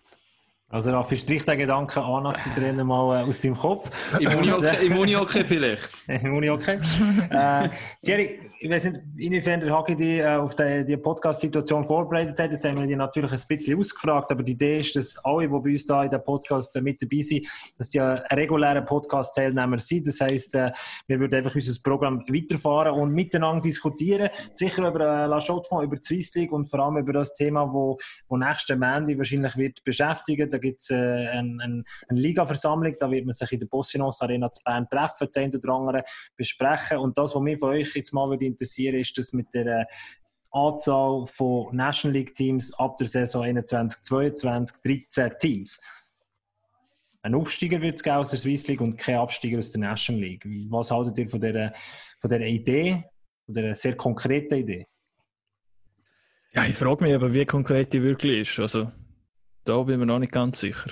Also 0.68 0.90
Raffi, 0.92 1.16
strich 1.16 1.46
den 1.46 1.60
Gedanken 1.60 2.00
an, 2.00 2.40
zu 2.40 2.50
trainer 2.56 2.84
mal 2.84 3.22
äh, 3.22 3.24
aus 3.24 3.40
deinem 3.40 3.56
Kopf. 3.56 3.90
Im 4.20 4.98
Uni-Hockey 4.98 5.44
vielleicht. 5.46 5.90
Im 6.08 6.34
Uni-Hockey. 6.36 6.80
äh, 7.30 7.70
Thierry, 8.04 8.40
ich 8.60 8.72
weiß 8.72 8.86
nicht, 8.86 9.00
inwiefern 9.18 9.60
der 9.60 9.78
Hockey 9.78 9.96
die 9.96 10.18
äh, 10.18 10.38
auf 10.38 10.56
die, 10.56 10.84
die 10.84 10.98
Podcast-Situation 10.98 11.86
vorbereitet 11.86 12.40
hat. 12.40 12.52
Jetzt 12.52 12.66
haben 12.66 12.80
wir 12.80 12.88
die 12.88 12.96
natürlich 12.96 13.32
ein 13.32 13.42
bisschen 13.48 13.78
ausgefragt, 13.78 14.32
aber 14.32 14.42
die 14.42 14.54
Idee 14.54 14.78
ist, 14.78 14.96
dass 14.96 15.24
alle, 15.24 15.48
die 15.48 15.50
bei 15.50 15.72
uns 15.72 15.86
da 15.86 16.04
in 16.04 16.10
dem 16.10 16.24
Podcast 16.24 16.76
äh, 16.76 16.82
mit 16.82 17.00
dabei 17.00 17.22
sind, 17.22 17.46
dass 17.78 17.90
die 17.90 18.00
ein 18.00 18.18
regulärer 18.32 18.82
Podcast-Teilnehmer 18.82 19.78
sind. 19.78 20.08
Das 20.08 20.20
heisst, 20.20 20.56
äh, 20.56 20.72
wir 21.06 21.20
würden 21.20 21.36
einfach 21.36 21.54
unser 21.54 21.80
Programm 21.84 22.22
weiterfahren 22.28 23.00
und 23.00 23.12
miteinander 23.12 23.62
diskutieren. 23.62 24.30
Sicher 24.52 24.88
über 24.88 25.02
äh, 25.02 25.28
La 25.28 25.40
Chaux 25.40 25.70
über 25.84 25.98
die 25.98 26.04
Swiss 26.04 26.34
League 26.34 26.52
und 26.52 26.66
vor 26.66 26.80
allem 26.80 26.98
über 26.98 27.14
das 27.14 27.36
Thema, 27.36 27.72
wo, 27.72 28.00
wo 28.28 28.36
nächste 28.36 28.76
Mandy 28.76 29.16
wahrscheinlich 29.16 29.56
wird 29.58 29.84
beschäftigen. 29.84 30.50
Da 30.56 30.60
gibt 30.60 30.82
es 30.82 30.90
äh, 30.90 30.96
eine, 30.96 31.64
eine, 31.64 31.84
eine 32.08 32.20
Liga-Versammlung, 32.20 32.96
da 33.00 33.12
wird 33.12 33.26
man 33.26 33.34
sich 33.34 33.52
in 33.52 33.60
der 33.60 33.68
Bossinos 33.68 34.22
Arena 34.22 34.50
zu 34.50 34.64
Bern 34.64 34.88
treffen, 34.88 35.28
das 35.28 35.36
eine 35.36 35.58
oder 35.58 35.74
andere 35.74 36.04
besprechen. 36.38 37.00
Und 37.00 37.18
das, 37.18 37.36
was 37.36 37.42
mich 37.42 37.60
von 37.60 37.72
euch 37.72 37.94
jetzt 37.94 38.14
mal 38.14 38.30
würde 38.30 38.46
interessieren, 38.46 38.96
ist, 38.96 39.18
dass 39.18 39.34
mit 39.34 39.54
der 39.54 39.82
äh, 39.82 39.86
Anzahl 40.52 41.26
von 41.28 41.76
National 41.76 42.18
League 42.18 42.34
Teams 42.34 42.74
ab 42.76 42.98
der 42.98 43.08
Saison 43.08 43.44
21, 43.44 44.02
22, 44.04 44.82
13 45.10 45.38
Teams. 45.38 45.82
Ein 47.22 47.36
Aufsteiger 47.36 47.82
wird 47.82 47.96
es 47.96 48.04
geben 48.04 48.18
aus 48.18 48.30
der 48.30 48.40
Swiss 48.40 48.68
League 48.68 48.82
und 48.82 48.98
kein 48.98 49.18
Absteiger 49.18 49.58
aus 49.58 49.72
der 49.72 49.82
National 49.82 50.22
League. 50.22 50.46
Was 50.70 50.92
haltet 50.92 51.18
ihr 51.18 51.28
von 51.28 51.42
dieser, 51.42 51.74
von 52.22 52.30
dieser 52.30 52.46
Idee, 52.46 53.04
von 53.46 53.56
dieser 53.56 53.76
sehr 53.76 53.98
konkreten 53.98 54.56
Idee? 54.56 54.88
Ja, 56.54 56.66
ich 56.66 56.76
frage 56.76 57.04
mich 57.04 57.14
aber, 57.14 57.34
wie 57.34 57.46
konkret 57.46 57.92
die 57.92 58.02
wirklich 58.02 58.48
ist. 58.48 58.60
Also, 58.60 58.92
da 59.66 59.84
bin 59.84 59.96
ich 59.96 60.00
mir 60.00 60.06
noch 60.06 60.20
nicht 60.20 60.32
ganz 60.32 60.60
sicher. 60.60 60.92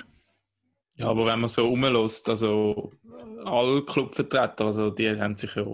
Ja, 0.96 1.08
aber 1.08 1.26
wenn 1.26 1.40
man 1.40 1.48
so 1.48 1.66
rumlässt, 1.66 2.28
also 2.28 2.92
alle 3.44 3.84
Clubvertreter, 3.84 4.66
also 4.66 4.90
die 4.90 5.18
haben 5.20 5.36
sich 5.36 5.54
ja 5.54 5.64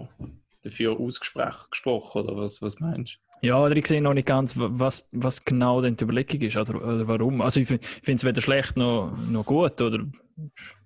dafür 0.63 0.99
ausgesprochen, 0.99 2.23
oder 2.23 2.37
was, 2.37 2.61
was 2.61 2.79
meinst 2.79 3.15
du? 3.15 3.47
Ja, 3.47 3.63
oder 3.63 3.75
ich 3.75 3.87
sehe 3.87 4.01
noch 4.01 4.13
nicht 4.13 4.27
ganz, 4.27 4.53
was, 4.55 5.09
was 5.11 5.43
genau 5.43 5.81
denn 5.81 5.97
die 5.97 6.03
Überlegung 6.03 6.41
ist, 6.41 6.57
oder, 6.57 6.75
oder 6.75 7.07
warum. 7.07 7.41
Also 7.41 7.59
ich 7.59 7.67
finde 7.67 7.81
es 8.13 8.23
weder 8.23 8.41
schlecht 8.41 8.77
noch, 8.77 9.11
noch 9.29 9.45
gut, 9.45 9.81
oder 9.81 10.05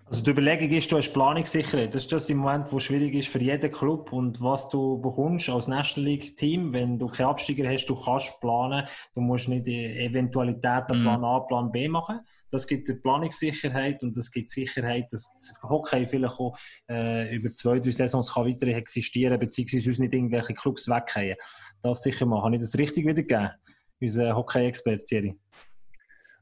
Also 0.07 0.21
die 0.21 0.29
Überlegung 0.29 0.69
ist, 0.69 0.91
du 0.91 0.97
hast 0.97 1.11
Planungssicherheit. 1.13 1.95
Das 1.95 2.03
ist 2.03 2.11
das 2.11 2.29
im 2.29 2.37
Moment, 2.37 2.71
wo 2.71 2.77
schwierig 2.77 3.15
ist 3.15 3.27
für 3.27 3.41
jeden 3.41 3.71
Club 3.71 4.13
und 4.13 4.39
was 4.39 4.69
du 4.69 5.01
bekommst 5.01 5.49
als 5.49 5.67
National 5.67 6.11
League 6.11 6.35
Team, 6.37 6.71
wenn 6.73 6.99
du 6.99 7.07
keinen 7.07 7.29
Absteiger 7.29 7.67
hast, 7.67 7.87
du 7.87 7.95
kannst 7.95 8.39
planen, 8.39 8.87
du 9.15 9.21
musst 9.21 9.49
nicht 9.49 9.65
die 9.65 9.83
Eventualitäten 9.83 11.01
Plan 11.01 11.23
A, 11.23 11.39
Plan 11.39 11.71
B 11.71 11.87
machen. 11.87 12.19
Das 12.51 12.67
gibt 12.67 12.87
dir 12.87 13.01
Planungssicherheit 13.01 14.03
und 14.03 14.15
das 14.15 14.29
gibt 14.29 14.51
Sicherheit, 14.51 15.11
dass 15.11 15.33
das 15.33 15.55
Hockey 15.63 16.05
vielleicht 16.05 16.39
auch 16.39 16.55
äh, 16.87 17.35
über 17.35 17.51
zwei, 17.53 17.79
drei 17.79 17.91
Saisons 17.91 18.31
kann 18.31 18.45
weiter 18.45 18.67
existieren 18.67 19.39
beziehungsweise 19.39 19.89
uns 19.89 19.97
nicht 19.97 20.13
irgendwelche 20.13 20.53
Clubs 20.53 20.87
weggehen. 20.87 21.35
Das 21.81 22.03
sicher 22.03 22.27
mal. 22.27 22.43
Habe 22.43 22.55
ich 22.55 22.61
das 22.61 22.77
richtig 22.77 23.07
wiedergegeben? 23.07 23.49
Unser 23.99 24.35
Hockey-Expert 24.35 25.03
Thierry. 25.07 25.35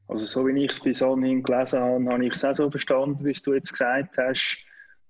Also 0.08 0.26
so 0.26 0.46
wie 0.46 0.64
ich 0.64 0.72
es 0.72 0.80
bis 0.80 1.02
anhin 1.02 1.42
gelesen 1.42 1.80
habe, 1.80 2.04
habe 2.12 2.26
ich 2.26 2.34
es 2.34 2.44
auch 2.44 2.54
so 2.54 2.70
verstanden, 2.70 3.24
wie 3.24 3.32
du 3.32 3.54
jetzt 3.54 3.72
gesagt 3.72 4.16
hast. 4.18 4.58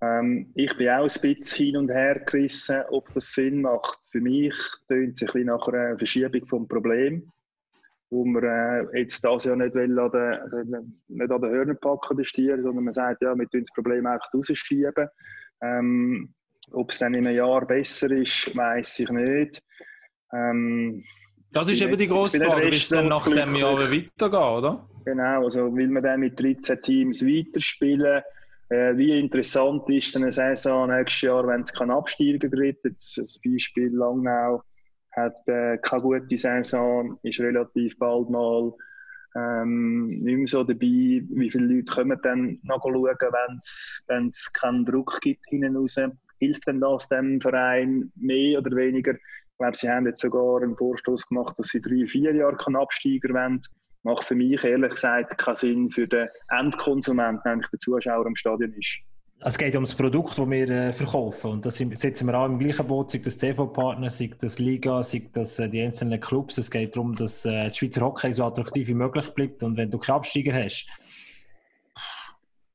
Ähm, 0.00 0.52
ich 0.54 0.76
bin 0.76 0.88
auch 0.90 1.02
ein 1.02 1.20
bisschen 1.20 1.56
hin 1.56 1.76
und 1.76 1.90
her 1.90 2.20
gerissen, 2.20 2.82
ob 2.90 3.12
das 3.12 3.32
Sinn 3.32 3.62
macht. 3.62 3.98
Für 4.10 4.20
mich 4.20 4.54
tönt 4.88 5.14
es 5.14 5.22
ein 5.22 5.26
bisschen 5.26 5.46
nach 5.46 5.66
einer 5.68 5.96
Verschiebung 5.96 6.46
vom 6.46 6.68
Problem, 6.68 7.30
wo 8.10 8.24
man 8.24 8.44
äh, 8.44 8.98
jetzt 8.98 9.24
das 9.24 9.44
ja 9.44 9.56
nicht, 9.56 9.74
will 9.74 9.98
an 9.98 10.10
den, 10.10 11.02
nicht 11.08 11.30
an 11.30 11.42
den 11.42 11.50
Hörner 11.50 11.74
packen, 11.74 12.24
Stier, 12.24 12.60
sondern 12.62 12.84
man 12.84 12.92
sagt, 12.92 13.22
ja, 13.22 13.34
wir 13.34 13.48
tun 13.48 13.60
das 13.60 13.72
Problem 13.72 14.06
einfach 14.06 14.32
rausschieben. 14.32 15.08
Ähm, 15.62 16.34
ob 16.72 16.90
es 16.90 16.98
dann 16.98 17.14
in 17.14 17.26
einem 17.26 17.36
Jahr 17.36 17.66
besser 17.66 18.10
ist, 18.10 18.56
weiß 18.56 19.00
ich 19.00 19.10
nicht. 19.10 19.62
Ähm, 20.32 21.04
das 21.54 21.70
ist 21.70 21.80
eben 21.80 21.96
die 21.96 22.06
grosse 22.06 22.40
Frage, 22.40 22.66
wie 22.66 22.76
es 22.76 22.88
dann 22.88 23.08
nach 23.08 23.26
dem 23.26 23.54
Jahr 23.54 23.78
weitergeht, 23.78 24.20
oder? 24.20 24.88
Genau, 25.04 25.44
also 25.44 25.74
will 25.74 25.88
man 25.88 26.02
dann 26.02 26.20
mit 26.20 26.40
13 26.40 26.80
Teams 26.80 27.22
weiterspielen? 27.22 28.22
Äh, 28.70 28.96
wie 28.96 29.18
interessant 29.18 29.88
ist 29.88 30.16
eine 30.16 30.32
Saison 30.32 30.88
nächstes 30.88 31.22
Jahr, 31.22 31.46
wenn 31.46 31.60
es 31.60 31.72
keinen 31.72 31.90
Absteiger 31.90 32.48
gibt? 32.48 32.84
Jetzt 32.84 33.18
das 33.18 33.40
Beispiel 33.44 33.94
Langnau 33.94 34.62
hat 35.12 35.36
äh, 35.46 35.78
keine 35.78 36.02
gute 36.02 36.38
Saison, 36.38 37.18
ist 37.22 37.40
relativ 37.40 37.98
bald 37.98 38.30
mal 38.30 38.72
ähm, 39.36 40.08
nicht 40.08 40.38
mehr 40.38 40.46
so 40.46 40.64
dabei. 40.64 41.22
Wie 41.28 41.50
viele 41.50 41.66
Leute 41.66 41.92
kommen 41.92 42.18
dann 42.22 42.58
nachschauen, 42.62 43.58
wenn 44.06 44.26
es 44.28 44.52
keinen 44.52 44.84
Druck 44.84 45.20
gibt 45.20 45.44
hinten 45.48 45.76
raus? 45.76 45.98
Hilft 46.38 46.66
denn 46.66 46.80
das 46.80 47.08
dem 47.08 47.40
Verein 47.40 48.12
mehr 48.16 48.58
oder 48.58 48.74
weniger? 48.76 49.14
Ich 49.54 49.58
glaube, 49.58 49.76
sie 49.76 49.88
haben 49.88 50.06
jetzt 50.06 50.20
sogar 50.20 50.62
einen 50.62 50.76
Vorstoß 50.76 51.28
gemacht, 51.28 51.56
dass 51.56 51.68
sie 51.68 51.80
drei, 51.80 52.08
vier 52.08 52.34
Jahre 52.34 52.56
Absteiger 52.76 53.32
wollen. 53.32 53.60
Macht 54.02 54.24
für 54.24 54.34
mich 54.34 54.64
ehrlich 54.64 54.90
gesagt 54.90 55.38
keinen 55.38 55.54
Sinn 55.54 55.90
für 55.90 56.08
den 56.08 56.28
Endkonsument, 56.48 57.44
nämlich 57.44 57.68
den 57.68 57.78
Zuschauer 57.78 58.26
im 58.26 58.34
Stadion 58.34 58.72
ist. 58.72 58.98
Es 59.46 59.56
geht 59.56 59.76
um 59.76 59.84
das 59.84 59.94
Produkt, 59.94 60.36
das 60.38 60.50
wir 60.50 60.68
äh, 60.68 60.92
verkaufen. 60.92 61.52
Und 61.52 61.66
da 61.66 61.70
sitzen 61.70 62.26
wir 62.26 62.34
auch 62.34 62.46
im 62.46 62.58
gleichen 62.58 62.86
Boot, 62.86 63.12
sei 63.12 63.18
das 63.18 63.36
TV-Partner, 63.36 64.10
sei 64.10 64.30
das 64.36 64.58
Liga, 64.58 65.04
sei 65.04 65.28
das 65.32 65.60
äh, 65.60 65.68
die 65.68 65.82
einzelnen 65.82 66.20
Clubs. 66.20 66.58
Es 66.58 66.70
geht 66.70 66.96
darum, 66.96 67.14
dass 67.14 67.44
äh, 67.44 67.68
die 67.70 67.76
Schweizer 67.76 68.00
Hockey 68.00 68.32
so 68.32 68.44
attraktiv 68.44 68.88
wie 68.88 68.94
möglich 68.94 69.28
bleibt. 69.30 69.62
Und 69.62 69.76
wenn 69.76 69.90
du 69.90 69.98
keinen 69.98 70.16
Absteiger 70.16 70.52
hast, 70.54 70.88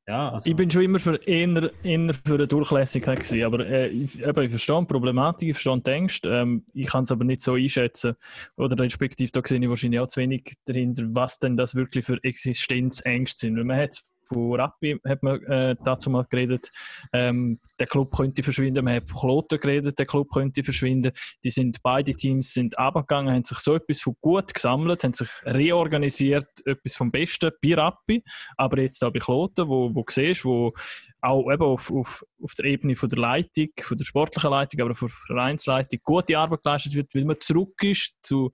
ja, 0.10 0.30
also. 0.32 0.49
Ich 0.49 0.55
bin 0.55 0.72
schon 0.72 0.82
immer 0.82 0.97
für 0.97 1.16
eher, 1.28 1.72
eher 1.84 2.14
für 2.14 2.34
eine 2.34 2.47
Durchlässigkeit 2.47 3.20
gewesen, 3.20 3.43
aber 3.43 3.64
äh, 3.68 3.89
ich, 3.89 4.20
eben, 4.20 4.41
ich 4.41 4.49
verstehe 4.49 4.80
die 4.80 4.86
Problematik, 4.86 5.49
ich 5.49 5.53
verstehe 5.53 5.80
die 5.80 5.91
Ängste, 5.91 6.30
ähm, 6.30 6.66
ich 6.74 6.88
kann 6.88 7.03
es 7.03 7.12
aber 7.12 7.24
nicht 7.24 7.43
so 7.43 7.53
einschätzen 7.53 8.16
oder 8.57 8.78
respektive 8.80 9.32
da 9.32 9.41
sehe 9.45 9.60
ich 9.60 9.70
wahrscheinlich 9.70 9.99
auch 9.99 10.07
zu 10.07 10.20
wenig 10.22 10.55
dahinter, 10.66 11.03
was 11.10 11.38
denn 11.38 11.57
das 11.57 11.76
wirklich 11.76 12.05
für 12.05 12.18
Existenzängste 12.24 13.41
sind. 13.41 13.64
Man 13.64 13.78
hat 13.78 14.01
von 14.32 14.59
Rappi 14.59 14.99
hat 15.07 15.23
man 15.23 15.41
äh, 15.43 15.75
dazu 15.84 16.09
mal 16.09 16.25
geredet, 16.30 16.71
ähm, 17.13 17.59
der 17.80 17.88
Club 17.88 18.15
könnte 18.15 18.43
verschwinden. 18.43 18.86
Man 18.86 18.95
hat 18.95 19.09
von 19.09 19.21
Kloten 19.21 19.59
geredet, 19.59 19.97
der 19.97 20.05
Club 20.05 20.30
könnte 20.32 20.63
verschwinden. 20.63 21.11
Die 21.43 21.49
sind, 21.49 21.82
beide 21.84 22.13
Teams 22.13 22.53
sind 22.53 22.77
abgegangen, 22.77 23.34
haben 23.34 23.43
sich 23.43 23.57
so 23.59 23.75
etwas 23.75 24.01
von 24.01 24.15
gut 24.21 24.53
gesammelt, 24.53 25.03
haben 25.03 25.13
sich 25.13 25.30
reorganisiert, 25.43 26.47
etwas 26.65 26.95
vom 26.95 27.11
Besten 27.11 27.51
bei 27.61 27.73
Rappi. 27.73 28.23
Aber 28.57 28.80
jetzt 28.80 29.01
da 29.01 29.09
bei 29.09 29.19
Kloten, 29.19 29.67
wo, 29.67 29.93
wo 29.93 30.05
siehst, 30.07 30.45
wo 30.45 30.73
auch 31.21 31.51
eben 31.51 31.63
auf, 31.63 31.91
auf, 31.91 32.25
auf 32.41 32.53
der 32.55 32.65
Ebene 32.65 32.95
von 32.95 33.09
der 33.09 33.19
Leitung, 33.19 33.69
von 33.82 33.97
der 33.97 34.05
sportlichen 34.05 34.51
Leitung, 34.51 34.80
aber 34.82 34.91
auch 34.91 34.97
von 34.97 35.09
der 35.09 35.36
Vereinsleitung 35.36 35.99
gute 36.03 36.38
Arbeit 36.38 36.63
geleistet 36.63 36.95
wird, 36.95 37.13
weil 37.13 37.25
man 37.25 37.39
zurück 37.39 37.84
ist 37.84 38.15
zu, 38.23 38.51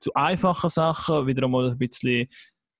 zu 0.00 0.12
einfachen 0.14 0.70
Sachen, 0.70 1.26
wieder 1.28 1.44
einmal 1.44 1.70
ein 1.70 1.78
bisschen 1.78 2.28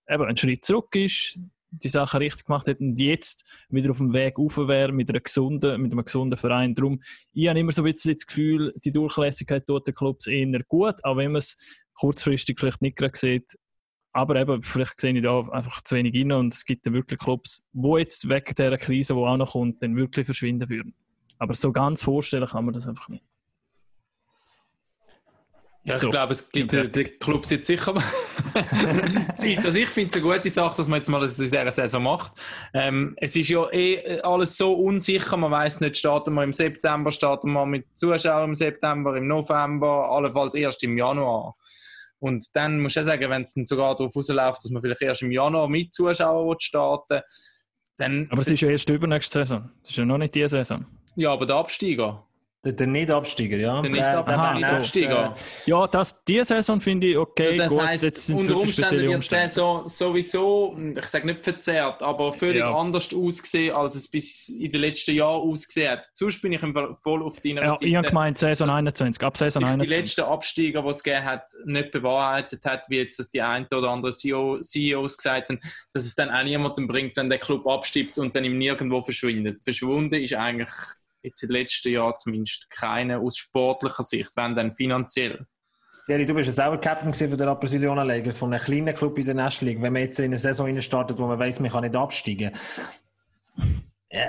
eben 0.08 0.24
einen 0.24 0.36
Schritt 0.36 0.64
zurück 0.64 0.94
ist, 0.94 1.38
die 1.70 1.88
Sache 1.88 2.20
richtig 2.20 2.46
gemacht 2.46 2.66
hat 2.66 2.80
und 2.80 2.98
jetzt 2.98 3.44
wieder 3.68 3.90
auf 3.90 3.98
dem 3.98 4.12
Weg 4.12 4.38
rauf 4.38 4.56
wäre 4.56 4.92
mit, 4.92 5.10
einer 5.10 5.20
gesunden, 5.20 5.80
mit 5.80 5.92
einem 5.92 6.04
gesunden 6.04 6.36
Verein. 6.36 6.74
Darum, 6.74 7.02
ich 7.32 7.48
habe 7.48 7.58
immer 7.58 7.72
so 7.72 7.82
ein 7.82 7.92
bisschen 7.92 8.14
das 8.14 8.26
Gefühl, 8.26 8.72
die 8.84 8.92
Durchlässigkeit 8.92 9.66
tut 9.66 9.86
den 9.86 9.94
Clubs 9.94 10.26
eher 10.26 10.62
gut, 10.66 11.04
auch 11.04 11.16
wenn 11.16 11.32
man 11.32 11.38
es 11.38 11.56
kurzfristig 11.94 12.58
vielleicht 12.58 12.82
nicht 12.82 12.96
gerade 12.96 13.16
sieht. 13.16 13.58
Aber 14.12 14.36
eben, 14.36 14.62
vielleicht 14.62 15.00
sehe 15.00 15.14
ich 15.14 15.22
da 15.22 15.40
einfach 15.50 15.82
zu 15.82 15.96
wenig 15.96 16.14
rein 16.14 16.32
und 16.32 16.54
es 16.54 16.64
gibt 16.64 16.86
dann 16.86 16.94
wirklich 16.94 17.20
Clubs, 17.20 17.66
wo 17.72 17.98
jetzt 17.98 18.28
wegen 18.28 18.54
dieser 18.54 18.78
Krise, 18.78 19.14
die 19.14 19.20
auch 19.20 19.36
noch 19.36 19.52
kommt, 19.52 19.82
dann 19.82 19.96
wirklich 19.96 20.26
verschwinden 20.26 20.68
würden. 20.68 20.94
Aber 21.38 21.54
so 21.54 21.70
ganz 21.72 22.02
vorstellen 22.02 22.48
kann 22.48 22.64
man 22.64 22.74
das 22.74 22.88
einfach 22.88 23.08
nicht. 23.08 23.27
Ja, 25.88 25.96
ich 25.96 26.02
so. 26.02 26.10
glaube, 26.10 26.32
es 26.32 26.48
gibt 26.50 26.72
ja. 26.72 26.84
den 26.84 27.18
Clubs 27.18 27.50
jetzt 27.50 27.66
sicher 27.66 27.94
Zeit. 29.36 29.64
Also 29.64 29.78
ich 29.78 29.88
finde 29.88 30.08
es 30.08 30.14
eine 30.14 30.22
gute 30.22 30.50
Sache, 30.50 30.76
dass 30.76 30.88
man 30.88 30.98
jetzt 30.98 31.08
mal 31.08 31.20
das 31.20 31.38
in 31.38 31.44
dieser 31.44 31.70
Saison 31.70 32.02
macht. 32.02 32.32
Ähm, 32.74 33.14
es 33.16 33.34
ist 33.36 33.48
ja 33.48 33.70
eh 33.72 34.20
alles 34.20 34.56
so 34.56 34.72
unsicher. 34.72 35.36
Man 35.36 35.50
weiß 35.50 35.80
nicht, 35.80 35.96
starten 35.96 36.34
wir 36.34 36.44
im 36.44 36.52
September, 36.52 37.10
starten 37.10 37.52
wir 37.52 37.66
mit 37.66 37.86
Zuschauern 37.94 38.50
im 38.50 38.54
September, 38.54 39.16
im 39.16 39.26
November, 39.26 40.10
allenfalls 40.10 40.54
erst 40.54 40.82
im 40.84 40.96
Januar. 40.98 41.56
Und 42.20 42.44
dann 42.54 42.80
muss 42.80 42.96
ich 42.96 43.04
sagen, 43.04 43.30
wenn 43.30 43.42
es 43.42 43.54
dann 43.54 43.64
sogar 43.64 43.94
darauf 43.94 44.14
rausläuft, 44.14 44.64
dass 44.64 44.70
man 44.70 44.82
vielleicht 44.82 45.02
erst 45.02 45.22
im 45.22 45.30
Januar 45.30 45.68
mit 45.68 45.94
Zuschauern 45.94 46.58
starten 46.58 47.20
dann... 47.98 48.28
Aber 48.30 48.40
es 48.40 48.48
ist 48.48 48.60
ja 48.60 48.70
erst 48.70 48.88
übernächste 48.88 49.40
Saison. 49.40 49.70
Es 49.82 49.90
ist 49.90 49.96
ja 49.96 50.04
noch 50.04 50.18
nicht 50.18 50.34
diese 50.34 50.48
Saison. 50.48 50.86
Ja, 51.16 51.32
aber 51.32 51.46
der 51.46 51.56
Absteiger. 51.56 52.27
Der, 52.64 52.72
der 52.72 52.88
Nicht-Absteiger, 52.88 53.56
ja. 53.56 53.80
Der 53.82 53.90
Nicht-Absteiger. 53.90 55.36
Ja, 55.64 55.86
das, 55.86 56.24
diese 56.24 56.44
Saison 56.44 56.80
finde 56.80 57.06
ich 57.06 57.16
okay. 57.16 57.56
Ja, 57.56 57.64
das 57.64 57.72
gut, 57.72 57.82
heisst, 57.82 58.02
jetzt 58.02 58.26
sind 58.26 58.40
unter 58.40 58.56
Umständen 58.56 59.08
wird 59.08 59.22
die 59.22 59.26
Saison 59.28 59.86
sowieso, 59.86 60.76
ich 60.76 61.04
sage 61.04 61.26
nicht 61.26 61.44
verzerrt, 61.44 62.02
aber 62.02 62.32
völlig 62.32 62.58
ja. 62.58 62.76
anders 62.76 63.14
ausgesehen, 63.14 63.76
als 63.76 63.94
es 63.94 64.10
bis 64.10 64.48
in 64.48 64.72
den 64.72 64.80
letzten 64.80 65.14
Jahren 65.14 65.40
ausgesehen 65.48 65.92
hat. 65.92 66.06
Sonst 66.14 66.42
bin 66.42 66.52
ich 66.52 66.60
voll 66.60 67.22
auf 67.22 67.38
deiner 67.38 67.62
ja, 67.62 67.72
Seite. 67.74 67.86
Ich 67.86 67.94
habe 67.94 68.08
gemeint 68.08 68.38
Saison 68.38 68.68
21, 68.68 69.22
ab 69.22 69.36
Saison 69.36 69.62
21. 69.62 69.88
Die 69.88 70.00
letzten 70.00 70.20
Absteiger, 70.22 70.82
die 70.82 70.88
es 70.88 71.02
gegeben 71.04 71.24
hat, 71.26 71.44
nicht 71.64 71.92
bewahrheitet 71.92 72.64
hat, 72.64 72.90
wie 72.90 72.96
jetzt 72.96 73.20
das 73.20 73.30
die 73.30 73.40
eine 73.40 73.68
oder 73.70 73.90
andere 73.90 74.10
CEO, 74.10 74.60
CEOs 74.62 75.16
gesagt 75.16 75.50
haben, 75.50 75.60
dass 75.92 76.04
es 76.04 76.16
dann 76.16 76.28
auch 76.28 76.42
niemandem 76.42 76.88
bringt, 76.88 77.16
wenn 77.18 77.30
der 77.30 77.38
Club 77.38 77.68
abstirbt 77.68 78.18
und 78.18 78.34
dann 78.34 78.44
ihm 78.44 78.58
nirgendwo 78.58 79.00
verschwindet. 79.00 79.62
Verschwunden 79.62 80.14
ist 80.14 80.34
eigentlich 80.34 80.70
jetzt 81.28 81.42
im 81.42 81.50
letzten 81.50 81.92
Jahr 81.92 82.14
zumindest 82.16 82.68
keine 82.70 83.18
aus 83.18 83.36
sportlicher 83.36 84.02
Sicht, 84.02 84.30
wenn 84.36 84.54
dann 84.54 84.72
finanziell. 84.72 85.46
Jerry, 86.08 86.24
du 86.24 86.34
bist 86.34 86.46
ja 86.46 86.52
selber 86.52 86.78
Captain 86.78 87.12
von 87.12 87.36
der 87.36 87.46
Rapperswil 87.46 87.82
Lakers, 87.82 88.38
von 88.38 88.52
einem 88.52 88.64
kleinen 88.64 88.94
Club 88.94 89.18
in 89.18 89.26
der 89.26 89.34
National 89.34 89.74
League. 89.74 89.82
Wenn 89.82 89.92
man 89.92 90.02
jetzt 90.02 90.18
in 90.18 90.26
eine 90.26 90.38
Saison 90.38 90.80
startet, 90.80 91.18
wo 91.18 91.26
man 91.26 91.38
weiß, 91.38 91.60
man 91.60 91.70
kann 91.70 91.84
nicht 91.84 91.94
absteigen, 91.94 92.52
ja, 94.10 94.28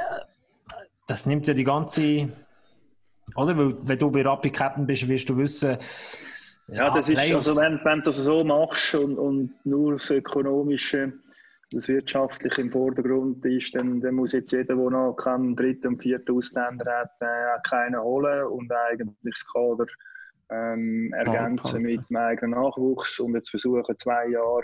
das 1.08 1.26
nimmt 1.26 1.47
ja 1.47 1.54
die 1.54 1.64
ganze, 1.64 2.30
oder? 3.36 3.58
Weil, 3.58 3.76
wenn 3.82 3.97
du 3.97 4.12
bei 4.12 4.22
Rappi 4.24 4.50
Captain 4.50 4.86
bist, 4.86 5.08
wirst 5.08 5.30
du 5.30 5.38
wissen, 5.38 5.78
ja, 6.68 6.91
das 6.91 7.10
ist, 7.10 7.18
also 7.18 7.56
wenn, 7.56 7.80
wenn 7.84 8.00
du 8.00 8.06
das 8.06 8.18
so 8.18 8.43
machst 8.43 8.93
und, 8.93 9.18
und 9.18 9.54
nur 9.64 9.93
das 9.93 10.12
Ökonomische 10.12 11.14
das 11.72 11.88
Wirtschaftliche 11.88 12.61
im 12.61 12.72
Vordergrund 12.72 13.45
ist, 13.45 13.76
dann, 13.76 14.01
dann 14.01 14.15
muss 14.15 14.32
jetzt 14.32 14.51
jeder, 14.51 14.76
der 14.76 14.89
noch 14.89 15.13
keinen 15.13 15.55
dritten 15.55 15.88
und 15.88 16.01
vierten 16.01 16.36
Ausländer 16.36 16.86
hat, 16.91 17.11
äh, 17.20 17.59
keinen 17.67 18.01
holen 18.01 18.45
und 18.47 18.72
eigentlich 18.72 19.15
das 19.24 19.45
Kader 19.53 19.86
ähm, 20.49 21.13
ergänzen 21.13 21.84
mit 21.84 22.09
dem 22.09 22.17
eigenen 22.17 22.59
Nachwuchs 22.59 23.20
und 23.20 23.36
jetzt 23.36 23.51
versuchen, 23.51 23.97
zwei 23.97 24.30
Jahre 24.30 24.63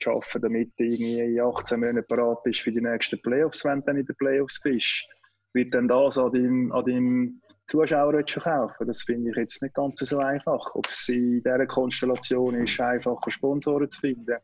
zu 0.00 0.10
arbeiten, 0.10 0.42
damit 0.42 0.72
du 0.76 0.84
irgendwie 0.84 1.20
in 1.20 1.40
18 1.40 1.78
Monaten 1.78 2.06
bereit 2.08 2.42
bist 2.42 2.60
für 2.60 2.72
die 2.72 2.80
nächsten 2.80 3.22
Playoffs, 3.22 3.64
wenn 3.64 3.80
du 3.80 3.86
dann 3.86 3.96
in 3.98 4.06
den 4.06 4.16
Playoffs 4.16 4.60
bist. 4.60 5.04
Wird 5.52 5.74
dann 5.74 5.88
das 5.88 6.18
an 6.18 6.32
deinem, 6.32 6.72
an 6.72 6.84
deinem 6.84 7.42
Zuschauer 7.66 8.24
verkaufen? 8.26 8.86
Das 8.86 9.02
finde 9.02 9.30
ich 9.30 9.36
jetzt 9.36 9.62
nicht 9.62 9.74
ganz 9.74 9.98
so 9.98 10.18
einfach. 10.18 10.74
Ob 10.74 10.88
es 10.88 11.08
in 11.08 11.42
dieser 11.42 11.66
Konstellation 11.66 12.54
ist, 12.56 12.80
einfacher 12.80 13.30
Sponsoren 13.30 13.90
zu 13.90 14.00
finden 14.00 14.36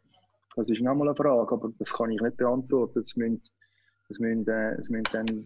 das 0.57 0.71
ist 0.71 0.81
nochmal 0.81 1.09
eine 1.09 1.17
Frage, 1.17 1.55
aber 1.55 1.71
das 1.79 1.93
kann 1.93 2.11
ich 2.11 2.21
nicht 2.21 2.39
beantworten. 2.39 3.01
Das 3.01 3.15
müssen, 3.17 3.43
das 4.09 4.19
müssen, 4.19 4.49
äh, 4.49 4.77
das 4.77 4.91
müssen 4.91 5.05
dann 5.13 5.45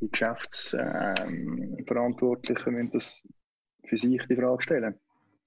die 0.00 0.10
Geschäftsverantwortlichen 0.10 2.78
ähm, 2.78 2.90
das 2.90 3.22
für 3.84 3.98
sich 3.98 4.26
die 4.26 4.36
Frage 4.36 4.62
stellen. 4.62 4.94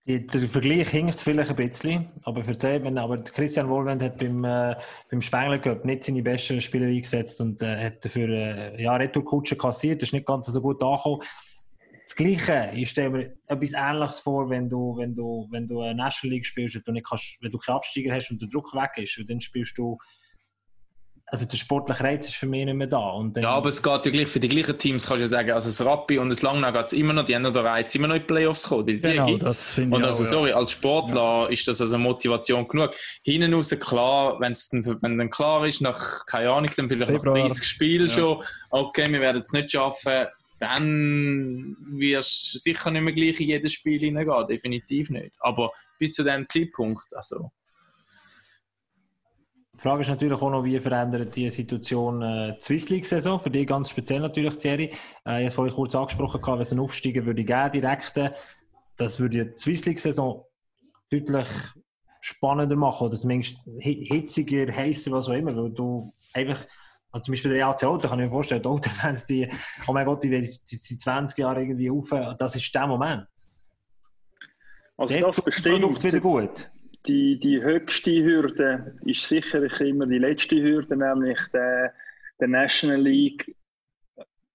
Der 0.08 0.42
Vergleich 0.42 0.90
hinkt 0.90 1.20
vielleicht 1.20 1.52
ein 1.52 1.56
bisschen, 1.56 2.10
aber 2.24 2.44
erzählt 2.44 2.84
mir, 2.84 3.00
aber 3.00 3.24
Christian 3.24 3.70
Wohlwend 3.70 4.02
hat 4.02 4.18
beim, 4.18 4.44
äh, 4.44 4.76
beim 5.12 5.22
Spengler 5.22 5.60
Cup 5.60 5.86
nicht 5.86 6.04
seine 6.04 6.24
besten 6.24 6.60
Spieler 6.60 6.88
eingesetzt 6.88 7.40
und 7.40 7.62
äh, 7.62 7.86
hat 7.86 8.04
dafür 8.04 8.30
äh, 8.30 8.82
ja, 8.82 8.96
Retourkutsche 8.96 9.56
kassiert, 9.56 10.02
das 10.02 10.10
ist 10.10 10.14
nicht 10.14 10.26
ganz 10.26 10.48
so 10.48 10.60
gut 10.60 10.82
angekommen. 10.82 11.22
Das 12.12 12.18
Gleiche, 12.18 12.72
ich 12.74 12.90
stelle 12.90 13.10
mir 13.10 13.34
etwas 13.48 13.72
Ähnliches 13.72 14.20
vor, 14.20 14.50
wenn 14.50 14.70
du, 14.70 14.98
wenn 14.98 15.16
du, 15.16 15.48
wenn 15.50 15.66
du 15.66 15.80
eine 15.80 15.96
National 15.96 16.36
League 16.36 16.46
spielst 16.46 16.76
und 16.76 16.86
du 16.86 16.92
nicht 16.92 17.08
kannst, 17.08 17.38
wenn 17.42 17.54
du 17.54 17.58
keinen 17.58 17.78
Absteiger 17.78 18.14
hast 18.14 18.32
und 18.32 18.42
der 18.42 18.50
Druck 18.50 18.74
weg 18.76 18.92
ist, 18.98 19.18
und 19.18 19.30
dann 19.30 19.40
spielst 19.40 19.78
du 19.78 19.98
also 21.28 21.46
der 21.46 21.56
sportliche 21.56 22.04
Reiz 22.04 22.28
ist 22.28 22.36
für 22.36 22.46
mich 22.48 22.66
nicht 22.66 22.74
mehr 22.74 22.88
da. 22.88 23.12
Und 23.12 23.38
ja, 23.38 23.52
aber 23.52 23.70
es 23.70 23.82
geht 23.82 24.06
ja 24.06 24.12
gleich 24.12 24.28
für 24.28 24.42
die 24.42 24.50
gleichen 24.50 24.78
Teams, 24.78 25.08
kannst 25.08 25.20
du 25.20 25.24
ja 25.24 25.28
sagen, 25.30 25.52
also 25.52 25.70
das 25.70 25.80
Rappi 25.86 26.18
und 26.20 26.28
das 26.30 26.42
Langnau 26.42 26.74
geht 26.74 26.88
es 26.88 26.92
immer 26.92 27.14
noch, 27.14 27.24
die 27.24 27.34
haben 27.34 27.44
noch 27.44 27.54
den 27.54 27.66
Reiz, 27.66 27.96
immer 27.96 28.10
noch 28.10 28.16
in 28.16 28.22
die 28.24 28.28
Playoffs 28.28 28.64
kommen, 28.68 28.86
weil 28.86 28.96
die 28.96 29.02
Genau, 29.02 29.26
gibt's. 29.28 29.46
das 29.46 29.72
finde 29.72 29.96
Und 29.96 30.02
ich 30.02 30.08
also, 30.08 30.20
auch, 30.24 30.26
ja. 30.26 30.30
sorry, 30.32 30.52
als 30.52 30.72
Sportler 30.72 31.50
ist 31.50 31.66
das 31.70 31.80
also 31.80 31.98
Motivation 31.98 32.68
genug. 32.68 32.92
Hinten 33.24 33.54
raus, 33.54 33.70
klar, 33.80 34.42
wenn's 34.42 34.68
dann, 34.68 34.86
wenn 35.02 35.18
dann 35.18 35.30
klar 35.30 35.66
ist, 35.66 35.80
nach, 35.80 36.26
keine 36.26 36.52
Ahnung, 36.52 36.70
dann 36.76 36.90
vielleicht 36.90 37.12
Februar. 37.14 37.38
nach 37.38 37.48
30 37.48 37.64
Spielen 37.66 38.08
Ja. 38.08 38.14
schon, 38.14 38.44
okay, 38.70 39.10
wir 39.10 39.22
werden 39.22 39.40
es 39.40 39.54
nicht 39.54 39.72
schaffen, 39.72 40.28
dann 40.62 41.76
wirst 41.82 42.54
du 42.54 42.58
sicher 42.60 42.92
nicht 42.92 43.02
mehr 43.02 43.14
gleich 43.14 43.40
in 43.40 43.48
jedes 43.48 43.74
Spiel 43.74 44.00
hineingehen, 44.00 44.48
definitiv 44.48 45.10
nicht. 45.10 45.36
Aber 45.40 45.72
bis 45.98 46.14
zu 46.14 46.24
dem 46.24 46.48
Zeitpunkt, 46.48 47.14
also, 47.16 47.52
Die 49.74 49.80
Frage 49.80 50.02
ist 50.02 50.10
natürlich 50.10 50.40
auch 50.40 50.52
noch, 50.52 50.64
wie 50.64 50.80
verändert 50.80 51.36
die 51.36 51.50
Situation 51.50 52.22
äh, 52.22 52.56
die 52.56 52.62
Swiss 52.62 52.90
League-Saison? 52.90 53.40
Für 53.40 53.50
dich 53.50 53.66
ganz 53.66 53.90
speziell 53.90 54.20
natürlich, 54.20 54.56
Thierry. 54.58 54.92
Äh, 55.26 55.42
ich 55.42 55.46
habe 55.46 55.50
vorhin 55.50 55.74
kurz 55.74 55.96
angesprochen, 55.96 56.40
wenn 56.46 56.60
es 56.60 56.72
einen 56.72 56.82
Aufsteiger 56.82 57.26
würde 57.26 57.44
geben, 57.44 57.72
direkten, 57.72 58.30
das 58.98 59.20
würde 59.20 59.46
die 59.46 59.58
Swiss 59.58 59.84
League-Saison 59.86 60.46
deutlich 61.10 61.48
spannender 62.20 62.76
machen 62.76 63.08
oder 63.08 63.18
zumindest 63.18 63.58
hi- 63.84 64.06
hitziger, 64.06 64.72
heißer, 64.72 65.12
was 65.12 65.28
auch 65.28 65.34
immer, 65.34 65.56
weil 65.56 65.72
du 65.72 66.14
einfach, 66.34 66.64
also 67.12 67.26
zum 67.26 67.34
Beispiel 67.34 67.52
der 67.52 67.68
EAC 67.68 67.84
Auto, 67.84 68.08
kann 68.08 68.20
ich 68.20 68.26
mir 68.26 68.32
vorstellen, 68.32 68.62
die 68.62 68.70
Autofans, 68.70 69.26
die, 69.26 69.48
oh 69.88 69.94
mein 69.94 70.06
Gott, 70.06 70.24
die, 70.24 70.30
die 70.30 70.76
sind 70.76 71.02
20 71.02 71.38
Jahre 71.38 71.62
irgendwie 71.62 71.90
auf, 71.90 72.10
das 72.38 72.56
ist 72.56 72.74
der 72.74 72.88
Moment. 72.88 73.28
Also 74.98 75.20
Dort 75.20 75.48
das 75.48 75.62
Produkt 75.62 76.04
wieder 76.04 76.20
bestimmt. 76.20 76.24
gut. 76.24 76.72
Die, 77.08 77.40
die 77.40 77.62
höchste 77.62 78.24
Hürde 78.24 78.96
ist 79.06 79.26
sicherlich 79.26 79.80
immer 79.82 80.06
die 80.06 80.20
letzte 80.20 80.62
Hürde, 80.62 80.96
nämlich 80.96 81.40
der, 81.52 81.94
der 82.40 82.48
National 82.48 83.02
League 83.02 83.56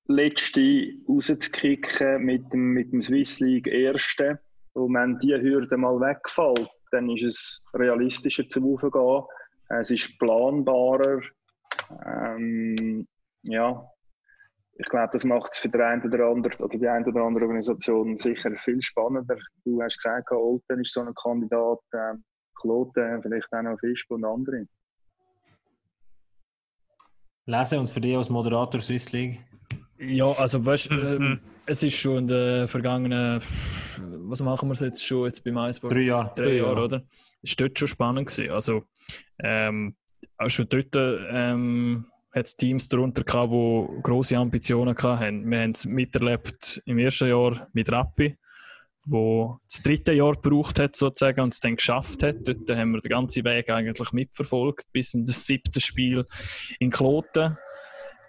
letzte 0.07 0.93
rauszukicken 1.09 2.23
mit 2.23 2.53
dem, 2.53 2.73
mit 2.73 2.93
dem 2.93 3.03
Swiss 3.03 3.41
League 3.41 3.67
erste. 3.67 4.39
Und 4.75 4.95
wenn 4.95 5.19
diese 5.19 5.41
Hürde 5.41 5.77
mal 5.77 5.99
wegfällt, 5.99 6.69
dann 6.93 7.11
ist 7.11 7.25
es 7.25 7.67
realistischer 7.75 8.49
zum 8.49 8.73
Aufgehen. 8.73 9.25
Es 9.69 9.91
ist 9.91 10.17
planbarer. 10.21 11.21
Ähm, 12.05 13.07
ja, 13.43 13.91
ich 14.79 14.87
glaube, 14.89 15.09
das 15.13 15.25
macht 15.25 15.53
es 15.53 15.59
für 15.59 15.69
den 15.69 15.81
einen 15.81 16.03
oder 16.03 16.27
anderen 16.27 16.59
oder 16.59 16.79
die 16.79 16.89
eine 16.89 17.07
oder 17.07 17.23
andere 17.23 17.45
Organisation 17.45 18.19
sicher 18.19 18.51
viel 18.57 18.83
spannender. 18.83 19.37
Du 19.65 19.81
hast 19.83 19.97
gesagt, 19.97 20.31
Olten 20.33 20.81
ist 20.81 20.93
so 20.93 21.01
ein 21.01 21.15
Kandidat, 21.15 21.79
ähm, 21.95 22.25
Kloten, 22.61 23.23
vielleicht 23.23 23.53
auch 23.53 23.63
noch 23.63 23.79
Fisch 23.79 24.05
und 24.09 24.25
andere. 24.25 24.67
Lesen 27.47 27.79
und 27.79 27.91
für 27.91 28.01
dich 28.01 28.17
als 28.17 28.29
Moderator 28.29 28.81
Swiss 28.81 29.13
League? 29.13 29.39
Ja, 29.99 30.33
also 30.33 30.65
weißt, 30.65 30.91
ähm, 30.91 31.41
es 31.65 31.83
ist 31.83 31.95
schon 31.95 32.19
in 32.19 32.29
den 32.29 32.69
vergangenen, 32.69 33.41
was 33.99 34.43
machen 34.43 34.69
wir 34.69 34.75
jetzt 34.75 35.05
schon 35.05 35.27
jetzt 35.27 35.43
beim 35.43 35.57
Eisbox? 35.57 35.95
Drei 35.95 36.03
Jahre. 36.03 36.33
Drei 36.35 36.57
Jahre, 36.57 36.75
Jahre. 36.75 36.85
oder? 36.85 37.03
Ist 37.41 37.59
dort 37.61 37.79
schon 37.79 37.89
spannend 37.89 38.29
gewesen. 38.29 38.51
Also 38.51 38.83
ähm, 39.39 39.97
auch 40.39 40.51
schon 40.51 40.69
dort 40.69 40.95
ähm, 40.95 42.07
hat 42.33 42.47
es 42.47 42.57
Teams 42.57 42.89
darunter 42.89 43.25
gehabt, 43.25 43.53
die 43.53 44.03
grosse 44.03 44.37
Ambitionen 44.37 44.97
hatten. 44.97 45.51
Wir 45.51 45.61
haben 45.61 45.71
es 45.71 45.87
miterlebt 45.87 46.83
im 46.85 46.99
ersten 46.99 47.29
Jahr 47.29 47.69
mit 47.73 47.91
Rappi, 47.91 48.37
wo 49.07 49.59
das 49.67 49.83
dritte 49.83 50.13
Jahr 50.13 50.35
gebraucht 50.35 50.79
hat 50.79 50.95
sozusagen 50.95 51.41
und 51.41 51.55
es 51.55 51.61
dann 51.61 51.77
geschafft 51.77 52.23
hat. 52.23 52.37
Dort 52.47 52.71
haben 52.71 52.93
wir 52.93 53.01
den 53.01 53.09
ganzen 53.09 53.45
Weg 53.45 53.71
eigentlich 53.71 54.13
mitverfolgt 54.13 54.87
bis 54.93 55.15
in 55.15 55.25
das 55.25 55.47
siebte 55.47 55.81
Spiel 55.81 56.27
in 56.79 56.91
Kloten. 56.91 57.57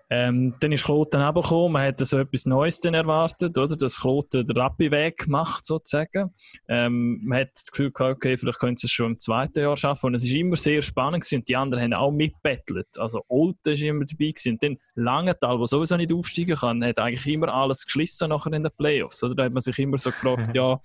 Ähm, 0.09 0.55
dann 0.59 0.71
ist 0.71 0.85
Kloten 0.85 1.21
eben 1.21 1.41
gekommen, 1.41 1.73
man 1.73 1.87
hat 1.87 1.99
so 1.99 2.17
etwas 2.17 2.45
Neues 2.45 2.79
dann 2.79 2.93
erwartet, 2.93 3.57
oder? 3.57 3.75
Dass 3.75 3.99
Kloten 3.99 4.45
den 4.45 4.57
Rappi-Weg 4.57 5.27
macht, 5.27 5.65
sozusagen. 5.65 6.33
Ähm, 6.69 7.21
man 7.25 7.39
hat 7.39 7.49
das 7.53 7.71
Gefühl 7.71 7.91
gehabt, 7.91 8.17
okay, 8.17 8.37
vielleicht 8.37 8.59
können 8.59 8.77
sie 8.77 8.87
es 8.87 8.91
schon 8.91 9.13
im 9.13 9.19
zweiten 9.19 9.59
Jahr 9.59 9.75
schaffen. 9.75 10.07
Und 10.07 10.15
es 10.15 10.23
ist 10.23 10.33
immer 10.33 10.55
sehr 10.55 10.81
spannend 10.81 11.23
gewesen 11.23 11.39
und 11.39 11.49
die 11.49 11.55
anderen 11.55 11.83
haben 11.83 11.93
auch 11.93 12.11
mitbettelt. 12.11 12.87
Also 12.97 13.23
Olten 13.27 13.73
ist 13.73 13.81
immer 13.81 14.05
dabei 14.05 14.31
gewesen. 14.31 14.53
Und 14.53 14.63
dann 14.63 14.77
Langenthal, 14.95 15.57
der 15.57 15.67
sowieso 15.67 15.97
nicht 15.97 16.13
aufsteigen 16.13 16.55
kann, 16.55 16.83
hat 16.83 16.99
eigentlich 16.99 17.27
immer 17.27 17.53
alles 17.53 17.85
geschlissen 17.85 18.29
nachher 18.29 18.53
in 18.53 18.63
den 18.63 18.71
Playoffs, 18.77 19.21
oder? 19.23 19.35
Da 19.35 19.43
hat 19.43 19.53
man 19.53 19.61
sich 19.61 19.77
immer 19.79 19.97
so 19.97 20.11
gefragt, 20.11 20.49
ja, 20.55 20.79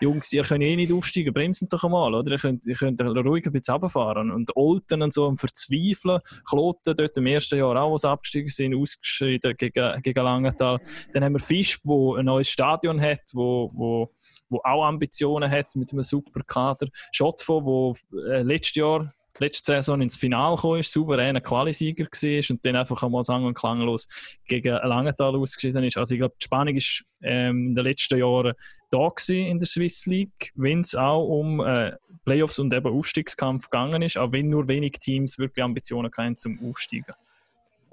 Jungs, 0.00 0.32
ihr 0.32 0.42
könnt 0.42 0.62
eh 0.62 0.76
nicht 0.76 0.92
aufsteigen, 0.92 1.32
bremsen 1.32 1.68
doch 1.68 1.82
einmal, 1.84 2.14
oder? 2.14 2.32
Ihr 2.32 2.38
könnt, 2.38 2.66
ihr 2.66 2.74
könnt 2.74 3.00
ruhig 3.00 3.46
ein 3.46 3.52
bisschen 3.52 3.74
runterfahren. 3.74 4.30
Und 4.30 4.54
Olten 4.54 5.02
und 5.02 5.12
so 5.12 5.26
am 5.26 5.38
Verzweifeln, 5.38 6.20
Kloten 6.48 6.94
dort 6.96 7.16
im 7.16 7.26
ersten 7.26 7.58
Jahr 7.58 7.76
auch, 7.76 7.90
wo 7.90 7.98
sie 7.98 8.08
abgestiegen 8.08 8.48
sind, 8.48 8.74
ausgeschieden 8.74 9.54
gegen, 9.56 10.02
gegen 10.02 10.24
Langenthal. 10.24 10.78
Dann 11.12 11.24
haben 11.24 11.32
wir 11.34 11.40
Fisch, 11.40 11.78
wo 11.82 12.16
ein 12.16 12.26
neues 12.26 12.48
Stadion 12.48 13.00
hat, 13.00 13.22
wo, 13.32 13.70
wo, 13.74 14.12
wo 14.48 14.60
auch 14.64 14.84
Ambitionen 14.84 15.50
hat 15.50 15.74
mit 15.76 15.92
einem 15.92 16.02
super 16.02 16.42
Kader. 16.46 16.88
Schottfo, 17.12 17.64
wo 17.64 17.94
äh, 18.28 18.42
letztes 18.42 18.76
Jahr 18.76 19.12
letzte 19.38 19.72
Saison 19.72 20.00
ins 20.00 20.16
Finale 20.16 20.56
gekommen 20.56 20.80
ist, 20.80 20.92
souveräner 20.92 21.40
Qualisieger 21.40 22.04
war 22.04 22.50
und 22.50 22.64
dann 22.64 22.76
einfach 22.76 23.02
einmal 23.02 23.24
sang- 23.24 23.44
und 23.44 23.54
klanglos 23.54 24.08
gegen 24.46 24.72
Langenthal 24.72 25.36
ausgeschieden 25.36 25.84
ist. 25.84 25.96
Also 25.96 26.14
ich 26.14 26.20
glaube, 26.20 26.34
die 26.40 26.44
Spannung 26.44 26.76
ist 26.76 27.04
ähm, 27.22 27.68
in 27.68 27.74
den 27.74 27.84
letzten 27.84 28.18
Jahren 28.18 28.54
da 28.90 29.10
in 29.28 29.58
der 29.58 29.66
Swiss 29.66 30.06
League, 30.06 30.52
wenn 30.54 30.80
es 30.80 30.94
auch 30.94 31.24
um 31.24 31.60
äh, 31.60 31.92
Playoffs 32.24 32.58
und 32.58 32.72
eben 32.72 32.92
Aufstiegskampf 32.92 33.70
gegangen 33.70 34.02
ist, 34.02 34.18
auch 34.18 34.32
wenn 34.32 34.48
nur 34.48 34.68
wenig 34.68 34.92
Teams 34.92 35.38
wirklich 35.38 35.64
Ambitionen 35.64 36.10
hatten 36.16 36.36
zum 36.36 36.58
Aufsteigen. 36.68 37.14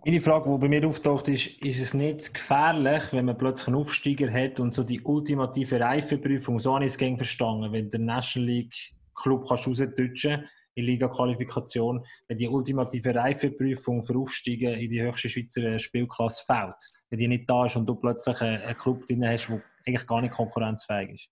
Meine 0.05 0.19
Frage, 0.19 0.51
die 0.51 0.57
bei 0.57 0.67
mir 0.67 0.85
auftaucht, 0.85 1.29
ist, 1.29 1.63
ist 1.63 1.79
es 1.79 1.93
nicht 1.93 2.33
gefährlich, 2.33 3.03
wenn 3.11 3.25
man 3.25 3.37
plötzlich 3.37 3.67
einen 3.67 3.77
Aufsteiger 3.77 4.29
hat 4.31 4.59
und 4.59 4.73
so 4.73 4.83
die 4.83 4.99
ultimative 4.99 5.79
Reifeprüfung, 5.79 6.59
so 6.59 6.75
habe 6.75 6.83
ich 6.83 6.91
es 6.91 6.97
gegen 6.97 7.15
verstanden, 7.15 7.71
wenn 7.71 7.89
der 7.89 8.01
National 8.01 8.49
League 8.49 8.75
Club 9.15 9.47
kannst 9.47 9.67
rausdeutschen 9.67 10.43
in 10.75 10.85
Liga-Qualifikation, 10.85 12.05
wenn 12.27 12.37
die 12.37 12.47
ultimative 12.47 13.13
Reifeprüfung 13.13 14.03
für 14.03 14.17
Aufsteigen 14.17 14.73
in 14.73 14.89
die 14.89 15.01
höchste 15.01 15.29
Schweizer 15.29 15.79
Spielklasse 15.79 16.43
fällt. 16.45 16.75
Wenn 17.09 17.19
die 17.19 17.27
nicht 17.27 17.49
da 17.49 17.65
ist 17.65 17.75
und 17.75 17.85
du 17.85 17.95
plötzlich 17.95 18.41
einen, 18.41 18.61
einen 18.61 18.77
Club 18.77 19.05
drin 19.05 19.27
hast, 19.27 19.49
der 19.49 19.61
eigentlich 19.85 20.07
gar 20.07 20.21
nicht 20.21 20.33
konkurrenzfähig 20.33 21.11
ist. 21.11 21.31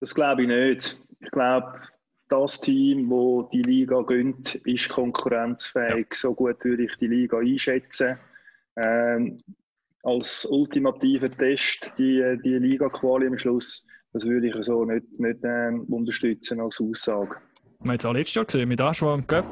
Das 0.00 0.14
glaube 0.14 0.42
ich 0.42 0.48
nicht. 0.48 1.02
Ich 1.20 1.30
glaube, 1.30 1.80
das 2.28 2.60
Team, 2.60 3.08
das 3.08 3.50
die 3.50 3.62
Liga 3.62 4.02
gönnt, 4.02 4.54
ist 4.54 4.88
konkurrenzfähig. 4.88 6.14
So 6.14 6.34
gut 6.34 6.64
würde 6.64 6.84
ich 6.84 6.96
die 6.96 7.06
Liga 7.06 7.38
einschätzen. 7.38 8.18
Ähm, 8.76 9.38
als 10.02 10.46
ultimativen 10.46 11.30
Test 11.30 11.90
die, 11.98 12.38
die 12.44 12.54
Liga-Quali 12.54 13.26
am 13.26 13.36
Schluss, 13.36 13.86
das 14.12 14.24
würde 14.24 14.48
ich 14.48 14.64
so 14.64 14.84
nicht, 14.84 15.20
nicht 15.20 15.40
ähm, 15.44 15.84
unterstützen 15.88 16.60
als 16.60 16.80
Aussage. 16.80 17.36
Wir 17.80 17.90
haben 17.90 17.96
es 17.98 18.04
auch 18.04 18.12
letztes 18.12 18.34
Jahr 18.34 18.44
gesehen, 18.44 18.68
mit 18.68 18.80
Aschwa 18.80 19.14
im 19.14 19.26
Cup, 19.26 19.46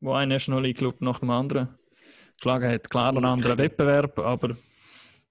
wo 0.00 0.12
ein 0.12 0.28
National 0.28 0.62
League 0.62 0.78
Club 0.78 1.00
nach 1.00 1.20
dem 1.20 1.30
anderen 1.30 1.68
geschlagen 2.36 2.70
hat. 2.70 2.90
Klar, 2.90 3.12
ein 3.12 3.24
anderer 3.24 3.58
Wettbewerb, 3.58 4.18
aber 4.18 4.56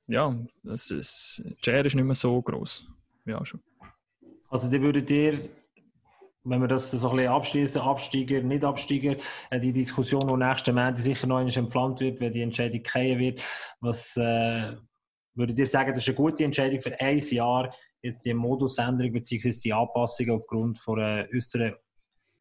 ja, 0.07 0.36
es 0.66 0.91
ist, 0.91 1.43
die 1.45 1.55
Schere 1.64 1.88
ist 1.88 1.95
nicht 1.95 2.05
mehr 2.05 2.16
so 2.16 2.41
groß. 2.41 2.88
Ja, 3.26 3.43
schon. 3.45 3.62
Also, 4.49 4.70
die 4.70 4.82
würdet 4.82 5.09
ihr, 5.09 5.49
wenn 6.43 6.62
wir 6.62 6.68
das 6.68 6.91
so 6.91 7.09
ein 7.09 7.16
bisschen 7.16 7.32
abschließen, 7.32 7.82
Absteiger, 7.82 8.41
nicht 8.41 8.64
Absteiger, 8.64 9.16
äh, 9.49 9.59
die 9.59 9.72
Diskussion, 9.72 10.28
die 10.28 10.36
nächsten 10.36 10.76
Monat 10.76 10.97
sicher 10.97 11.28
noch 11.28 11.38
einmal 11.38 11.57
entflammt 11.57 11.99
wird, 12.01 12.20
wenn 12.20 12.34
die 12.34 12.41
Entscheidung 12.41 12.84
fallen 12.84 13.20
wird, 13.20 13.41
was 13.80 14.18
äh, 14.18 14.74
würdet 15.36 15.59
ihr 15.59 15.67
sagen, 15.67 15.93
das 15.93 16.03
ist 16.03 16.09
eine 16.09 16.15
gute 16.15 16.43
Entscheidung 16.43 16.82
für 16.82 16.99
ein 16.99 17.19
Jahr, 17.19 17.73
jetzt 18.01 18.25
die 18.25 18.34
Modusänderung 18.34 19.13
bzw. 19.13 19.51
die 19.63 19.73
Anpassung 19.73 20.29
aufgrund 20.32 20.79
von 20.79 20.99
einer 20.99 21.27
äußeren 21.34 21.75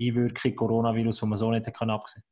Einwirkung 0.01 0.57
Coronavirus, 0.57 1.20
die 1.20 1.26
man 1.26 1.38
so 1.38 1.51
nicht 1.51 1.72
kann 1.74 1.91
absehen 1.91 2.22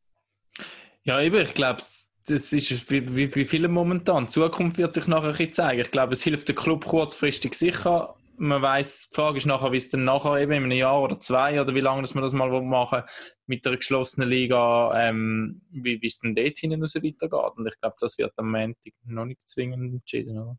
Ja, 1.05 1.21
eben, 1.21 1.43
ich 1.43 1.55
glaube, 1.55 1.83
das 2.27 2.53
ist 2.53 2.91
wie 2.91 3.27
bei 3.27 3.45
vielen 3.45 3.73
momentan. 3.73 4.27
Die 4.27 4.31
Zukunft 4.31 4.79
wird 4.79 4.95
sich 4.95 5.07
nachher 5.07 5.29
ein 5.29 5.33
bisschen 5.33 5.53
zeigen. 5.53 5.81
Ich 5.81 5.91
glaube, 5.91 6.13
es 6.13 6.23
hilft 6.23 6.49
dem 6.49 6.57
Club 6.57 6.85
kurzfristig 6.85 7.55
sicher. 7.55 8.15
Man 8.39 8.63
weiß, 8.63 9.11
die 9.11 9.15
Frage 9.15 9.39
ist 9.39 9.47
nachher, 9.47 9.73
wie 9.73 9.77
es 9.77 9.91
dann 9.91 10.05
nachher 10.05 10.41
eben 10.41 10.53
in 10.53 10.65
einem 10.65 10.73
Jahr 10.73 11.03
oder 11.03 11.19
zwei 11.19 11.61
oder 11.61 11.75
wie 11.75 11.81
lange 11.81 12.03
dass 12.03 12.15
man 12.15 12.23
das 12.23 12.33
mal 12.33 12.63
machen 12.63 13.03
mit 13.47 13.65
der 13.65 13.77
geschlossenen 13.77 14.29
Liga, 14.29 14.93
ähm, 15.09 15.63
wie 15.71 16.01
es 16.05 16.21
dann 16.21 16.35
dort 16.35 16.57
hinten 16.57 16.81
raus 16.81 16.95
weitergeht. 16.95 17.57
Und 17.57 17.67
ich 17.67 17.81
glaube, 17.81 17.97
das 17.99 18.17
wird 18.19 18.33
am 18.37 18.51
Montag 18.51 18.93
noch 19.05 19.25
nicht 19.25 19.49
zwingend 19.49 19.93
entschieden. 19.95 20.39
Oder? 20.39 20.59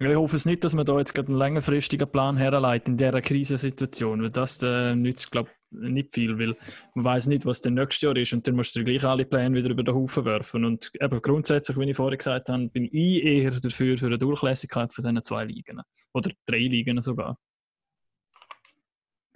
Ich 0.00 0.16
hoffe 0.16 0.36
es 0.36 0.46
nicht, 0.46 0.64
dass 0.64 0.74
man 0.74 0.86
da 0.86 0.98
jetzt 0.98 1.14
gerade 1.14 1.28
einen 1.28 1.38
längerfristigen 1.38 2.10
Plan 2.10 2.38
herleitet 2.38 2.88
in 2.88 2.96
dieser 2.96 3.20
Krisensituation, 3.20 4.22
weil 4.22 4.30
das 4.30 4.62
äh, 4.62 4.94
nützt, 4.94 5.30
glaube 5.30 5.50
nicht 5.70 6.12
viel, 6.12 6.38
weil 6.38 6.56
man 6.94 7.04
weiß 7.04 7.26
nicht, 7.28 7.46
was 7.46 7.60
der 7.60 7.72
nächste 7.72 8.06
Jahr 8.06 8.16
ist 8.16 8.32
und 8.32 8.46
dann 8.46 8.56
musst 8.56 8.74
du 8.76 8.84
gleich 8.84 9.04
alle 9.04 9.24
Pläne 9.24 9.56
wieder 9.56 9.70
über 9.70 9.82
den 9.82 9.94
Haufen 9.94 10.24
werfen. 10.24 10.64
Und 10.64 10.90
eben 11.00 11.22
grundsätzlich, 11.22 11.78
wie 11.78 11.90
ich 11.90 11.96
vorher 11.96 12.18
gesagt 12.18 12.48
habe, 12.48 12.68
bin 12.68 12.84
ich 12.84 13.24
eher 13.24 13.50
dafür 13.50 13.96
für 13.98 14.06
eine 14.06 14.18
Durchlässigkeit 14.18 14.92
von 14.92 15.02
diesen 15.02 15.22
zwei 15.22 15.44
Ligen. 15.44 15.80
Oder 16.12 16.30
drei 16.46 16.58
Ligen 16.58 17.00
sogar. 17.00 17.38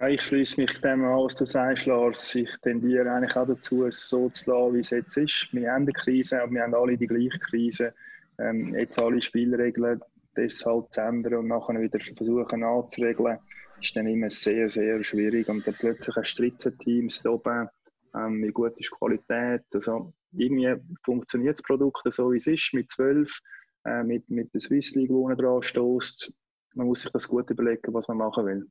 Ich 0.09 0.21
schließe 0.23 0.59
mich 0.59 0.81
dem 0.81 1.05
an, 1.05 1.23
was 1.23 1.37
du 1.37 1.45
sagst, 1.45 1.85
Lars. 1.85 2.35
Ich 2.35 2.49
tendiere 2.61 3.09
eigentlich 3.09 3.35
auch 3.37 3.47
dazu, 3.47 3.85
es 3.85 4.09
so 4.09 4.29
zu 4.29 4.51
lassen, 4.51 4.73
wie 4.73 4.79
es 4.79 4.89
jetzt 4.89 5.15
ist. 5.15 5.47
Wir 5.53 5.71
haben 5.71 5.83
eine 5.83 5.93
Krise, 5.93 6.41
aber 6.41 6.51
wir 6.51 6.63
haben 6.63 6.75
alle 6.75 6.97
die 6.97 7.07
gleiche 7.07 7.39
Krise. 7.39 7.93
Ähm, 8.37 8.75
jetzt 8.75 9.01
alle 9.01 9.21
Spielregeln 9.21 10.01
deshalb 10.35 10.91
zu 10.91 10.99
ändern 10.99 11.35
und 11.35 11.47
nachher 11.47 11.79
wieder 11.79 11.99
versuchen 12.17 12.63
anzuregeln, 12.63 13.39
ist 13.85 13.95
dann 13.95 14.07
immer 14.07 14.29
sehr, 14.29 14.69
sehr 14.69 15.03
schwierig. 15.03 15.47
Und 15.47 15.65
dann 15.65 15.75
plötzlich 15.75 16.15
ein 16.17 16.25
Stritzenteams 16.25 17.21
da 17.21 17.31
oben, 17.31 17.69
ähm, 18.15 18.43
wie 18.43 18.51
gut 18.51 18.77
ist 18.77 18.89
die 18.91 18.97
Qualität. 18.97 19.63
Also, 19.73 20.13
irgendwie 20.31 20.75
funktioniert 21.03 21.57
das 21.57 21.63
Produkt 21.63 22.01
so, 22.05 22.31
wie 22.31 22.37
es 22.37 22.47
ist, 22.47 22.73
mit 22.73 22.89
zwölf, 22.89 23.39
äh, 23.85 24.03
mit, 24.03 24.29
mit 24.29 24.53
der 24.53 24.61
Swiss 24.61 24.95
League, 24.95 25.11
wo 25.11 25.27
man 25.27 25.37
dran 25.37 25.61
stößt. 25.61 26.33
Man 26.75 26.87
muss 26.87 27.01
sich 27.01 27.11
das 27.11 27.27
gut 27.27 27.49
überlegen, 27.49 27.93
was 27.93 28.07
man 28.07 28.17
machen 28.17 28.45
will. 28.45 28.67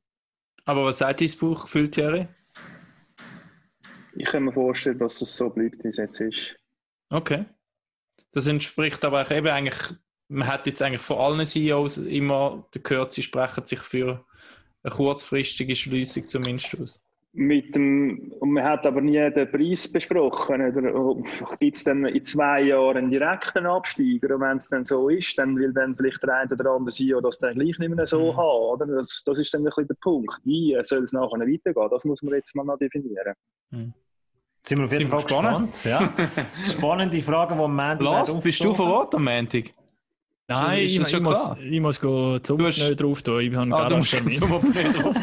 Aber 0.65 0.85
was 0.85 0.99
sagt 0.99 1.21
dein 1.21 1.31
Bauchgefühl, 1.39 1.89
Thierry? 1.89 2.27
Ich 4.15 4.25
kann 4.25 4.43
mir 4.43 4.53
vorstellen, 4.53 4.99
dass 4.99 5.21
es 5.21 5.35
so 5.35 5.49
bleibt, 5.49 5.83
wie 5.83 5.87
es 5.87 5.97
jetzt 5.97 6.21
ist. 6.21 6.55
Okay. 7.09 7.45
Das 8.31 8.47
entspricht 8.47 9.03
aber 9.05 9.29
eben 9.31 9.47
eigentlich, 9.47 9.97
man 10.27 10.47
hat 10.47 10.67
jetzt 10.67 10.81
eigentlich 10.81 11.01
von 11.01 11.17
allen 11.17 11.45
CEOs 11.45 11.97
immer 11.97 12.67
gehört, 12.71 13.13
sie 13.13 13.23
sprechen 13.23 13.65
sich 13.65 13.79
für 13.79 14.25
eine 14.85 14.93
kurzfristige 14.93 15.75
Schließung 15.75 16.23
zumindest 16.23 16.79
aus. 16.79 17.01
Mit 17.37 17.75
dem, 17.75 18.31
und 18.39 18.51
man 18.51 18.63
hat 18.63 18.85
aber 18.85 19.01
nie 19.01 19.29
den 19.31 19.51
Preis 19.51 19.91
besprochen. 19.91 21.25
Gibt 21.59 21.75
es 21.75 21.83
dann 21.83 22.05
in 22.05 22.23
zwei 22.23 22.61
Jahren 22.61 22.95
einen 22.95 23.11
direkten 23.11 23.65
Absteiger? 23.65 24.35
Und 24.35 24.41
wenn 24.41 24.55
es 24.55 24.69
dann 24.69 24.85
so 24.85 25.09
ist, 25.09 25.37
dann 25.37 25.57
will 25.57 25.73
dann 25.73 25.97
vielleicht 25.97 26.23
der 26.23 26.33
eine 26.33 26.51
oder 26.53 26.71
andere 26.71 26.91
CEO 26.91 27.19
das 27.19 27.39
dann 27.39 27.55
gleich 27.55 27.77
nicht 27.77 27.93
mehr 27.93 28.07
so 28.07 28.31
mhm. 28.31 28.37
haben. 28.37 28.63
Oder? 28.71 28.85
Das, 28.85 29.21
das 29.25 29.39
ist 29.39 29.53
dann 29.53 29.61
ein 29.61 29.65
bisschen 29.65 29.87
der 29.87 29.95
Punkt. 29.95 30.39
Wie 30.45 30.77
soll 30.81 31.03
es 31.03 31.11
nachher 31.11 31.39
weitergehen? 31.41 31.89
Das 31.91 32.05
muss 32.05 32.21
man 32.21 32.35
jetzt 32.35 32.55
mal 32.55 32.63
noch 32.63 32.77
definieren. 32.77 33.33
Mhm. 33.71 33.93
Sind 34.63 34.77
wir 34.77 34.85
auf 34.85 34.93
jeden 34.93 35.09
Fall 35.09 35.21
gespannt. 35.21 35.83
Ja. 35.83 36.13
Spannende 36.71 37.21
Fragen, 37.21 37.57
die 37.57 37.63
am 37.63 37.75
Montag 37.75 38.01
Lars, 38.01 38.39
bist 38.39 38.63
du 38.63 38.73
vor 38.73 38.93
Ort 38.93 39.15
am 39.15 39.25
Montag? 39.25 39.73
Nein, 40.47 40.83
ich, 40.83 40.99
ich, 40.99 41.19
muss, 41.21 41.51
ich 41.59 41.81
muss 41.81 41.99
go 41.99 42.37
zum 42.37 42.63
hast... 42.63 42.95
drauf 42.97 43.23
tun. 43.23 43.41
Ich 43.41 43.55
habe 43.55 43.75
ah, 43.75 43.87
du 43.87 43.97
musst 43.97 44.11
zum 44.35 44.51
Optiker 44.51 44.89
drauf 44.89 45.15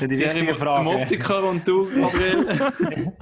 Die 0.00 0.04
richtige 0.04 0.54
Frage. 0.54 0.84
Zum 0.84 0.86
Optiker 0.88 1.44
und 1.44 1.66
du, 1.66 1.86
Gabriel. 1.86 3.12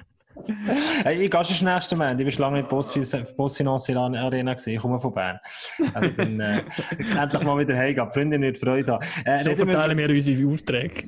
hey, 1.04 1.22
ich 1.22 1.30
gehe 1.30 1.44
schon 1.44 1.68
nächsten 1.68 1.96
Mal. 1.96 2.20
Ich 2.20 2.38
war 2.38 2.50
lange 2.50 2.60
in 2.60 2.68
Postfinance 2.68 3.96
Arena. 3.96 4.54
Gewesen. 4.54 4.70
Ich 4.70 4.80
komme 4.80 4.98
von 4.98 5.14
Bern. 5.14 5.38
Also 5.94 6.10
bin 6.10 6.40
äh, 6.40 6.62
endlich 7.16 7.42
mal 7.44 7.58
wieder 7.58 7.76
heimgehen. 7.76 8.08
Die 8.08 8.18
Freunde 8.18 8.38
nicht 8.38 8.58
Freude 8.58 8.94
haben. 8.94 9.06
Äh, 9.24 9.38
so 9.44 9.54
verteilen 9.54 9.96
wir, 9.96 10.08
wir 10.08 10.16
unsere 10.16 10.52
Aufträge. 10.52 11.04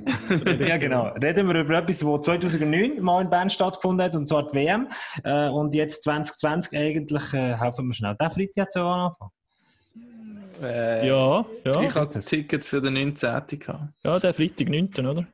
ja, 0.66 0.76
genau. 0.76 1.08
Reden 1.20 1.48
wir 1.48 1.60
über 1.60 1.78
etwas, 1.78 1.98
das 1.98 2.20
2009 2.26 3.00
mal 3.02 3.22
in 3.22 3.30
Bern 3.30 3.50
stattgefunden 3.50 4.04
hat, 4.04 4.14
und 4.14 4.28
zwar 4.28 4.46
die 4.46 4.54
WM. 4.54 4.88
Äh, 5.24 5.48
und 5.48 5.74
jetzt 5.74 6.04
2020 6.04 6.78
eigentlich, 6.78 7.34
äh, 7.34 7.56
helfen 7.56 7.88
wir 7.88 7.94
schnell. 7.94 8.16
Der 8.20 8.30
Freitag 8.30 8.66
hat 8.66 8.72
so 8.72 8.82
anfangen. 8.82 9.32
Äh, 10.62 11.06
ja, 11.06 11.44
ja. 11.64 11.80
Ich 11.82 11.94
hatte 11.94 12.20
Tickets 12.20 12.66
für 12.66 12.80
den 12.80 12.94
19. 12.94 13.42
Ja, 14.04 14.18
der 14.18 14.34
Freitag 14.34 14.68
9. 14.68 14.90
oder? 15.06 15.26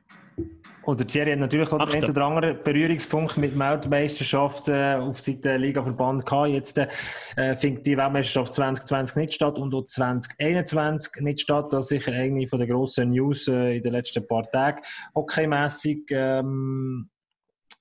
Oder 0.85 1.07
Thierry 1.07 1.31
hat 1.31 1.39
natürlich 1.39 1.71
auch 1.71 1.89
den 1.89 2.03
oder 2.03 2.25
anderen 2.25 2.63
Berührungspunkt 2.63 3.37
mit 3.37 3.57
Weltmeisterschaft 3.57 4.67
äh, 4.67 4.95
auf 4.95 5.19
Seite 5.19 5.57
Liga-Verband 5.57 6.25
gehabt. 6.25 6.49
Jetzt 6.49 6.77
äh, 6.77 7.55
findet 7.55 7.85
die 7.87 7.97
Weltmeisterschaft 7.97 8.53
2020 8.53 9.15
nicht 9.17 9.33
statt 9.33 9.57
und 9.57 9.73
auch 9.73 9.87
2021 9.87 11.23
nicht 11.23 11.41
statt. 11.41 11.73
Das 11.73 11.85
ist 11.85 11.89
sicher 11.89 12.11
eine 12.11 12.47
von 12.47 12.59
den 12.59 12.69
grossen 12.69 13.09
News 13.09 13.47
äh, 13.47 13.77
in 13.77 13.83
den 13.83 13.93
letzten 13.93 14.27
paar 14.27 14.49
Tagen. 14.51 14.81
Hockeymässig 15.15 16.03
ähm, 16.11 17.09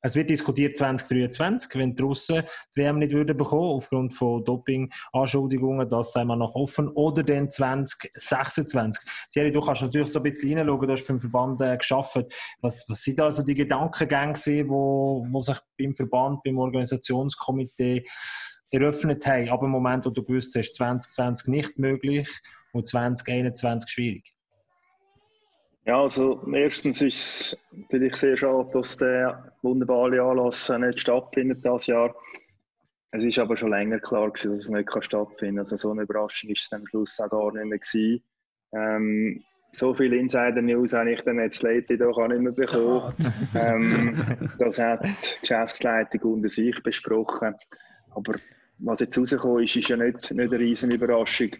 es 0.05 0.15
wird 0.15 0.29
diskutiert 0.29 0.77
2023, 0.77 1.75
wenn 1.77 1.95
die 1.95 2.03
Russen 2.03 2.43
die 2.77 2.81
WM 2.81 2.99
nicht 2.99 3.15
würden 3.15 3.35
bekommen, 3.35 3.71
aufgrund 3.71 4.13
von 4.13 4.45
Doping-Anschuldigungen, 4.45 5.89
das 5.89 6.13
sei 6.13 6.25
mal 6.27 6.37
noch 6.37 6.55
offen, 6.55 6.89
oder 6.89 7.23
dann 7.23 7.51
2026. 7.51 9.03
Thierry, 9.33 9.51
du 9.51 9.63
kannst 9.63 9.81
natürlich 9.81 10.13
so 10.13 10.19
ein 10.19 10.25
bisschen 10.25 10.51
hineinschauen, 10.51 10.87
du 10.87 10.93
hast 10.93 11.07
beim 11.07 11.21
Verband 11.21 11.59
äh, 11.63 11.79
geschafft. 11.79 12.35
Was, 12.61 12.85
was 12.87 13.03
sind 13.03 13.19
also 13.19 13.43
die 13.43 13.55
Gedankengänge, 13.55 14.35
die 14.35 14.69
wo, 14.69 15.27
wo 15.31 15.41
sich 15.41 15.59
beim 15.79 15.95
Verband, 15.97 16.43
beim 16.43 16.59
Organisationskomitee 16.59 18.05
eröffnet 18.71 19.25
haben, 19.25 19.49
ab 19.49 19.61
dem 19.61 19.71
Moment, 19.71 20.05
wo 20.05 20.11
du 20.11 20.23
gewusst 20.23 20.55
hast, 20.55 20.75
2020 20.75 21.49
nicht 21.49 21.79
möglich 21.79 22.29
und 22.75 22.87
2021 22.87 23.89
schwierig? 23.89 24.34
Ja, 25.87 26.01
also 26.01 26.43
erstens 26.51 27.03
ist 27.03 27.16
es 27.16 27.59
natürlich 27.72 28.16
sehr 28.16 28.37
schade, 28.37 28.68
dass 28.72 28.97
der 28.97 29.53
wunderbare 29.61 30.22
Anlass 30.22 30.70
nicht 30.70 31.01
stattfindet 31.01 31.64
das 31.64 31.87
Jahr. 31.87 32.14
Es 33.11 33.22
ist 33.22 33.39
aber 33.39 33.57
schon 33.57 33.70
länger 33.70 34.01
klar 34.01 34.30
gewesen, 34.30 34.53
dass 34.53 34.62
es 34.62 34.70
nicht 34.70 35.05
stattfinden 35.05 35.57
kann. 35.57 35.59
Also 35.59 35.76
so 35.76 35.91
eine 35.91 36.03
Überraschung 36.03 36.51
ist 36.51 36.62
es 36.62 36.72
am 36.72 36.87
Schluss 36.87 37.20
auch 37.20 37.28
gar 37.28 37.53
nicht 37.53 37.66
mehr 37.66 37.78
gewesen. 37.78 38.24
Ähm, 38.72 39.45
so 39.72 39.93
viele 39.93 40.16
Insider-News 40.16 40.95
habe 40.95 41.12
ich 41.12 41.20
dann 41.22 41.39
jetzt 41.39 41.62
Leute 41.62 41.99
doch 41.99 42.16
auch 42.16 42.28
nicht 42.28 42.41
mehr 42.41 42.53
bekommen. 42.53 43.12
ähm, 43.55 44.49
das 44.59 44.78
hat 44.78 45.05
die 45.05 45.41
Geschäftsleitung 45.41 46.32
unter 46.32 46.49
sich 46.49 46.82
besprochen. 46.82 47.55
Aber 48.14 48.32
was 48.78 49.01
jetzt 49.01 49.18
rausgekommen 49.18 49.64
ist, 49.64 49.76
ist 49.76 49.89
ja 49.89 49.97
nicht, 49.97 50.30
nicht 50.30 50.53
eine 50.53 50.59
riesen 50.59 50.91
Überraschung. 50.93 51.51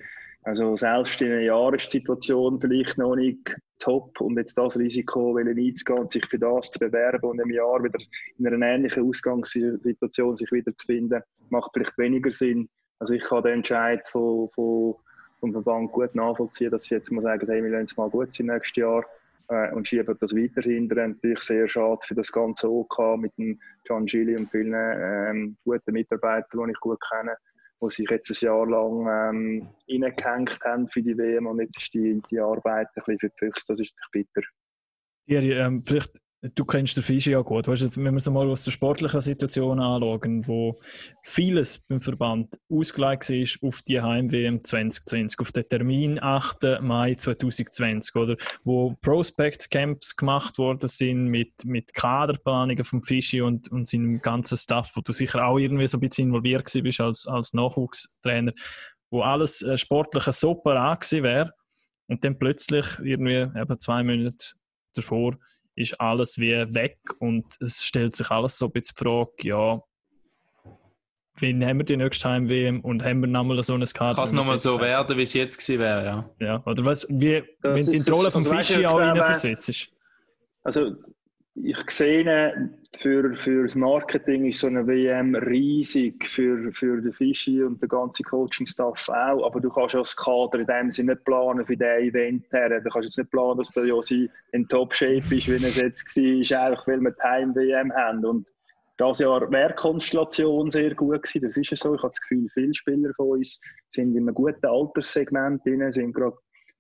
Also 0.45 0.77
selbst 0.77 1.23
in 1.23 1.33
einem 1.33 1.45
Jahr 1.45 1.73
ist 1.73 1.93
die 1.93 1.99
Situation 1.99 2.61
vielleicht 2.61 2.99
noch 2.99 3.17
nicht 3.17 3.57
top 3.79 4.21
und 4.21 4.37
jetzt 4.37 4.59
das 4.59 4.79
Risiko 4.79 5.37
einzugehen 5.37 5.99
und 5.99 6.11
sich 6.11 6.27
für 6.27 6.39
das 6.39 6.71
zu 6.71 6.79
bewerben 6.79 7.31
und 7.31 7.41
im 7.41 7.51
Jahr 7.51 7.83
wieder 7.83 7.99
in 8.39 8.47
einer 8.47 8.67
ähnlichen 8.67 9.09
Ausgangssituation 9.09 10.37
sich 10.37 10.53
wieder 10.53 10.75
zu 10.75 10.85
finden, 10.85 11.23
macht 11.49 11.71
vielleicht 11.73 11.97
weniger 11.97 12.31
Sinn. 12.31 12.69
Also 12.99 13.15
ich 13.15 13.23
kann 13.23 13.43
den 13.43 13.55
Entscheid 13.55 14.07
von, 14.07 14.51
von, 14.51 14.97
vom 15.41 15.53
Verband 15.53 15.93
gut 15.93 16.15
nachvollziehen, 16.15 16.71
dass 16.71 16.85
sie 16.85 16.97
jetzt 16.97 17.11
mal 17.11 17.23
sagen, 17.23 17.47
hey, 17.49 17.63
wir 17.63 17.71
lassen 17.71 17.85
es 17.85 17.97
mal 17.97 18.11
gut 18.11 18.35
sein 18.35 18.47
nächstes 18.47 18.77
Jahr 18.77 19.03
äh, 19.49 19.73
und 19.73 19.89
schieben 19.89 20.15
das 20.21 20.35
weiter 20.35 20.61
hinterher. 20.61 21.09
Natürlich 21.09 21.41
sehr 21.41 21.67
schade 21.67 22.01
für 22.07 22.15
das 22.15 22.31
ganze 22.31 22.71
OK 22.71 23.17
mit 23.17 23.33
dem 23.39 23.59
John 23.87 24.05
Gilly 24.05 24.37
und 24.37 24.51
vielen 24.51 24.75
ähm, 24.75 25.57
guten 25.65 25.93
Mitarbeitern, 25.93 26.67
die 26.67 26.73
ich 26.73 26.81
gut 26.81 27.01
kenne 27.11 27.35
die 27.89 27.95
sich 27.95 28.11
jetzt 28.11 28.31
ein 28.31 28.47
Jahr 28.47 28.67
lang 28.67 29.07
ähm, 29.07 29.69
reingehängt 29.89 30.59
haben 30.65 30.89
für 30.89 31.03
die 31.03 31.17
WM 31.17 31.47
und 31.47 31.61
jetzt 31.61 31.81
ist 31.81 31.95
die, 31.95 32.21
die 32.31 32.41
Arbeit 32.41 32.89
ein 32.97 33.03
bisschen 33.07 33.31
für 33.37 33.51
das 33.51 33.81
ist 33.81 33.95
bitter. 34.13 34.43
Thierry, 35.27 35.53
ähm, 35.53 35.83
vielleicht 35.85 36.21
du 36.55 36.65
kennst 36.65 36.97
den 36.97 37.03
Fischi 37.03 37.31
ja 37.31 37.41
gut. 37.41 37.69
Weißt 37.69 37.83
du, 37.83 38.05
wenn 38.05 38.13
wir 38.13 38.19
es 38.19 38.29
mal 38.29 38.49
aus 38.49 38.65
der 38.65 38.73
sportlichen 38.73 39.21
Situation 39.21 39.81
anschauen, 39.81 40.47
wo 40.47 40.79
vieles 41.23 41.79
beim 41.79 42.01
Verband 42.01 42.59
ausgelegt 42.69 43.31
ist 43.31 43.63
auf 43.63 43.81
die 43.83 44.01
Heim-WM 44.01 44.63
2020, 44.63 45.41
auf 45.41 45.53
den 45.53 45.69
Termin 45.69 46.23
8. 46.23 46.81
Mai 46.83 47.15
2020, 47.15 48.15
oder? 48.17 48.37
Wo 48.63 48.95
Prospects-Camps 49.01 50.17
gemacht 50.17 50.59
worden 50.59 50.89
sind 50.89 51.27
mit, 51.27 51.53
mit 51.65 51.95
Kaderplanungen 51.95 52.85
vom 52.85 53.03
Fischi 53.03 53.41
und, 53.41 53.71
und 53.71 53.89
seinem 53.89 54.21
ganzen 54.21 54.59
Staff, 54.59 54.93
wo 54.95 55.01
du 55.01 55.13
sicher 55.13 55.47
auch 55.47 55.59
irgendwie 55.59 55.89
so 55.89 55.97
ein 55.97 56.01
bisschen 56.01 56.29
involviert 56.29 56.71
bist 56.73 57.01
als, 57.01 57.27
als 57.27 57.55
Nachwuchstrainer, 57.55 58.53
wo 59.11 59.23
alles 59.23 59.63
äh, 59.63 59.79
sportliche 59.79 60.33
super 60.33 60.79
angesehen 60.79 61.25
wäre 61.25 61.53
und 62.07 62.23
dann 62.25 62.39
plötzlich 62.39 62.85
irgendwie 63.03 63.47
eben 63.59 63.81
zwei 63.81 64.03
Monate 64.03 64.55
davor 64.95 65.39
ist 65.77 66.01
alles 66.01 66.39
wie 66.39 66.53
weg 66.75 66.99
und 67.19 67.45
es 67.61 67.83
stellt 67.85 68.15
sich 68.17 68.31
alles 68.31 68.59
so 68.59 68.67
ein 68.67 68.73
bisschen 68.73 68.95
die 68.99 69.05
Frage, 69.05 69.33
ja, 69.43 69.83
wann 71.41 71.65
haben 71.65 71.79
wir 71.79 71.85
die 71.85 71.97
nächste 71.97 72.29
Heim-WM 72.29 72.81
und 72.81 73.03
haben 73.03 73.21
wir 73.21 73.27
nochmal 73.27 73.63
so 73.63 73.75
ein 73.75 73.85
Kader? 73.85 74.15
Kann 74.15 74.25
es 74.25 74.33
nochmal 74.33 74.59
so 74.59 74.81
werden, 74.81 75.17
wie 75.17 75.23
es 75.23 75.33
jetzt 75.33 75.59
gewesen 75.59 75.81
wäre, 75.81 76.05
ja. 76.05 76.31
Ja, 76.41 76.63
oder 76.65 76.85
was, 76.85 77.07
wie, 77.09 77.43
das 77.61 77.79
wenn 77.79 77.87
du 77.87 77.93
in 77.93 78.05
die 78.05 78.11
Rolle 78.11 78.31
vom 78.31 78.45
Fischi 78.45 78.87
auch 78.87 78.99
reinversetzt. 78.99 79.91
Also, 80.63 80.97
ich 81.57 81.91
sehe, 81.91 82.71
für, 82.99 83.35
für 83.37 83.63
das 83.63 83.77
Marketing 83.77 84.47
ist 84.47 84.61
so 84.61 84.67
eine 84.67 84.87
WM 84.87 85.35
riesig, 85.37 86.27
für, 86.27 86.73
für 86.73 87.01
den 87.01 87.13
Fischi 87.13 87.63
und 87.63 87.81
den 87.81 87.89
ganzen 87.89 88.25
Coaching-Staff 88.25 89.09
auch. 89.09 89.47
Aber 89.47 89.61
du 89.61 89.69
kannst 89.71 89.95
als 89.95 90.17
Kader 90.17 90.61
in 90.61 90.67
dem 90.67 90.91
Sinne 90.91 91.13
nicht 91.13 91.25
planen 91.25 91.65
für 91.65 91.77
diesen 91.77 92.09
Event 92.09 92.53
her. 92.53 92.81
Du 92.81 92.91
kannst 92.91 93.07
jetzt 93.07 93.19
nicht 93.19 93.31
planen, 93.31 93.59
dass 93.59 93.71
der 93.71 93.87
Josi 93.87 94.29
in 94.53 94.67
Top-Shape 94.69 95.17
ist, 95.17 95.31
wie 95.31 95.65
es 95.65 95.77
jetzt 95.77 96.17
war, 96.17 96.67
einfach 96.67 96.87
weil 96.89 97.01
wir 97.01 97.11
die 97.13 97.23
Heim-WM 97.23 97.93
haben. 97.93 98.25
Und 98.25 98.47
das 98.97 99.19
Jahr 99.21 99.51
wäre 99.51 99.75
Konstellation 99.75 100.71
sehr 100.71 100.95
gut 100.95 101.23
gewesen. 101.23 101.43
Das 101.43 101.57
ist 101.57 101.71
ja 101.71 101.77
so. 101.77 101.95
Ich 101.95 102.03
habe 102.03 102.11
das 102.11 102.21
Gefühl, 102.21 102.49
viele 102.53 102.75
Spieler 102.75 103.13
von 103.15 103.39
uns 103.39 103.61
sind 103.89 104.17
in 104.17 104.23
einem 104.23 104.35
guten 104.35 104.67
Alterssegment 104.67 105.65
drin, 105.65 105.91
sind 105.93 106.15
gerade 106.15 106.37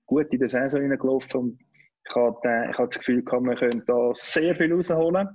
gut 0.07 0.33
in 0.33 0.41
der 0.41 0.49
Saison 0.49 0.83
hineingelaufen. 0.83 1.41
Und 1.41 1.59
ich 2.07 2.14
habe, 2.14 2.48
äh, 2.48 2.70
ich 2.70 2.78
habe 2.78 2.88
das 2.88 2.98
Gefühl, 2.98 3.22
man 3.40 3.57
könnte 3.57 3.82
da 3.86 4.11
sehr 4.14 4.55
viel 4.55 4.72
rausholen. 4.72 5.28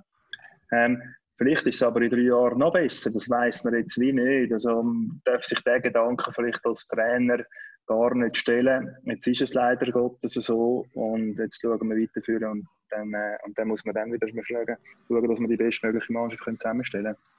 Ähm, 0.72 1.02
vielleicht 1.38 1.66
ist 1.66 1.76
es 1.76 1.84
aber 1.84 2.02
in 2.02 2.10
drei 2.10 2.20
Jahren 2.20 2.60
noch 2.60 2.74
besser. 2.74 3.12
Das 3.12 3.30
weiß 3.30 3.64
man 3.64 3.76
jetzt 3.76 4.00
wie 4.00 4.14
nicht. 4.14 4.54
Also 4.54 4.84
man 4.84 5.22
darf 5.26 5.44
sich 5.44 5.62
der 5.64 5.82
Gedanken 5.82 6.34
vielleicht 6.34 6.66
als 6.66 6.88
Trainer 6.88 7.44
gar 7.88 8.14
nicht 8.14 8.38
stellen. 8.38 8.96
Jetzt 9.06 9.28
ist 9.28 9.42
es 9.42 9.54
leider 9.54 9.92
Gottes 9.92 10.34
so 10.34 10.86
und 10.94 11.38
jetzt 11.40 11.62
schauen 11.62 11.90
wir 11.90 11.98
weiterführen 11.98 12.52
und 12.52 12.68
dann, 12.92 13.14
äh, 13.14 13.38
und 13.46 13.58
dann 13.58 13.68
muss 13.68 13.84
man 13.84 13.96
dann 13.96 14.14
wieder 14.14 14.28
schauen, 14.28 14.66
dass 14.66 15.40
wir 15.40 15.48
die 15.48 15.58
bestmögliche 15.58 16.14
Mannschaft 16.14 16.44
zusammenstellen 16.60 17.16
können. 17.16 17.39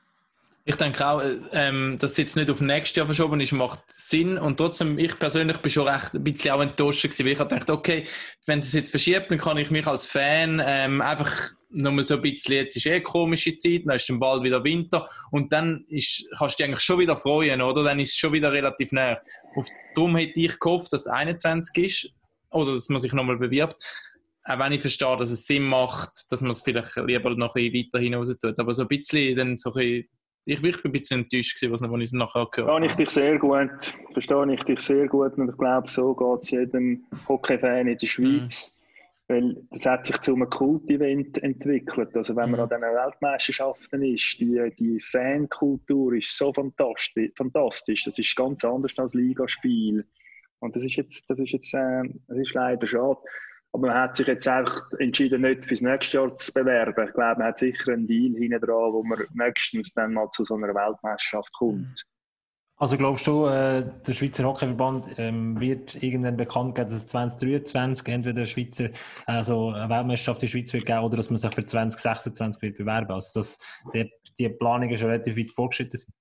Ich 0.70 0.76
denke 0.76 1.04
auch, 1.04 1.20
ähm, 1.50 1.96
dass 1.98 2.12
es 2.12 2.16
jetzt 2.16 2.36
nicht 2.36 2.48
auf 2.48 2.60
nächstes 2.60 2.94
Jahr 2.94 3.06
verschoben 3.06 3.40
ist, 3.40 3.50
macht 3.50 3.82
Sinn. 3.88 4.38
Und 4.38 4.56
trotzdem, 4.56 4.98
ich 4.98 5.18
persönlich 5.18 5.56
bin 5.56 5.68
schon 5.68 5.88
recht 5.88 6.14
ein 6.14 6.22
bisschen 6.22 6.52
auch 6.52 6.60
enttäuscht 6.60 7.02
gewesen, 7.02 7.26
weil 7.26 7.32
ich 7.32 7.38
gedacht, 7.40 7.70
okay, 7.70 8.04
wenn 8.46 8.60
es 8.60 8.72
jetzt 8.72 8.90
verschiebt, 8.90 9.32
dann 9.32 9.38
kann 9.38 9.56
ich 9.56 9.72
mich 9.72 9.84
als 9.88 10.06
Fan 10.06 10.62
ähm, 10.64 11.00
einfach 11.00 11.50
nochmal 11.70 12.06
so 12.06 12.14
ein 12.14 12.22
bisschen, 12.22 12.54
jetzt 12.54 12.76
ist 12.76 12.86
eh 12.86 12.92
eine 12.92 13.02
komische 13.02 13.56
Zeit, 13.56 13.82
dann 13.84 13.96
ist 13.96 14.08
dann 14.08 14.20
bald 14.20 14.44
wieder 14.44 14.62
Winter 14.62 15.08
und 15.32 15.52
dann 15.52 15.86
ist, 15.88 16.24
kannst 16.38 16.54
du 16.54 16.62
dich 16.62 16.66
eigentlich 16.68 16.84
schon 16.84 17.00
wieder 17.00 17.16
freuen, 17.16 17.62
oder? 17.62 17.82
Dann 17.82 17.98
ist 17.98 18.12
es 18.12 18.18
schon 18.18 18.32
wieder 18.32 18.52
relativ 18.52 18.92
näher. 18.92 19.20
Darum 19.96 20.14
hätte 20.14 20.38
ich 20.38 20.56
gehofft, 20.60 20.92
dass 20.92 21.00
es 21.00 21.08
21 21.08 21.84
ist 21.84 22.14
oder 22.50 22.74
dass 22.74 22.88
man 22.88 23.00
sich 23.00 23.12
nochmal 23.12 23.38
bewirbt. 23.38 23.74
Auch 24.44 24.58
wenn 24.60 24.70
ich 24.70 24.82
verstehe, 24.82 25.16
dass 25.16 25.30
es 25.30 25.48
Sinn 25.48 25.64
macht, 25.64 26.30
dass 26.30 26.42
man 26.42 26.52
es 26.52 26.60
vielleicht 26.60 26.94
lieber 26.94 27.34
noch 27.34 27.56
ein 27.56 27.72
bisschen 27.72 27.88
weiter 27.88 27.98
hinaus 27.98 28.28
tut. 28.38 28.56
Aber 28.56 28.72
so 28.72 28.82
ein 28.82 28.88
bisschen 28.88 29.36
dann 29.36 29.56
so 29.56 29.70
ein 29.70 29.74
bisschen 29.74 30.08
ich, 30.44 30.62
ich 30.62 30.62
bin 30.62 30.74
ein 30.84 30.92
bisschen 30.92 31.20
enttäuscht, 31.20 31.60
gewesen, 31.60 31.90
was, 31.90 32.00
ich 32.00 32.12
nachher 32.12 32.46
gehört 32.50 32.70
habe. 32.70 32.80
Verstehe 32.80 32.86
ich 32.86 32.94
dich 32.94 33.10
sehr 33.10 33.38
gut. 33.38 33.94
Verstehe 34.12 34.54
ich 34.54 34.62
dich 34.64 34.80
sehr 34.80 35.06
gut. 35.06 35.36
Und 35.36 35.50
ich 35.50 35.56
glaube, 35.56 35.88
so 35.88 36.14
geht 36.14 36.42
es 36.42 36.50
jedem 36.50 37.04
Hockey-Fan 37.28 37.88
in 37.88 37.98
der 37.98 38.06
Schweiz. 38.06 38.76
Mhm. 38.76 38.80
Weil 39.28 39.56
das 39.70 39.86
hat 39.86 40.06
sich 40.06 40.18
zu 40.18 40.34
einem 40.34 40.50
Kult-Event 40.50 41.40
entwickelt. 41.42 42.16
Also 42.16 42.34
wenn 42.34 42.50
man 42.50 42.60
mhm. 42.60 42.64
an 42.64 42.68
diesen 42.68 42.82
Weltmeisterschaften 42.82 44.02
ist, 44.02 44.40
die, 44.40 44.72
die 44.78 45.00
Fankultur 45.00 46.14
ist 46.14 46.36
so 46.36 46.52
fantastisch, 46.52 47.30
fantastisch. 47.36 48.04
Das 48.04 48.18
ist 48.18 48.34
ganz 48.34 48.64
anders 48.64 48.98
als 48.98 49.14
Ligaspiel. 49.14 50.04
Und 50.58 50.74
das 50.74 50.84
ist 50.84 50.96
jetzt, 50.96 51.30
das 51.30 51.38
ist 51.38 51.52
jetzt, 51.52 51.72
äh, 51.74 52.02
das 52.26 52.38
ist 52.38 52.54
leider 52.54 52.86
schade. 52.86 53.20
Aber 53.72 53.88
man 53.88 53.96
hat 53.96 54.16
sich 54.16 54.26
jetzt 54.26 54.48
einfach 54.48 54.90
entschieden, 54.98 55.42
nicht 55.42 55.64
fürs 55.64 55.80
nächste 55.80 56.18
Jahr 56.18 56.34
zu 56.34 56.52
bewerben. 56.52 57.06
Ich 57.06 57.14
glaube, 57.14 57.38
man 57.38 57.48
hat 57.48 57.58
sicher 57.58 57.92
einen 57.92 58.06
Deal 58.06 58.34
hinten 58.34 58.60
dran, 58.60 58.92
wo 58.92 59.02
man 59.04 59.20
nächstens 59.34 59.92
dann 59.92 60.14
mal 60.14 60.28
zu 60.30 60.44
so 60.44 60.56
einer 60.56 60.74
Weltmeisterschaft 60.74 61.52
kommt. 61.52 62.04
Also 62.80 62.96
glaubst 62.96 63.26
du, 63.26 63.44
äh, 63.44 63.84
der 64.06 64.14
Schweizer 64.14 64.44
Hockeyverband 64.44 65.18
ähm, 65.18 65.60
wird 65.60 66.02
irgendwann 66.02 66.38
bekannt 66.38 66.74
geben, 66.74 66.88
dass 66.88 66.96
es 66.96 67.06
2023 67.08 68.08
entweder 68.08 68.46
Schweizer, 68.46 68.88
also 69.26 69.68
eine 69.68 69.90
Weltmeisterschaft 69.90 70.42
in 70.42 70.46
der 70.46 70.52
Schweiz 70.52 70.72
wird 70.72 70.86
geben 70.86 71.00
oder 71.00 71.18
dass 71.18 71.28
man 71.28 71.36
sich 71.36 71.54
für 71.54 71.66
2026 71.66 72.62
wird 72.62 72.78
bewerben? 72.78 73.12
Also 73.12 73.40
dass 73.40 73.58
die, 73.92 74.10
die 74.38 74.48
Planungen 74.48 74.96
schon 74.96 75.10
relativ 75.10 75.36
weit 75.36 75.50
vorgeschritten 75.50 75.98
sind? 75.98 76.14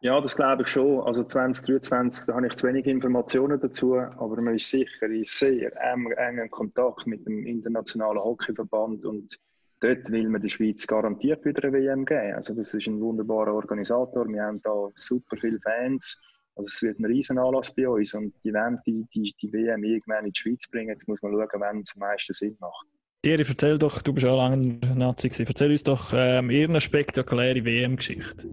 Ja, 0.00 0.20
das 0.20 0.36
glaube 0.36 0.62
ich 0.62 0.68
schon. 0.68 1.00
Also 1.00 1.24
2023, 1.24 2.26
da 2.26 2.34
habe 2.34 2.46
ich 2.46 2.54
zu 2.54 2.68
wenig 2.68 2.86
Informationen 2.86 3.58
dazu, 3.58 3.96
aber 3.96 4.40
man 4.40 4.54
ist 4.54 4.70
sicher 4.70 5.06
in 5.06 5.24
sehr 5.24 5.72
engen 5.76 6.50
Kontakt 6.50 7.08
mit 7.08 7.26
dem 7.26 7.44
Internationalen 7.44 8.22
Hockeyverband 8.22 9.04
und 9.04 9.36
dort 9.80 10.08
will 10.12 10.28
man 10.28 10.40
der 10.40 10.50
Schweiz 10.50 10.86
garantiert 10.86 11.44
wieder 11.44 11.64
eine 11.64 11.78
WM 11.78 12.04
geben. 12.04 12.34
Also 12.34 12.54
das 12.54 12.74
ist 12.74 12.86
ein 12.86 13.00
wunderbarer 13.00 13.52
Organisator. 13.52 14.28
Wir 14.28 14.44
haben 14.44 14.62
da 14.62 14.88
super 14.94 15.36
viele 15.36 15.58
Fans. 15.58 16.20
Also 16.54 16.68
es 16.68 16.82
wird 16.82 17.00
ein 17.00 17.04
riesen 17.06 17.38
Anlass 17.38 17.74
bei 17.74 17.88
uns 17.88 18.14
und 18.14 18.32
die 18.44 18.52
wollen 18.52 18.80
die, 18.86 19.04
die, 19.12 19.34
die 19.42 19.52
WM 19.52 19.82
irgendwann 19.82 20.26
in 20.26 20.32
die 20.32 20.38
Schweiz 20.38 20.68
bringen. 20.68 20.90
Jetzt 20.90 21.08
muss 21.08 21.22
man 21.22 21.32
schauen, 21.32 21.60
wann 21.60 21.78
es 21.80 21.94
am 21.96 22.00
meisten 22.00 22.34
Sinn 22.34 22.56
macht. 22.60 22.86
Thierry, 23.28 23.44
erzähl 23.46 23.78
doch, 23.78 24.00
du 24.00 24.14
bist 24.14 24.26
auch 24.26 24.38
lange 24.38 24.78
Nazi 24.94 25.28
gewesen. 25.28 25.46
Erzähl 25.48 25.70
uns 25.70 25.82
doch 25.82 26.12
ähm, 26.14 26.48
irgendeine 26.48 26.80
spektakuläre 26.80 27.62
WM-Geschichte. 27.62 28.48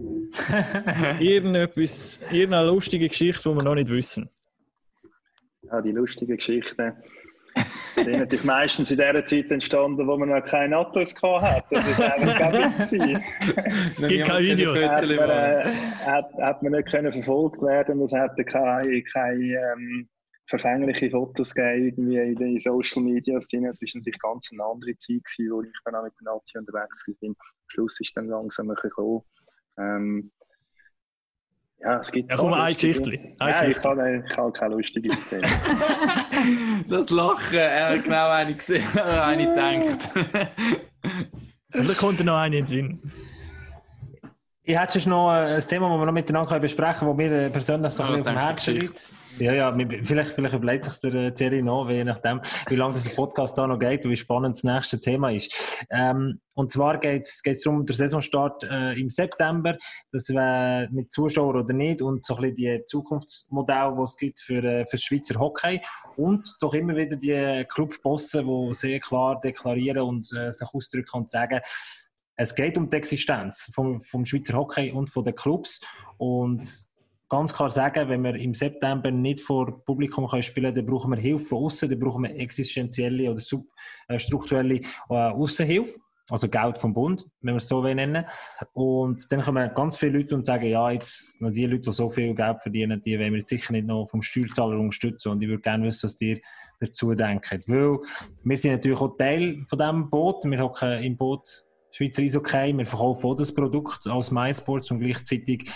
Irgendetwas, 1.18 2.20
irgendeine 2.30 2.66
lustige 2.66 3.08
Geschichte, 3.08 3.48
die 3.48 3.54
wir 3.54 3.64
noch 3.64 3.74
nicht 3.74 3.88
wissen. 3.88 4.28
Ja, 5.62 5.80
die 5.80 5.92
lustige 5.92 6.36
Geschichte 6.36 6.94
sind 7.94 8.18
natürlich 8.18 8.44
meistens 8.44 8.90
in 8.90 8.98
der 8.98 9.24
Zeit 9.24 9.50
entstanden, 9.50 10.06
wo 10.06 10.18
man 10.18 10.28
noch 10.28 10.44
keinen 10.44 10.74
Atlas 10.74 11.14
hatte. 11.22 11.64
Das 11.70 11.88
ist 11.88 12.00
eigentlich 12.00 13.24
Gibt 14.08 14.28
keine 14.28 14.40
Videos. 14.40 14.86
Hat 14.86 15.06
man, 15.06 15.30
äh, 15.30 15.72
hat, 16.04 16.34
hat 16.34 16.62
man 16.62 16.72
nicht 16.72 16.90
können 16.90 17.12
verfolgt 17.12 17.62
werden. 17.62 18.02
Es 18.02 18.12
hatte 18.12 18.44
keine, 18.44 19.02
keine 19.04 19.42
ähm, 19.42 20.08
verfängliche 20.46 21.10
Fotos 21.10 21.54
gegeben 21.54 22.10
irgendwie 22.10 22.18
in 22.18 22.36
den 22.36 22.60
Social 22.60 23.02
Media. 23.02 23.38
Es 23.38 23.52
war 23.52 23.60
natürlich 23.60 24.18
ganz 24.18 24.50
eine 24.52 24.64
andere 24.64 24.96
Zeit, 24.96 25.24
gewesen, 25.24 25.52
wo 25.52 25.62
ich 25.62 25.70
dann 25.84 25.94
auch 25.94 26.04
mit 26.04 26.12
den 26.20 26.24
Nazi 26.24 26.58
unterwegs 26.58 27.04
bin. 27.20 27.30
Am 27.30 27.36
Schluss 27.68 28.00
ist 28.00 28.16
dann 28.16 28.28
langsam 28.28 28.70
ein 28.70 28.74
bisschen 28.74 28.90
gekommen. 28.90 29.22
Ähm, 29.78 30.32
ja, 31.78 31.98
es 31.98 32.10
gibt. 32.10 32.30
Ja, 32.30 32.36
komm, 32.36 32.54
ein 32.54 32.72
Geschichte. 32.72 33.10
Nein, 33.38 33.70
ich 33.70 33.76
kann, 33.76 34.24
ich 34.24 34.32
kann 34.32 34.52
keine 34.52 34.76
lustige 34.76 35.10
erzählen. 35.10 35.44
das 36.88 37.10
Lachen, 37.10 37.58
er 37.58 37.90
hat 37.90 38.04
genau 38.04 38.30
eine 38.30 38.54
gesehen, 38.54 38.86
eine 38.98 39.48
gedacht. 39.48 40.10
Und 41.74 41.88
da 41.88 41.94
kommt 41.94 42.24
noch 42.24 42.38
eine 42.38 42.58
in 42.58 42.64
den 42.64 42.66
Sinn. 42.66 43.12
Ich 44.68 44.76
hätte 44.76 45.08
noch 45.08 45.30
ein 45.30 45.60
Thema, 45.60 45.88
das 45.88 45.98
wir 46.00 46.06
noch 46.06 46.12
miteinander 46.12 46.58
besprechen 46.58 47.06
können, 47.06 47.30
das 47.30 47.30
mir 47.30 47.50
persönlich 47.50 47.92
so 47.92 48.02
ein 48.02 48.08
bisschen 48.08 48.20
auf 48.20 48.34
dem 48.34 48.36
Herzen 48.36 48.74
liegt. 48.74 49.10
Ja, 49.38 49.52
ja, 49.52 49.78
vielleicht, 50.02 50.30
vielleicht 50.32 50.54
überlegt 50.54 50.84
sich 50.84 50.98
der 51.02 51.14
äh, 51.14 51.32
Thierry 51.32 51.62
noch, 51.62 51.88
je 51.88 52.02
nachdem, 52.02 52.40
wie 52.68 52.74
lange 52.74 52.94
dieser 52.94 53.10
Podcast 53.10 53.56
da 53.56 53.68
noch 53.68 53.78
geht 53.78 54.04
und 54.04 54.10
wie 54.10 54.16
spannend 54.16 54.56
das 54.56 54.64
nächste 54.64 55.00
Thema 55.00 55.30
ist. 55.30 55.54
Ähm, 55.90 56.40
und 56.54 56.72
zwar 56.72 56.98
geht 56.98 57.28
es 57.28 57.62
darum, 57.62 57.86
der 57.86 57.94
Saisonstart 57.94 58.64
äh, 58.64 58.98
im 58.98 59.08
September, 59.08 59.76
das 60.10 60.30
wäre 60.30 60.88
mit 60.90 61.12
Zuschauern 61.12 61.56
oder 61.56 61.72
nicht 61.72 62.02
und 62.02 62.26
so 62.26 62.34
ein 62.34 62.42
bisschen 62.42 62.56
die 62.56 62.84
Zukunftsmodelle, 62.86 63.94
die 63.96 64.02
es 64.02 64.16
gibt 64.16 64.40
für, 64.40 64.64
äh, 64.64 64.86
für 64.86 64.98
Schweizer 64.98 65.38
Hockey 65.38 65.80
und 66.16 66.56
doch 66.60 66.74
immer 66.74 66.96
wieder 66.96 67.14
die 67.14 67.64
Clubbosse, 67.68 68.42
die 68.42 68.74
sehr 68.74 68.98
klar 68.98 69.40
deklarieren 69.40 70.02
und 70.02 70.32
äh, 70.32 70.50
sich 70.50 70.66
ausdrücken 70.74 71.18
und 71.18 71.30
sagen, 71.30 71.60
es 72.36 72.54
geht 72.54 72.76
um 72.78 72.88
die 72.88 72.96
Existenz 72.96 73.70
vom, 73.74 74.00
vom 74.00 74.24
Schweizer 74.24 74.56
Hockey 74.56 74.92
und 74.92 75.10
von 75.10 75.24
den 75.24 75.34
Clubs 75.34 75.80
und 76.18 76.66
ganz 77.28 77.52
klar 77.52 77.70
sagen, 77.70 78.08
wenn 78.08 78.22
wir 78.22 78.34
im 78.36 78.54
September 78.54 79.10
nicht 79.10 79.40
vor 79.40 79.84
Publikum 79.84 80.28
können 80.28 80.42
spielen 80.42 80.74
können, 80.74 80.86
dann 80.86 80.94
brauchen 80.94 81.10
wir 81.10 81.18
Hilfe 81.18 81.46
von 81.46 81.64
außen, 81.64 81.88
dann 81.88 81.98
brauchen 81.98 82.22
wir 82.24 82.36
existenzielle 82.36 83.30
oder 83.30 83.40
substrukturelle 83.40 84.80
äh, 85.10 85.14
Außenhilfe. 85.14 85.98
Also 86.28 86.48
Geld 86.48 86.76
vom 86.76 86.92
Bund, 86.92 87.24
wenn 87.40 87.54
wir 87.54 87.58
es 87.58 87.68
so 87.68 87.80
nennen. 87.82 88.26
Und 88.72 89.30
dann 89.30 89.42
kommen 89.42 89.70
ganz 89.74 89.96
viele 89.96 90.18
Leute 90.18 90.34
und 90.34 90.44
sagen, 90.44 90.66
ja, 90.66 90.90
jetzt 90.90 91.40
noch 91.40 91.52
die 91.52 91.66
Leute, 91.66 91.82
die 91.82 91.92
so 91.92 92.10
viel 92.10 92.34
Geld 92.34 92.60
verdienen, 92.62 93.00
die 93.00 93.16
wollen 93.16 93.32
wir 93.32 93.38
jetzt 93.38 93.48
sicher 93.48 93.72
nicht 93.72 93.86
noch 93.86 94.08
vom 94.08 94.22
Steuerzahler 94.22 94.76
unterstützen. 94.76 95.30
Und 95.30 95.42
ich 95.42 95.48
würde 95.48 95.62
gerne 95.62 95.86
wissen, 95.86 96.06
was 96.06 96.20
ihr 96.20 96.40
dazu 96.80 97.14
denkt. 97.14 97.68
Weil 97.68 97.98
wir 98.42 98.56
sind 98.56 98.72
natürlich 98.72 98.98
auch 98.98 99.16
Teil 99.16 99.64
von 99.68 99.78
diesem 99.78 100.10
Boot. 100.10 100.44
Wir 100.44 100.60
hocken 100.60 101.04
im 101.04 101.16
Boot 101.16 101.64
Schweizer 101.96 102.22
Eishockey. 102.22 102.76
Wir 102.76 102.84
verkaufen 102.84 103.26
auch 103.26 103.34
das 103.34 103.54
Produkt 103.54 104.06
als 104.06 104.30
MySports 104.30 104.90
und 104.90 105.00
gleichzeitig 105.00 105.70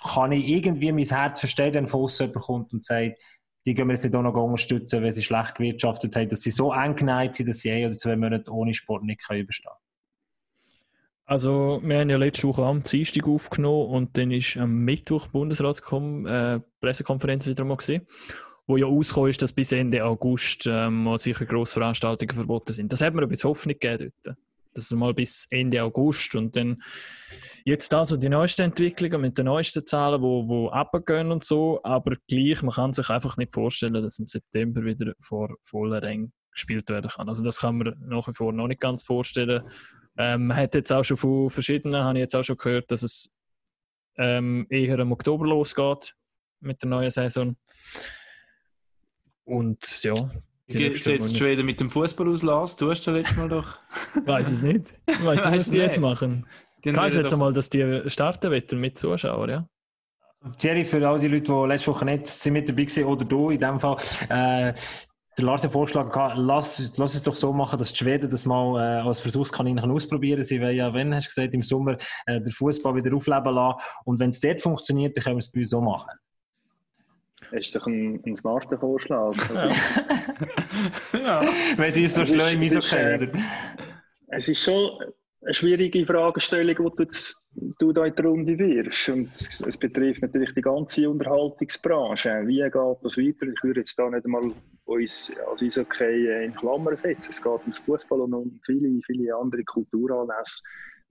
kann 0.00 0.30
ich 0.30 0.46
irgendwie 0.46 0.92
mein 0.92 1.04
Herz 1.04 1.40
verstehen, 1.40 1.74
wenn 1.74 1.88
von 1.88 2.02
außen 2.02 2.32
kommt 2.32 2.72
und 2.72 2.84
sagt, 2.84 3.18
die 3.66 3.74
gehen 3.74 3.88
wir 3.88 3.94
jetzt 3.94 4.04
nicht 4.04 4.14
auch 4.14 4.22
noch 4.22 4.34
unterstützen, 4.34 5.02
weil 5.02 5.12
sie 5.12 5.24
schlecht 5.24 5.56
gewirtschaftet 5.56 6.14
haben, 6.14 6.28
dass 6.28 6.42
sie 6.42 6.52
so 6.52 6.72
eng 6.72 6.94
geneigt 6.94 7.34
sind, 7.34 7.48
dass 7.48 7.58
sie 7.58 7.72
ein 7.72 7.86
oder 7.86 7.96
zwei 7.96 8.14
Monate 8.14 8.52
ohne 8.52 8.72
Sport 8.72 9.02
nicht 9.02 9.26
können 9.26 9.40
überstehen 9.40 9.72
Also, 11.24 11.80
wir 11.82 11.98
haben 11.98 12.08
ja 12.08 12.18
letzte 12.18 12.46
Woche 12.46 12.62
am 12.62 12.84
Dienstag 12.84 13.26
aufgenommen 13.26 13.90
und 13.90 14.16
dann 14.16 14.30
ist 14.30 14.56
am 14.56 14.84
Mittwoch 14.84 15.26
Bundesratspressekonferenz 15.26 17.48
äh, 17.48 17.50
wieder 17.50 17.64
mal 17.64 17.78
gesehen, 17.78 18.06
wo 18.68 18.76
ja 18.76 18.86
ausgekommen 18.86 19.30
ist, 19.30 19.42
dass 19.42 19.52
bis 19.52 19.72
Ende 19.72 20.04
August 20.04 20.68
ähm, 20.70 21.16
sicher 21.16 21.46
Grossveranstaltungen 21.46 22.36
verboten 22.36 22.74
sind. 22.74 22.92
Das 22.92 23.00
hat 23.00 23.12
mir 23.12 23.22
ein 23.22 23.28
bisschen 23.28 23.50
Hoffnung 23.50 23.76
gegeben 23.76 24.12
dort 24.22 24.38
das 24.74 24.90
mal 24.92 25.14
bis 25.14 25.46
Ende 25.50 25.82
August 25.82 26.34
und 26.34 26.56
dann 26.56 26.82
jetzt 27.64 27.92
also 27.94 28.16
die 28.16 28.28
neuesten 28.28 28.62
Entwicklungen 28.62 29.20
mit 29.20 29.38
den 29.38 29.46
neuesten 29.46 29.86
Zahlen, 29.86 30.22
wo, 30.22 30.46
wo 30.48 30.68
abgehen 30.68 31.32
und 31.32 31.44
so, 31.44 31.80
aber 31.82 32.16
gleich, 32.28 32.62
man 32.62 32.74
kann 32.74 32.92
sich 32.92 33.08
einfach 33.10 33.36
nicht 33.36 33.52
vorstellen, 33.52 33.94
dass 33.94 34.18
im 34.18 34.26
September 34.26 34.84
wieder 34.84 35.12
vor 35.20 35.54
voller 35.62 36.02
Rängen 36.02 36.32
gespielt 36.52 36.88
werden 36.90 37.10
kann. 37.10 37.28
Also 37.28 37.42
das 37.42 37.60
kann 37.60 37.78
man 37.78 37.94
nach 38.00 38.26
wie 38.28 38.32
vor 38.32 38.52
noch 38.52 38.68
nicht 38.68 38.80
ganz 38.80 39.02
vorstellen. 39.02 39.62
Ähm, 40.16 40.48
man 40.48 40.56
hat 40.56 40.74
jetzt 40.74 40.92
auch 40.92 41.04
schon 41.04 41.16
von 41.16 41.50
verschiedenen, 41.50 42.02
habe 42.02 42.18
ich 42.18 42.22
jetzt 42.22 42.34
auch 42.34 42.42
schon 42.42 42.56
gehört, 42.56 42.90
dass 42.90 43.02
es 43.02 43.34
ähm, 44.16 44.66
eher 44.68 44.98
im 44.98 45.12
Oktober 45.12 45.46
losgeht 45.46 46.14
mit 46.60 46.82
der 46.82 46.90
neuen 46.90 47.10
Saison. 47.10 47.56
Und 49.44 50.02
ja, 50.02 50.14
Geht 50.68 51.06
jetzt 51.06 51.36
Schweden 51.36 51.64
mit 51.64 51.80
dem 51.80 51.88
Fußball 51.88 52.28
aus, 52.28 52.42
Lars? 52.42 52.76
Du 52.76 52.90
hast 52.90 53.04
ja 53.06 53.12
letztes 53.14 53.36
Mal 53.38 53.48
doch. 53.48 53.78
Ich 54.14 54.26
weiß 54.26 54.50
es 54.50 54.62
nicht. 54.62 54.94
Ich 55.06 55.24
weiß 55.24 55.44
nicht, 55.50 55.60
was 55.60 55.70
die 55.70 55.78
jetzt 55.78 55.98
machen. 55.98 56.46
Kannst 56.82 57.16
du 57.16 57.20
jetzt 57.20 57.32
einmal, 57.32 57.52
dass 57.52 57.70
die 57.70 58.02
starten 58.06 58.50
wollen 58.50 58.80
mit 58.80 58.98
Zuschauern, 58.98 59.50
ja? 59.50 59.68
Jerry, 60.60 60.84
für 60.84 61.06
all 61.08 61.18
die 61.18 61.26
Leute, 61.26 61.52
die 61.52 61.68
letzte 61.68 61.90
Woche 61.90 62.04
nicht 62.04 62.26
sind 62.28 62.52
mit 62.52 62.68
dabei 62.68 62.86
waren, 62.86 63.04
oder 63.04 63.24
du 63.24 63.50
in 63.50 63.58
dem 63.58 63.80
Fall, 63.80 63.96
äh, 64.28 64.72
der 65.38 65.44
Lars 65.44 65.64
hat 65.64 65.72
vorgeschlagen, 65.72 66.10
lass, 66.36 66.92
lass 66.96 67.14
es 67.14 67.22
doch 67.22 67.34
so 67.34 67.52
machen, 67.52 67.78
dass 67.78 67.92
die 67.92 67.98
Schweden 67.98 68.30
das 68.30 68.44
mal 68.44 68.76
äh, 68.76 69.00
als 69.00 69.20
Versuchskaninchen 69.20 69.90
ausprobieren. 69.90 70.42
Sie 70.42 70.60
wollen 70.60 70.76
ja, 70.76 70.92
wenn, 70.92 71.14
hast 71.14 71.28
du 71.28 71.40
gesagt, 71.40 71.54
im 71.54 71.62
Sommer 71.62 71.96
äh, 72.26 72.40
den 72.40 72.52
Fußball 72.52 72.94
wieder 72.94 73.14
aufleben 73.16 73.54
lassen. 73.54 73.80
Und 74.04 74.18
wenn 74.20 74.30
es 74.30 74.40
dort 74.40 74.60
funktioniert, 74.60 75.16
dann 75.16 75.24
können 75.24 75.36
wir 75.36 75.40
es 75.40 75.50
bei 75.50 75.60
uns 75.60 75.70
so 75.70 75.80
machen. 75.80 76.10
Ist 77.52 77.74
doch 77.74 77.86
ein, 77.86 78.22
ein 78.24 78.36
smarter 78.36 78.78
Vorschlag. 78.78 79.28
Also, 79.28 79.54
ja. 81.18 81.42
Wenn 81.76 82.04
es 82.04 82.14
so 82.14 82.24
schnell 82.24 82.54
im 82.54 82.62
ISO 82.62 82.80
kennen. 82.80 83.42
Es 84.28 84.48
ist 84.48 84.62
schon 84.62 84.90
eine 85.42 85.54
schwierige 85.54 86.04
Fragestellung, 86.04 86.92
die 86.98 87.06
du, 87.54 87.72
du 87.78 87.92
da 87.92 88.04
in 88.04 88.14
die 88.14 88.22
Runde 88.22 88.58
wirfst. 88.58 89.08
Und 89.08 89.30
es, 89.30 89.60
es, 89.66 89.78
betrifft 89.78 90.22
natürlich 90.22 90.52
die 90.54 90.60
ganze 90.60 91.08
Unterhaltungsbranche. 91.08 92.42
Wie 92.46 92.60
geht 92.60 92.74
das 92.74 93.16
weiter? 93.16 93.46
Ich 93.46 93.62
würde 93.62 93.80
jetzt 93.80 93.98
da 93.98 94.10
nicht 94.10 94.24
einmal 94.24 94.52
uns 94.84 95.36
als 95.48 95.62
Eishockey 95.62 96.44
in 96.44 96.54
Klammern 96.54 96.96
setzen. 96.96 97.30
Es 97.30 97.42
geht 97.42 97.60
ums 97.60 97.78
Fußball 97.78 98.20
und 98.20 98.34
um 98.34 98.60
viele, 98.66 99.00
viele 99.06 99.34
andere 99.36 99.64
Kulturanlässe. 99.64 100.62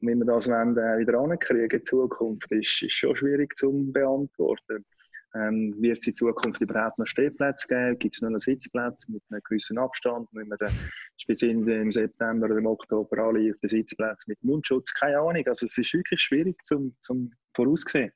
Und 0.01 0.09
wie 0.09 0.15
wir 0.15 0.25
das 0.25 0.47
wollen, 0.47 0.77
äh, 0.77 0.99
wieder 0.99 1.17
ankriegen 1.19 1.79
in 1.79 1.85
Zukunft, 1.85 2.51
ist, 2.51 2.83
ist 2.83 2.93
schon 2.93 3.15
schwierig 3.15 3.55
zu 3.55 3.71
beantworten. 3.91 4.85
Ähm, 5.35 5.75
wird 5.79 5.99
es 5.99 6.07
in 6.07 6.15
Zukunft 6.15 6.61
überhaupt 6.61 6.97
noch 6.97 7.05
Stehplätze 7.05 7.67
geben? 7.67 7.99
Gibt 7.99 8.15
es 8.15 8.21
noch 8.21 8.29
einen 8.29 8.39
Sitzplatz 8.39 9.07
mit 9.07 9.21
einem 9.29 9.41
gewissen 9.43 9.77
Abstand? 9.77 10.31
Müssen 10.33 10.49
wir 10.49 10.69
speziell 11.17 11.51
im 11.67 11.91
September 11.91 12.45
oder 12.45 12.57
im 12.57 12.65
Oktober 12.65 13.17
alle 13.17 13.51
auf 13.51 13.59
den 13.59 13.67
Sitzplätzen 13.67 14.31
mit 14.31 14.43
Mundschutz? 14.43 14.93
Keine 14.93 15.19
Ahnung. 15.19 15.43
Also 15.45 15.65
es 15.65 15.77
ist 15.77 15.93
wirklich 15.93 16.21
schwierig 16.21 16.65
zum, 16.65 16.95
zum 17.01 17.31
voraussehen. 17.53 18.11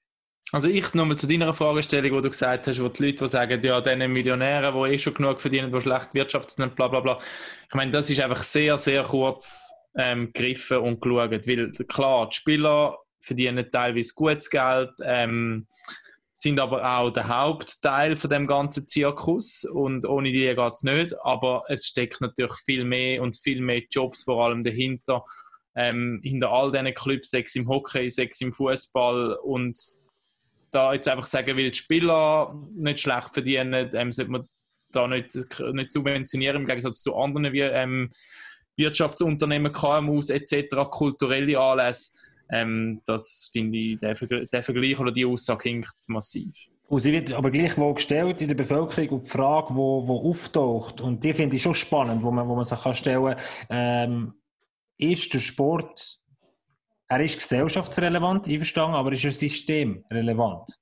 Also 0.53 0.68
ich 0.68 0.93
nochmal 0.93 1.18
zu 1.18 1.28
deiner 1.28 1.53
Fragestellung, 1.53 2.12
wo 2.12 2.22
du 2.22 2.30
gesagt 2.30 2.68
hast, 2.68 2.82
wo 2.82 2.89
die 2.89 3.05
Leute 3.05 3.24
die 3.24 3.28
sagen, 3.30 3.62
ja, 3.64 3.80
diese 3.80 4.07
Millionäre, 4.07 4.74
die 4.74 4.93
eh 4.93 4.97
schon 4.97 5.14
genug 5.14 5.39
verdienen, 5.39 5.72
die 5.72 5.80
schlecht 5.80 6.14
wirtschaften, 6.14 6.72
bla 6.76 6.88
bla 6.89 6.99
bla. 6.99 7.20
Ich 7.70 7.74
meine, 7.74 7.91
das 7.91 8.09
ist 8.09 8.20
einfach 8.20 8.43
sehr, 8.43 8.78
sehr 8.78 9.03
kurz 9.03 9.72
ähm, 9.95 10.32
gegriffen 10.34 10.80
und 10.80 11.01
geschaut. 11.01 11.47
Weil 11.47 11.72
klar, 11.88 12.30
die 12.30 12.36
Spieler 12.36 12.97
verdienen 13.22 13.72
teilweise 13.72 14.14
gutes 14.14 14.49
Geld, 14.49 14.91
ähm, 15.03 15.68
sind 16.41 16.59
aber 16.59 16.97
auch 16.97 17.11
der 17.11 17.27
Hauptteil 17.27 18.15
von 18.15 18.31
dem 18.31 18.47
ganzen 18.47 18.87
Zirkus 18.87 19.63
und 19.63 20.07
ohne 20.07 20.31
die 20.31 20.39
geht 20.39 20.73
es 20.73 20.81
nicht. 20.81 21.13
Aber 21.23 21.63
es 21.67 21.85
steckt 21.85 22.19
natürlich 22.19 22.55
viel 22.65 22.83
mehr 22.83 23.21
und 23.21 23.37
viel 23.37 23.61
mehr 23.61 23.83
Jobs 23.91 24.23
vor 24.23 24.43
allem 24.43 24.63
dahinter. 24.63 25.23
Ähm, 25.75 26.19
hinter 26.23 26.49
all 26.49 26.71
diesen 26.71 26.95
Clubs, 26.95 27.29
sechs 27.29 27.55
im 27.55 27.67
Hockey, 27.67 28.09
sechs 28.09 28.41
im 28.41 28.51
Fußball 28.51 29.35
und 29.43 29.79
da 30.71 30.93
jetzt 30.93 31.07
einfach 31.07 31.27
sagen, 31.27 31.55
weil 31.55 31.69
die 31.69 31.75
Spieler 31.75 32.55
nicht 32.73 33.01
schlecht 33.01 33.33
verdienen, 33.33 33.91
ähm, 33.93 34.11
sollte 34.11 34.31
man 34.31 34.47
da 34.91 35.07
nicht, 35.07 35.35
nicht 35.35 35.91
subventionieren 35.91 36.61
im 36.61 36.65
Gegensatz 36.65 37.03
zu 37.03 37.15
anderen 37.15 37.53
wie, 37.53 37.61
ähm, 37.61 38.09
Wirtschaftsunternehmen, 38.77 39.71
KMUs 39.71 40.31
etc., 40.31 40.89
kulturelle 40.89 41.59
Anlässe 41.59 42.13
ähm, 42.51 43.01
das 43.05 43.49
finde 43.51 43.77
ich, 43.77 43.99
der, 43.99 44.13
der, 44.13 44.63
Vergleich 44.63 44.99
oder 44.99 45.11
die 45.11 45.25
Aussage 45.25 45.69
hinkt 45.69 45.95
massiv. 46.07 46.53
Und 46.87 47.01
sie 47.01 47.13
wird 47.13 47.31
aber 47.31 47.49
gleichwohl 47.51 47.93
gestellt 47.93 48.41
in 48.41 48.49
der 48.49 48.55
Bevölkerung 48.55 49.09
und 49.09 49.25
die 49.25 49.29
Frage, 49.29 49.67
die 49.69 49.75
wo, 49.75 50.07
wo 50.07 50.29
auftaucht, 50.29 50.99
und 50.99 51.23
die 51.23 51.33
finde 51.33 51.55
ich 51.55 51.61
schon 51.61 51.73
spannend, 51.73 52.21
wo 52.21 52.31
man, 52.31 52.47
wo 52.47 52.55
man 52.55 52.65
sich 52.65 52.79
kann 52.79 52.93
stellen 52.93 53.23
kann, 53.23 53.37
ähm, 53.69 54.33
ist 54.97 55.33
der 55.33 55.39
Sport, 55.39 56.19
er 57.07 57.21
ist 57.21 57.39
gesellschaftsrelevant, 57.39 58.47
einverstanden, 58.47 58.95
aber 58.95 59.13
ist 59.13 59.23
er 59.23 59.31
systemrelevant? 59.31 60.77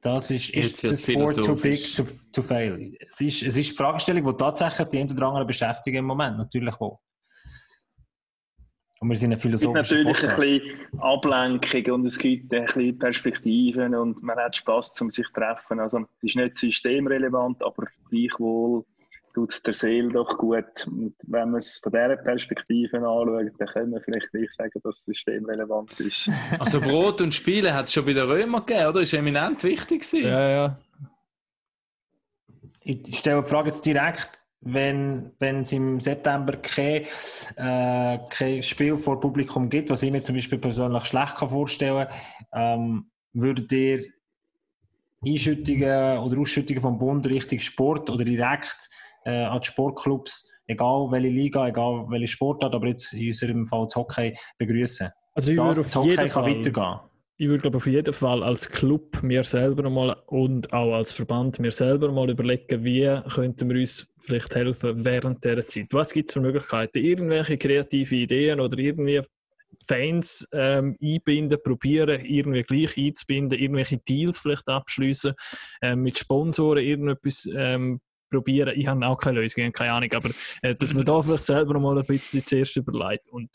Das 0.00 0.30
ist, 0.30 0.50
ist 0.50 0.82
der 0.82 0.96
Sport 0.96 1.36
too 1.36 1.54
big 1.54 1.94
to, 1.94 2.06
to 2.32 2.42
fail? 2.42 2.96
Es 3.00 3.20
ist, 3.20 3.42
es 3.42 3.56
ist 3.56 3.70
die 3.70 3.76
Fragestellung, 3.76 4.24
die 4.24 4.36
tatsächlich 4.36 4.88
die 4.88 4.98
ein 4.98 5.10
oder 5.10 5.26
andere 5.28 5.46
beschäftigen 5.46 5.98
im 5.98 6.04
Moment, 6.04 6.36
natürlich 6.36 6.74
auch. 6.80 7.00
Und 8.98 9.10
wir 9.10 9.16
sind 9.16 9.32
eine 9.32 9.40
philosophische 9.40 9.80
Es 9.80 9.88
gibt 9.90 10.06
natürlich 10.06 10.22
ein 10.22 10.60
bisschen 10.60 11.00
Ablenkung 11.00 11.94
und 11.94 12.06
es 12.06 12.18
gibt 12.18 12.52
ein 12.52 12.64
bisschen 12.64 12.98
Perspektiven 12.98 13.94
und 13.94 14.22
man 14.22 14.38
hat 14.38 14.56
Spass, 14.56 14.98
um 15.00 15.10
sich 15.10 15.26
zu 15.26 15.32
treffen. 15.34 15.80
Also, 15.80 15.98
es 15.98 16.22
ist 16.22 16.36
nicht 16.36 16.56
systemrelevant, 16.56 17.62
aber 17.62 17.86
gleichwohl 18.08 18.84
tut 19.34 19.52
es 19.52 19.62
der 19.62 19.74
Seele 19.74 20.08
doch 20.08 20.38
gut. 20.38 20.86
Und 20.86 21.14
wenn 21.26 21.50
man 21.50 21.58
es 21.58 21.76
von 21.76 21.92
dieser 21.92 22.16
Perspektive 22.16 22.96
anschaut, 22.96 23.52
dann 23.58 23.68
können 23.68 23.92
wir 23.92 24.00
vielleicht 24.00 24.32
nicht 24.32 24.52
sagen, 24.54 24.80
dass 24.82 24.98
es 24.98 25.04
systemrelevant 25.04 26.00
ist. 26.00 26.30
Also 26.58 26.80
Brot 26.80 27.20
und 27.20 27.34
Spiele 27.34 27.74
hat 27.74 27.86
es 27.86 27.92
schon 27.92 28.06
bei 28.06 28.14
den 28.14 28.26
Römern 28.26 28.64
gegeben, 28.64 28.88
oder? 28.88 29.00
Das 29.00 29.12
war 29.12 29.20
eminent 29.20 29.62
wichtig. 29.62 30.10
Ja, 30.12 30.48
ja. 30.48 30.78
Ich 32.80 33.18
stelle 33.18 33.42
die 33.42 33.48
Frage 33.48 33.68
jetzt 33.68 33.84
direkt 33.84 34.45
wenn, 34.60 35.32
es 35.38 35.72
im 35.72 36.00
September 36.00 36.56
kein, 36.56 37.04
äh, 37.56 38.18
kein 38.28 38.62
Spiel 38.62 38.96
vor 38.96 39.20
Publikum 39.20 39.68
gibt, 39.68 39.90
was 39.90 40.02
ich 40.02 40.10
mir 40.10 40.22
zum 40.22 40.34
Beispiel 40.34 40.58
persönlich 40.58 41.04
schlecht 41.06 41.36
kann 41.36 41.48
vorstellen 41.48 42.08
kann, 42.52 42.80
ähm, 42.80 43.10
würdet 43.32 43.72
ihr 43.72 44.04
Einschüttungen 45.24 46.18
oder 46.18 46.38
Ausschüttungen 46.38 46.80
vom 46.80 46.98
Bund 46.98 47.26
Richtung 47.26 47.58
Sport 47.58 48.10
oder 48.10 48.24
direkt 48.24 48.90
äh, 49.24 49.44
an 49.44 49.60
die 49.60 49.66
Sportclubs, 49.66 50.50
egal 50.66 51.10
welche 51.10 51.28
Liga, 51.28 51.68
egal 51.68 52.06
welche 52.08 52.28
Sportart, 52.28 52.74
aber 52.74 52.88
jetzt 52.88 53.12
in 53.12 53.28
unserem 53.28 53.66
Fall 53.66 53.84
das 53.84 53.96
Hockey 53.96 54.36
begrüßen? 54.58 55.10
Also 55.34 55.52
ich 55.52 55.58
würde 55.58 55.80
auf 55.80 56.04
jeden 56.04 56.18
Hockey 56.18 56.28
Fall, 56.28 56.44
weitergehen 56.44 57.00
ich 57.38 57.48
würde 57.48 57.62
glaube 57.62 57.76
auf 57.76 57.86
jeden 57.86 58.14
Fall 58.14 58.42
als 58.42 58.68
Club 58.68 59.22
mir 59.22 59.44
selber 59.44 59.90
mal 59.90 60.16
und 60.26 60.72
auch 60.72 60.94
als 60.94 61.12
Verband 61.12 61.58
mir 61.58 61.70
selber 61.70 62.10
mal 62.10 62.30
überlegen, 62.30 62.82
wie 62.82 63.20
könnten 63.28 63.68
wir 63.68 63.80
uns 63.80 64.08
vielleicht 64.18 64.54
helfen 64.54 65.04
während 65.04 65.44
dieser 65.44 65.66
Zeit. 65.66 65.88
Was 65.92 66.12
gibt 66.12 66.30
es 66.30 66.34
für 66.34 66.40
Möglichkeiten? 66.40 66.98
Irgendwelche 66.98 67.58
kreative 67.58 68.14
Ideen 68.14 68.60
oder 68.60 68.78
irgendwie 68.78 69.20
Fans 69.86 70.48
ähm, 70.52 70.96
einbinden, 71.02 71.58
probieren, 71.62 72.24
irgendwie 72.24 72.62
gleich 72.62 72.96
einzubinden, 72.96 73.58
irgendwelche 73.58 73.98
Deals 73.98 74.38
vielleicht 74.38 74.66
abschließen, 74.66 75.34
ähm, 75.82 76.02
mit 76.02 76.18
Sponsoren 76.18 76.82
irgendetwas 76.82 77.46
ähm, 77.54 78.00
probieren. 78.30 78.72
Ich 78.74 78.86
habe 78.86 79.06
auch 79.06 79.18
keine 79.18 79.40
Lösung, 79.40 79.70
keine 79.72 79.92
Ahnung, 79.92 80.12
aber 80.14 80.30
äh, 80.62 80.74
dass 80.74 80.94
man 80.94 81.04
da 81.04 81.20
vielleicht 81.20 81.44
selber 81.44 81.78
mal 81.78 81.98
ein 81.98 82.06
bisschen 82.06 82.44
zuerst 82.46 82.76
überlegt. 82.76 83.28
Und 83.30 83.50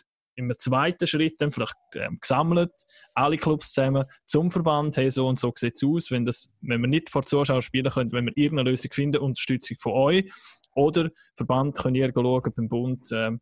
im 0.49 0.53
zweiten 0.57 1.07
Schritt 1.07 1.39
dann 1.39 1.51
vielleicht 1.51 1.75
ähm, 1.95 2.17
gesammelt, 2.19 2.71
alle 3.13 3.37
Clubs 3.37 3.73
zusammen 3.73 4.05
zum 4.25 4.51
Verband, 4.51 4.97
hey, 4.97 5.11
so 5.11 5.27
und 5.27 5.39
so 5.39 5.51
sieht 5.55 5.75
es 5.75 5.83
aus, 5.83 6.11
wenn, 6.11 6.25
das, 6.25 6.51
wenn 6.61 6.81
wir 6.81 6.87
nicht 6.87 7.09
vor 7.09 7.23
Zuschauern 7.23 7.61
spielen 7.61 7.91
können, 7.91 8.11
wenn 8.11 8.25
wir 8.25 8.33
irgendeine 8.35 8.69
Lösung 8.69 8.91
finden, 8.91 9.21
Unterstützung 9.21 9.77
von 9.79 9.93
euch 9.93 10.31
oder 10.75 11.09
Verband 11.35 11.77
könnt 11.77 11.97
ihr 11.97 12.11
schauen 12.11 12.53
beim 12.55 12.69
Bund, 12.69 13.09
ähm, 13.11 13.41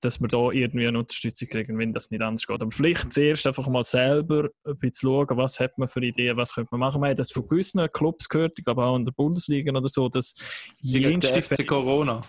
dass 0.00 0.20
wir 0.20 0.28
da 0.28 0.50
irgendwie 0.50 0.86
eine 0.86 0.98
Unterstützung 0.98 1.48
kriegen, 1.48 1.78
wenn 1.78 1.92
das 1.92 2.10
nicht 2.10 2.22
anders 2.22 2.46
geht. 2.46 2.60
Aber 2.60 2.70
vielleicht 2.70 3.12
zuerst 3.12 3.46
einfach 3.46 3.66
mal 3.68 3.82
selber 3.82 4.50
ein 4.64 4.78
bisschen 4.78 5.08
schauen, 5.10 5.36
was 5.36 5.58
hat 5.58 5.78
man 5.78 5.88
für 5.88 6.04
Ideen, 6.04 6.36
was 6.36 6.54
könnte 6.54 6.68
man 6.72 6.80
machen. 6.80 7.00
Wir 7.00 7.08
haben 7.08 7.16
das 7.16 7.32
von 7.32 7.48
gewissen 7.48 7.86
Clubs 7.92 8.28
gehört, 8.28 8.54
ich 8.58 8.64
glaube 8.64 8.84
auch 8.84 8.96
in 8.96 9.04
der 9.04 9.12
Bundesliga 9.12 9.72
oder 9.72 9.88
so, 9.88 10.08
dass 10.08 10.34
jenste 10.80 11.64
Corona 11.64 12.20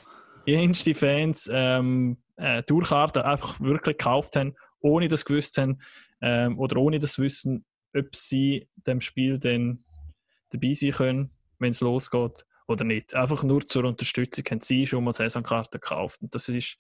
jenste 0.48 0.96
Fans 0.96 1.50
ähm, 1.54 2.18
äh, 2.38 2.64
Tourkarten 2.64 3.24
einfach 3.24 3.60
wirklich 3.60 3.98
gekauft 3.98 4.36
haben, 4.36 4.56
ohne 4.80 5.08
das 5.08 5.26
gewusst 5.26 5.58
haben 5.58 5.80
ähm, 6.22 6.58
oder 6.60 6.78
ohne 6.78 7.00
das 7.00 7.20
Wissen, 7.20 7.66
ob 7.96 8.16
sie 8.16 8.68
dem 8.76 9.02
Spiel 9.02 9.40
dann 9.40 9.84
dabei 10.50 10.74
sein 10.74 10.92
können, 10.92 11.32
wenn 11.60 11.72
es 11.72 11.82
losgeht 11.82 12.46
oder 12.68 12.84
nicht. 12.84 13.14
Einfach 13.14 13.44
nur 13.44 13.68
zur 13.68 13.86
Unterstützung 13.86 14.46
haben 14.50 14.62
sie 14.62 14.86
schon 14.86 15.04
mal 15.04 15.14
Saisonkarten 15.14 15.80
gekauft. 15.80 16.22
Und 16.22 16.34
das 16.36 16.50
ist 16.50 16.78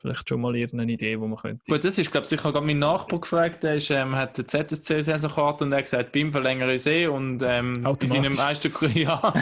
vielleicht 0.00 0.28
schon 0.28 0.40
mal 0.40 0.54
irgendeine 0.54 0.92
Idee, 0.92 1.16
die 1.16 1.16
man 1.16 1.36
könnte. 1.36 1.62
Gut, 1.68 1.84
das 1.84 1.98
ist, 1.98 2.10
glaube 2.10 2.24
ich, 2.24 2.28
sicher 2.28 2.52
gerade 2.52 2.64
mein 2.64 2.78
Nachbar 2.78 3.20
gefragt, 3.20 3.64
der 3.64 3.76
ist, 3.76 3.90
ähm, 3.90 4.14
hat 4.14 4.38
eine 4.38 4.46
ZSC-Saisonkarte 4.46 5.64
und 5.64 5.72
er 5.72 5.78
hat 5.78 5.84
gesagt, 5.86 6.12
BIM 6.12 6.32
verlängere 6.32 6.74
ich 6.74 6.86
eh 6.86 7.06
und 7.08 7.42
ähm, 7.42 7.82
bei 7.82 8.06
seinem 8.06 8.34
meisten 8.34 8.72
ja, 8.94 9.34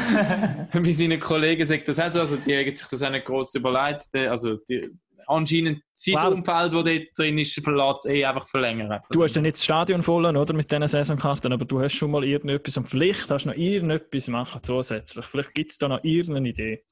bei 0.73 0.93
seinen 0.93 1.21
Kollegen 1.21 1.65
sagt 1.65 1.89
das 1.89 2.01
auch 2.01 2.09
so, 2.09 2.21
also 2.21 2.37
die 2.37 2.57
haben 2.57 2.75
sich 2.75 2.89
das 2.89 3.03
auch 3.03 3.11
nicht 3.11 3.27
gross 3.27 3.55
überlegt, 3.55 4.15
also 4.15 4.57
die, 4.69 4.89
anscheinend 5.27 5.83
sein 5.95 6.15
wow. 6.15 6.35
Umfeld, 6.35 6.73
das 6.73 6.85
dort 6.85 7.19
drin 7.19 7.39
ist, 7.39 7.61
verlässt 7.63 8.07
eh 8.07 8.25
einfach 8.25 8.47
verlängern. 8.47 9.01
Du 9.11 9.23
hast 9.23 9.37
ja 9.37 9.43
nicht 9.43 9.57
das 9.57 9.65
Stadion 9.65 10.03
voll, 10.03 10.25
oder, 10.25 10.53
mit 10.53 10.71
diesen 10.71 10.89
Saisonkarten, 10.89 11.53
aber 11.53 11.65
du 11.65 11.81
hast 11.81 11.95
schon 11.95 12.11
mal 12.11 12.25
irgendetwas 12.25 12.77
und 12.77 12.89
vielleicht 12.89 13.31
hast 13.31 13.45
du 13.45 13.51
noch 13.51 13.57
irgendetwas 13.57 14.29
machen 14.29 14.61
zusätzlich. 14.63 15.25
Vielleicht 15.25 15.55
gibt 15.55 15.71
es 15.71 15.79
da 15.79 15.89
noch 15.89 16.05
irgendeine 16.05 16.49
Idee. 16.49 16.85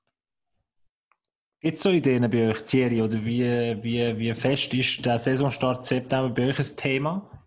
Gibt 1.61 1.77
es 1.77 1.83
so 1.83 1.91
Ideen 1.91 2.31
bei 2.31 2.51
euch, 2.51 2.63
Thierry, 2.63 3.01
oder 3.01 3.25
wie, 3.25 3.43
wie, 3.83 4.19
wie 4.19 4.35
fest 4.35 4.75
ist 4.75 5.05
der 5.05 5.19
Saisonstart 5.19 5.85
September 5.85 6.29
bei 6.29 6.49
euch 6.49 6.59
ein 6.59 6.77
Thema? 6.77 7.44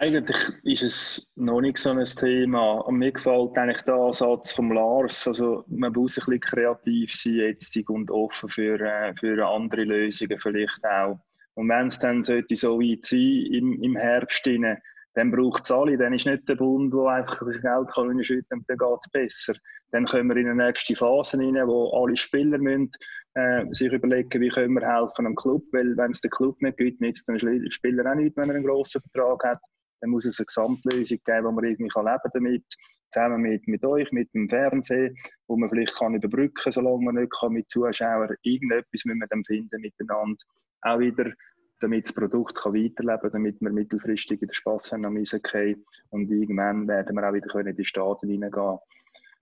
Eigentlich 0.00 0.52
ist 0.62 0.82
es 0.84 1.32
noch 1.34 1.60
nicht 1.60 1.76
so 1.76 1.90
ein 1.90 2.04
Thema. 2.04 2.74
Und 2.82 2.98
mir 2.98 3.10
gefällt 3.10 3.58
eigentlich 3.58 3.82
der 3.82 3.94
Ansatz 3.94 4.52
von 4.52 4.70
Lars. 4.70 5.26
Also 5.26 5.64
man 5.66 5.92
muss 5.92 6.16
ein 6.16 6.24
bisschen 6.24 6.40
kreativ 6.40 7.12
sein 7.12 7.34
jetzt 7.34 7.76
und 7.88 8.08
offen 8.08 8.48
für, 8.48 8.80
äh, 8.80 9.12
für 9.16 9.44
andere 9.44 9.82
Lösungen 9.82 10.38
vielleicht 10.38 10.84
auch. 10.84 11.18
Und 11.54 11.68
wenn 11.68 11.88
es 11.88 11.98
dann 11.98 12.22
sollte 12.22 12.54
so 12.54 12.78
weit 12.78 13.04
sein 13.06 13.46
im, 13.50 13.82
im 13.82 13.96
Herbst, 13.96 14.46
dann 14.46 15.30
braucht 15.32 15.64
es 15.64 15.72
alle. 15.72 15.98
Dann 15.98 16.12
ist 16.12 16.26
nicht 16.26 16.48
der 16.48 16.54
Bund, 16.54 16.94
der 16.94 17.06
einfach 17.06 17.44
das 17.44 17.60
Geld 17.60 17.88
kann 17.92 18.08
und 18.08 18.30
dann 18.50 18.78
geht 18.78 18.98
es 19.00 19.10
besser. 19.10 19.54
Dann 19.90 20.04
kommen 20.04 20.28
wir 20.28 20.36
in 20.36 20.48
eine 20.48 20.66
nächste 20.66 20.94
Phase 20.94 21.38
rein, 21.38 21.56
wo 21.66 21.90
alle 22.00 22.16
Spieler 22.16 22.58
müssen, 22.58 22.92
äh, 23.34 23.64
sich 23.72 23.92
überlegen, 23.92 24.40
wie 24.40 24.48
können 24.48 24.74
wir 24.74 24.86
helfen 24.86 25.26
am 25.26 25.34
Club. 25.34 25.64
Weil 25.72 25.96
wenn 25.96 26.12
es 26.12 26.20
den 26.20 26.30
Club 26.30 26.62
nicht 26.62 26.76
gibt, 26.76 27.00
nützt 27.00 27.26
der 27.26 27.40
Spieler 27.40 28.08
auch 28.08 28.14
nicht, 28.14 28.36
wenn 28.36 28.48
er 28.48 28.54
einen 28.54 28.64
grossen 28.64 29.02
Vertrag 29.02 29.42
hat. 29.42 29.58
Dann 30.00 30.10
muss 30.10 30.24
es 30.24 30.38
eine 30.38 30.46
Gesamtlösung 30.46 31.18
geben, 31.24 31.44
wo 31.44 31.52
man 31.52 31.64
irgendwie 31.64 31.88
kann 31.88 32.06
leben 32.06 32.30
damit 32.32 32.64
zusammen 33.10 33.42
mit, 33.42 33.66
mit 33.66 33.84
euch, 33.84 34.10
mit 34.12 34.32
dem 34.34 34.48
Fernsehen, 34.48 35.16
wo 35.46 35.56
man 35.56 35.70
vielleicht 35.70 35.96
kann 35.96 36.14
überbrücken 36.14 36.54
kann, 36.54 36.72
solange 36.72 37.04
man 37.04 37.14
nicht 37.16 37.32
kann 37.32 37.52
mit 37.52 37.70
Zuschauern. 37.70 38.34
Irgendetwas 38.42 39.04
müssen 39.04 39.18
wir 39.18 39.26
dann 39.28 39.44
finden 39.44 39.80
miteinander. 39.80 40.44
Auch 40.82 40.98
wieder, 40.98 41.32
damit 41.80 42.06
das 42.06 42.12
Produkt 42.12 42.56
kann 42.56 42.74
weiterleben 42.74 43.20
kann, 43.20 43.30
damit 43.32 43.60
wir 43.60 43.70
mittelfristig 43.70 44.40
den 44.40 44.52
Spass 44.52 44.92
haben 44.92 45.06
am 45.06 45.16
Eishockey. 45.16 45.76
Und 46.10 46.30
irgendwann 46.30 46.86
werden 46.86 47.16
wir 47.16 47.28
auch 47.28 47.34
wieder 47.34 47.48
können 47.48 47.68
in 47.68 47.76
die 47.76 47.84
Staaten 47.84 48.28
hineingehen 48.28 48.78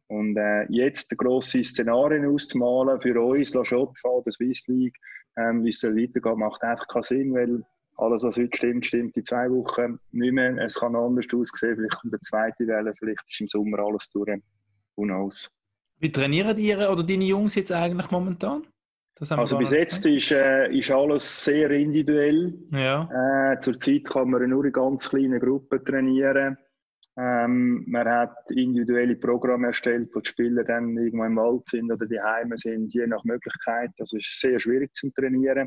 und 0.09 0.37
äh, 0.37 0.67
jetzt 0.71 1.17
grosse 1.19 1.65
Szenarien 1.65 2.27
auszumalen 2.27 3.01
für 3.01 3.21
uns, 3.21 3.55
La 3.55 3.65
Schopfa, 3.65 4.21
der 4.25 4.33
Swiss 4.33 4.67
League, 4.69 4.97
ähm, 5.37 5.65
wie 5.65 5.71
es 5.71 5.81
soll 5.81 5.97
weitergehen, 5.97 6.39
macht 6.39 6.63
einfach 6.63 6.87
keinen 6.87 7.03
Sinn, 7.03 7.35
weil 7.35 7.65
alles, 7.99 8.23
was 8.23 8.37
heute 8.37 8.57
stimmt, 8.57 8.87
stimmt 8.87 9.17
in 9.17 9.25
zwei 9.25 9.51
Wochen 9.51 9.99
nicht 10.13 10.33
mehr. 10.33 10.57
Es 10.59 10.75
kann 10.75 10.95
anders 10.95 11.27
aussehen, 11.33 11.77
vielleicht 11.77 12.01
kommt 12.01 12.15
eine 12.15 12.21
zweite 12.21 12.67
Welle, 12.67 12.95
vielleicht 12.99 13.23
ist 13.29 13.41
im 13.41 13.49
Sommer 13.49 13.79
alles 13.79 14.11
durch. 14.11 14.41
Who 14.97 15.05
knows? 15.05 15.51
Wie 15.99 16.13
trainieren 16.13 16.59
ihr 16.59 16.91
oder 16.91 17.03
deine 17.03 17.25
Jungs 17.25 17.55
jetzt 17.55 17.73
eigentlich 17.73 18.11
momentan? 18.11 18.67
also 19.19 19.57
bis 19.57 19.71
jetzt 19.71 20.05
ist, 20.05 20.31
äh, 20.31 20.69
ist 20.77 20.91
alles 20.91 21.45
sehr 21.45 21.71
individuell. 21.71 22.53
Ja. 22.71 23.53
Äh, 23.53 23.59
Zurzeit 23.61 24.05
kann 24.05 24.31
man 24.31 24.49
nur 24.51 24.65
in 24.67 24.73
ganz 24.73 25.09
kleinen 25.09 25.41
Gruppen 25.41 25.83
trainieren. 25.85 26.59
Ähm, 27.19 27.83
man 27.87 28.07
hat 28.07 28.37
individuelle 28.51 29.17
Programme 29.17 29.69
erstellt, 29.69 30.11
wo 30.13 30.21
die 30.21 30.29
Spieler 30.29 30.65
dann 30.65 30.95
irgendwo 30.99 31.25
im 31.25 31.37
Wald 31.37 31.67
sind 31.67 31.91
oder 31.91 32.05
die 32.05 32.21
Heime 32.21 32.59
sind, 32.59 32.93
je 32.93 33.07
nach 33.07 33.25
Möglichkeit. 33.25 33.91
Das 33.97 34.13
ist 34.13 34.39
sehr 34.39 34.59
schwierig 34.59 34.95
zu 34.95 35.11
trainieren. 35.13 35.67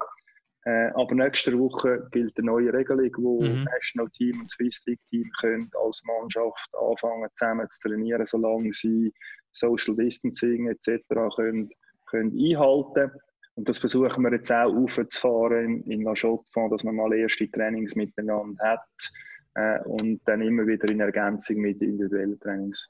Äh, 0.69 0.91
aber 0.93 1.15
nächste 1.15 1.57
Woche 1.57 2.07
gilt 2.11 2.37
eine 2.37 2.45
neue 2.45 2.71
Regelung, 2.71 3.09
wo 3.17 3.41
mhm. 3.41 3.63
National 3.63 4.07
Team 4.11 4.41
und 4.41 4.49
Swiss 4.51 4.83
League 4.85 4.99
Team 5.09 5.27
können 5.39 5.71
als 5.83 6.03
Mannschaft 6.05 6.69
anfangen 6.79 7.27
zusammen 7.33 7.67
zu 7.71 7.89
trainieren, 7.89 8.25
solange 8.25 8.71
sie 8.71 9.11
Social 9.51 9.95
Distancing 9.95 10.67
etc. 10.67 11.01
können, 11.35 11.69
können 12.07 12.37
einhalten. 12.37 13.11
Und 13.55 13.67
das 13.67 13.79
versuchen 13.79 14.23
wir 14.23 14.31
jetzt 14.31 14.51
auch 14.51 14.71
aufzufahren 14.71 15.81
in, 15.85 15.91
in 15.91 16.01
La 16.03 16.13
Chaux-de-Fonds, 16.13 16.71
dass 16.71 16.83
man 16.83 16.95
mal 16.95 17.13
erste 17.13 17.49
Trainings 17.49 17.95
miteinander 17.95 18.63
hat 18.63 19.11
äh, 19.55 19.79
und 19.85 20.21
dann 20.25 20.41
immer 20.41 20.67
wieder 20.67 20.87
in 20.91 20.99
Ergänzung 20.99 21.57
mit 21.57 21.81
individuellen 21.81 22.39
Trainings. 22.39 22.87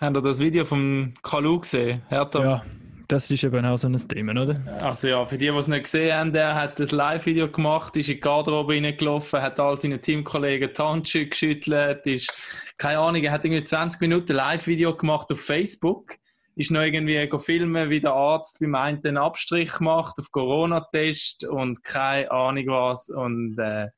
Habt 0.00 0.16
ihr 0.16 0.22
das 0.22 0.40
Video 0.40 0.64
vom 0.64 1.14
Kalu 1.22 1.60
gesehen? 1.60 2.02
Hertha? 2.08 2.42
Ja, 2.42 2.62
das 3.10 3.30
ist 3.30 3.42
eben 3.42 3.64
auch 3.64 3.76
so 3.76 3.88
ein 3.88 3.96
Thema, 3.96 4.40
oder? 4.40 4.60
Also 4.80 5.08
ja, 5.08 5.24
für 5.24 5.36
die, 5.36 5.50
die 5.50 5.56
es 5.56 5.66
nicht 5.66 5.82
gesehen 5.82 6.14
haben, 6.14 6.32
der 6.32 6.54
hat 6.54 6.80
ein 6.80 6.86
Live-Video 6.86 7.50
gemacht, 7.50 7.96
ist 7.96 8.08
in 8.08 8.14
die 8.14 8.20
Garderobe 8.20 8.74
reingelaufen, 8.74 9.42
hat 9.42 9.58
all 9.58 9.76
seine 9.76 10.00
Teamkollegen 10.00 10.70
die 10.72 10.82
Handschuhe 10.82 11.26
geschüttelt, 11.26 12.06
ist, 12.06 12.32
keine 12.78 13.00
Ahnung, 13.00 13.22
er 13.22 13.32
hat 13.32 13.44
irgendwie 13.44 13.64
20 13.64 14.00
Minuten 14.00 14.34
Live-Video 14.34 14.96
gemacht 14.96 15.32
auf 15.32 15.40
Facebook, 15.40 16.14
ist 16.54 16.70
noch 16.70 16.82
irgendwie 16.82 17.28
filmen, 17.38 17.90
wie 17.90 18.00
der 18.00 18.12
Arzt 18.12 18.60
beim 18.60 18.76
einen 18.76 19.04
einen 19.04 19.18
Abstrich 19.18 19.80
macht 19.80 20.20
auf 20.20 20.30
Corona-Test 20.30 21.48
und 21.48 21.82
keine 21.82 22.30
Ahnung 22.30 22.66
was 22.68 23.08
und 23.08 23.58
äh, 23.58 23.88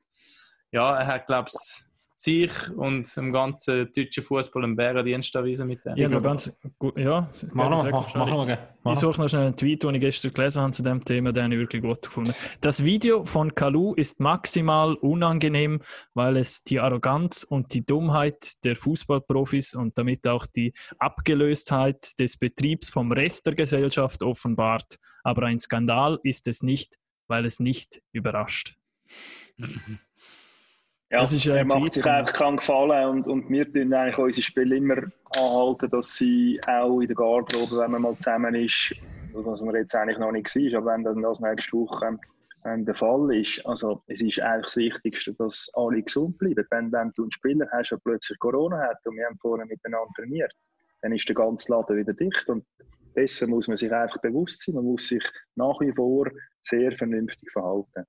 ja, 0.71 0.97
er 0.97 1.05
hat, 1.05 1.27
glaube 1.27 1.49
ich, 1.53 1.83
sich 2.23 2.51
und 2.75 3.15
dem 3.17 3.33
ganzen 3.33 3.91
deutschen 3.91 4.23
Fußball 4.23 4.63
einen 4.63 4.75
Bärendienst 4.75 5.35
erweisen 5.35 5.67
mit 5.67 5.83
dem. 5.85 5.97
Ja, 5.97 6.07
glaube 6.07 6.23
ganz 6.23 6.55
gut. 6.79 6.97
Ja, 6.97 7.29
mach 7.51 7.69
noch, 7.69 7.89
mach, 7.91 8.15
mach 8.15 8.29
noch, 8.29 8.47
Ich 8.93 8.99
suche 8.99 9.21
noch 9.21 9.27
schnell 9.27 9.47
einen 9.47 9.57
Tweet, 9.57 9.83
den 9.83 9.95
ich 9.95 10.01
gestern 10.01 10.33
gelesen 10.33 10.61
habe 10.61 10.71
zu 10.71 10.83
dem 10.83 11.03
Thema, 11.03 11.33
den 11.33 11.51
ich 11.51 11.59
wirklich 11.59 11.81
gut 11.81 12.01
gefunden 12.01 12.33
Das 12.61 12.83
Video 12.85 13.25
von 13.25 13.53
Kalu 13.53 13.93
ist 13.95 14.19
maximal 14.19 14.95
unangenehm, 14.95 15.81
weil 16.13 16.37
es 16.37 16.63
die 16.63 16.79
Arroganz 16.79 17.43
und 17.43 17.73
die 17.73 17.85
Dummheit 17.85 18.63
der 18.63 18.75
Fußballprofis 18.75 19.75
und 19.75 19.97
damit 19.97 20.27
auch 20.27 20.45
die 20.45 20.73
Abgelöstheit 20.99 22.17
des 22.19 22.37
Betriebs 22.37 22.89
vom 22.89 23.11
Rest 23.11 23.47
der 23.47 23.55
Gesellschaft 23.55 24.23
offenbart. 24.23 24.97
Aber 25.23 25.43
ein 25.43 25.59
Skandal 25.59 26.19
ist 26.23 26.47
es 26.47 26.63
nicht, 26.63 26.97
weil 27.27 27.45
es 27.45 27.59
nicht 27.59 28.01
überrascht. 28.11 28.77
Mhm. 29.57 29.99
Ja, 31.13 31.19
das 31.19 31.31
ist, 31.31 31.45
äh, 31.45 31.57
er 31.57 31.65
macht 31.65 31.93
sich 31.93 32.03
einfach 32.07 32.33
keinen 32.33 32.57
Gefallen 32.57 33.07
und, 33.07 33.27
und 33.27 33.47
wir 33.47 33.71
tun 33.71 33.93
eigentlich 33.93 34.17
unsere 34.17 34.41
Spiele 34.41 34.77
immer 34.77 34.97
anhalten, 35.35 35.87
dass 35.91 36.15
sie 36.15 36.59
auch 36.65 37.01
in 37.01 37.07
der 37.07 37.15
Garderobe, 37.15 37.77
wenn 37.77 37.91
man 37.91 38.01
mal 38.01 38.17
zusammen 38.17 38.55
ist, 38.55 38.95
was 39.31 39.61
man 39.61 39.75
jetzt 39.75 39.95
eigentlich 39.95 40.17
noch 40.17 40.31
nicht 40.31 40.47
war, 40.55 40.79
aber 40.79 40.91
wenn 40.93 41.03
dann 41.03 41.21
das 41.21 41.39
nächste 41.39 41.77
Woche 41.77 42.17
ähm, 42.65 42.85
der 42.85 42.95
Fall 42.95 43.31
ist, 43.35 43.63
also 43.63 44.01
es 44.07 44.21
ist 44.23 44.39
eigentlich 44.41 44.63
das 44.63 44.77
Wichtigste, 44.77 45.35
dass 45.35 45.69
alle 45.75 46.01
gesund 46.01 46.39
bleiben. 46.39 46.65
Wenn, 46.71 46.91
wenn 46.91 47.11
du 47.15 47.21
einen 47.21 47.31
Spieler 47.31 47.67
hast, 47.71 47.91
der 47.91 47.97
plötzlich 47.97 48.39
Corona 48.39 48.79
hat 48.79 48.97
und 49.05 49.15
wir 49.15 49.27
haben 49.27 49.37
vorher 49.37 49.67
miteinander 49.67 50.09
trainiert, 50.15 50.51
dann 51.03 51.13
ist 51.13 51.29
der 51.29 51.35
ganze 51.35 51.73
Laden 51.73 51.95
wieder 51.95 52.13
dicht 52.13 52.49
und 52.49 52.65
dessen 53.15 53.51
muss 53.51 53.67
man 53.67 53.77
sich 53.77 53.93
einfach 53.93 54.19
bewusst 54.19 54.63
sein. 54.63 54.73
Man 54.73 54.85
muss 54.85 55.09
sich 55.09 55.23
nach 55.53 55.79
wie 55.79 55.91
vor 55.91 56.27
sehr 56.61 56.91
vernünftig 56.97 57.51
verhalten. 57.51 58.03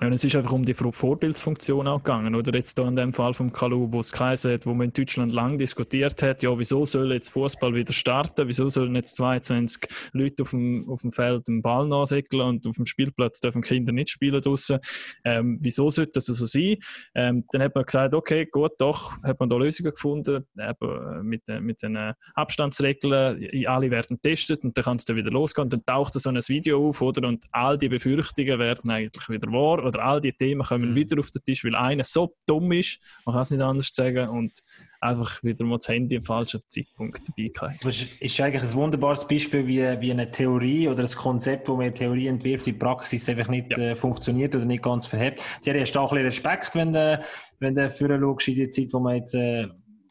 Und 0.00 0.12
es 0.12 0.24
ist 0.24 0.34
einfach 0.34 0.52
um 0.52 0.64
die 0.64 0.74
Vorbildsfunktion 0.74 1.86
auch 1.86 2.02
gegangen, 2.02 2.34
oder? 2.34 2.52
Jetzt 2.54 2.76
hier 2.76 2.88
in 2.88 2.96
dem 2.96 3.12
Fall 3.12 3.34
vom 3.34 3.52
Kalu, 3.52 3.86
wo 3.92 4.00
es 4.00 4.10
geheißen 4.10 4.52
hat, 4.52 4.66
wo 4.66 4.74
man 4.74 4.88
in 4.88 4.92
Deutschland 4.92 5.32
lang 5.32 5.58
diskutiert 5.58 6.20
hat, 6.22 6.42
ja, 6.42 6.58
wieso 6.58 6.84
soll 6.84 7.12
jetzt 7.12 7.28
Fußball 7.28 7.74
wieder 7.74 7.92
starten? 7.92 8.48
Wieso 8.48 8.68
sollen 8.68 8.96
jetzt 8.96 9.16
22 9.16 9.82
Leute 10.12 10.42
auf 10.42 10.50
dem, 10.50 10.88
auf 10.88 11.02
dem 11.02 11.12
Feld 11.12 11.46
den 11.46 11.62
Ball 11.62 11.86
nachsäckeln 11.86 12.42
und 12.42 12.66
auf 12.66 12.74
dem 12.74 12.86
Spielplatz 12.86 13.40
dürfen 13.40 13.62
Kinder 13.62 13.92
nicht 13.92 14.10
spielen 14.10 14.40
draussen? 14.40 14.80
Ähm, 15.24 15.58
wieso 15.62 15.90
sollte 15.90 16.12
das 16.14 16.26
so 16.26 16.46
sein? 16.46 16.78
Ähm, 17.14 17.44
dann 17.52 17.62
hat 17.62 17.74
man 17.74 17.84
gesagt, 17.84 18.12
okay, 18.12 18.46
gut, 18.46 18.72
doch, 18.78 19.22
hat 19.22 19.38
man 19.38 19.50
da 19.50 19.56
Lösungen 19.56 19.92
gefunden, 19.92 20.44
eben 20.58 21.28
mit, 21.28 21.42
mit 21.60 21.82
den 21.82 22.14
Abstandsregeln, 22.34 23.66
alle 23.66 23.90
werden 23.90 24.18
getestet 24.20 24.64
und 24.64 24.76
dann 24.76 24.84
kann 24.84 24.96
es 24.96 25.04
dann 25.04 25.16
wieder 25.16 25.30
losgehen. 25.30 25.64
Und 25.64 25.72
dann 25.74 25.84
taucht 25.84 26.14
so 26.14 26.28
ein 26.28 26.36
Video 26.36 26.88
auf, 26.88 27.02
oder? 27.02 27.28
Und 27.28 27.44
all 27.52 27.78
die 27.78 27.88
Befürchtungen 27.88 28.58
werden 28.58 28.90
eigentlich 28.90 29.28
wieder 29.28 29.52
wahr 29.52 29.81
oder 29.82 30.04
all 30.04 30.20
die 30.20 30.32
Themen 30.32 30.62
kommen 30.62 30.90
mhm. 30.90 30.94
wieder 30.94 31.18
auf 31.18 31.30
den 31.30 31.42
Tisch, 31.42 31.64
weil 31.64 31.74
einer 31.74 32.04
so 32.04 32.34
dumm 32.46 32.72
ist, 32.72 33.00
man 33.24 33.34
kann 33.34 33.42
es 33.42 33.50
nicht 33.50 33.62
anders 33.62 33.90
sagen, 33.92 34.28
und 34.28 34.52
einfach 35.00 35.42
wieder 35.42 35.64
mal 35.64 35.78
das 35.78 35.88
Handy 35.88 36.14
im 36.14 36.24
falschen 36.24 36.60
Zeitpunkt 36.64 37.20
dabei 37.28 37.50
hat. 37.58 37.84
Das 37.84 38.02
ist 38.02 38.40
eigentlich 38.40 38.62
ein 38.62 38.72
wunderbares 38.74 39.26
Beispiel, 39.26 39.66
wie, 39.66 39.80
wie 40.00 40.12
eine 40.12 40.30
Theorie 40.30 40.88
oder 40.88 41.02
ein 41.02 41.10
Konzept, 41.10 41.68
wo 41.68 41.74
man 41.74 41.86
eine 41.86 41.94
Theorie 41.94 42.28
entwirft, 42.28 42.68
in 42.68 42.78
Praxis 42.78 43.28
einfach 43.28 43.48
nicht 43.48 43.76
ja. 43.76 43.78
äh, 43.78 43.96
funktioniert 43.96 44.54
oder 44.54 44.64
nicht 44.64 44.82
ganz 44.82 45.06
verhebt. 45.06 45.42
Thierry, 45.62 45.80
hast 45.80 45.92
du 45.92 46.00
auch 46.00 46.12
ein 46.12 46.22
bisschen 46.22 46.48
Respekt, 46.48 46.74
wenn 46.76 46.92
du, 46.92 47.20
wenn 47.58 47.74
du 47.74 47.90
schaust 47.90 48.48
in 48.48 48.56
der 48.56 48.70
Zeit, 48.70 48.92
wo 48.92 49.00
man 49.00 49.16
jetzt 49.16 49.34
äh, 49.34 49.66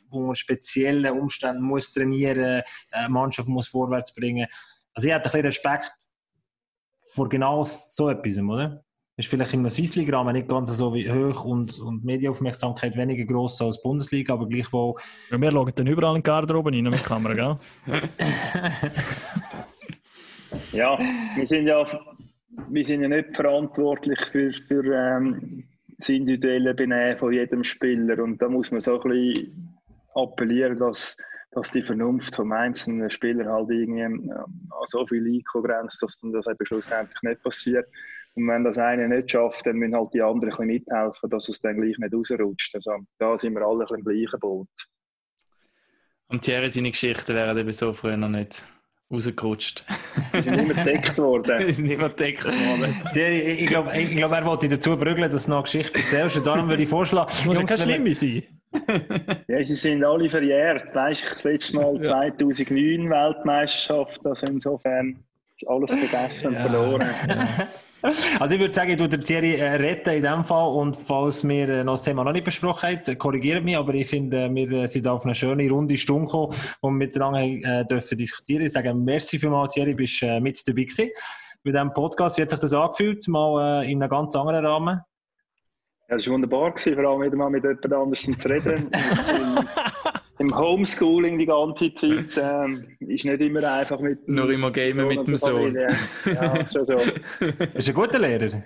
wo 0.10 0.20
man 0.26 0.36
spezielle 0.36 1.14
Umstände 1.14 1.62
muss 1.62 1.94
trainieren, 1.94 2.64
äh, 2.92 3.08
Mannschaft 3.08 3.48
muss 3.48 3.70
vorwärts 3.70 4.14
bringen. 4.14 4.48
Also 4.94 5.08
ich 5.08 5.14
hätte 5.14 5.26
ein 5.26 5.32
bisschen 5.32 5.46
Respekt 5.46 5.94
vor 7.08 7.30
genau 7.30 7.64
so 7.64 8.10
etwas, 8.10 8.38
oder? 8.38 8.84
Ist 9.22 9.30
vielleicht 9.30 9.54
im 9.54 9.70
Swissliga-Rahmen 9.70 10.34
nicht 10.34 10.48
ganz 10.48 10.76
so 10.76 10.94
wie 10.94 11.10
hoch 11.10 11.46
und, 11.46 11.80
und 11.80 12.04
Medienaufmerksamkeit 12.04 12.96
weniger 12.98 13.24
gross 13.26 13.62
als 13.62 13.82
Bundesliga, 13.82 14.34
aber 14.34 14.48
gleichwohl. 14.48 14.96
Ja, 15.30 15.40
wir 15.40 15.52
schauen 15.52 15.72
dann 15.76 15.88
überall 15.88 16.16
in 16.16 16.22
die 16.22 16.28
Garderobe 16.28 16.72
rein 16.72 16.84
mit 16.84 17.04
Kamera, 17.04 17.34
gell? 17.34 17.58
ja, 20.74 20.98
wir 21.36 21.46
sind 21.46 21.68
ja, 21.68 21.86
wir 22.70 22.86
sind 22.86 23.02
ja 23.02 23.08
nicht 23.08 23.36
verantwortlich 23.36 24.20
für, 24.22 24.52
für 24.54 24.84
ähm, 24.86 25.64
das 25.98 26.10
individuelle 26.10 26.74
Benehmen 26.74 27.18
von 27.18 27.32
jedem 27.32 27.64
Spieler 27.64 28.22
und 28.24 28.42
da 28.42 28.50
muss 28.50 28.72
man 28.72 28.82
so 28.82 29.00
ein 29.02 29.10
bisschen 29.10 29.78
appellieren, 30.16 30.80
dass, 30.80 31.16
dass 31.52 31.72
die 31.72 31.84
Vernunft 31.84 32.36
vom 32.36 32.52
einzelnen 32.52 33.10
Spieler 33.10 33.52
halt 33.52 33.70
irgendwie 33.70 34.02
äh, 34.02 34.34
an 34.34 34.86
so 34.86 35.06
viel 35.06 35.26
Einkommen 35.26 35.66
grenzt, 35.66 36.02
dass 36.02 36.20
dann 36.20 36.34
das 36.34 36.48
eben 36.48 36.66
schlussendlich 36.66 37.22
nicht 37.22 37.44
passiert. 37.44 37.88
Und 38.36 38.48
wenn 38.48 38.64
das 38.64 38.78
eine 38.78 39.10
nicht 39.10 39.32
schafft, 39.32 39.66
dann 39.66 39.76
müssen 39.76 39.96
halt 39.96 40.14
die 40.14 40.22
anderen 40.22 40.50
ein 40.52 40.52
bisschen 40.52 40.68
mithelfen, 40.68 41.30
dass 41.30 41.50
es 41.50 41.60
dann 41.62 41.82
gleich 41.82 41.98
nicht 41.98 42.14
rausrutscht. 42.14 42.76
Also 42.76 42.98
da 43.20 43.38
sind 43.38 43.54
wir 43.56 43.62
alle 43.62 43.80
ein 43.80 43.88
bisschen 43.88 43.98
im 44.00 44.04
gleichen 44.06 44.40
Boot. 44.40 44.70
Und 46.28 46.42
Thierry, 46.44 46.70
seine 46.70 46.92
Geschichten 46.92 47.36
wären 47.36 47.58
eben 47.58 47.74
so 47.74 47.92
früher 47.92 48.16
noch 48.16 48.30
nicht 48.30 48.64
rausgerutscht. 49.12 49.86
Die 50.34 50.42
sind 50.44 50.54
immer 50.60 50.74
gedeckt 50.74 51.18
worden. 51.18 51.60
Die 51.68 51.74
sind 51.74 51.92
immer 51.92 52.08
gedeckt 52.08 52.46
worden. 52.46 52.96
Thierry, 53.12 53.40
ich, 53.40 53.68
glaube, 53.68 53.92
ich 54.00 54.16
glaub, 54.16 54.32
er 54.32 54.46
wollte 54.46 54.70
dazu 54.70 54.96
brügeln, 54.96 55.30
dass 55.30 55.44
du 55.44 55.50
noch 55.50 55.58
eine 55.58 55.64
Geschichte 55.64 56.00
erzählst. 56.00 56.38
Und 56.38 56.48
darum 56.48 56.70
würde 56.70 56.84
ich 56.84 56.88
vorschlagen, 56.90 57.28
Das 57.30 57.44
muss 57.46 57.58
ja 57.58 57.66
Jungs, 57.66 57.70
kein 57.78 57.90
wenn 57.90 58.06
ihr- 58.06 58.16
Schlimme 58.16 58.42
sein. 58.44 58.44
Ja, 59.50 59.62
sie 59.66 59.76
sind 59.76 60.06
alle 60.06 60.30
verjährt. 60.30 60.96
Weißt 60.96 61.26
du, 61.26 61.30
das 61.32 61.44
letzte 61.44 61.76
Mal 61.76 62.00
2009 62.02 63.10
Weltmeisterschaft, 63.10 64.26
also 64.26 64.46
insofern 64.48 65.22
ist 65.58 65.68
alles 65.68 65.92
vergessen 65.94 66.48
und 66.48 66.54
Ja. 66.54 66.62
verloren. 66.62 67.10
Also 68.40 68.56
ich 68.56 68.60
würde 68.60 68.74
sagen, 68.74 68.92
ich 68.92 68.98
tue 68.98 69.08
den 69.08 69.22
Thierry 69.22 69.56
äh, 69.56 69.76
retten 69.76 70.14
in 70.14 70.24
dem 70.24 70.44
Fall 70.44 70.70
und 70.70 70.98
falls 70.98 71.48
wir 71.48 71.70
äh, 71.70 71.84
noch 71.84 71.94
das 71.94 72.04
Thema 72.04 72.24
noch 72.24 72.32
nicht 72.32 72.46
besprochen 72.46 72.90
haben, 72.90 73.18
korrigiert 73.18 73.64
mich, 73.64 73.78
aber 73.78 73.94
ich 73.94 74.08
finde, 74.08 74.46
äh, 74.46 74.54
wir 74.54 74.88
sind 74.88 75.08
auf 75.08 75.24
eine 75.24 75.36
schöne 75.36 75.70
runde 75.70 75.98
Stunde 75.98 76.26
gekommen, 76.26 76.56
wo 76.82 76.90
wir 76.90 76.94
miteinander 76.94 77.42
äh, 77.42 77.86
dürfen 77.86 78.18
diskutieren. 78.18 78.66
Ich 78.66 78.74
sage 78.74 78.94
merci 78.94 79.38
vielmals, 79.38 79.74
Thierry, 79.74 79.94
bist 79.94 80.22
äh, 80.24 80.40
mit 80.40 80.68
dabei 80.68 80.84
gewesen 80.84 81.12
bei 81.64 81.72
diesem 81.72 81.94
Podcast. 81.94 82.38
Wie 82.38 82.42
hat 82.42 82.50
sich 82.50 82.60
das 82.60 82.74
angefühlt, 82.74 83.28
mal 83.28 83.84
in 83.84 84.02
einem 84.02 84.10
ganz 84.10 84.36
anderen 84.36 84.66
Rahmen? 84.66 85.02
Ja, 86.10 86.18
das 86.18 86.26
war 86.26 86.34
wunderbar, 86.34 86.72
gewesen, 86.72 86.96
vor 86.96 87.06
allem 87.06 87.22
wieder 87.22 87.38
mal 87.38 87.50
mit 87.52 87.64
jemand 87.64 87.86
anderem 87.86 88.38
zu 88.38 88.50
reden. 88.50 88.90
Im 90.42 90.58
Homeschooling 90.58 91.38
die 91.38 91.46
ganze 91.46 91.94
Zeit 91.94 92.36
ähm, 92.36 92.98
ist 93.00 93.26
nicht 93.26 93.42
immer 93.42 93.72
einfach 93.72 94.00
mit 94.00 94.26
dem 94.26 94.34
Nur 94.34 94.50
immer 94.50 94.72
gamen 94.72 95.08
mit 95.08 95.28
dem 95.28 95.38
Sohn. 95.38 95.76
Ja, 95.76 96.68
schon 96.72 96.84
so. 96.84 96.96
Bist 97.76 97.88
du 97.88 97.92
ein 97.92 97.94
guter 97.94 98.18
Lehrer? 98.18 98.64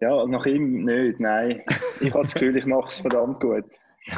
Ja, 0.00 0.26
nach 0.26 0.46
ihm 0.46 0.86
nicht, 0.86 1.20
nein. 1.20 1.62
Ich 2.00 2.10
habe 2.14 2.22
das 2.22 2.32
Gefühl, 2.32 2.56
ich 2.56 2.64
mache 2.64 2.88
es 2.88 3.00
verdammt 3.00 3.40
gut. 3.40 3.66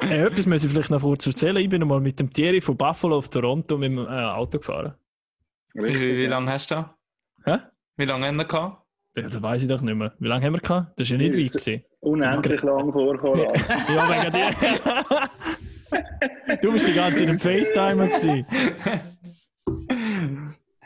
Äh, 0.00 0.22
etwas 0.22 0.46
muss 0.46 0.64
ich 0.64 0.70
vielleicht 0.70 0.90
noch 0.90 1.02
kurz 1.02 1.26
erzählen. 1.26 1.56
Ich 1.56 1.68
bin 1.68 1.82
einmal 1.82 2.00
mit 2.00 2.18
dem 2.20 2.32
Thierry 2.32 2.60
von 2.60 2.76
Buffalo 2.76 3.18
auf 3.18 3.28
Toronto 3.28 3.76
mit 3.76 3.90
dem 3.90 3.98
äh, 3.98 4.08
Auto 4.08 4.58
gefahren. 4.58 4.94
Wie, 5.74 5.92
wie, 5.92 6.16
wie 6.16 6.26
lange 6.26 6.52
hast 6.52 6.70
du 6.70 6.76
da? 6.76 6.96
Hä? 7.44 7.58
Wie 7.96 8.04
lange 8.04 8.28
haben 8.28 8.36
wir 8.36 8.44
gehabt? 8.44 8.87
Das, 9.22 9.40
weiß 9.42 9.62
ich 9.62 9.68
doch 9.68 9.80
nicht 9.82 9.94
mehr. 9.94 10.12
Wie 10.18 10.26
lange 10.28 10.44
haben 10.46 10.54
wir 10.54 10.60
gehabt? 10.60 10.98
Das 10.98 11.04
ist 11.06 11.10
ja 11.10 11.16
nicht 11.18 11.34
Ja, 11.34 11.40
weit 11.40 11.54
es- 11.54 11.64
gewesen. 11.64 11.84
Unendlich 12.00 12.62
lang 12.62 12.92
vorkommen 12.92 13.44
lassen. 13.44 13.64
Ja, 13.94 14.08
wegen 14.10 14.32
dir. 14.32 14.50
du 16.62 16.72
bist 16.72 16.88
die 16.88 16.94
ganze 16.94 17.18
Zeit 17.20 17.28
im 17.28 17.38
FaceTimer 17.38 18.06
gewesen. 18.08 18.46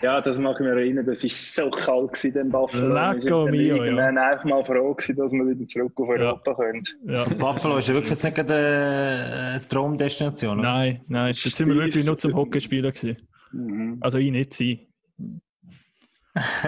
Ja, 0.01 0.21
das 0.21 0.39
mache 0.39 0.55
ich 0.55 0.61
mir 0.61 0.71
erinnern. 0.71 1.07
Das 1.07 1.23
war 1.23 1.31
so 1.31 1.71
kalt 1.71 2.13
gewesen, 2.15 2.37
in 2.37 2.51
Buffalo. 2.51 2.93
Wir 2.93 3.13
sind 3.13 3.23
Lecco 3.25 3.47
mio, 3.47 3.77
ja. 3.77 3.85
irgendwann 3.85 4.19
einfach 4.19 4.45
mal 4.45 4.65
froh 4.65 4.95
gewesen, 4.95 5.17
dass 5.17 5.33
wir 5.33 5.47
wieder 5.49 5.67
zurück 5.69 5.93
auf 6.01 6.09
Europa 6.09 6.55
können. 6.55 6.83
Ja. 7.07 7.25
Buffalo 7.25 7.77
ist 7.77 7.87
ja 7.89 7.95
wirklich 7.95 8.11
jetzt 8.11 8.25
nicht 8.25 8.35
gerade 8.35 8.55
eine 8.55 9.61
äh, 9.63 9.69
Traumdestination. 9.69 10.59
oder? 10.59 10.69
Nein, 10.73 11.03
nein, 11.07 11.29
Das 11.29 11.43
da 11.43 11.49
ist 11.51 11.57
sind 11.57 11.69
wir 11.69 11.77
wirklich 11.77 12.05
nur 12.05 12.19
zum 12.19 12.35
Hockeyspielen 12.35 12.93
gewesen. 12.93 13.17
Mhm. 13.53 13.99
Also 14.01 14.19
ich 14.19 14.33
nicht 14.33 14.53
sie. 14.55 14.89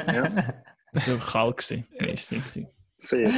Ja, 0.06 0.28
Es 0.94 1.10
war 1.10 1.18
kalt 1.18 1.56
gewesen. 1.58 1.86
Ist 1.98 2.22
es 2.24 2.30
nicht 2.30 2.44
gewesen. 2.44 2.68
sehr. 2.98 3.30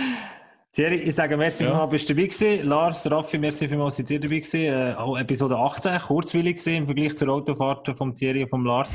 Thierry, 0.73 0.97
ich 0.97 1.15
sage 1.15 1.39
merci 1.39 1.65
Ja. 1.65 1.71
vielmals, 1.71 1.91
bist 1.91 2.11
du 2.11 2.15
dabei 2.15 2.27
gewesen. 2.27 2.67
Lars, 2.69 3.11
Raffi, 3.11 3.39
merci 3.39 3.67
vielmals, 3.67 3.97
seid 3.97 4.11
ihr 4.11 4.21
dabei 4.21 4.41
gewesen. 4.41 4.61
Äh, 4.61 4.95
auch 4.95 5.17
Episode 5.17 5.57
18, 5.57 5.99
kurzwillig 6.01 6.57
gewesen 6.57 6.75
im 6.77 6.85
Vergleich 6.85 7.17
zur 7.17 7.31
Autofahrt 7.31 7.97
vom 7.97 8.15
Thierry 8.15 8.43
und 8.43 8.51
vom 8.51 8.67
Lars. 8.67 8.95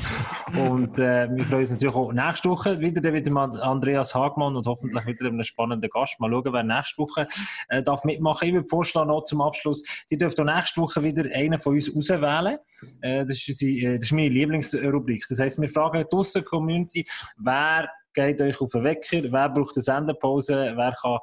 Und 0.56 1.00
äh, 1.00 1.28
wir 1.36 1.44
freuen 1.44 1.62
uns 1.62 1.72
natürlich 1.72 1.96
auch 1.96 2.14
nächste 2.14 2.50
Woche 2.52 2.80
wieder, 2.80 3.02
dann 3.02 3.16
wieder 3.16 3.32
mal 3.32 3.60
Andreas 3.60 4.14
Hagmann 4.14 4.56
und 4.56 4.68
hoffentlich 4.68 5.04
wieder 5.08 5.26
einen 5.26 5.44
spannenden 5.44 5.90
Gast. 5.90 6.20
Mal 6.20 6.30
schauen, 6.30 6.54
wer 6.54 6.62
nächste 6.62 7.02
Woche 7.02 7.26
äh, 7.70 7.82
darf 7.82 8.04
mitmachen. 8.04 8.48
Ich 8.48 8.54
würde 8.54 8.68
vorschlagen, 8.70 9.08
noch 9.08 9.24
zum 9.24 9.42
Abschluss, 9.42 9.84
ihr 10.10 10.20
dürft 10.20 10.40
auch 10.40 10.46
nächste 10.46 10.80
Woche 10.82 11.02
wieder 11.02 11.24
einen 11.36 11.60
von 11.60 11.74
uns 11.74 11.90
auswählen. 11.96 12.60
Äh, 13.02 13.26
das, 13.26 13.32
ist 13.38 13.48
unsere, 13.50 13.72
äh, 13.72 13.96
das 13.96 14.04
ist 14.04 14.12
meine 14.12 14.30
Lieblingsrubrik. 14.30 15.26
Das 15.28 15.40
heisst, 15.40 15.60
wir 15.60 15.68
fragen 15.68 16.06
draussen 16.12 16.46
Community, 16.46 17.04
wer 17.40 17.90
geht 18.14 18.42
euch 18.42 18.60
auf 18.62 18.72
den 18.72 18.84
Wecker, 18.84 19.24
wer 19.32 19.50
braucht 19.50 19.76
eine 19.78 19.84
Sendepause, 19.84 20.74
wer 20.76 20.92
kann 21.02 21.20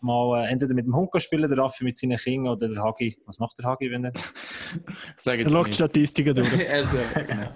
mal 0.00 0.44
äh, 0.44 0.48
entweder 0.52 0.74
mit 0.74 0.86
dem 0.86 0.94
Hund 0.94 1.10
spielen, 1.20 1.48
der 1.48 1.58
Raffi 1.58 1.82
mit 1.84 1.96
seinen 1.96 2.18
Kindern 2.18 2.52
oder 2.54 2.68
der 2.68 2.82
Hagi. 2.82 3.16
Was 3.26 3.38
macht 3.38 3.58
der 3.58 3.66
Hagi, 3.66 3.90
wenn 3.90 4.04
er... 4.04 4.12
Sag 5.16 5.34
Er 5.34 5.40
jetzt 5.40 5.52
schaut 5.52 5.66
nicht. 5.66 5.74
Statistiken 5.74 6.34
durch. 6.34 6.52
Er- 6.58 6.84
der- 6.84 7.24
genau. 7.24 7.48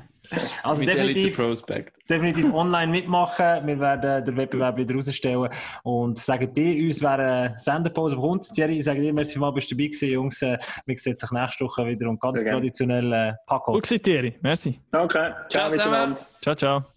Also 0.62 0.84
definitiv, 0.84 1.36
Prospect. 1.36 1.92
definitiv 2.08 2.52
online 2.54 2.90
mitmachen. 2.90 3.66
Wir 3.66 3.78
werden 3.78 4.24
den 4.24 4.36
Wettbewerb 4.36 4.76
wieder 4.78 4.94
rausstellen. 4.94 5.50
Und 5.82 6.18
sagen 6.18 6.52
die 6.54 6.86
uns, 6.86 7.02
wer 7.02 7.10
eine 7.18 7.54
Sendepause 7.58 8.16
bekommt. 8.16 8.48
Thierry, 8.50 8.78
ich 8.78 8.84
sage 8.84 9.00
dir, 9.02 9.12
merci 9.12 9.38
mal, 9.38 9.50
bist 9.52 9.70
du 9.70 9.74
dabei 9.74 9.88
gewesen, 9.88 10.08
Jungs. 10.08 10.40
Äh, 10.40 10.56
Wir 10.86 10.96
sehen 10.96 11.18
sich 11.18 11.30
nächste 11.32 11.64
Woche 11.64 11.86
wieder 11.86 12.08
und 12.08 12.18
ganz 12.20 12.42
traditionell 12.44 13.12
äh, 13.12 13.32
Paco. 13.46 13.72
Gut 13.72 13.84
Thierry. 14.02 14.38
Merci. 14.40 14.80
Danke. 14.90 15.18
Ciao, 15.18 15.34
Ciao 15.50 15.70
zusammen. 15.72 15.90
miteinander. 15.90 16.26
Ciao, 16.40 16.54
ciao. 16.54 16.91